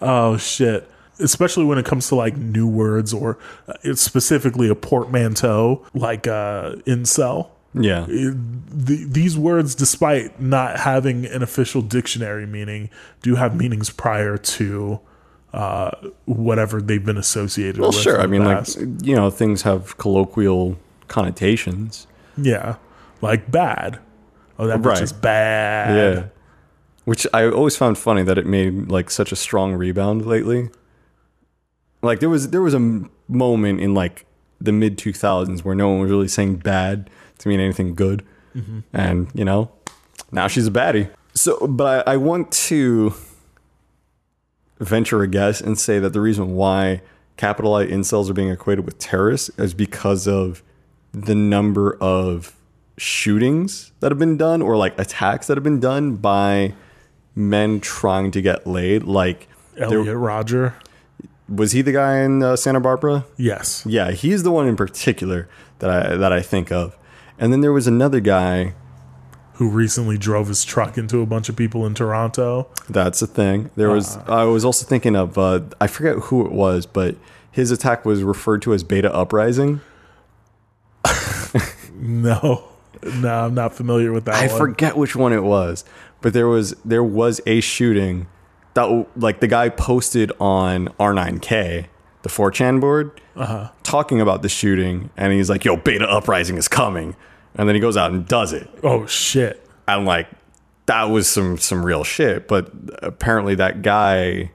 oh 0.00 0.36
shit. 0.36 0.90
Especially 1.18 1.64
when 1.64 1.78
it 1.78 1.84
comes 1.84 2.08
to 2.08 2.14
like 2.14 2.36
new 2.36 2.66
words 2.66 3.12
or 3.12 3.38
uh, 3.68 3.74
it's 3.82 4.00
specifically 4.00 4.68
a 4.68 4.74
portmanteau 4.74 5.84
like 5.94 6.26
uh 6.26 6.72
incel 6.86 7.50
Yeah, 7.74 8.06
the, 8.06 9.06
these 9.08 9.36
words, 9.38 9.74
despite 9.74 10.40
not 10.40 10.80
having 10.80 11.24
an 11.26 11.42
official 11.42 11.80
dictionary 11.82 12.46
meaning, 12.46 12.90
do 13.22 13.36
have 13.36 13.56
meanings 13.56 13.88
prior 13.90 14.36
to 14.36 15.00
uh, 15.54 15.90
whatever 16.24 16.80
they've 16.80 17.04
been 17.04 17.16
associated 17.18 17.80
well, 17.80 17.90
with. 17.90 18.00
sure. 18.00 18.20
I 18.20 18.26
mean, 18.26 18.44
like, 18.44 18.66
you 19.02 19.14
know, 19.14 19.30
things 19.30 19.62
have 19.62 19.96
colloquial 19.98 20.78
connotations. 21.08 22.06
yeah, 22.36 22.76
like 23.20 23.50
bad. 23.50 23.98
Oh, 24.58 24.66
that 24.66 24.80
bitch 24.80 25.02
is 25.02 25.12
bad. 25.12 25.96
Yeah. 25.96 26.24
Which 27.04 27.26
I 27.34 27.48
always 27.48 27.76
found 27.76 27.98
funny 27.98 28.22
that 28.22 28.38
it 28.38 28.46
made 28.46 28.90
like 28.90 29.10
such 29.10 29.32
a 29.32 29.36
strong 29.36 29.74
rebound 29.74 30.24
lately. 30.24 30.70
Like 32.02 32.20
there 32.20 32.28
was 32.28 32.50
there 32.50 32.62
was 32.62 32.74
a 32.74 32.78
m- 32.78 33.10
moment 33.28 33.80
in 33.80 33.94
like 33.94 34.26
the 34.60 34.72
mid 34.72 34.96
2000s 34.96 35.64
where 35.64 35.74
no 35.74 35.88
one 35.88 36.00
was 36.00 36.10
really 36.10 36.28
saying 36.28 36.56
bad 36.56 37.10
to 37.38 37.48
mean 37.48 37.60
anything 37.60 37.94
good. 37.94 38.24
Mm-hmm. 38.54 38.80
And, 38.92 39.28
you 39.34 39.44
know, 39.44 39.70
now 40.30 40.46
she's 40.46 40.66
a 40.66 40.70
baddie. 40.70 41.10
So, 41.34 41.66
but 41.66 42.06
I, 42.06 42.12
I 42.12 42.16
want 42.16 42.52
to 42.52 43.14
venture 44.78 45.22
a 45.22 45.28
guess 45.28 45.60
and 45.60 45.78
say 45.78 45.98
that 45.98 46.12
the 46.12 46.20
reason 46.20 46.54
why 46.54 47.02
capital 47.36 47.74
I 47.74 47.86
incels 47.86 48.30
are 48.30 48.34
being 48.34 48.50
equated 48.50 48.84
with 48.84 48.98
terrorists 48.98 49.50
is 49.58 49.74
because 49.74 50.28
of 50.28 50.62
the 51.12 51.34
number 51.34 51.96
of 52.00 52.56
shootings 52.98 53.92
that 54.00 54.12
have 54.12 54.18
been 54.18 54.36
done 54.36 54.62
or 54.62 54.76
like 54.76 54.98
attacks 54.98 55.46
that 55.46 55.56
have 55.56 55.64
been 55.64 55.80
done 55.80 56.16
by 56.16 56.74
men 57.34 57.80
trying 57.80 58.30
to 58.30 58.42
get 58.42 58.66
laid. 58.66 59.04
Like, 59.04 59.48
Elliot 59.76 60.16
Rodger. 60.16 60.74
Was 61.54 61.72
he 61.72 61.82
the 61.82 61.92
guy 61.92 62.18
in 62.20 62.42
uh, 62.42 62.56
Santa 62.56 62.80
Barbara? 62.80 63.24
Yes. 63.36 63.84
Yeah, 63.86 64.10
he's 64.12 64.42
the 64.42 64.50
one 64.50 64.66
in 64.66 64.76
particular 64.76 65.48
that 65.80 65.90
I 65.90 66.16
that 66.16 66.32
I 66.32 66.40
think 66.42 66.70
of. 66.72 66.96
And 67.38 67.52
then 67.52 67.60
there 67.60 67.72
was 67.72 67.86
another 67.86 68.20
guy. 68.20 68.74
Who 69.56 69.68
recently 69.68 70.16
drove 70.18 70.48
his 70.48 70.64
truck 70.64 70.96
into 70.98 71.20
a 71.20 71.26
bunch 71.26 71.48
of 71.48 71.54
people 71.56 71.86
in 71.86 71.94
Toronto. 71.94 72.68
That's 72.88 73.20
a 73.22 73.26
thing. 73.26 73.70
There 73.76 73.90
was. 73.90 74.16
I 74.26 74.44
was 74.44 74.64
also 74.64 74.86
thinking 74.86 75.14
of. 75.14 75.36
Uh, 75.38 75.60
I 75.80 75.86
forget 75.86 76.16
who 76.16 76.44
it 76.46 76.52
was, 76.52 76.86
but 76.86 77.16
his 77.50 77.70
attack 77.70 78.04
was 78.04 78.22
referred 78.24 78.62
to 78.62 78.72
as 78.72 78.82
Beta 78.82 79.12
Uprising. 79.14 79.80
No. 81.94 82.68
No, 83.16 83.46
I'm 83.46 83.54
not 83.54 83.74
familiar 83.74 84.12
with 84.12 84.24
that 84.24 84.34
I 84.34 84.46
one. 84.48 84.58
forget 84.58 84.96
which 84.96 85.14
one 85.16 85.32
it 85.32 85.42
was, 85.42 85.84
but 86.20 86.32
there 86.32 86.46
was 86.48 86.72
there 86.84 87.02
was 87.04 87.40
a 87.46 87.60
shooting 87.60 88.26
that 88.74 89.06
like 89.16 89.40
the 89.40 89.48
guy 89.48 89.68
posted 89.68 90.32
on 90.40 90.88
R9K, 91.00 91.86
the 92.22 92.28
4chan 92.28 92.80
board, 92.80 93.20
uh-huh. 93.36 93.70
talking 93.82 94.20
about 94.20 94.42
the 94.42 94.48
shooting, 94.48 95.10
and 95.16 95.32
he's 95.32 95.50
like, 95.50 95.64
"Yo, 95.64 95.76
Beta 95.76 96.08
Uprising 96.08 96.56
is 96.56 96.68
coming," 96.68 97.16
and 97.54 97.68
then 97.68 97.74
he 97.74 97.80
goes 97.80 97.96
out 97.96 98.10
and 98.10 98.26
does 98.26 98.52
it. 98.52 98.68
oh, 98.82 99.06
shit. 99.06 99.66
and 99.88 100.06
like 100.06 100.28
that 100.86 101.04
was 101.04 101.28
some 101.28 101.58
some 101.58 101.84
real 101.84 102.04
shit 102.04 102.48
but 102.48 102.70
apparently 103.02 103.54
that 103.54 103.82
guy 103.82 104.50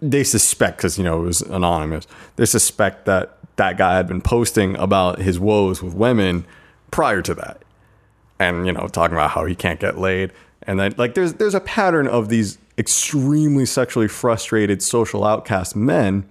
they 0.00 0.24
suspect 0.24 0.76
because 0.76 0.98
you 0.98 1.04
know 1.04 1.22
it 1.22 1.26
was 1.26 1.40
anonymous 1.42 2.06
they 2.36 2.44
suspect 2.44 3.06
that 3.06 3.38
that 3.56 3.76
guy 3.76 3.96
had 3.96 4.06
been 4.06 4.20
posting 4.20 4.76
about 4.76 5.18
his 5.18 5.38
woes 5.38 5.82
with 5.82 5.94
women 5.94 6.44
prior 6.90 7.22
to 7.22 7.34
that 7.34 7.62
and 8.38 8.66
you 8.66 8.72
know 8.72 8.86
talking 8.88 9.16
about 9.16 9.30
how 9.30 9.44
he 9.44 9.54
can't 9.54 9.80
get 9.80 9.98
laid 9.98 10.32
and 10.64 10.78
then 10.78 10.94
like 10.96 11.14
there's 11.14 11.34
there's 11.34 11.54
a 11.54 11.60
pattern 11.60 12.06
of 12.06 12.28
these 12.28 12.58
extremely 12.78 13.66
sexually 13.66 14.08
frustrated 14.08 14.82
social 14.82 15.24
outcast 15.24 15.76
men 15.76 16.28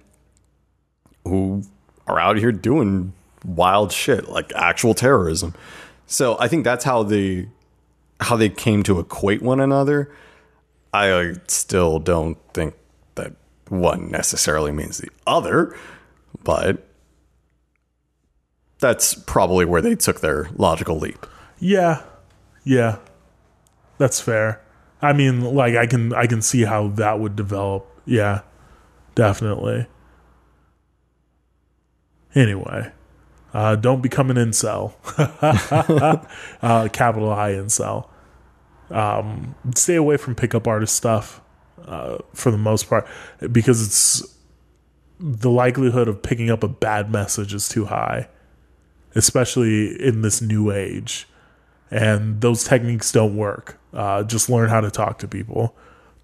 who 1.24 1.62
are 2.06 2.18
out 2.18 2.36
here 2.36 2.52
doing 2.52 3.12
wild 3.44 3.92
shit 3.92 4.28
like 4.28 4.52
actual 4.54 4.94
terrorism. 4.94 5.54
So 6.06 6.36
I 6.38 6.48
think 6.48 6.64
that's 6.64 6.84
how 6.84 7.02
the 7.02 7.48
how 8.20 8.36
they 8.36 8.48
came 8.48 8.82
to 8.84 9.00
equate 9.00 9.42
one 9.42 9.60
another. 9.60 10.12
I 10.92 11.34
still 11.48 11.98
don't 11.98 12.38
think 12.52 12.74
that 13.14 13.32
one 13.68 14.10
necessarily 14.10 14.70
means 14.72 14.98
the 14.98 15.08
other, 15.26 15.76
but 16.44 16.86
that's 18.78 19.14
probably 19.14 19.64
where 19.64 19.80
they 19.80 19.94
took 19.94 20.20
their 20.20 20.48
logical 20.56 20.98
leap. 20.98 21.26
Yeah, 21.58 22.02
yeah, 22.64 22.98
that's 23.98 24.20
fair. 24.20 24.60
I 25.02 25.12
mean, 25.12 25.40
like 25.40 25.74
I 25.74 25.86
can 25.86 26.14
I 26.14 26.26
can 26.26 26.40
see 26.40 26.62
how 26.62 26.88
that 26.88 27.18
would 27.18 27.34
develop. 27.34 27.86
Yeah, 28.06 28.42
definitely. 29.16 29.86
Anyway, 32.34 32.90
uh, 33.52 33.76
don't 33.76 34.00
become 34.00 34.30
an 34.30 34.36
incel. 34.36 34.94
uh, 36.62 36.88
capital 36.92 37.32
I 37.32 37.52
incel. 37.52 38.08
Um, 38.90 39.54
stay 39.74 39.96
away 39.96 40.16
from 40.16 40.34
pickup 40.34 40.66
artist 40.66 40.94
stuff 40.94 41.40
uh, 41.86 42.18
for 42.34 42.50
the 42.50 42.58
most 42.58 42.88
part 42.88 43.06
because 43.50 43.84
it's 43.84 44.36
the 45.18 45.50
likelihood 45.50 46.08
of 46.08 46.22
picking 46.22 46.50
up 46.50 46.62
a 46.62 46.68
bad 46.68 47.10
message 47.10 47.54
is 47.54 47.68
too 47.68 47.86
high, 47.86 48.28
especially 49.14 50.00
in 50.02 50.22
this 50.22 50.40
new 50.40 50.70
age. 50.70 51.26
And 51.92 52.40
those 52.40 52.64
techniques 52.64 53.12
don't 53.12 53.36
work. 53.36 53.78
Uh, 53.92 54.22
just 54.22 54.48
learn 54.48 54.70
how 54.70 54.80
to 54.80 54.90
talk 54.90 55.18
to 55.18 55.28
people, 55.28 55.76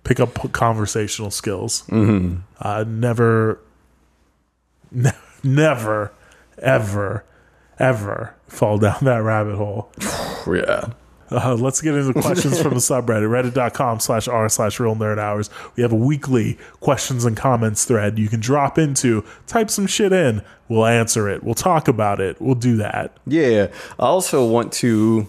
pick 0.03 0.19
up 0.19 0.53
conversational 0.53 1.31
skills. 1.31 1.83
Mm-hmm. 1.89 2.39
Uh, 2.59 2.85
never, 2.89 3.61
ne- 4.91 5.11
never, 5.45 6.13
ever, 6.57 7.25
ever 7.79 8.35
fall 8.47 8.79
down 8.79 8.97
that 9.03 9.19
rabbit 9.19 9.57
hole. 9.57 9.93
Yeah. 10.47 10.93
Uh, 11.31 11.55
let's 11.57 11.83
get 11.83 11.95
into 11.95 12.19
questions 12.23 12.59
from 12.63 12.71
the 12.71 12.77
subreddit, 12.81 13.29
reddit.com 13.29 14.01
slash 14.01 14.27
r 14.29 14.49
slash 14.49 14.81
real 14.81 14.97
nerd 14.97 15.19
hours. 15.19 15.51
We 15.77 15.83
have 15.83 15.93
a 15.93 15.97
weekly 15.97 16.57
questions 16.81 17.27
and 17.27 17.37
comments 17.37 17.85
thread 17.85 18.19
you 18.19 18.29
can 18.29 18.41
drop 18.41 18.79
into, 18.79 19.25
type 19.47 19.69
some 19.69 19.87
shit 19.87 20.11
in. 20.11 20.41
We'll 20.69 20.87
answer 20.87 21.29
it. 21.29 21.45
We'll 21.45 21.55
talk 21.55 21.87
about 21.87 22.19
it. 22.19 22.41
We'll 22.41 22.55
do 22.55 22.77
that. 22.77 23.15
Yeah. 23.27 23.67
I 23.99 24.07
also 24.07 24.47
want 24.49 24.73
to. 24.75 25.27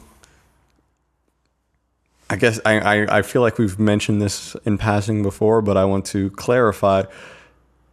I 2.30 2.36
guess 2.36 2.60
I, 2.66 2.80
I, 2.80 3.18
I 3.18 3.22
feel 3.24 3.42
like 3.42 3.58
we've 3.58 3.80
mentioned 3.80 4.22
this 4.22 4.56
in 4.66 4.78
passing 4.78 5.24
before, 5.24 5.62
but 5.62 5.78
I 5.78 5.86
want 5.86 6.06
to 6.08 6.30
clarify. 6.32 7.04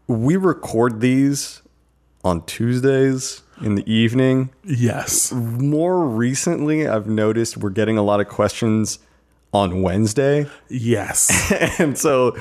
We 0.07 0.37
record 0.37 1.01
these 1.01 1.63
on 2.23 2.45
Tuesdays 2.45 3.43
in 3.63 3.77
the 3.77 3.91
evening. 3.91 4.51
Yes. 4.65 5.33
More 5.33 6.07
recently, 6.07 6.87
I've 6.87 7.07
noticed 7.07 7.57
we're 7.57 7.71
getting 7.71 7.97
a 7.97 8.03
lot 8.03 8.21
of 8.21 8.29
questions 8.29 8.99
on 9.53 9.83
Wednesday. 9.83 10.47
Yes. 10.69 11.53
and 11.79 11.97
so, 11.97 12.37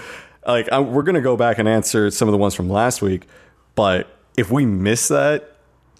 like, 0.46 0.70
I, 0.72 0.80
we're 0.80 1.04
going 1.04 1.16
to 1.16 1.22
go 1.22 1.38
back 1.38 1.60
and 1.60 1.68
answer 1.68 2.12
some 2.12 2.28
of 2.28 2.34
the 2.34 2.38
ones 2.38 2.56
from 2.56 2.70
last 2.70 3.02
week. 3.02 3.26
But 3.76 4.08
if 4.38 4.52
we 4.52 4.66
miss 4.66 5.08
that, 5.08 5.56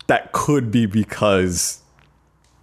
that 0.08 0.32
could 0.34 0.72
be 0.72 0.86
because, 0.86 1.82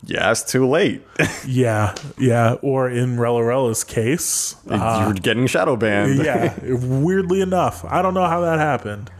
yeah, 0.04 0.30
it's 0.30 0.42
too 0.42 0.66
late. 0.68 1.02
yeah. 1.46 1.94
Yeah. 2.18 2.54
Or 2.62 2.88
in 2.90 3.16
Relarella's 3.16 3.84
case, 3.84 4.56
uh, 4.68 5.04
You're 5.04 5.14
getting 5.14 5.46
shadow 5.46 5.76
banned. 5.76 6.24
yeah. 6.24 6.54
Weirdly 6.62 7.40
enough, 7.40 7.84
I 7.84 8.02
don't 8.02 8.14
know 8.14 8.26
how 8.26 8.40
that 8.42 8.58
happened. 8.58 9.10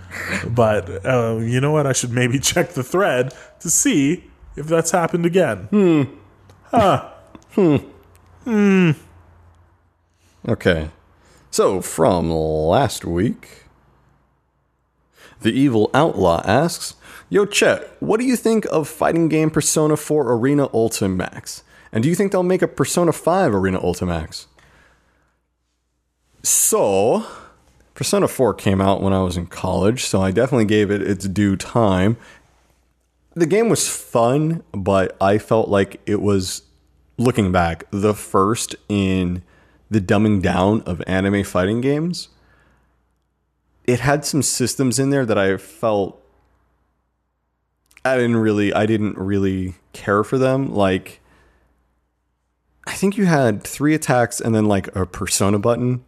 But 0.46 1.06
uh, 1.06 1.38
you 1.40 1.60
know 1.60 1.70
what? 1.72 1.86
I 1.86 1.92
should 1.92 2.10
maybe 2.12 2.38
check 2.52 2.70
the 2.70 2.82
thread 2.82 3.34
to 3.60 3.70
see 3.70 4.24
if 4.56 4.66
that's 4.66 4.90
happened 4.90 5.24
again. 5.24 5.64
Hmm. 5.70 6.02
Huh. 6.64 7.10
Hmm. 7.52 7.76
Hmm. 8.44 8.90
Okay. 10.48 10.90
So, 11.50 11.80
from 11.80 12.30
last 12.30 13.04
week, 13.04 13.64
the 15.40 15.52
Evil 15.52 15.90
Outlaw 15.94 16.42
asks 16.44 16.94
Yo, 17.32 17.46
Chet, 17.46 17.90
what 17.98 18.20
do 18.20 18.26
you 18.26 18.36
think 18.36 18.66
of 18.66 18.86
fighting 18.86 19.26
game 19.26 19.48
Persona 19.48 19.96
4 19.96 20.34
Arena 20.34 20.68
Ultimax? 20.68 21.62
And 21.90 22.02
do 22.02 22.10
you 22.10 22.14
think 22.14 22.30
they'll 22.30 22.42
make 22.42 22.60
a 22.60 22.68
Persona 22.68 23.10
5 23.10 23.54
Arena 23.54 23.80
Ultimax? 23.80 24.44
So, 26.42 27.24
Persona 27.94 28.28
4 28.28 28.52
came 28.52 28.82
out 28.82 29.00
when 29.00 29.14
I 29.14 29.22
was 29.22 29.38
in 29.38 29.46
college, 29.46 30.04
so 30.04 30.20
I 30.20 30.30
definitely 30.30 30.66
gave 30.66 30.90
it 30.90 31.00
its 31.00 31.26
due 31.26 31.56
time. 31.56 32.18
The 33.32 33.46
game 33.46 33.70
was 33.70 33.88
fun, 33.88 34.62
but 34.72 35.16
I 35.18 35.38
felt 35.38 35.70
like 35.70 36.02
it 36.04 36.20
was, 36.20 36.64
looking 37.16 37.50
back, 37.50 37.84
the 37.90 38.12
first 38.12 38.76
in 38.90 39.42
the 39.90 40.02
dumbing 40.02 40.42
down 40.42 40.82
of 40.82 41.02
anime 41.06 41.44
fighting 41.44 41.80
games. 41.80 42.28
It 43.84 44.00
had 44.00 44.26
some 44.26 44.42
systems 44.42 44.98
in 44.98 45.09
there 45.09 45.24
that 45.24 45.38
I 45.38 45.56
felt 45.56 46.22
I 48.04 48.16
didn't 48.16 48.36
really 48.36 48.72
I 48.72 48.86
didn't 48.86 49.16
really 49.16 49.74
care 49.92 50.24
for 50.24 50.38
them. 50.38 50.74
Like 50.74 51.20
I 52.86 52.92
think 52.92 53.16
you 53.16 53.26
had 53.26 53.62
three 53.62 53.94
attacks 53.94 54.40
and 54.40 54.54
then 54.54 54.66
like 54.66 54.94
a 54.96 55.06
persona 55.06 55.58
button. 55.58 56.04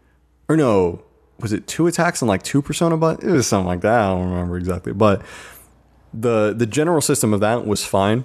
Or 0.49 0.57
no, 0.57 1.03
was 1.41 1.53
it 1.53 1.67
two 1.67 1.87
attacks 1.87 2.21
and 2.21 2.29
like 2.29 2.43
two 2.43 2.63
persona 2.63 2.97
buttons? 2.97 3.31
It 3.31 3.33
was 3.35 3.47
something 3.47 3.67
like 3.67 3.81
that. 3.83 4.01
I 4.01 4.09
don't 4.09 4.31
remember 4.31 4.57
exactly. 4.57 4.93
But 4.93 5.23
the 6.13 6.53
the 6.57 6.67
general 6.67 7.01
system 7.01 7.33
of 7.33 7.41
that 7.41 7.67
was 7.67 7.85
fine. 7.85 8.25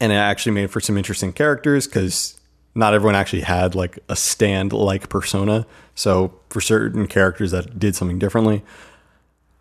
And 0.00 0.12
it 0.12 0.16
actually 0.16 0.52
made 0.52 0.70
for 0.70 0.80
some 0.80 0.96
interesting 0.96 1.32
characters 1.32 1.86
because 1.86 2.38
not 2.74 2.94
everyone 2.94 3.14
actually 3.14 3.42
had 3.42 3.74
like 3.74 3.98
a 4.08 4.16
stand 4.16 4.72
like 4.72 5.08
persona. 5.08 5.66
So 5.94 6.34
for 6.50 6.60
certain 6.60 7.06
characters 7.06 7.52
that 7.52 7.78
did 7.78 7.94
something 7.94 8.18
differently. 8.18 8.64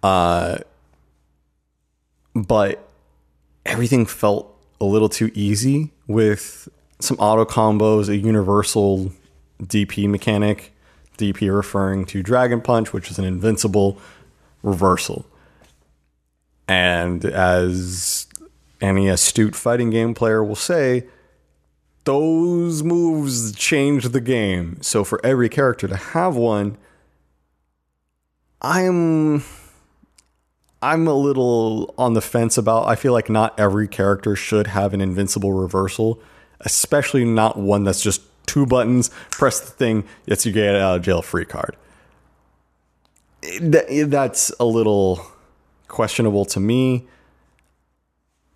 Uh 0.01 0.57
but 2.33 2.89
everything 3.65 4.05
felt 4.05 4.49
a 4.79 4.85
little 4.85 5.09
too 5.09 5.31
easy 5.33 5.91
with 6.07 6.67
some 6.99 7.17
auto 7.17 7.45
combos, 7.45 8.09
a 8.09 8.17
universal 8.17 9.11
DP 9.61 10.07
mechanic, 10.09 10.73
DP 11.17 11.53
referring 11.53 12.05
to 12.05 12.23
Dragon 12.23 12.61
Punch, 12.61 12.93
which 12.93 13.11
is 13.11 13.19
an 13.19 13.25
invincible 13.25 13.97
reversal. 14.61 15.25
And 16.67 17.23
as 17.25 18.27
any 18.81 19.09
astute 19.09 19.55
fighting 19.55 19.89
game 19.89 20.13
player 20.13 20.43
will 20.43 20.55
say, 20.55 21.07
those 22.05 22.83
moves 22.83 23.53
change 23.55 24.09
the 24.09 24.21
game. 24.21 24.81
So 24.81 25.03
for 25.03 25.25
every 25.25 25.49
character 25.49 25.87
to 25.87 25.95
have 25.95 26.35
one, 26.35 26.77
I'm 28.61 29.43
I'm 30.83 31.07
a 31.07 31.13
little 31.13 31.93
on 31.97 32.13
the 32.13 32.21
fence 32.21 32.57
about 32.57 32.87
I 32.87 32.95
feel 32.95 33.13
like 33.13 33.29
not 33.29 33.59
every 33.59 33.87
character 33.87 34.35
should 34.35 34.67
have 34.67 34.93
an 34.93 35.01
invincible 35.01 35.53
reversal, 35.53 36.21
especially 36.59 37.25
not 37.25 37.57
one 37.57 37.83
that's 37.83 38.01
just 38.01 38.21
two 38.45 38.65
buttons, 38.65 39.09
press 39.31 39.59
the 39.59 39.71
thing, 39.71 40.03
gets 40.27 40.45
you 40.45 40.51
get 40.51 40.75
out 40.75 40.97
of 40.97 41.01
jail 41.01 41.21
free 41.21 41.45
card. 41.45 41.75
That's 43.61 44.51
a 44.59 44.65
little 44.65 45.25
questionable 45.87 46.45
to 46.45 46.59
me 46.59 47.07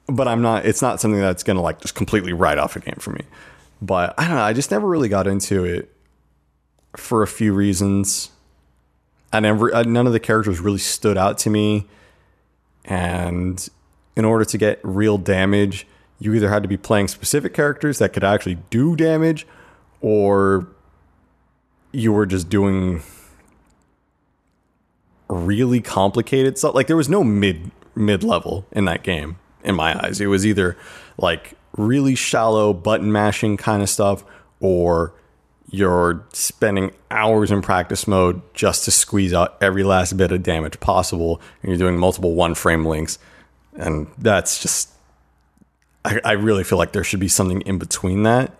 but 0.08 0.28
I'm 0.28 0.42
not. 0.42 0.66
It's 0.66 0.82
not 0.82 1.00
something 1.00 1.20
that's 1.20 1.44
gonna 1.44 1.62
like 1.62 1.82
just 1.82 1.96
completely 1.96 2.34
write 2.34 2.58
off 2.58 2.76
a 2.76 2.80
game 2.80 2.98
for 3.00 3.12
me. 3.12 3.26
But 3.82 4.16
I 4.18 4.28
don't 4.28 4.36
know. 4.36 4.42
I 4.42 4.54
just 4.54 4.72
never 4.72 4.88
really 4.88 5.10
got 5.10 5.28
into 5.28 5.64
it 5.66 5.94
for 6.96 7.22
a 7.22 7.28
few 7.28 7.54
reasons. 7.54 8.32
Never. 9.34 9.74
uh, 9.74 9.84
None 9.84 10.08
of 10.08 10.14
the 10.14 10.20
characters 10.20 10.60
really 10.60 10.80
stood 10.80 11.18
out 11.18 11.38
to 11.40 11.50
me, 11.50 11.88
and 12.88 13.70
in 14.16 14.26
order 14.26 14.46
to 14.46 14.58
get 14.58 14.80
real 14.82 15.18
damage, 15.18 15.86
you 16.20 16.34
either 16.34 16.50
had 16.50 16.64
to 16.64 16.70
be 16.70 16.78
playing 16.78 17.10
specific 17.10 17.54
characters 17.54 18.00
that 18.00 18.14
could 18.14 18.24
actually 18.24 18.58
do 18.70 18.96
damage, 18.96 19.46
or 20.02 20.68
you 21.92 22.12
were 22.12 22.26
just 22.26 22.50
doing 22.50 23.04
really 25.28 25.82
complicated 25.82 26.58
stuff. 26.58 26.74
Like 26.74 26.88
there 26.88 26.98
was 26.98 27.10
no 27.10 27.24
mid 27.24 27.72
mid 27.96 28.24
level 28.24 28.66
in 28.72 28.86
that 28.86 29.04
game 29.04 29.38
in 29.64 29.76
my 29.76 30.00
eyes. 30.04 30.22
It 30.22 30.28
was 30.28 30.46
either 30.46 30.78
like 31.18 31.54
really 31.76 32.16
shallow 32.16 32.74
button 32.74 33.12
mashing 33.12 33.58
kind 33.58 33.82
of 33.82 33.90
stuff 33.90 34.24
or 34.60 35.14
you're 35.70 36.26
spending 36.32 36.92
hours 37.12 37.52
in 37.52 37.62
practice 37.62 38.08
mode 38.08 38.42
just 38.54 38.86
to 38.86 38.92
squeeze 38.92 39.34
out 39.34 39.58
every 39.62 39.84
last 39.84 40.16
bit 40.16 40.32
of 40.32 40.44
damage 40.44 40.80
possible 40.80 41.42
and 41.62 41.70
you're 41.70 41.78
doing 41.78 41.98
multiple 41.98 42.36
one 42.36 42.56
frame 42.56 42.86
links 42.86 43.20
and 43.76 44.08
that's 44.18 44.62
just 44.62 44.90
I, 46.06 46.22
I 46.24 46.32
really 46.34 46.64
feel 46.64 46.78
like 46.78 46.94
there 46.94 47.04
should 47.04 47.20
be 47.20 47.28
something 47.28 47.62
in 47.62 47.78
between 47.78 48.24
that 48.24 48.54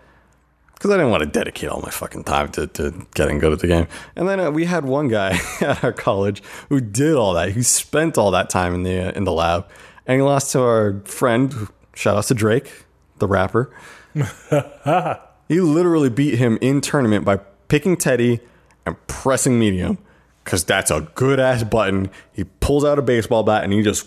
because 0.74 0.92
I 0.92 0.94
didn't 0.96 1.10
want 1.10 1.22
to 1.22 1.28
dedicate 1.28 1.70
all 1.70 1.80
my 1.80 1.90
fucking 1.90 2.24
time 2.24 2.50
to, 2.52 2.66
to 2.68 3.06
getting 3.14 3.38
good 3.38 3.52
at 3.52 3.58
the 3.58 3.66
game. 3.66 3.88
And 4.14 4.28
then 4.28 4.38
uh, 4.38 4.50
we 4.52 4.64
had 4.64 4.84
one 4.84 5.08
guy 5.08 5.36
at 5.60 5.82
our 5.82 5.92
college 5.92 6.40
who 6.68 6.80
did 6.80 7.14
all 7.14 7.34
that. 7.34 7.50
Who 7.50 7.64
spent 7.64 8.16
all 8.16 8.30
that 8.30 8.48
time 8.48 8.74
in 8.74 8.84
the 8.84 9.08
uh, 9.08 9.12
in 9.12 9.24
the 9.24 9.32
lab, 9.32 9.66
and 10.06 10.16
he 10.16 10.22
lost 10.22 10.52
to 10.52 10.60
our 10.60 11.00
friend. 11.04 11.68
Shout 11.94 12.16
out 12.16 12.24
to 12.24 12.34
Drake, 12.34 12.84
the 13.18 13.26
rapper. 13.26 13.74
he 15.48 15.60
literally 15.60 16.10
beat 16.10 16.34
him 16.34 16.58
in 16.60 16.80
tournament 16.80 17.24
by 17.24 17.38
picking 17.68 17.96
Teddy 17.96 18.40
and 18.86 18.96
pressing 19.06 19.58
medium 19.58 19.98
because 20.44 20.64
that's 20.64 20.90
a 20.90 21.02
good 21.14 21.40
ass 21.40 21.64
button. 21.64 22.10
He 22.32 22.44
pulls 22.44 22.84
out 22.84 22.98
a 22.98 23.02
baseball 23.02 23.42
bat 23.42 23.64
and 23.64 23.72
he 23.72 23.82
just 23.82 24.06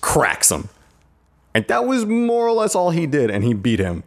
cracks 0.00 0.50
him. 0.50 0.68
And 1.54 1.66
that 1.68 1.86
was 1.86 2.04
more 2.04 2.46
or 2.46 2.52
less 2.52 2.74
all 2.74 2.90
he 2.90 3.06
did, 3.06 3.30
and 3.30 3.44
he 3.44 3.54
beat 3.54 3.78
him. 3.78 4.02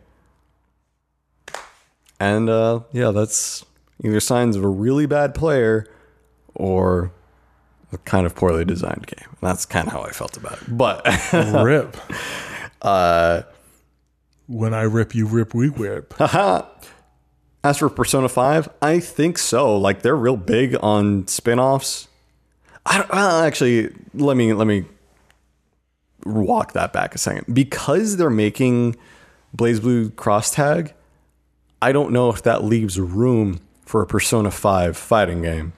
And 2.19 2.49
uh, 2.49 2.81
yeah, 2.91 3.11
that's 3.11 3.65
either 4.03 4.19
signs 4.19 4.55
of 4.55 4.63
a 4.63 4.67
really 4.67 5.05
bad 5.05 5.33
player 5.33 5.87
or 6.55 7.11
a 7.93 7.97
kind 7.99 8.25
of 8.25 8.35
poorly 8.35 8.65
designed 8.65 9.07
game. 9.07 9.29
That's 9.41 9.65
kind 9.65 9.87
of 9.87 9.93
how 9.93 10.01
I 10.01 10.11
felt 10.11 10.35
about 10.35 10.61
it. 10.61 10.77
But 10.77 11.05
rip. 11.63 11.97
Uh, 12.79 13.41
when 14.47 14.73
I 14.73 14.83
rip, 14.83 15.13
you 15.13 15.27
rip, 15.27 15.53
we 15.53 15.69
whip. 15.69 16.13
Haha. 16.17 16.65
As 17.63 17.79
for 17.79 17.89
Persona 17.89 18.29
5, 18.29 18.69
I 18.81 18.99
think 18.99 19.37
so. 19.37 19.77
Like 19.77 20.01
they're 20.01 20.15
real 20.15 20.37
big 20.37 20.77
on 20.81 21.27
spin-offs. 21.27 22.07
I 22.85 22.99
don't 22.99 23.11
well, 23.11 23.43
actually 23.43 23.93
let 24.13 24.37
me 24.37 24.53
let 24.53 24.65
me 24.65 24.85
walk 26.25 26.71
that 26.73 26.93
back 26.93 27.13
a 27.13 27.17
second. 27.17 27.53
Because 27.53 28.15
they're 28.15 28.29
making 28.29 28.95
BlazBlue 29.55 30.15
Cross 30.15 30.51
Tag, 30.51 30.93
I 31.81 31.91
don't 31.91 32.11
know 32.11 32.29
if 32.29 32.41
that 32.43 32.63
leaves 32.63 32.97
room 32.99 33.59
for 33.85 34.01
a 34.01 34.07
Persona 34.07 34.51
5 34.51 34.95
fighting 34.95 35.41
game. 35.41 35.73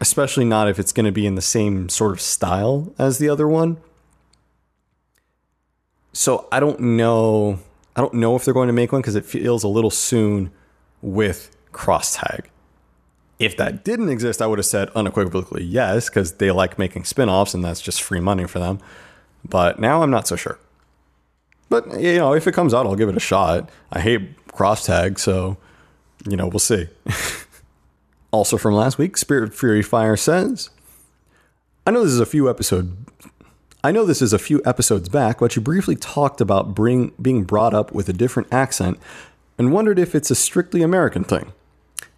Especially 0.00 0.44
not 0.44 0.68
if 0.68 0.78
it's 0.78 0.92
going 0.92 1.06
to 1.06 1.12
be 1.12 1.26
in 1.26 1.34
the 1.34 1.42
same 1.42 1.88
sort 1.88 2.12
of 2.12 2.20
style 2.20 2.92
as 2.98 3.18
the 3.18 3.28
other 3.28 3.48
one. 3.48 3.78
So 6.12 6.46
I 6.52 6.60
don't 6.60 6.80
know 6.80 7.60
I 7.98 8.00
don't 8.00 8.14
know 8.14 8.36
if 8.36 8.44
they're 8.44 8.54
going 8.54 8.68
to 8.68 8.72
make 8.72 8.92
one 8.92 9.00
because 9.00 9.16
it 9.16 9.24
feels 9.24 9.64
a 9.64 9.68
little 9.68 9.90
soon 9.90 10.52
with 11.02 11.50
cross 11.72 12.14
tag. 12.14 12.48
If 13.40 13.56
that 13.56 13.82
didn't 13.82 14.08
exist, 14.08 14.40
I 14.40 14.46
would 14.46 14.60
have 14.60 14.66
said 14.66 14.88
unequivocally 14.90 15.64
yes, 15.64 16.08
because 16.08 16.34
they 16.34 16.52
like 16.52 16.78
making 16.78 17.06
spin 17.06 17.28
offs 17.28 17.54
and 17.54 17.64
that's 17.64 17.80
just 17.80 18.00
free 18.00 18.20
money 18.20 18.46
for 18.46 18.60
them. 18.60 18.78
But 19.44 19.80
now 19.80 20.04
I'm 20.04 20.12
not 20.12 20.28
so 20.28 20.36
sure. 20.36 20.60
But, 21.70 22.00
you 22.00 22.18
know, 22.18 22.34
if 22.34 22.46
it 22.46 22.52
comes 22.52 22.72
out, 22.72 22.86
I'll 22.86 22.94
give 22.94 23.08
it 23.08 23.16
a 23.16 23.20
shot. 23.20 23.68
I 23.90 23.98
hate 23.98 24.46
cross 24.52 24.86
tag, 24.86 25.18
so, 25.18 25.56
you 26.24 26.36
know, 26.36 26.46
we'll 26.46 26.60
see. 26.60 26.86
also 28.30 28.56
from 28.58 28.74
last 28.74 28.98
week, 28.98 29.16
Spirit 29.16 29.52
Fury 29.52 29.82
Fire 29.82 30.16
says, 30.16 30.70
I 31.84 31.90
know 31.90 32.04
this 32.04 32.12
is 32.12 32.20
a 32.20 32.26
few 32.26 32.48
episodes. 32.48 32.92
I 33.84 33.92
know 33.92 34.04
this 34.04 34.22
is 34.22 34.32
a 34.32 34.40
few 34.40 34.60
episodes 34.64 35.08
back, 35.08 35.38
but 35.38 35.54
you 35.54 35.62
briefly 35.62 35.94
talked 35.94 36.40
about 36.40 36.74
bring, 36.74 37.12
being 37.22 37.44
brought 37.44 37.74
up 37.74 37.92
with 37.92 38.08
a 38.08 38.12
different 38.12 38.52
accent 38.52 38.98
and 39.56 39.72
wondered 39.72 40.00
if 40.00 40.16
it's 40.16 40.32
a 40.32 40.34
strictly 40.34 40.82
American 40.82 41.22
thing. 41.22 41.52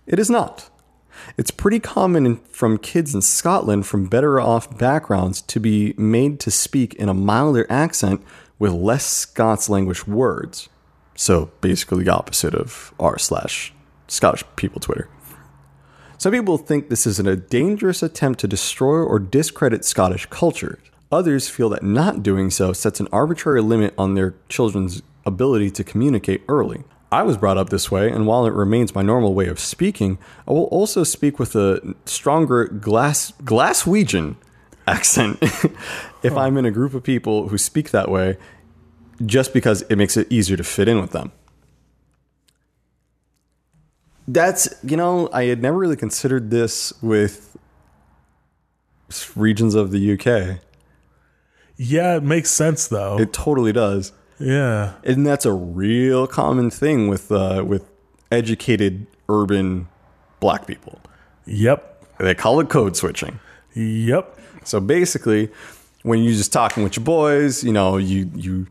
It 0.06 0.18
is 0.18 0.30
not. 0.30 0.70
It's 1.36 1.50
pretty 1.50 1.78
common 1.78 2.36
from 2.36 2.78
kids 2.78 3.14
in 3.14 3.20
Scotland 3.20 3.86
from 3.86 4.06
better 4.06 4.40
off 4.40 4.78
backgrounds 4.78 5.42
to 5.42 5.60
be 5.60 5.92
made 5.98 6.40
to 6.40 6.50
speak 6.50 6.94
in 6.94 7.10
a 7.10 7.14
milder 7.14 7.66
accent 7.68 8.22
with 8.58 8.72
less 8.72 9.04
Scots 9.04 9.68
language 9.68 10.06
words. 10.06 10.70
So 11.14 11.50
basically 11.60 12.04
the 12.04 12.14
opposite 12.14 12.54
of 12.54 12.94
r 12.98 13.18
slash 13.18 13.74
Scottish 14.08 14.44
people 14.56 14.80
Twitter. 14.80 15.10
Some 16.16 16.32
people 16.32 16.56
think 16.56 16.88
this 16.88 17.06
is 17.06 17.18
a 17.20 17.36
dangerous 17.36 18.02
attempt 18.02 18.40
to 18.40 18.48
destroy 18.48 19.02
or 19.02 19.18
discredit 19.18 19.84
Scottish 19.84 20.24
culture. 20.26 20.78
Others 21.12 21.48
feel 21.48 21.68
that 21.70 21.82
not 21.82 22.22
doing 22.22 22.50
so 22.50 22.72
sets 22.72 23.00
an 23.00 23.08
arbitrary 23.10 23.60
limit 23.60 23.94
on 23.98 24.14
their 24.14 24.34
children's 24.48 25.02
ability 25.26 25.70
to 25.72 25.84
communicate 25.84 26.42
early. 26.48 26.84
I 27.12 27.24
was 27.24 27.36
brought 27.36 27.58
up 27.58 27.70
this 27.70 27.90
way, 27.90 28.08
and 28.08 28.26
while 28.26 28.46
it 28.46 28.52
remains 28.52 28.94
my 28.94 29.02
normal 29.02 29.34
way 29.34 29.48
of 29.48 29.58
speaking, 29.58 30.18
I 30.46 30.52
will 30.52 30.66
also 30.66 31.02
speak 31.02 31.40
with 31.40 31.56
a 31.56 31.94
stronger 32.04 32.66
glass 32.66 33.32
Glaswegian 33.42 34.36
accent 34.86 35.38
if 36.22 36.36
I'm 36.36 36.56
in 36.56 36.64
a 36.64 36.70
group 36.70 36.94
of 36.94 37.02
people 37.02 37.48
who 37.48 37.58
speak 37.58 37.90
that 37.90 38.08
way, 38.08 38.38
just 39.26 39.52
because 39.52 39.82
it 39.82 39.96
makes 39.96 40.16
it 40.16 40.30
easier 40.30 40.56
to 40.56 40.64
fit 40.64 40.86
in 40.86 41.00
with 41.00 41.10
them. 41.10 41.32
That's 44.28 44.72
you 44.84 44.96
know 44.96 45.28
I 45.32 45.46
had 45.46 45.60
never 45.60 45.76
really 45.76 45.96
considered 45.96 46.52
this 46.52 46.92
with 47.02 47.56
regions 49.34 49.74
of 49.74 49.90
the 49.90 50.12
UK. 50.12 50.60
Yeah, 51.82 52.18
it 52.18 52.22
makes 52.22 52.50
sense 52.50 52.88
though. 52.88 53.18
It 53.18 53.32
totally 53.32 53.72
does. 53.72 54.12
Yeah, 54.38 54.96
and 55.02 55.26
that's 55.26 55.46
a 55.46 55.52
real 55.52 56.26
common 56.26 56.68
thing 56.70 57.08
with 57.08 57.32
uh, 57.32 57.64
with 57.66 57.90
educated 58.30 59.06
urban 59.30 59.88
black 60.40 60.66
people. 60.66 61.00
Yep. 61.46 62.04
They 62.18 62.34
call 62.34 62.60
it 62.60 62.68
code 62.68 62.96
switching. 62.96 63.40
Yep. 63.72 64.38
So 64.64 64.78
basically, 64.78 65.48
when 66.02 66.22
you're 66.22 66.34
just 66.34 66.52
talking 66.52 66.82
with 66.82 66.96
your 66.96 67.04
boys, 67.04 67.64
you 67.64 67.72
know, 67.72 67.96
you 67.96 68.30
you 68.34 68.66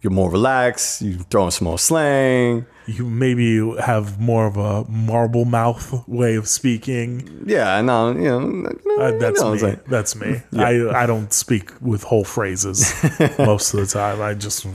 you're 0.00 0.12
more 0.12 0.30
relaxed. 0.30 1.02
You 1.02 1.14
throw 1.14 1.46
in 1.46 1.50
some 1.50 1.64
more 1.64 1.80
slang. 1.80 2.64
You 2.86 3.08
maybe 3.08 3.76
have 3.78 4.18
more 4.20 4.46
of 4.46 4.56
a 4.56 4.84
marble 4.90 5.44
mouth 5.44 6.06
way 6.08 6.34
of 6.36 6.48
speaking. 6.48 7.44
Yeah, 7.46 7.80
no, 7.80 8.12
you 8.12 8.22
know, 8.22 8.70
uh, 8.98 9.12
that's 9.18 9.40
you 9.40 9.44
know, 9.44 9.54
me. 9.54 9.62
Like, 9.62 9.84
that's 9.86 10.16
me. 10.16 10.42
Yeah. 10.52 10.64
I 10.64 11.02
I 11.02 11.06
don't 11.06 11.32
speak 11.32 11.70
with 11.80 12.02
whole 12.02 12.24
phrases 12.24 12.92
most 13.38 13.72
of 13.74 13.80
the 13.80 13.86
time. 13.86 14.20
I 14.20 14.34
just. 14.34 14.66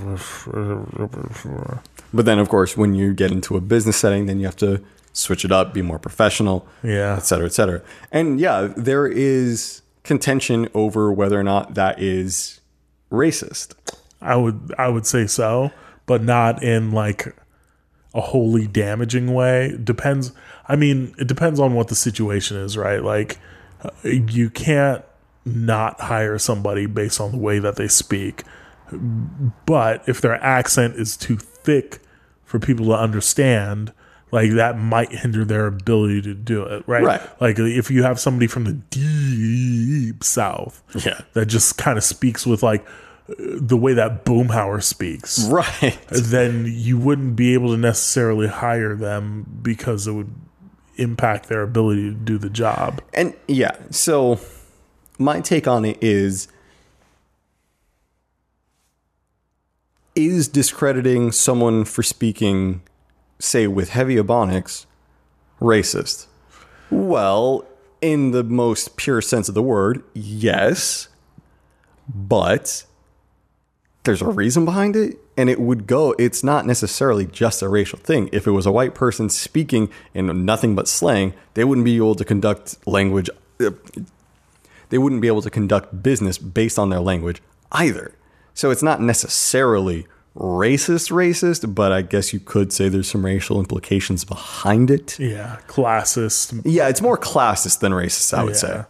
But 2.14 2.26
then, 2.26 2.40
of 2.40 2.50
course, 2.50 2.78
when 2.78 2.96
you 2.96 3.14
get 3.14 3.32
into 3.32 3.58
a 3.58 3.62
business 3.62 3.98
setting, 3.98 4.26
then 4.26 4.40
you 4.40 4.46
have 4.46 4.56
to 4.58 4.82
switch 5.14 5.44
it 5.44 5.52
up, 5.52 5.74
be 5.74 5.82
more 5.82 6.00
professional, 6.00 6.68
yeah, 6.84 7.16
et 7.18 7.26
cetera, 7.26 7.46
et 7.46 7.54
cetera. 7.54 7.82
And 8.12 8.40
yeah, 8.40 8.72
there 8.78 9.08
is 9.08 9.82
contention 10.04 10.70
over 10.74 11.12
whether 11.12 11.40
or 11.40 11.44
not 11.44 11.74
that 11.74 12.00
is 12.02 12.62
racist. 13.12 13.74
I 14.22 14.36
would 14.36 14.74
I 14.78 14.88
would 14.88 15.06
say 15.06 15.28
so, 15.28 15.72
but 16.06 16.24
not 16.24 16.64
in 16.64 16.92
like 16.92 17.36
a 18.18 18.22
wholly 18.22 18.68
damaging 18.68 19.34
way. 19.34 19.78
Depends. 19.82 20.32
I 20.68 20.76
mean, 20.76 21.14
it 21.20 21.28
depends 21.28 21.60
on 21.60 21.76
what 21.76 21.88
the 21.88 21.96
situation 21.96 22.58
is, 22.58 22.76
right? 22.76 23.02
Like, 23.04 23.40
uh, 23.84 23.92
you 24.04 24.50
can't 24.50 25.06
not 25.46 26.02
hire 26.02 26.38
somebody 26.40 26.88
based 26.88 27.22
on 27.22 27.32
the 27.32 27.38
way 27.38 27.60
that 27.60 27.76
they 27.76 27.88
speak. 27.88 28.44
But 29.66 30.04
if 30.10 30.20
their 30.20 30.44
accent 30.44 30.96
is 30.96 31.16
too 31.16 31.38
thick 31.38 32.00
for 32.44 32.60
people 32.60 32.88
to 32.88 32.94
understand, 32.94 33.94
like 34.32 34.52
that 34.54 34.78
might 34.78 35.12
hinder 35.12 35.46
their 35.46 35.68
ability 35.68 36.24
to 36.24 36.34
do 36.34 36.64
it, 36.64 36.84
right? 36.88 37.04
Right. 37.04 37.42
Like 37.42 37.60
if 37.60 37.92
you 37.92 38.04
have 38.04 38.20
somebody 38.20 38.48
from 38.48 38.64
the 38.64 38.74
deep 38.74 40.24
south, 40.24 40.82
yeah, 41.06 41.22
that 41.34 41.46
just 41.46 41.78
kind 41.78 41.98
of 41.98 42.04
speaks 42.04 42.46
with 42.48 42.64
like 42.64 42.86
the 43.28 43.78
way 43.78 43.94
that 43.94 44.26
Boomhauer 44.26 44.82
speaks, 44.82 45.44
right? 45.50 45.98
Then 46.10 46.66
you 46.68 46.98
wouldn't 46.98 47.36
be 47.36 47.54
able 47.54 47.72
to 47.72 47.78
necessarily 47.78 48.48
hire 48.48 48.96
them 48.96 49.60
because 49.62 50.08
it 50.08 50.14
would 50.14 50.34
impact 50.96 51.50
their 51.50 51.62
ability 51.62 52.10
to 52.10 52.16
do 52.16 52.38
the 52.38 52.50
job. 52.50 53.02
And 53.14 53.36
yeah, 53.48 53.76
so 53.92 54.40
my 55.20 55.42
take 55.42 55.68
on 55.68 55.86
it 55.86 55.98
is 56.02 56.48
is 60.16 60.48
discrediting 60.48 61.32
someone 61.32 61.86
for 61.86 62.02
speaking 62.02 62.82
say 63.40 63.68
with 63.68 63.90
heavy 63.90 64.16
ebonics 64.16 64.86
racist? 65.62 66.28
Well, 66.90 67.66
in 68.02 68.32
the 68.32 68.44
most 68.44 68.98
pure 68.98 69.22
sense 69.22 69.50
of 69.50 69.56
the 69.56 69.62
word, 69.62 70.04
yes. 70.14 71.10
But 72.08 72.86
there's 74.08 74.22
a 74.24 74.28
reason 74.28 74.66
behind 74.66 74.96
it 74.96 75.20
and 75.38 75.50
it 75.50 75.60
would 75.60 75.86
go 75.86 76.16
it's 76.18 76.44
not 76.44 76.66
necessarily 76.66 77.28
just 77.28 77.62
a 77.62 77.70
racial 77.70 78.00
thing. 78.00 78.30
If 78.32 78.48
it 78.48 78.52
was 78.52 78.66
a 78.66 78.72
white 78.72 78.96
person 78.96 79.30
speaking 79.30 79.92
in 80.16 80.46
nothing 80.46 80.74
but 80.76 80.88
slang 80.88 81.34
they 81.54 81.64
wouldn't 81.64 81.86
be 81.86 81.98
able 81.98 82.16
to 82.16 82.26
conduct 82.26 82.78
language 82.88 83.30
uh, 83.60 83.72
they 84.90 84.98
wouldn't 84.98 85.22
be 85.22 85.28
able 85.28 85.42
to 85.44 85.50
conduct 85.50 86.02
business 86.02 86.38
based 86.40 86.80
on 86.80 86.90
their 86.90 87.02
language 87.02 87.42
either. 87.72 88.16
So 88.54 88.72
it's 88.72 88.82
not 88.82 89.02
necessarily 89.02 90.08
racist 90.36 91.10
racist 91.12 91.74
but 91.74 91.92
i 91.92 92.00
guess 92.00 92.32
you 92.32 92.40
could 92.40 92.72
say 92.72 92.90
there's 92.90 93.10
some 93.10 93.26
racial 93.26 93.60
implications 93.60 94.24
behind 94.24 94.92
it. 94.92 95.20
Yeah 95.20 95.58
classist. 95.68 96.62
Yeah 96.64 96.88
it's 96.88 97.02
more 97.02 97.18
classist 97.18 97.80
than 97.80 97.92
racist 97.92 98.38
i 98.38 98.44
would 98.44 98.54
yeah. 98.54 98.56
say 98.56 98.86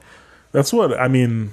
that's 0.51 0.73
what 0.73 0.99
i 0.99 1.07
mean 1.07 1.51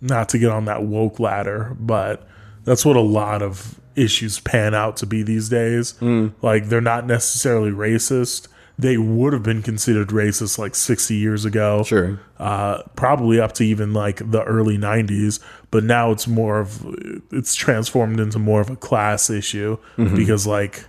not 0.00 0.28
to 0.28 0.38
get 0.38 0.50
on 0.50 0.66
that 0.66 0.84
woke 0.84 1.18
ladder 1.18 1.76
but 1.80 2.28
that's 2.68 2.84
what 2.84 2.96
a 2.96 3.00
lot 3.00 3.42
of 3.42 3.80
issues 3.96 4.38
pan 4.40 4.74
out 4.74 4.96
to 4.98 5.06
be 5.06 5.22
these 5.22 5.48
days. 5.48 5.94
Mm. 6.00 6.32
Like 6.42 6.68
they're 6.68 6.80
not 6.80 7.06
necessarily 7.06 7.70
racist. 7.70 8.46
they 8.78 8.96
would 8.96 9.32
have 9.32 9.42
been 9.42 9.60
considered 9.60 10.08
racist 10.10 10.56
like 10.56 10.74
60 10.74 11.14
years 11.16 11.44
ago. 11.44 11.82
Sure. 11.82 12.20
Uh, 12.38 12.82
probably 12.94 13.40
up 13.40 13.52
to 13.54 13.64
even 13.64 13.92
like 13.92 14.30
the 14.30 14.44
early 14.44 14.78
90s, 14.78 15.40
but 15.72 15.82
now 15.82 16.12
it's 16.12 16.28
more 16.28 16.60
of 16.60 16.86
it's 17.32 17.54
transformed 17.56 18.20
into 18.20 18.38
more 18.38 18.60
of 18.60 18.70
a 18.70 18.76
class 18.76 19.30
issue 19.30 19.76
because 19.96 20.46
like 20.46 20.84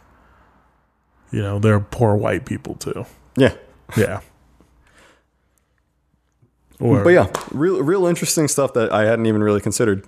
you 1.32 1.42
know, 1.42 1.60
they're 1.60 1.80
poor 1.80 2.16
white 2.16 2.46
people 2.46 2.76
too. 2.76 3.06
Yeah. 3.38 3.54
Yeah. 3.98 4.22
Or 6.80 7.04
But 7.04 7.10
yeah, 7.10 7.28
real 7.52 7.82
real 7.82 8.06
interesting 8.06 8.48
stuff 8.48 8.74
that 8.74 8.92
I 8.94 9.06
hadn't 9.06 9.26
even 9.26 9.42
really 9.44 9.62
considered. 9.62 10.08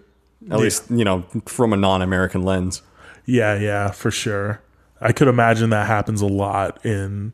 At 0.49 0.59
least, 0.59 0.89
you 0.89 1.03
know, 1.05 1.23
from 1.45 1.72
a 1.73 1.77
non-American 1.77 2.41
lens. 2.41 2.81
Yeah, 3.26 3.57
yeah, 3.59 3.91
for 3.91 4.09
sure. 4.09 4.61
I 4.99 5.11
could 5.11 5.27
imagine 5.27 5.69
that 5.69 5.88
happens 5.88 6.22
a 6.22 6.27
lot 6.27 6.84
in 6.85 7.34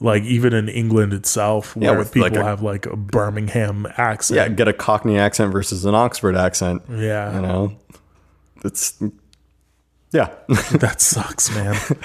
like 0.00 0.22
even 0.24 0.52
in 0.52 0.68
England 0.68 1.12
itself 1.12 1.76
Yeah, 1.78 1.90
where 1.90 1.98
with, 2.00 2.12
people 2.12 2.28
like, 2.28 2.36
a- 2.38 2.44
have 2.44 2.62
like 2.62 2.86
a 2.86 2.96
Birmingham 2.96 3.86
accent. 3.96 4.36
Yeah, 4.36 4.48
get 4.48 4.68
a 4.68 4.72
Cockney 4.72 5.18
accent 5.18 5.52
versus 5.52 5.84
an 5.84 5.94
Oxford 5.94 6.36
accent. 6.36 6.82
Yeah. 6.90 7.34
You 7.36 7.42
know, 7.42 7.76
it's 8.64 9.00
yeah, 10.12 10.34
that 10.72 11.00
sucks, 11.00 11.54
man. 11.54 11.76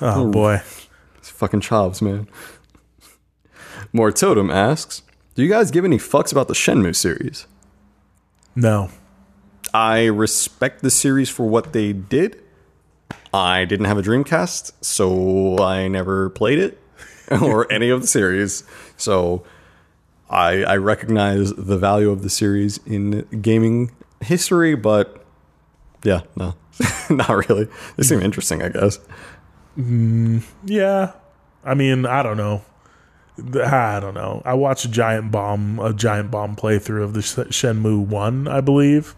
Oh 0.00 0.28
boy. 0.30 0.60
it's 1.18 1.30
fucking 1.30 1.60
chops, 1.60 2.02
man. 2.02 2.28
More 3.92 4.10
Totem 4.10 4.50
asks, 4.50 5.02
"Do 5.34 5.42
you 5.42 5.48
guys 5.48 5.70
give 5.70 5.84
any 5.84 5.98
fucks 5.98 6.32
about 6.32 6.48
the 6.48 6.54
Shenmue 6.54 6.96
series?" 6.96 7.46
No. 8.56 8.90
I 9.74 10.04
respect 10.06 10.82
the 10.82 10.90
series 10.90 11.28
for 11.28 11.46
what 11.46 11.72
they 11.72 11.92
did. 11.92 12.40
I 13.32 13.64
didn't 13.64 13.86
have 13.86 13.98
a 13.98 14.02
Dreamcast, 14.02 14.72
so 14.80 15.58
I 15.58 15.88
never 15.88 16.30
played 16.30 16.60
it 16.60 16.80
or 17.42 17.70
any 17.72 17.90
of 17.90 18.00
the 18.00 18.06
series. 18.06 18.62
So 18.96 19.42
I, 20.30 20.62
I 20.62 20.76
recognize 20.76 21.52
the 21.52 21.76
value 21.76 22.10
of 22.10 22.22
the 22.22 22.30
series 22.30 22.78
in 22.86 23.26
gaming 23.42 23.90
history, 24.20 24.76
but 24.76 25.26
yeah, 26.04 26.20
no, 26.36 26.54
not 27.10 27.48
really. 27.48 27.66
They 27.96 28.04
seem 28.04 28.20
interesting, 28.20 28.62
I 28.62 28.68
guess. 28.68 29.00
Mm, 29.76 30.44
yeah. 30.64 31.14
I 31.64 31.74
mean, 31.74 32.06
I 32.06 32.22
don't 32.22 32.36
know. 32.36 32.62
I 33.60 33.98
don't 33.98 34.14
know. 34.14 34.40
I 34.44 34.54
watched 34.54 34.84
a 34.84 34.88
giant 34.88 35.32
bomb, 35.32 35.80
a 35.80 35.92
giant 35.92 36.30
bomb 36.30 36.54
playthrough 36.54 37.02
of 37.02 37.14
the 37.14 37.20
Shenmue 37.20 38.06
one, 38.06 38.46
I 38.46 38.60
believe, 38.60 39.16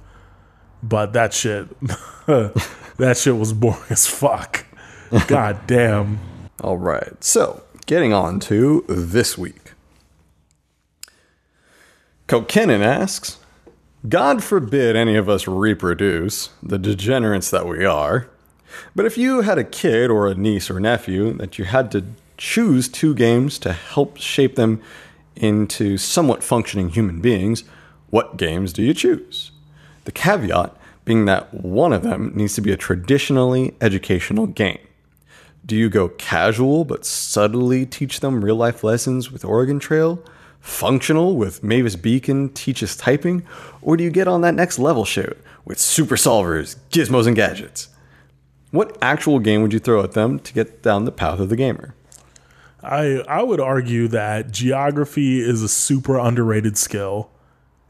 but 0.82 1.12
that 1.12 1.32
shit, 1.32 1.68
that 2.26 3.16
shit 3.16 3.36
was 3.36 3.52
boring 3.52 3.80
as 3.90 4.06
fuck. 4.06 4.64
God 5.28 5.66
damn. 5.66 6.18
All 6.60 6.78
right. 6.78 7.22
So, 7.22 7.62
getting 7.86 8.12
on 8.12 8.40
to 8.40 8.84
this 8.88 9.38
week. 9.38 9.72
Kokenin 12.28 12.80
asks 12.80 13.38
God 14.08 14.42
forbid 14.42 14.94
any 14.94 15.16
of 15.16 15.28
us 15.28 15.48
reproduce, 15.48 16.50
the 16.62 16.78
degenerates 16.78 17.50
that 17.50 17.66
we 17.66 17.84
are. 17.84 18.28
But 18.94 19.06
if 19.06 19.16
you 19.16 19.40
had 19.40 19.58
a 19.58 19.64
kid 19.64 20.10
or 20.10 20.28
a 20.28 20.34
niece 20.34 20.70
or 20.70 20.78
nephew 20.78 21.32
that 21.34 21.58
you 21.58 21.64
had 21.64 21.90
to 21.92 22.04
choose 22.36 22.88
two 22.88 23.14
games 23.14 23.58
to 23.60 23.72
help 23.72 24.16
shape 24.16 24.54
them 24.56 24.80
into 25.34 25.96
somewhat 25.98 26.44
functioning 26.44 26.90
human 26.90 27.20
beings, 27.20 27.64
what 28.10 28.36
games 28.36 28.72
do 28.72 28.82
you 28.82 28.94
choose? 28.94 29.50
The 30.06 30.12
caveat 30.12 30.74
being 31.04 31.24
that 31.24 31.52
one 31.52 31.92
of 31.92 32.02
them 32.02 32.32
needs 32.34 32.54
to 32.54 32.60
be 32.60 32.72
a 32.72 32.76
traditionally 32.76 33.74
educational 33.80 34.46
game. 34.46 34.78
Do 35.64 35.74
you 35.74 35.88
go 35.88 36.10
casual 36.10 36.84
but 36.84 37.04
subtly 37.04 37.84
teach 37.84 38.20
them 38.20 38.44
real 38.44 38.54
life 38.54 38.84
lessons 38.84 39.32
with 39.32 39.44
Oregon 39.44 39.80
Trail? 39.80 40.22
Functional 40.60 41.36
with 41.36 41.64
Mavis 41.64 41.96
Beacon 41.96 42.50
teaches 42.50 42.96
typing? 42.96 43.44
Or 43.82 43.96
do 43.96 44.04
you 44.04 44.10
get 44.10 44.28
on 44.28 44.42
that 44.42 44.54
next 44.54 44.78
level 44.78 45.04
shit 45.04 45.38
with 45.64 45.80
super 45.80 46.14
solvers, 46.14 46.76
gizmos, 46.90 47.26
and 47.26 47.34
gadgets? 47.34 47.88
What 48.70 48.96
actual 49.02 49.40
game 49.40 49.62
would 49.62 49.72
you 49.72 49.80
throw 49.80 50.04
at 50.04 50.12
them 50.12 50.38
to 50.38 50.52
get 50.54 50.84
down 50.84 51.04
the 51.04 51.12
path 51.12 51.40
of 51.40 51.48
the 51.48 51.56
gamer? 51.56 51.94
I 52.80 53.24
I 53.26 53.42
would 53.42 53.60
argue 53.60 54.06
that 54.08 54.52
geography 54.52 55.40
is 55.40 55.64
a 55.64 55.68
super 55.68 56.16
underrated 56.16 56.78
skill 56.78 57.30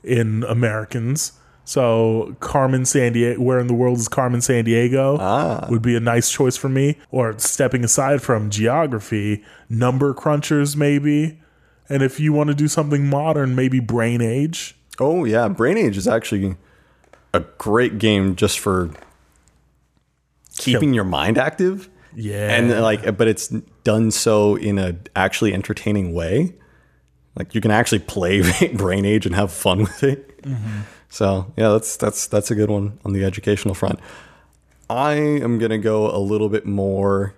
in 0.03 0.45
Americans. 0.45 1.33
So 1.67 2.37
Carmen 2.39 2.83
Sandiego, 2.83 3.39
where 3.39 3.59
in 3.59 3.67
the 3.67 3.75
world 3.75 3.99
is 3.99 4.07
Carmen 4.07 4.39
Sandiego, 4.39 5.19
ah. 5.21 5.67
would 5.69 5.83
be 5.83 5.97
a 5.97 6.01
nice 6.01 6.31
choice 6.31 6.57
for 6.57 6.69
me. 6.69 6.97
Or 7.11 7.37
stepping 7.39 7.85
aside 7.85 8.23
from 8.23 8.51
geography, 8.51 9.45
number 9.69 10.15
crunchers 10.15 10.77
maybe. 10.77 11.41
And 11.89 12.05
if 12.05 12.21
you 12.21 12.33
want 12.33 12.49
to 12.49 12.55
do 12.55 12.69
something 12.69 13.11
modern, 13.11 13.57
maybe 13.57 13.81
Brain 13.81 14.23
Age. 14.23 14.77
Oh, 15.01 15.25
yeah. 15.25 15.49
Brain 15.49 15.77
Age 15.77 15.97
is 15.97 16.07
actually 16.07 16.57
a 17.35 17.41
great 17.59 17.99
game 17.99 18.37
just 18.37 18.61
for 18.61 18.91
keeping 20.57 20.95
your 20.95 21.05
mind 21.05 21.37
active. 21.37 21.91
Yeah, 22.15 22.55
and 22.55 22.71
like 22.81 23.19
but 23.19 23.29
it's 23.29 23.49
done 23.85 24.11
so 24.11 24.55
in 24.55 24.79
a 24.79 24.97
actually 25.15 25.53
entertaining 25.53 26.15
way 26.15 26.55
like 27.37 27.55
you 27.55 27.61
can 27.61 27.71
actually 27.71 27.99
play 27.99 28.43
brain 28.75 29.05
age 29.05 29.27
and 29.27 29.35
have 29.35 29.53
fun 29.53 29.81
with 29.81 30.03
it 30.03 30.43
mm-hmm. 30.43 30.81
So 31.09 31.53
yeah 31.57 31.71
that's 31.71 31.97
that's 31.97 32.27
that's 32.27 32.51
a 32.51 32.55
good 32.55 32.71
one 32.71 32.99
on 33.05 33.13
the 33.13 33.25
educational 33.25 33.75
front 33.75 33.99
i 34.91 35.15
am 35.15 35.59
going 35.59 35.71
to 35.71 35.79
go 35.79 36.11
a 36.15 36.19
little 36.19 36.49
bit 36.49 36.67
more 36.67 37.35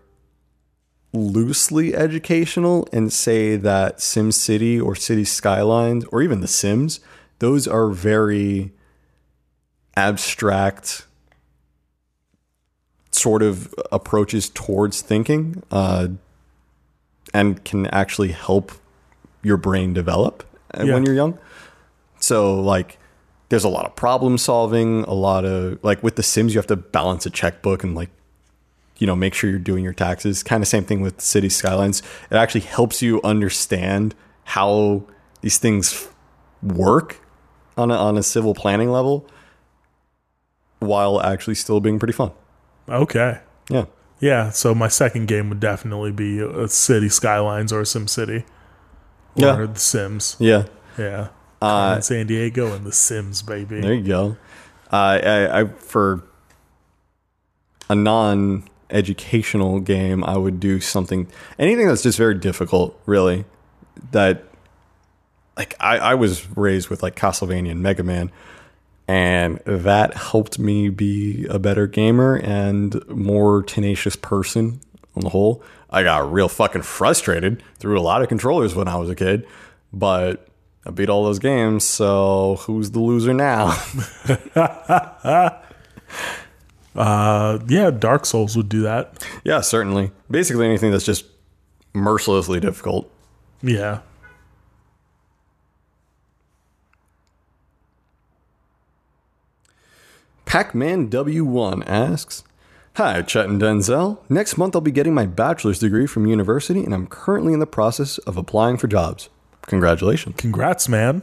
loosely 1.15 1.95
educational 1.95 2.87
and 2.93 3.11
say 3.11 3.57
that 3.57 3.97
SimCity 3.97 4.81
or 4.81 4.95
City 4.95 5.25
Skylines 5.25 6.05
or 6.13 6.21
even 6.21 6.43
The 6.43 6.47
Sims, 6.47 7.01
those 7.39 7.67
are 7.67 7.89
very 7.89 8.73
abstract 9.97 11.07
sort 13.11 13.43
of 13.43 13.75
approaches 13.91 14.51
towards 14.51 15.01
thinking 15.01 15.63
uh, 15.71 16.09
and 17.33 17.65
can 17.65 17.87
actually 17.87 18.33
help 18.33 18.73
your 19.43 19.57
brain 19.57 19.95
develop 19.95 20.45
uh, 20.79 20.85
Yeah. 20.85 20.93
when 20.95 21.05
you're 21.07 21.15
young. 21.15 21.39
So, 22.21 22.61
like, 22.61 22.98
there's 23.49 23.65
a 23.65 23.69
lot 23.69 23.87
of 23.87 23.97
problem 23.97 24.39
solving, 24.39 25.05
a 25.05 25.15
lot 25.15 25.45
of 25.45 25.83
like 25.83 26.03
with 26.03 26.17
The 26.17 26.23
Sims, 26.23 26.55
you 26.55 26.59
have 26.59 26.67
to 26.69 26.77
balance 26.77 27.27
a 27.27 27.31
checkbook 27.31 27.83
and 27.83 27.95
like 27.95 28.11
you 28.99 29.07
know 29.07 29.15
make 29.17 29.33
sure 29.33 29.49
you're 29.49 29.59
doing 29.61 29.85
your 29.85 29.93
taxes 29.93 30.43
kind 30.43 30.61
of 30.61 30.67
same 30.69 30.83
thing 30.85 31.01
with 31.01 31.21
city 31.21 31.49
skylines 31.49 32.03
it 32.33 32.35
actually 32.35 32.63
helps 32.63 33.01
you 33.01 33.23
understand 33.23 34.13
how 34.43 35.05
these 35.41 35.57
things 35.57 36.09
work 36.65 37.21
on 37.77 37.93
a, 37.93 37.95
on 37.95 38.19
a 38.19 38.25
civil 38.25 38.55
planning 38.55 38.91
level 38.91 39.25
while 40.81 41.23
actually 41.23 41.55
still 41.55 41.79
being 41.79 42.01
pretty 42.01 42.13
fun 42.13 42.33
okay. 42.89 43.39
yeah 43.71 43.85
Yeah, 44.21 44.51
so 44.51 44.75
my 44.75 44.89
second 44.89 45.29
game 45.29 45.49
would 45.49 45.61
definitely 45.61 46.11
be 46.11 46.41
a 46.41 46.67
City 46.67 47.09
Skylines 47.09 47.73
or 47.73 47.85
Sim 47.85 48.09
City. 48.09 48.39
Or 49.37 49.43
Yeah. 49.43 49.67
The 49.67 49.79
Sims. 49.79 50.35
yeah 50.41 50.65
Yeah. 50.99 51.29
Carmen 51.61 52.01
Sandiego 52.01 52.75
and 52.75 52.85
The 52.87 52.93
Sims, 52.93 53.43
baby. 53.43 53.81
there 53.81 53.95
you 53.95 54.07
go 54.07 54.37
uh, 54.93 54.97
I, 55.23 55.61
I 55.61 55.65
for 55.65 56.23
a 57.89 57.95
non 57.95 58.65
educational 58.91 59.81
game 59.81 60.25
i 60.25 60.35
would 60.35 60.59
do 60.61 60.81
something 60.81 61.29
anything 61.59 61.87
that's 61.87 62.03
just 62.03 62.17
very 62.17 62.35
difficult 62.35 62.99
really 63.05 63.45
that 64.13 64.45
like 65.59 65.75
I, 65.81 65.99
I 65.99 66.15
was 66.15 66.49
raised 66.57 66.89
with 66.89 67.03
like 67.03 67.17
Castlevania 67.17 67.73
and 67.73 67.83
Mega 67.83 68.05
Man, 68.05 68.31
and 69.09 69.59
that 69.67 70.15
helped 70.15 70.59
me 70.59 70.89
be 70.89 71.47
a 71.51 71.59
better 71.59 71.87
gamer 71.87 72.37
and 72.37 73.07
more 73.09 73.65
tenacious 73.65 74.15
person 74.15 74.81
on 75.17 75.23
the 75.23 75.31
whole. 75.31 75.63
I 75.91 76.05
got 76.05 76.33
real 76.33 76.49
fucking 76.49 76.83
frustrated 76.83 77.63
through 77.79 77.99
a 77.99 78.03
lot 78.03 78.23
of 78.23 78.29
controllers 78.29 78.75
when 78.75 78.87
I 78.87 78.97
was 78.97 79.11
a 79.11 79.17
kid, 79.17 79.47
but 79.93 80.48
I 80.89 80.91
beat 80.91 81.11
all 81.11 81.23
those 81.25 81.39
games, 81.39 81.85
so 81.85 82.57
who's 82.61 82.91
the 82.93 83.01
loser 83.01 83.35
now? 83.35 83.77
Uh, 86.97 87.61
yeah, 87.69 87.93
Dark 87.93 88.27
Souls 88.27 88.57
would 88.57 88.69
do 88.69 88.83
that. 88.83 89.25
yeah, 89.45 89.61
certainly. 89.61 90.11
Basically 90.29 90.67
anything 90.67 90.91
that's 90.91 91.05
just 91.05 91.27
mercilessly 91.95 92.59
difficult. 92.59 93.09
Yeah. 93.63 94.01
Pac-Man 100.45 101.09
W1 101.09 101.85
asks, 101.87 102.43
Hi, 102.97 103.23
Chet 103.23 103.47
and 103.47 103.63
Denzel. 103.63 104.19
Next 104.29 104.59
month 104.59 104.75
I'll 104.75 104.81
be 104.81 104.91
getting 104.91 105.15
my 105.15 105.27
bachelor's 105.27 105.79
degree 105.79 106.07
from 106.07 106.27
university 106.27 106.83
and 106.83 106.93
I'm 106.93 107.07
currently 107.07 107.53
in 107.53 107.61
the 107.61 107.67
process 107.67 108.19
of 108.19 108.37
applying 108.37 108.77
for 108.77 108.89
jobs. 108.89 109.29
Congratulations. 109.69 110.35
Congrats, 110.39 110.89
man. 110.89 111.23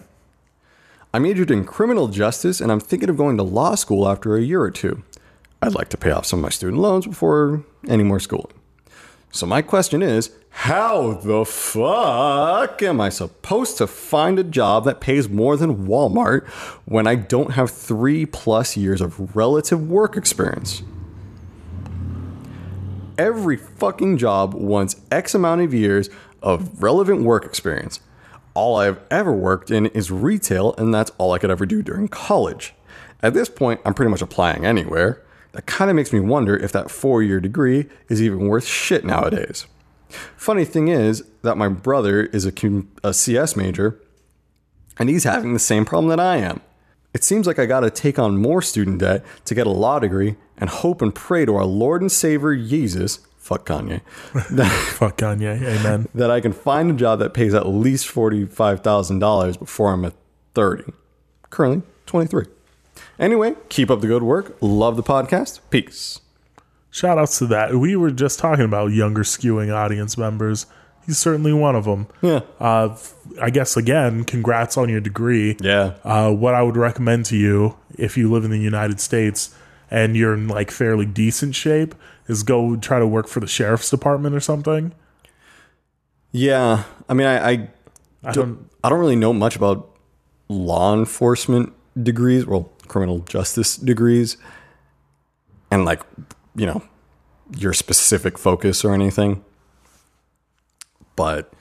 I 1.11 1.19
majored 1.19 1.49
in 1.49 1.65
criminal 1.65 2.07
justice 2.07 2.61
and 2.61 2.71
I'm 2.71 2.79
thinking 2.79 3.09
of 3.09 3.17
going 3.17 3.37
to 3.37 3.43
law 3.43 3.73
school 3.73 4.07
after 4.07 4.37
a 4.37 4.41
year 4.41 4.61
or 4.61 4.69
two. 4.69 5.03
I'd 5.61 5.73
like 5.73 5.89
to 5.89 5.97
pay 5.97 6.11
off 6.11 6.27
some 6.27 6.39
of 6.39 6.43
my 6.43 6.49
student 6.49 6.79
loans 6.79 7.07
before 7.07 7.63
any 7.87 8.03
more 8.03 8.19
schooling. 8.19 8.53
So 9.31 9.47
my 9.47 9.63
question 9.63 10.03
is, 10.03 10.29
how 10.49 11.13
the 11.13 11.43
fuck 11.43 12.81
am 12.83 13.01
I 13.01 13.09
supposed 13.09 13.77
to 13.79 13.87
find 13.87 14.37
a 14.37 14.43
job 14.43 14.85
that 14.85 15.01
pays 15.01 15.27
more 15.27 15.57
than 15.57 15.87
Walmart 15.87 16.47
when 16.85 17.07
I 17.07 17.15
don't 17.15 17.51
have 17.53 17.71
three 17.71 18.27
plus 18.27 18.77
years 18.77 19.01
of 19.01 19.35
relative 19.35 19.89
work 19.89 20.15
experience? 20.15 20.83
Every 23.17 23.57
fucking 23.57 24.17
job 24.17 24.53
wants 24.53 24.97
X 25.11 25.33
amount 25.33 25.61
of 25.61 25.73
years 25.73 26.09
of 26.43 26.83
relevant 26.83 27.23
work 27.23 27.43
experience. 27.43 27.99
All 28.55 28.77
I've 28.77 28.99
ever 29.11 29.31
worked 29.31 29.69
in 29.69 29.85
is 29.87 30.09
retail, 30.09 30.73
and 30.77 30.93
that's 30.93 31.11
all 31.17 31.33
I 31.33 31.37
could 31.37 31.51
ever 31.51 31.65
do 31.65 31.83
during 31.83 32.07
college. 32.07 32.73
At 33.21 33.33
this 33.33 33.49
point, 33.49 33.81
I'm 33.85 33.93
pretty 33.93 34.09
much 34.09 34.21
applying 34.21 34.65
anywhere. 34.65 35.21
That 35.51 35.65
kind 35.65 35.89
of 35.89 35.95
makes 35.95 36.11
me 36.11 36.19
wonder 36.19 36.57
if 36.57 36.71
that 36.71 36.89
four 36.89 37.21
year 37.21 37.39
degree 37.39 37.87
is 38.09 38.21
even 38.21 38.47
worth 38.47 38.65
shit 38.65 39.05
nowadays. 39.05 39.67
Funny 40.37 40.65
thing 40.65 40.87
is 40.87 41.23
that 41.41 41.57
my 41.57 41.67
brother 41.67 42.23
is 42.23 42.45
a, 42.45 42.53
a 43.03 43.13
CS 43.13 43.55
major, 43.55 43.99
and 44.97 45.09
he's 45.09 45.25
having 45.25 45.53
the 45.53 45.59
same 45.59 45.85
problem 45.85 46.09
that 46.09 46.19
I 46.19 46.37
am. 46.37 46.61
It 47.13 47.23
seems 47.23 47.47
like 47.47 47.59
I 47.59 47.65
gotta 47.65 47.89
take 47.89 48.19
on 48.19 48.37
more 48.37 48.61
student 48.61 48.99
debt 48.99 49.25
to 49.45 49.55
get 49.55 49.67
a 49.67 49.71
law 49.71 49.99
degree 49.99 50.35
and 50.57 50.69
hope 50.69 51.01
and 51.01 51.13
pray 51.13 51.45
to 51.45 51.55
our 51.55 51.65
Lord 51.65 52.01
and 52.01 52.11
Savior 52.11 52.55
Jesus, 52.55 53.19
fuck 53.45 53.63
Kanye, 53.67 54.01
Fuck 54.97 55.17
Kanye. 55.17 55.61
Amen. 55.61 56.07
that 56.15 56.31
I 56.31 56.41
can 56.41 56.51
find 56.51 56.89
a 56.89 56.93
job 56.95 57.19
that 57.19 57.35
pays 57.35 57.53
at 57.53 57.67
least 57.67 58.07
$45,000 58.07 59.59
before 59.59 59.93
I'm 59.93 60.03
at 60.03 60.13
30. 60.55 60.91
Currently, 61.51 61.83
23. 62.07 62.45
Anyway, 63.19 63.55
keep 63.69 63.91
up 63.91 64.01
the 64.01 64.07
good 64.07 64.23
work. 64.23 64.57
Love 64.61 64.95
the 64.95 65.03
podcast. 65.03 65.59
Peace. 65.69 66.21
Shout 66.89 67.19
outs 67.19 67.37
to 67.37 67.45
that. 67.47 67.75
We 67.75 67.95
were 67.95 68.09
just 68.09 68.39
talking 68.39 68.65
about 68.65 68.87
younger 68.87 69.21
skewing 69.21 69.71
audience 69.71 70.17
members. 70.17 70.65
He's 71.05 71.19
certainly 71.19 71.53
one 71.53 71.75
of 71.75 71.85
them. 71.85 72.07
Yeah. 72.23 72.39
Uh, 72.59 72.97
I 73.39 73.51
guess 73.51 73.77
again, 73.77 74.23
congrats 74.23 74.75
on 74.75 74.89
your 74.89 75.01
degree. 75.01 75.55
Yeah. 75.61 75.97
Uh, 76.03 76.31
what 76.31 76.55
I 76.55 76.63
would 76.63 76.77
recommend 76.77 77.25
to 77.25 77.37
you 77.37 77.77
if 77.95 78.17
you 78.17 78.31
live 78.31 78.43
in 78.43 78.49
the 78.49 78.59
United 78.59 78.99
States 78.99 79.53
and 79.91 80.17
you're 80.17 80.33
in 80.33 80.47
like 80.47 80.71
fairly 80.71 81.05
decent 81.05 81.53
shape 81.53 81.93
is 82.27 82.43
go 82.43 82.75
try 82.75 82.99
to 82.99 83.07
work 83.07 83.27
for 83.27 83.39
the 83.39 83.47
sheriff's 83.47 83.89
department 83.89 84.35
or 84.35 84.39
something. 84.39 84.93
Yeah. 86.31 86.83
I 87.07 87.13
mean, 87.13 87.27
I, 87.27 87.49
I 87.49 87.69
I 88.25 88.31
don't. 88.31 88.69
I 88.83 88.89
don't 88.89 88.99
really 88.99 89.15
know 89.15 89.33
much 89.33 89.55
about 89.55 89.89
law 90.47 90.93
enforcement 90.97 91.73
degrees, 92.01 92.45
well, 92.45 92.71
criminal 92.87 93.19
justice 93.19 93.77
degrees, 93.77 94.37
and 95.71 95.85
like, 95.85 96.01
you 96.55 96.65
know, 96.65 96.81
your 97.57 97.73
specific 97.73 98.37
focus 98.37 98.83
or 98.83 98.93
anything. 98.93 99.43
But 101.15 101.53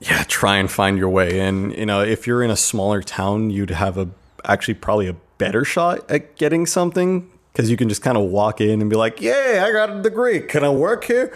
yeah, 0.00 0.24
try 0.24 0.56
and 0.56 0.70
find 0.70 0.98
your 0.98 1.08
way 1.08 1.38
in. 1.38 1.70
You 1.72 1.86
know, 1.86 2.00
if 2.00 2.26
you're 2.26 2.42
in 2.42 2.50
a 2.50 2.56
smaller 2.56 3.02
town, 3.02 3.50
you'd 3.50 3.70
have 3.70 3.96
a 3.98 4.08
actually 4.44 4.74
probably 4.74 5.08
a 5.08 5.16
better 5.38 5.64
shot 5.64 6.10
at 6.10 6.36
getting 6.36 6.66
something 6.66 7.30
because 7.54 7.70
you 7.70 7.76
can 7.76 7.88
just 7.88 8.02
kind 8.02 8.18
of 8.18 8.24
walk 8.24 8.60
in 8.60 8.80
and 8.80 8.90
be 8.90 8.96
like, 8.96 9.20
"Yeah, 9.20 9.64
I 9.66 9.72
got 9.72 9.90
a 9.90 10.02
degree. 10.02 10.40
Can 10.40 10.64
I 10.64 10.70
work 10.70 11.04
here?" 11.04 11.34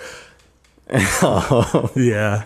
Yeah. 1.94 2.44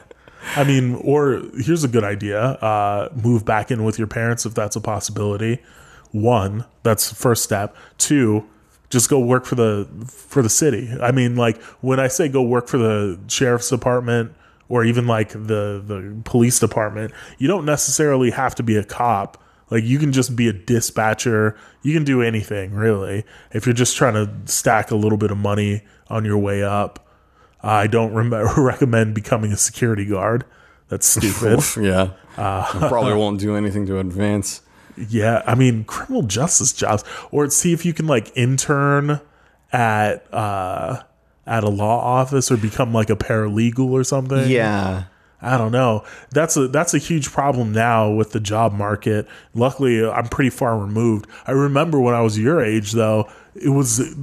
I 0.57 0.65
mean, 0.65 0.97
or 0.97 1.41
here's 1.59 1.85
a 1.85 1.89
good 1.89 2.05
idea: 2.05 2.41
uh, 2.41 3.09
move 3.15 3.45
back 3.45 3.71
in 3.71 3.85
with 3.85 3.99
your 3.99 4.09
parents 4.09 4.45
if 4.45 4.55
that's 4.55 4.77
a 4.77 4.81
possibility. 4.81 5.59
One, 6.11 6.67
that's 6.83 7.09
the 7.09 7.15
first 7.15 7.43
step. 7.43 7.75
Two, 7.97 8.45
just 8.91 9.09
go 9.09 9.19
work 9.19 9.47
for 9.47 9.55
the 9.55 9.89
for 10.07 10.43
the 10.43 10.51
city. 10.51 10.91
I 11.01 11.13
mean, 11.13 11.37
like 11.37 11.63
when 11.81 11.99
I 11.99 12.09
say 12.09 12.29
go 12.29 12.43
work 12.43 12.69
for 12.69 12.77
the 12.77 13.19
sheriff's 13.29 13.71
department 13.71 14.35
or 14.69 14.85
even 14.85 15.07
like 15.07 15.31
the 15.31 15.83
the 15.87 16.21
police 16.25 16.59
department, 16.59 17.13
you 17.39 17.49
don't 17.49 17.65
necessarily 17.65 18.31
have 18.31 18.55
to 18.57 18.63
be 18.63 18.77
a 18.77 18.85
cop. 18.85 19.42
Like 19.73 19.85
you 19.85 19.99
can 19.99 20.13
just 20.13 20.37
be 20.37 20.49
a 20.49 20.53
dispatcher. 20.53 21.57
You 21.81 21.95
can 21.95 22.05
do 22.05 22.21
anything 22.21 22.75
really 22.75 23.25
if 23.53 23.65
you're 23.65 23.75
just 23.75 23.97
trying 23.97 24.13
to 24.13 24.31
stack 24.53 24.91
a 24.91 24.97
little 24.97 25.17
bit 25.17 25.31
of 25.31 25.39
money 25.39 25.81
on 26.09 26.27
your 26.27 26.37
way 26.37 26.63
up. 26.63 27.09
I 27.63 27.87
don't 27.87 28.13
rem- 28.15 28.35
recommend 28.63 29.15
becoming 29.15 29.51
a 29.51 29.57
security 29.57 30.05
guard. 30.05 30.45
That's 30.89 31.07
stupid. 31.17 31.61
yeah, 31.83 32.11
I 32.37 32.87
probably 32.89 33.15
won't 33.23 33.41
do 33.41 33.57
anything 33.57 33.87
to 33.87 33.99
advance. 33.99 34.61
yeah, 35.09 35.43
I 35.47 35.55
mean 35.55 35.85
criminal 35.85 36.23
justice 36.23 36.75
jobs, 36.75 37.03
or 37.31 37.49
see 37.49 37.73
if 37.73 37.87
you 37.87 37.95
can 37.95 38.07
like 38.07 38.31
intern 38.37 39.23
at 39.73 40.27
uh, 40.35 41.03
at 41.47 41.65
a 41.65 41.71
law 41.71 41.99
office 41.99 42.51
or 42.53 42.59
become 42.59 42.93
like 42.93 43.09
a 43.09 43.17
paralegal 43.17 43.89
or 43.91 44.05
something. 44.05 44.51
Yeah. 44.51 45.05
I 45.43 45.59
don't 45.59 45.73
know. 45.73 46.05
That's 46.31 46.57
a 46.57 46.69
that's 46.69 46.95
a 46.95 46.99
huge 46.99 47.33
problem 47.33 47.73
now 47.73 48.11
with 48.11 48.31
the 48.31 48.41
job 48.41 48.73
market. 48.73 49.27
Luckily, 49.55 50.09
I'm 50.09 50.29
pretty 50.29 50.51
far 50.51 50.79
removed. 50.79 51.27
I 51.47 51.51
remember 51.51 52.01
when 52.01 52.15
I 52.15 52.21
was 52.21 52.39
your 52.39 52.63
age, 52.63 52.93
though, 52.93 53.29
it 53.55 53.71
was 53.71 54.15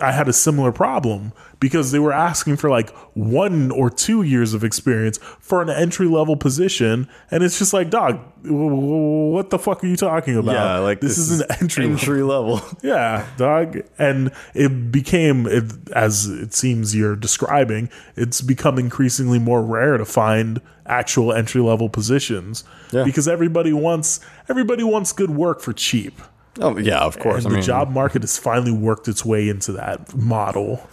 I 0.00 0.12
had 0.12 0.28
a 0.28 0.32
similar 0.32 0.72
problem 0.72 1.32
because 1.62 1.92
they 1.92 1.98
were 2.00 2.12
asking 2.12 2.56
for 2.56 2.68
like 2.68 2.90
one 3.14 3.70
or 3.70 3.88
two 3.88 4.22
years 4.22 4.52
of 4.52 4.64
experience 4.64 5.18
for 5.38 5.62
an 5.62 5.70
entry 5.70 6.08
level 6.08 6.36
position, 6.36 7.08
and 7.30 7.42
it's 7.44 7.56
just 7.58 7.72
like, 7.72 7.88
dog, 7.88 8.18
what 8.44 9.50
the 9.50 9.58
fuck 9.58 9.82
are 9.84 9.86
you 9.86 9.96
talking 9.96 10.36
about? 10.36 10.52
Yeah, 10.54 10.78
like 10.78 11.00
this, 11.00 11.16
is, 11.16 11.40
an 11.40 11.46
entry 11.60 11.84
level. 11.86 11.98
entry 11.98 12.22
level. 12.22 12.60
Yeah, 12.82 13.24
dog. 13.36 13.78
And 13.98 14.32
it 14.54 14.90
became, 14.90 15.46
it, 15.46 15.72
as 15.92 16.26
it 16.26 16.52
seems 16.52 16.96
you're 16.96 17.14
describing, 17.16 17.88
it's 18.16 18.40
become 18.40 18.78
increasingly 18.78 19.38
more 19.38 19.62
rare 19.62 19.96
to 19.96 20.04
find 20.04 20.60
actual 20.84 21.32
entry 21.32 21.60
level 21.60 21.88
positions 21.88 22.64
Yeah. 22.90 23.04
because 23.04 23.28
everybody 23.28 23.72
wants 23.72 24.18
everybody 24.48 24.82
wants 24.82 25.12
good 25.12 25.30
work 25.30 25.60
for 25.60 25.72
cheap. 25.72 26.20
Oh 26.60 26.76
yeah, 26.76 26.98
of 26.98 27.18
course. 27.20 27.44
And 27.44 27.46
I 27.46 27.50
the 27.50 27.56
mean, 27.58 27.64
job 27.64 27.90
market 27.90 28.22
has 28.22 28.36
finally 28.36 28.72
worked 28.72 29.06
its 29.06 29.24
way 29.24 29.48
into 29.48 29.72
that 29.72 30.14
model. 30.16 30.86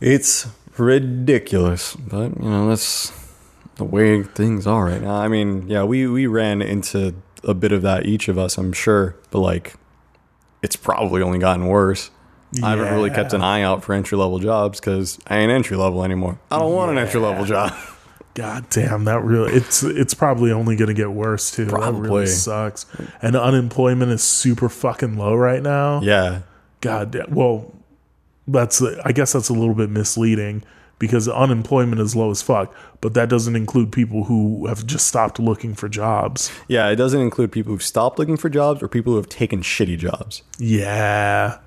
It's 0.00 0.46
ridiculous, 0.78 1.94
but 1.96 2.36
you 2.40 2.48
know 2.48 2.68
that's 2.68 3.12
the 3.76 3.84
way 3.84 4.22
things 4.22 4.66
are 4.66 4.84
right 4.86 5.02
now. 5.02 5.14
I 5.14 5.28
mean, 5.28 5.68
yeah, 5.68 5.84
we 5.84 6.06
we 6.06 6.26
ran 6.26 6.62
into 6.62 7.14
a 7.44 7.54
bit 7.54 7.72
of 7.72 7.82
that 7.82 8.06
each 8.06 8.28
of 8.28 8.38
us, 8.38 8.58
I'm 8.58 8.72
sure, 8.72 9.16
but 9.30 9.40
like, 9.40 9.74
it's 10.62 10.76
probably 10.76 11.22
only 11.22 11.38
gotten 11.38 11.66
worse. 11.66 12.10
I 12.62 12.70
haven't 12.70 12.94
really 12.94 13.10
kept 13.10 13.32
an 13.32 13.42
eye 13.42 13.62
out 13.62 13.84
for 13.84 13.92
entry 13.92 14.16
level 14.16 14.38
jobs 14.38 14.80
because 14.80 15.18
I 15.26 15.38
ain't 15.38 15.50
entry 15.52 15.76
level 15.76 16.04
anymore. 16.04 16.38
I 16.50 16.58
don't 16.58 16.72
want 16.72 16.90
an 16.92 16.98
entry 16.98 17.20
level 17.20 17.44
job. 17.44 17.72
God 18.34 18.68
damn, 18.68 19.04
that 19.04 19.22
really 19.22 19.52
it's 19.52 19.82
it's 19.82 20.12
probably 20.12 20.52
only 20.52 20.76
going 20.76 20.88
to 20.88 20.94
get 20.94 21.10
worse 21.10 21.50
too. 21.50 21.64
That 21.64 21.72
Probably. 21.72 22.02
really 22.02 22.26
sucks. 22.26 22.84
And 23.22 23.34
unemployment 23.34 24.12
is 24.12 24.22
super 24.22 24.68
fucking 24.68 25.16
low 25.16 25.34
right 25.34 25.62
now. 25.62 26.02
yeah, 26.02 26.42
God 26.82 27.12
damn. 27.12 27.34
Well, 27.34 27.74
that's 28.48 28.82
I 28.82 29.12
guess 29.12 29.32
that's 29.32 29.48
a 29.48 29.54
little 29.54 29.74
bit 29.74 29.90
misleading 29.90 30.62
because 30.98 31.28
unemployment 31.28 32.00
is 32.00 32.16
low 32.16 32.30
as 32.30 32.40
fuck, 32.40 32.74
but 33.00 33.14
that 33.14 33.28
doesn't 33.28 33.54
include 33.54 33.92
people 33.92 34.24
who 34.24 34.66
have 34.66 34.86
just 34.86 35.06
stopped 35.06 35.38
looking 35.38 35.74
for 35.74 35.88
jobs. 35.88 36.50
yeah. 36.68 36.88
It 36.88 36.96
doesn't 36.96 37.20
include 37.20 37.52
people 37.52 37.72
who've 37.72 37.82
stopped 37.82 38.18
looking 38.18 38.36
for 38.36 38.48
jobs 38.48 38.82
or 38.82 38.88
people 38.88 39.12
who 39.12 39.18
have 39.18 39.28
taken 39.28 39.60
shitty 39.60 39.98
jobs. 39.98 40.42
Yeah. 40.58 41.58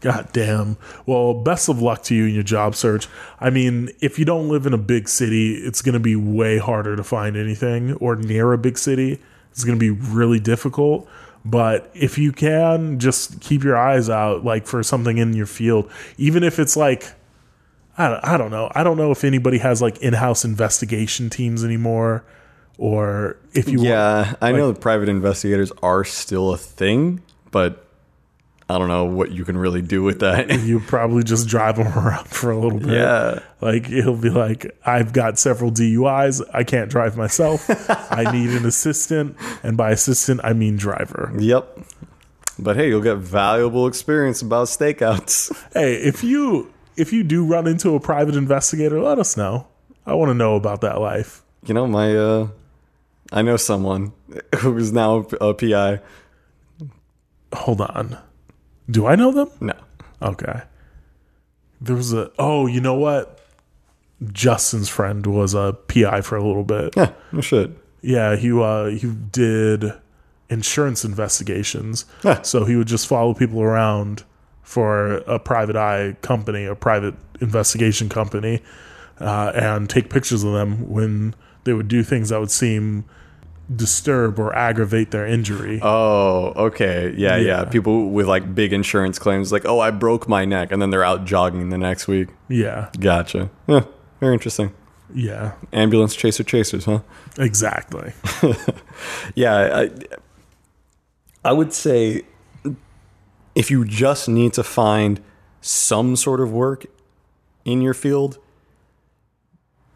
God 0.00 0.28
damn. 0.32 0.76
Well, 1.06 1.34
best 1.34 1.68
of 1.68 1.80
luck 1.82 2.02
to 2.04 2.14
you 2.14 2.26
in 2.26 2.34
your 2.34 2.42
job 2.42 2.76
search. 2.76 3.08
I 3.40 3.50
mean, 3.50 3.90
if 4.00 4.18
you 4.18 4.24
don't 4.24 4.48
live 4.48 4.66
in 4.66 4.74
a 4.74 4.78
big 4.78 5.08
city, 5.08 5.54
it's 5.56 5.82
going 5.82 5.94
to 5.94 6.00
be 6.00 6.14
way 6.14 6.58
harder 6.58 6.94
to 6.96 7.02
find 7.02 7.36
anything, 7.36 7.94
or 7.94 8.14
near 8.14 8.52
a 8.52 8.58
big 8.58 8.78
city, 8.78 9.20
it's 9.50 9.64
going 9.64 9.76
to 9.76 9.80
be 9.80 9.90
really 9.90 10.38
difficult. 10.38 11.08
But 11.48 11.88
if 11.94 12.18
you 12.18 12.32
can, 12.32 12.98
just 12.98 13.40
keep 13.40 13.62
your 13.62 13.76
eyes 13.76 14.10
out, 14.10 14.44
like 14.44 14.66
for 14.66 14.82
something 14.82 15.18
in 15.18 15.32
your 15.32 15.46
field, 15.46 15.88
even 16.18 16.42
if 16.42 16.58
it's 16.58 16.76
like, 16.76 17.12
I 17.96 18.08
don't, 18.08 18.24
I 18.24 18.36
don't 18.36 18.50
know. 18.50 18.70
I 18.74 18.82
don't 18.82 18.96
know 18.96 19.12
if 19.12 19.22
anybody 19.22 19.58
has 19.58 19.80
like 19.80 19.98
in 19.98 20.12
house 20.12 20.44
investigation 20.44 21.30
teams 21.30 21.64
anymore, 21.64 22.24
or 22.78 23.36
if 23.52 23.68
you 23.68 23.78
want, 23.78 23.88
Yeah, 23.88 24.34
I 24.42 24.50
know 24.50 24.72
that 24.72 24.80
private 24.80 25.08
investigators 25.08 25.70
are 25.84 26.02
still 26.02 26.52
a 26.52 26.58
thing, 26.58 27.22
but 27.52 27.85
I 28.68 28.78
don't 28.78 28.88
know 28.88 29.04
what 29.04 29.30
you 29.30 29.44
can 29.44 29.56
really 29.56 29.80
do 29.80 30.02
with 30.02 30.20
that. 30.20 30.50
you 30.62 30.80
probably 30.86 31.22
just 31.22 31.46
drive 31.46 31.76
them 31.76 31.86
around 31.86 32.26
for 32.26 32.50
a 32.50 32.58
little 32.58 32.80
bit. 32.80 32.88
yeah. 32.88 33.38
Like 33.60 33.86
he'll 33.86 34.16
be 34.16 34.30
like, 34.30 34.76
I've 34.84 35.12
got 35.12 35.38
several 35.38 35.70
DUIs. 35.70 36.42
I 36.52 36.64
can't 36.64 36.90
drive 36.90 37.16
myself. 37.16 37.66
I 38.12 38.24
need 38.32 38.50
an 38.50 38.66
assistant, 38.66 39.36
and 39.62 39.76
by 39.76 39.92
assistant 39.92 40.40
I 40.42 40.52
mean 40.52 40.76
driver. 40.76 41.32
Yep. 41.38 41.78
But 42.58 42.76
hey, 42.76 42.88
you'll 42.88 43.02
get 43.02 43.18
valuable 43.18 43.86
experience 43.86 44.42
about 44.42 44.66
stakeouts. 44.68 45.52
Hey, 45.72 45.94
if 45.96 46.24
you 46.24 46.72
if 46.96 47.12
you 47.12 47.22
do 47.22 47.44
run 47.44 47.66
into 47.66 47.94
a 47.94 48.00
private 48.00 48.34
investigator, 48.34 49.00
let 49.00 49.18
us 49.18 49.36
know. 49.36 49.68
I 50.06 50.14
want 50.14 50.30
to 50.30 50.34
know 50.34 50.56
about 50.56 50.80
that 50.80 51.00
life. 51.00 51.42
You 51.66 51.74
know, 51.74 51.86
my 51.86 52.16
uh 52.16 52.48
I 53.32 53.42
know 53.42 53.56
someone 53.56 54.12
who 54.58 54.76
is 54.76 54.92
now 54.92 55.26
a 55.40 55.54
PI. 55.54 56.00
Hold 57.52 57.80
on. 57.80 58.18
Do 58.90 59.06
I 59.06 59.16
know 59.16 59.32
them? 59.32 59.50
No. 59.60 59.74
Okay. 60.22 60.62
There 61.80 61.96
was 61.96 62.12
a 62.12 62.30
oh, 62.38 62.66
you 62.66 62.80
know 62.80 62.94
what? 62.94 63.40
Justin's 64.32 64.88
friend 64.88 65.26
was 65.26 65.54
a 65.54 65.76
PI 65.88 66.22
for 66.22 66.36
a 66.36 66.46
little 66.46 66.64
bit. 66.64 66.94
Yeah, 66.96 67.12
no 67.32 67.40
shit. 67.40 67.70
Yeah, 68.00 68.36
he 68.36 68.52
uh, 68.52 68.86
he 68.86 69.12
did 69.12 69.92
insurance 70.48 71.04
investigations. 71.04 72.04
Huh. 72.22 72.42
So 72.42 72.64
he 72.64 72.76
would 72.76 72.86
just 72.86 73.06
follow 73.06 73.34
people 73.34 73.60
around 73.60 74.24
for 74.62 75.16
a 75.18 75.38
private 75.38 75.76
eye 75.76 76.16
company, 76.22 76.64
a 76.64 76.74
private 76.74 77.14
investigation 77.40 78.08
company, 78.08 78.62
uh, 79.20 79.52
and 79.54 79.90
take 79.90 80.08
pictures 80.08 80.44
of 80.44 80.52
them 80.52 80.88
when 80.88 81.34
they 81.64 81.72
would 81.72 81.88
do 81.88 82.02
things 82.02 82.30
that 82.30 82.40
would 82.40 82.50
seem 82.50 83.04
disturb 83.74 84.38
or 84.38 84.54
aggravate 84.54 85.10
their 85.10 85.26
injury. 85.26 85.80
Oh, 85.82 86.52
okay. 86.66 87.12
Yeah, 87.16 87.36
yeah, 87.36 87.62
Yeah. 87.62 87.64
People 87.64 88.10
with 88.10 88.26
like 88.26 88.54
big 88.54 88.72
insurance 88.72 89.18
claims, 89.18 89.50
like, 89.50 89.64
oh, 89.64 89.80
I 89.80 89.90
broke 89.90 90.28
my 90.28 90.44
neck, 90.44 90.70
and 90.72 90.80
then 90.80 90.90
they're 90.90 91.04
out 91.04 91.24
jogging 91.24 91.70
the 91.70 91.78
next 91.78 92.06
week. 92.06 92.28
yeah, 92.48 92.90
Gotcha. 93.00 93.50
Yeah, 93.66 93.84
very 94.20 94.34
interesting. 94.34 94.72
yeah, 95.14 95.52
Ambulance 95.72 96.14
chaser 96.14 96.44
chasers, 96.44 96.84
huh? 96.84 97.00
exactly. 97.38 98.12
Yeah, 99.34 99.84
I, 99.84 99.90
I 101.44 101.52
would 101.52 101.72
say 101.72 102.22
if 103.54 103.70
you 103.70 103.84
just 103.84 104.28
need 104.28 104.52
to 104.54 104.62
find 104.64 105.20
some 105.60 106.14
sort 106.16 106.40
of 106.40 106.52
work 106.52 106.86
in 107.64 107.80
your 107.82 107.94
field, 107.94 108.38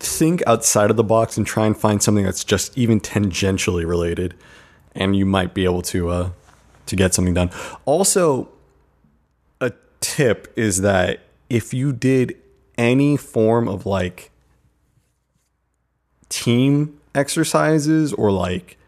think 0.00 0.42
outside 0.46 0.90
of 0.90 0.96
the 0.96 1.04
box 1.04 1.36
and 1.36 1.46
try 1.46 1.66
and 1.66 1.76
find 1.76 2.02
something 2.02 2.24
that's 2.24 2.42
just 2.42 2.76
even 2.76 3.00
tangentially 3.00 3.86
related, 3.86 4.34
and 4.94 5.14
you 5.14 5.26
might 5.26 5.54
be 5.54 5.64
able 5.64 5.82
to 5.82 6.08
uh, 6.08 6.30
to 6.86 6.96
get 6.96 7.14
something 7.14 7.34
done. 7.34 7.50
Also, 7.84 8.48
a 9.60 9.72
tip 10.00 10.52
is 10.56 10.80
that 10.80 11.20
if 11.48 11.72
you 11.72 11.92
did 11.92 12.36
any 12.76 13.16
form 13.16 13.68
of 13.68 13.86
like 13.86 14.30
team 16.28 16.98
exercises 17.14 18.12
or 18.12 18.32
like 18.32 18.78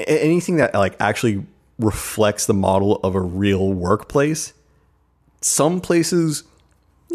anything 0.00 0.56
that 0.56 0.74
like 0.74 0.96
actually 1.00 1.46
reflects 1.78 2.46
the 2.46 2.54
model 2.54 2.96
of 3.02 3.14
a 3.14 3.20
real 3.20 3.72
workplace 3.72 4.54
some 5.42 5.80
places 5.80 6.44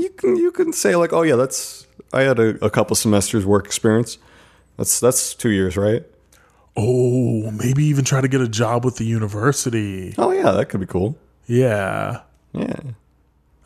you 0.02 0.10
can 0.10 0.36
you 0.38 0.52
can 0.52 0.73
say 0.73 0.95
like 0.95 1.14
oh 1.14 1.22
yeah 1.22 1.36
that's 1.36 1.86
i 2.14 2.22
had 2.22 2.40
a, 2.40 2.49
a 2.65 2.69
couple 2.69 2.95
semesters 2.95 3.45
work 3.45 3.65
experience 3.65 4.18
that's 4.78 4.99
that's 4.99 5.34
two 5.36 5.49
years 5.49 5.76
right 5.78 6.03
Oh, 6.78 7.52
maybe 7.52 7.84
even 7.84 8.06
try 8.06 8.22
to 8.22 8.30
get 8.30 8.40
a 8.40 8.48
job 8.48 8.86
with 8.86 8.95
the 8.95 9.03
university. 9.03 10.15
oh 10.18 10.32
yeah 10.32 10.52
that 10.52 10.69
could 10.69 10.80
be 10.80 10.86
cool 10.86 11.18
Yeah. 11.45 12.22
yeah 12.53 12.80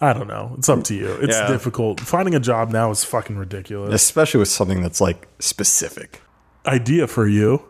I 0.01 0.11
don't 0.11 0.27
know. 0.27 0.55
It's 0.57 0.67
up 0.67 0.83
to 0.85 0.93
you. 0.95 1.07
It's 1.21 1.37
Yeah. 1.37 1.47
difficult. 1.47 2.01
Finding 2.01 2.35
a 2.35 2.39
job 2.39 2.69
now 2.69 2.91
is 2.91 3.03
fucking 3.05 3.37
ridiculous. 3.37 3.93
especially 3.93 4.39
with 4.39 4.49
something 4.49 4.81
that's 4.81 4.99
like 4.99 5.27
specific 5.39 6.21
Idea 6.65 7.07
for 7.07 7.27
you. 7.27 7.61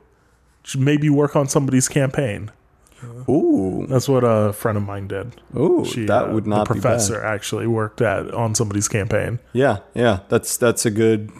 Maybe 0.76 1.10
work 1.10 1.36
on 1.36 1.48
somebody's 1.50 1.88
campaign. 1.90 2.50
ooh 3.30 3.45
That's 3.90 4.08
what 4.10 4.24
a 4.24 4.54
friend 4.54 4.78
of 4.78 4.84
mine 4.84 5.08
did. 5.08 5.36
She, 5.86 6.06
that 6.06 6.30
uh, 6.30 6.34
would 6.34 6.48
not 6.48 6.68
the 6.68 6.74
professor 6.74 7.24
actually 7.24 7.68
worked 7.68 8.02
at 8.02 8.34
on 8.34 8.56
somebody's 8.56 8.88
campaign. 8.88 9.40
yeah 9.54 9.80
yeah 9.94 10.20
that's 10.30 10.58
that's 10.58 10.86
a 10.86 10.92
good 10.92 11.32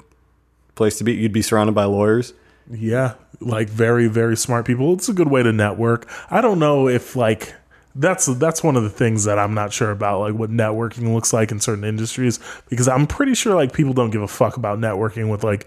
place 0.76 0.98
to 0.98 1.04
be 1.04 1.14
you'd 1.14 1.32
be 1.34 1.42
surrounded 1.42 1.74
by 1.74 1.86
lawyers 1.86 2.34
Yeah, 2.70 3.14
like 3.40 3.70
very 3.70 4.08
very 4.08 4.36
smart 4.38 4.66
people. 4.66 4.94
It's 4.94 5.10
a 5.10 5.14
good 5.14 5.30
way 5.30 5.44
to 5.44 5.52
network. 5.52 6.08
I 6.30 6.42
don't 6.42 6.60
know 6.60 6.88
if 6.88 7.16
like 7.16 7.54
that's 7.96 8.26
that's 8.26 8.62
one 8.64 8.76
of 8.76 8.84
the 8.84 8.90
things 8.90 9.24
that 9.24 9.40
I'm 9.40 9.54
not 9.54 9.72
sure 9.72 9.92
about 9.92 10.20
like 10.20 10.34
what 10.34 10.50
networking 10.50 11.14
looks 11.14 11.32
like 11.32 11.52
in 11.52 11.60
certain 11.62 11.84
industries 11.86 12.40
because 12.70 12.88
I'm 12.90 13.08
pretty 13.08 13.36
sure 13.36 13.56
like 13.56 13.72
people 13.72 13.94
don't 13.94 14.12
give 14.12 14.22
a 14.22 14.28
fuck 14.28 14.58
about 14.58 14.80
networking 14.80 15.30
with 15.32 15.44
like 15.44 15.66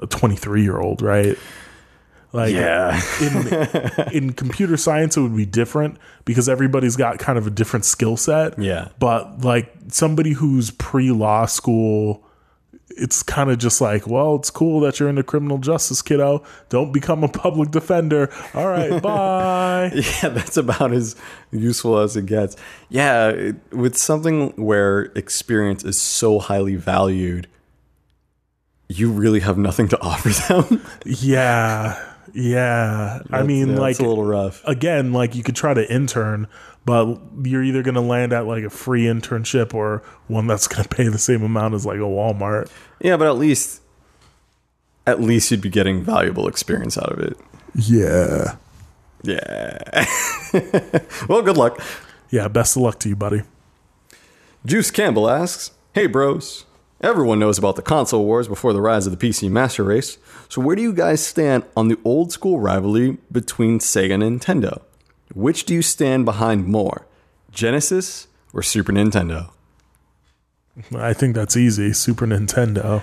a 0.00 0.06
23 0.06 0.62
year 0.62 0.78
old, 0.78 1.00
right? 1.00 1.38
Like 2.34 2.54
yeah 2.54 2.98
in 3.20 4.10
in 4.12 4.32
computer 4.32 4.78
science 4.78 5.18
it 5.18 5.20
would 5.20 5.36
be 5.36 5.44
different 5.44 5.98
because 6.24 6.48
everybody's 6.48 6.96
got 6.96 7.18
kind 7.18 7.36
of 7.36 7.46
a 7.46 7.50
different 7.50 7.84
skill 7.84 8.16
set. 8.16 8.58
Yeah. 8.58 8.88
But 8.98 9.40
like 9.42 9.72
somebody 9.88 10.32
who's 10.32 10.70
pre 10.70 11.10
law 11.10 11.44
school, 11.46 12.24
it's 12.88 13.22
kind 13.22 13.50
of 13.50 13.58
just 13.58 13.80
like, 13.80 14.06
well, 14.06 14.36
it's 14.36 14.50
cool 14.50 14.80
that 14.80 14.98
you're 15.00 15.08
into 15.08 15.22
criminal 15.22 15.58
justice, 15.58 16.00
kiddo. 16.02 16.42
Don't 16.68 16.92
become 16.92 17.24
a 17.24 17.28
public 17.28 17.70
defender. 17.70 18.32
All 18.54 18.68
right, 18.68 19.02
bye. 19.02 19.90
Yeah, 19.94 20.28
that's 20.28 20.56
about 20.56 20.92
as 20.92 21.16
useful 21.50 21.98
as 21.98 22.16
it 22.16 22.26
gets. 22.26 22.56
Yeah, 22.88 23.28
it, 23.28 23.56
with 23.72 23.96
something 23.96 24.50
where 24.56 25.04
experience 25.16 25.84
is 25.84 26.00
so 26.00 26.38
highly 26.38 26.76
valued, 26.76 27.46
you 28.88 29.10
really 29.10 29.40
have 29.40 29.58
nothing 29.58 29.88
to 29.88 30.00
offer 30.02 30.28
them. 30.30 30.82
yeah. 31.04 32.08
Yeah. 32.32 33.20
I 33.30 33.42
mean, 33.42 33.76
like 33.76 33.92
it's 33.92 34.00
a 34.00 34.06
little 34.06 34.24
rough. 34.24 34.62
again, 34.64 35.12
like 35.12 35.34
you 35.34 35.42
could 35.42 35.56
try 35.56 35.74
to 35.74 35.92
intern, 35.92 36.46
but 36.84 37.18
you're 37.42 37.62
either 37.62 37.82
going 37.82 37.94
to 37.94 38.00
land 38.00 38.32
at 38.32 38.46
like 38.46 38.64
a 38.64 38.70
free 38.70 39.04
internship 39.04 39.74
or 39.74 40.02
one 40.28 40.46
that's 40.46 40.66
going 40.68 40.82
to 40.82 40.88
pay 40.88 41.08
the 41.08 41.18
same 41.18 41.42
amount 41.42 41.74
as 41.74 41.84
like 41.86 41.98
a 41.98 42.00
Walmart. 42.00 42.70
Yeah, 43.00 43.16
but 43.16 43.26
at 43.26 43.36
least, 43.36 43.82
at 45.06 45.20
least 45.20 45.50
you'd 45.50 45.60
be 45.60 45.68
getting 45.68 46.02
valuable 46.02 46.48
experience 46.48 46.96
out 46.96 47.12
of 47.12 47.18
it. 47.18 47.36
Yeah. 47.74 48.56
Yeah. 49.22 50.06
well, 51.28 51.42
good 51.42 51.56
luck. 51.56 51.80
Yeah. 52.30 52.48
Best 52.48 52.76
of 52.76 52.82
luck 52.82 52.98
to 53.00 53.08
you, 53.08 53.16
buddy. 53.16 53.42
Juice 54.64 54.90
Campbell 54.90 55.28
asks, 55.28 55.72
Hey 55.92 56.06
bros, 56.06 56.64
everyone 57.02 57.38
knows 57.38 57.58
about 57.58 57.76
the 57.76 57.82
console 57.82 58.24
wars 58.24 58.48
before 58.48 58.72
the 58.72 58.80
rise 58.80 59.06
of 59.06 59.16
the 59.16 59.28
PC 59.28 59.50
Master 59.50 59.84
Race. 59.84 60.18
So 60.48 60.60
where 60.60 60.76
do 60.76 60.82
you 60.82 60.92
guys 60.92 61.24
stand 61.24 61.64
on 61.76 61.88
the 61.88 61.98
old 62.04 62.32
school 62.32 62.60
rivalry 62.60 63.18
between 63.30 63.78
Sega 63.78 64.14
and 64.14 64.40
Nintendo? 64.40 64.82
Which 65.34 65.64
do 65.64 65.74
you 65.74 65.82
stand 65.82 66.24
behind 66.24 66.66
more, 66.66 67.06
Genesis 67.50 68.28
or 68.52 68.62
Super 68.62 68.92
Nintendo? 68.92 69.50
I 70.94 71.12
think 71.12 71.34
that's 71.34 71.56
easy. 71.56 71.92
Super 71.92 72.26
Nintendo. 72.26 73.02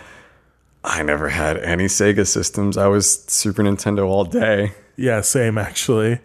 I 0.83 1.03
never 1.03 1.29
had 1.29 1.57
any 1.57 1.85
Sega 1.85 2.25
systems. 2.25 2.77
I 2.77 2.87
was 2.87 3.23
Super 3.25 3.63
Nintendo 3.63 4.07
all 4.07 4.25
day. 4.25 4.73
Yeah, 4.95 5.21
same 5.21 5.57
actually. 5.57 6.19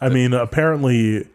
I 0.00 0.08
mean, 0.08 0.34
apparently 0.34 1.28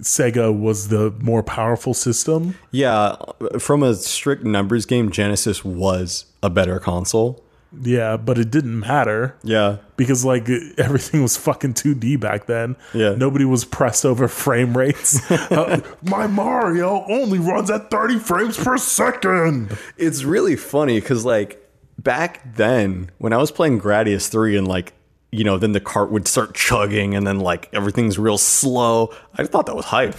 Sega 0.00 0.56
was 0.56 0.88
the 0.88 1.10
more 1.20 1.42
powerful 1.42 1.94
system. 1.94 2.56
Yeah, 2.70 3.16
from 3.58 3.82
a 3.82 3.94
strict 3.94 4.44
numbers 4.44 4.86
game, 4.86 5.10
Genesis 5.10 5.64
was 5.64 6.26
a 6.42 6.50
better 6.50 6.78
console. 6.78 7.42
Yeah, 7.82 8.16
but 8.16 8.38
it 8.38 8.50
didn't 8.50 8.78
matter 8.78 9.36
Yeah. 9.42 9.78
because 9.96 10.24
like 10.24 10.48
everything 10.78 11.20
was 11.22 11.36
fucking 11.36 11.74
2D 11.74 12.18
back 12.20 12.46
then. 12.46 12.76
Yeah. 12.94 13.14
Nobody 13.16 13.44
was 13.44 13.64
pressed 13.64 14.04
over 14.06 14.28
frame 14.28 14.76
rates. 14.76 15.20
Uh, 15.30 15.80
my 16.02 16.26
Mario 16.26 17.04
only 17.08 17.38
runs 17.38 17.70
at 17.70 17.90
30 17.90 18.18
frames 18.18 18.56
per 18.56 18.76
second. 18.78 19.76
It's 19.96 20.22
really 20.24 20.56
funny 20.56 21.00
because, 21.00 21.24
like, 21.24 21.62
back 21.98 22.56
then 22.56 23.10
when 23.18 23.32
I 23.32 23.38
was 23.38 23.50
playing 23.50 23.80
Gradius 23.80 24.28
3 24.28 24.56
and, 24.56 24.66
like, 24.68 24.92
you 25.36 25.44
know, 25.44 25.58
then 25.58 25.72
the 25.72 25.80
cart 25.80 26.10
would 26.10 26.26
start 26.26 26.54
chugging 26.54 27.14
and 27.14 27.26
then, 27.26 27.40
like, 27.40 27.68
everything's 27.72 28.18
real 28.18 28.38
slow. 28.38 29.14
I 29.36 29.44
thought 29.44 29.66
that 29.66 29.76
was 29.76 29.86
hype. 29.86 30.16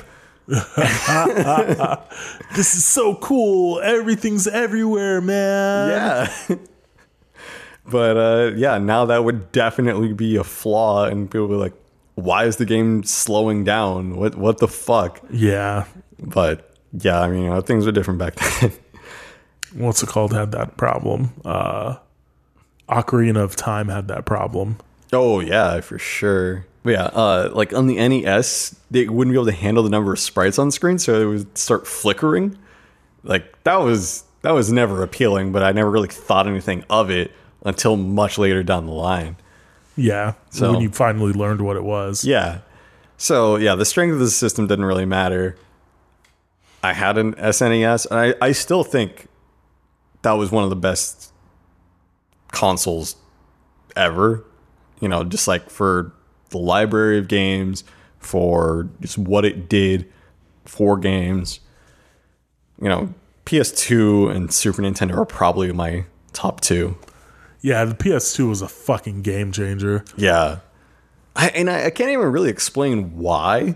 This 2.56 2.76
is 2.76 2.85
so 2.85 3.15
cool. 3.15 3.81
Everything's 3.81 4.48
everywhere, 4.48 5.19
man. 5.19 5.89
Yeah. 5.89 6.56
but, 7.85 8.18
uh, 8.18 8.52
yeah, 8.56 8.77
now 8.77 9.06
that 9.06 9.23
would 9.23 9.52
definitely 9.52 10.14
be 10.14 10.35
a 10.38 10.44
flaw. 10.44 11.06
And 11.06 11.30
people 11.30 11.48
would 11.48 11.56
be 11.56 11.60
like, 11.60 11.73
why 12.15 12.45
is 12.45 12.56
the 12.57 12.65
game 12.65 13.03
slowing 13.03 13.64
down? 13.64 14.15
What, 14.15 14.35
what 14.35 14.60
the 14.60 14.68
fuck? 14.68 15.22
Yeah. 15.30 15.85
But, 16.19 16.76
yeah, 16.94 17.22
I 17.22 17.30
mean, 17.30 17.44
you 17.44 17.49
know, 17.49 17.61
things 17.61 17.85
were 17.85 17.91
different 17.91 18.19
back 18.19 18.35
then. 18.61 18.72
What's 19.73 20.02
it 20.02 20.10
called 20.10 20.34
had 20.34 20.52
that 20.53 20.77
problem. 20.77 21.34
Uh 21.44 21.98
Ocarina 22.89 23.44
of 23.44 23.56
Time 23.56 23.89
had 23.89 24.07
that 24.07 24.26
problem. 24.26 24.77
Oh 25.13 25.39
yeah, 25.39 25.79
for 25.81 25.97
sure. 25.99 26.65
But 26.84 26.91
yeah, 26.91 27.03
uh, 27.05 27.51
like 27.53 27.73
on 27.73 27.88
the 27.88 27.95
NES, 27.95 28.75
they 28.89 29.07
wouldn't 29.07 29.34
be 29.34 29.38
able 29.38 29.45
to 29.45 29.51
handle 29.51 29.84
the 29.84 29.89
number 29.89 30.13
of 30.13 30.19
sprites 30.19 30.57
on 30.57 30.71
screen, 30.71 30.99
so 30.99 31.21
it 31.21 31.25
would 31.25 31.57
start 31.57 31.85
flickering. 31.88 32.57
Like 33.23 33.61
that 33.63 33.77
was 33.77 34.23
that 34.41 34.51
was 34.51 34.71
never 34.71 35.03
appealing, 35.03 35.51
but 35.51 35.63
I 35.63 35.71
never 35.71 35.89
really 35.89 36.07
thought 36.07 36.47
anything 36.47 36.84
of 36.89 37.09
it 37.09 37.31
until 37.65 37.97
much 37.97 38.38
later 38.38 38.63
down 38.63 38.85
the 38.85 38.93
line. 38.93 39.35
Yeah. 39.95 40.34
So- 40.49 40.71
when 40.71 40.81
you 40.81 40.89
finally 40.89 41.34
learned 41.34 41.61
what 41.61 41.75
it 41.75 41.84
was. 41.84 42.23
Yeah. 42.23 42.59
So 43.17 43.55
yeah, 43.55 43.75
the 43.75 43.85
strength 43.85 44.13
of 44.13 44.19
the 44.19 44.29
system 44.29 44.67
didn't 44.67 44.85
really 44.85 45.05
matter. 45.05 45.57
I 46.84 46.93
had 46.93 47.17
an 47.17 47.34
SNES, 47.34 48.05
and 48.11 48.19
I, 48.19 48.35
I 48.39 48.51
still 48.51 48.84
think 48.84 49.27
that 50.21 50.34
was 50.34 50.51
one 50.51 50.63
of 50.63 50.69
the 50.69 50.75
best 50.75 51.34
consoles 52.51 53.15
ever. 53.95 54.45
You 54.99 55.07
know, 55.07 55.24
just 55.24 55.48
like 55.48 55.69
for 55.69 56.14
the 56.49 56.57
library 56.57 57.18
of 57.18 57.28
games, 57.28 57.84
for 58.19 58.90
just 59.02 59.18
what 59.18 59.45
it 59.45 59.69
did 59.69 60.11
for 60.65 60.98
games. 60.98 61.60
You 62.82 62.90
know, 62.90 63.14
PS2 63.45 64.36
and 64.36 64.53
Super 64.53 64.82
Nintendo 64.82 65.18
are 65.18 65.26
probably 65.26 65.72
my 65.72 66.06
top 66.34 66.61
two. 66.61 66.98
Yeah, 67.61 67.86
the 67.86 67.95
PS2 67.95 68.49
was 68.49 68.61
a 68.61 68.68
fucking 68.68 69.24
game 69.24 69.52
changer. 69.52 70.06
Yeah. 70.15 70.60
I, 71.36 71.49
and 71.49 71.69
I, 71.69 71.86
I 71.86 71.90
can't 71.90 72.10
even 72.10 72.32
really 72.32 72.49
explain 72.49 73.18
why. 73.18 73.76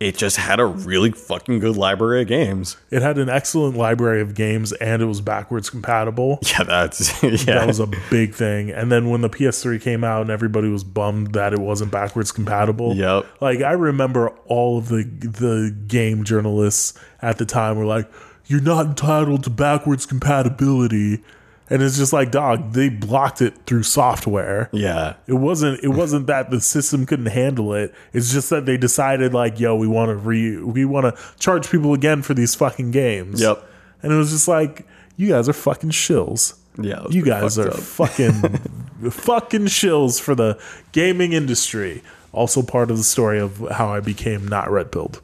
It 0.00 0.16
just 0.16 0.36
had 0.36 0.60
a 0.60 0.66
really 0.66 1.10
fucking 1.10 1.58
good 1.58 1.76
library 1.76 2.22
of 2.22 2.28
games. 2.28 2.76
It 2.90 3.02
had 3.02 3.18
an 3.18 3.28
excellent 3.28 3.76
library 3.76 4.20
of 4.20 4.32
games 4.34 4.72
and 4.74 5.02
it 5.02 5.06
was 5.06 5.20
backwards 5.20 5.70
compatible. 5.70 6.38
Yeah, 6.48 6.62
that's 6.62 7.22
yeah. 7.22 7.36
That 7.36 7.66
was 7.66 7.80
a 7.80 7.88
big 8.10 8.32
thing. 8.32 8.70
And 8.70 8.92
then 8.92 9.10
when 9.10 9.22
the 9.22 9.28
PS3 9.28 9.80
came 9.80 10.04
out 10.04 10.22
and 10.22 10.30
everybody 10.30 10.68
was 10.68 10.84
bummed 10.84 11.32
that 11.32 11.52
it 11.52 11.58
wasn't 11.58 11.90
backwards 11.90 12.30
compatible. 12.30 12.94
Yep. 12.94 13.26
Like 13.40 13.60
I 13.60 13.72
remember 13.72 14.28
all 14.46 14.78
of 14.78 14.88
the 14.88 15.02
the 15.04 15.76
game 15.88 16.22
journalists 16.24 16.98
at 17.20 17.38
the 17.38 17.44
time 17.44 17.76
were 17.76 17.84
like, 17.84 18.08
"You're 18.46 18.60
not 18.62 18.86
entitled 18.86 19.44
to 19.44 19.50
backwards 19.50 20.06
compatibility." 20.06 21.22
And 21.70 21.82
it's 21.82 21.98
just 21.98 22.12
like, 22.14 22.30
dog, 22.30 22.72
they 22.72 22.88
blocked 22.88 23.42
it 23.42 23.54
through 23.66 23.82
software. 23.82 24.70
yeah. 24.72 25.14
It 25.26 25.34
wasn't 25.34 25.82
it 25.84 25.88
wasn't 25.88 26.26
that 26.28 26.50
the 26.50 26.60
system 26.60 27.04
couldn't 27.04 27.26
handle 27.26 27.74
it. 27.74 27.94
It's 28.12 28.32
just 28.32 28.48
that 28.50 28.64
they 28.66 28.76
decided 28.78 29.34
like, 29.34 29.60
yo, 29.60 29.76
we 29.76 29.86
want 29.86 30.08
to 30.08 30.16
re 30.16 30.56
we 30.62 30.84
want 30.84 31.14
to 31.14 31.22
charge 31.38 31.70
people 31.70 31.92
again 31.94 32.22
for 32.22 32.32
these 32.34 32.54
fucking 32.54 32.90
games. 32.90 33.40
Yep. 33.42 33.62
And 34.02 34.12
it 34.12 34.16
was 34.16 34.30
just 34.30 34.48
like, 34.48 34.86
you 35.16 35.28
guys 35.28 35.48
are 35.48 35.52
fucking 35.52 35.90
shills. 35.90 36.56
Yeah. 36.80 37.04
You 37.10 37.22
guys 37.24 37.58
are 37.58 37.68
up. 37.68 37.80
fucking 37.80 38.32
fucking 39.10 39.66
shills 39.66 40.20
for 40.20 40.34
the 40.34 40.58
gaming 40.92 41.32
industry. 41.32 42.02
Also 42.32 42.62
part 42.62 42.90
of 42.90 42.96
the 42.96 43.02
story 43.04 43.40
of 43.40 43.58
how 43.72 43.92
I 43.92 44.00
became 44.00 44.46
not 44.46 44.70
red 44.70 44.92
pilled. 44.92 45.20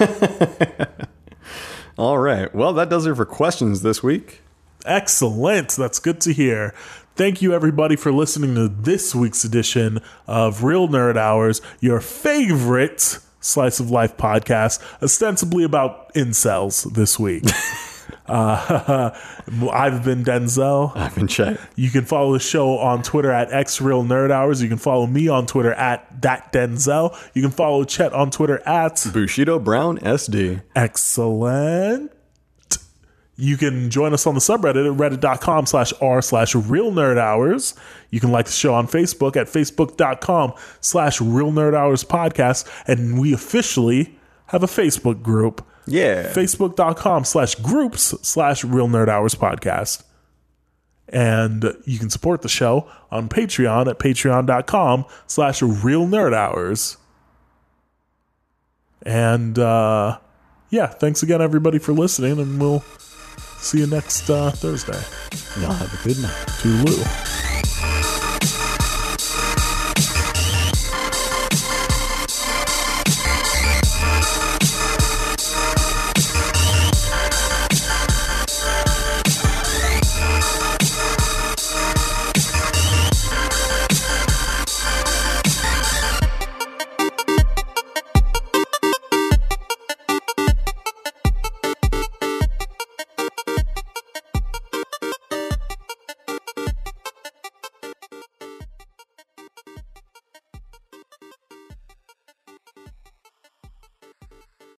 All 1.98 2.18
right. 2.18 2.52
Well, 2.54 2.72
that 2.74 2.88
does 2.88 3.06
it 3.06 3.14
for 3.14 3.26
questions 3.26 3.82
this 3.82 4.02
week. 4.02 4.40
Excellent. 4.84 5.70
That's 5.70 5.98
good 5.98 6.20
to 6.22 6.32
hear. 6.32 6.74
Thank 7.16 7.42
you, 7.42 7.52
everybody, 7.52 7.96
for 7.96 8.12
listening 8.12 8.54
to 8.54 8.68
this 8.68 9.14
week's 9.14 9.44
edition 9.44 10.00
of 10.26 10.64
Real 10.64 10.88
Nerd 10.88 11.16
Hours, 11.16 11.60
your 11.80 12.00
favorite 12.00 13.18
slice 13.40 13.80
of 13.80 13.90
life 13.90 14.16
podcast, 14.16 14.80
ostensibly 15.02 15.64
about 15.64 16.14
incels 16.14 16.90
this 16.94 17.18
week. 17.18 17.44
uh, 18.26 19.10
I've 19.70 20.04
been 20.04 20.24
Denzel. 20.24 20.96
I've 20.96 21.14
been 21.14 21.26
Chet. 21.26 21.60
You 21.76 21.90
can 21.90 22.04
follow 22.04 22.32
the 22.32 22.38
show 22.38 22.78
on 22.78 23.02
Twitter 23.02 23.30
at 23.30 23.50
XReal 23.50 24.06
Nerd 24.06 24.30
Hours. 24.30 24.62
You 24.62 24.68
can 24.68 24.78
follow 24.78 25.06
me 25.06 25.28
on 25.28 25.46
Twitter 25.46 25.72
at 25.72 26.22
that 26.22 26.52
Denzel. 26.52 27.16
You 27.34 27.42
can 27.42 27.50
follow 27.50 27.84
Chet 27.84 28.12
on 28.12 28.30
Twitter 28.30 28.66
at 28.66 29.06
Bushido 29.12 29.58
Brown 29.58 29.98
SD. 29.98 30.62
Excellent. 30.74 32.12
You 33.40 33.56
can 33.56 33.88
join 33.90 34.12
us 34.12 34.26
on 34.26 34.34
the 34.34 34.40
subreddit 34.40 34.90
at 34.90 34.98
reddit.com 34.98 35.66
slash 35.66 35.92
r 36.00 36.20
slash 36.20 36.54
real 36.54 36.92
nerd 36.92 37.16
hours. 37.18 37.74
You 38.10 38.20
can 38.20 38.30
like 38.30 38.46
the 38.46 38.52
show 38.52 38.74
on 38.74 38.86
Facebook 38.86 39.34
at 39.36 39.46
facebook.com 39.46 40.52
slash 40.80 41.20
real 41.20 41.50
nerd 41.50 41.74
hours 41.74 42.04
podcast. 42.04 42.68
And 42.86 43.18
we 43.18 43.32
officially 43.32 44.18
have 44.46 44.62
a 44.62 44.66
Facebook 44.66 45.22
group, 45.22 45.64
Yeah. 45.86 46.32
facebook.com 46.32 47.24
slash 47.24 47.54
groups 47.56 48.14
slash 48.22 48.62
real 48.62 48.88
nerd 48.88 49.08
hours 49.08 49.34
podcast. 49.34 50.02
And 51.08 51.74
you 51.86 51.98
can 51.98 52.10
support 52.10 52.42
the 52.42 52.48
show 52.48 52.88
on 53.10 53.28
Patreon 53.28 53.88
at 53.88 53.98
patreon.com 53.98 55.04
slash 55.26 55.62
real 55.62 56.06
nerd 56.06 56.34
hours. 56.34 56.98
And 59.02 59.58
uh, 59.58 60.18
yeah, 60.68 60.86
thanks 60.86 61.22
again, 61.22 61.40
everybody, 61.40 61.78
for 61.78 61.92
listening. 61.92 62.38
And 62.38 62.60
we'll 62.60 62.84
see 63.60 63.78
you 63.78 63.86
next 63.86 64.28
uh, 64.30 64.50
Thursday. 64.50 65.00
Y'all 65.60 65.72
have 65.72 65.92
a 65.92 66.08
good 66.08 66.18
night. 66.20 66.46
Toodaloo. 66.60 67.49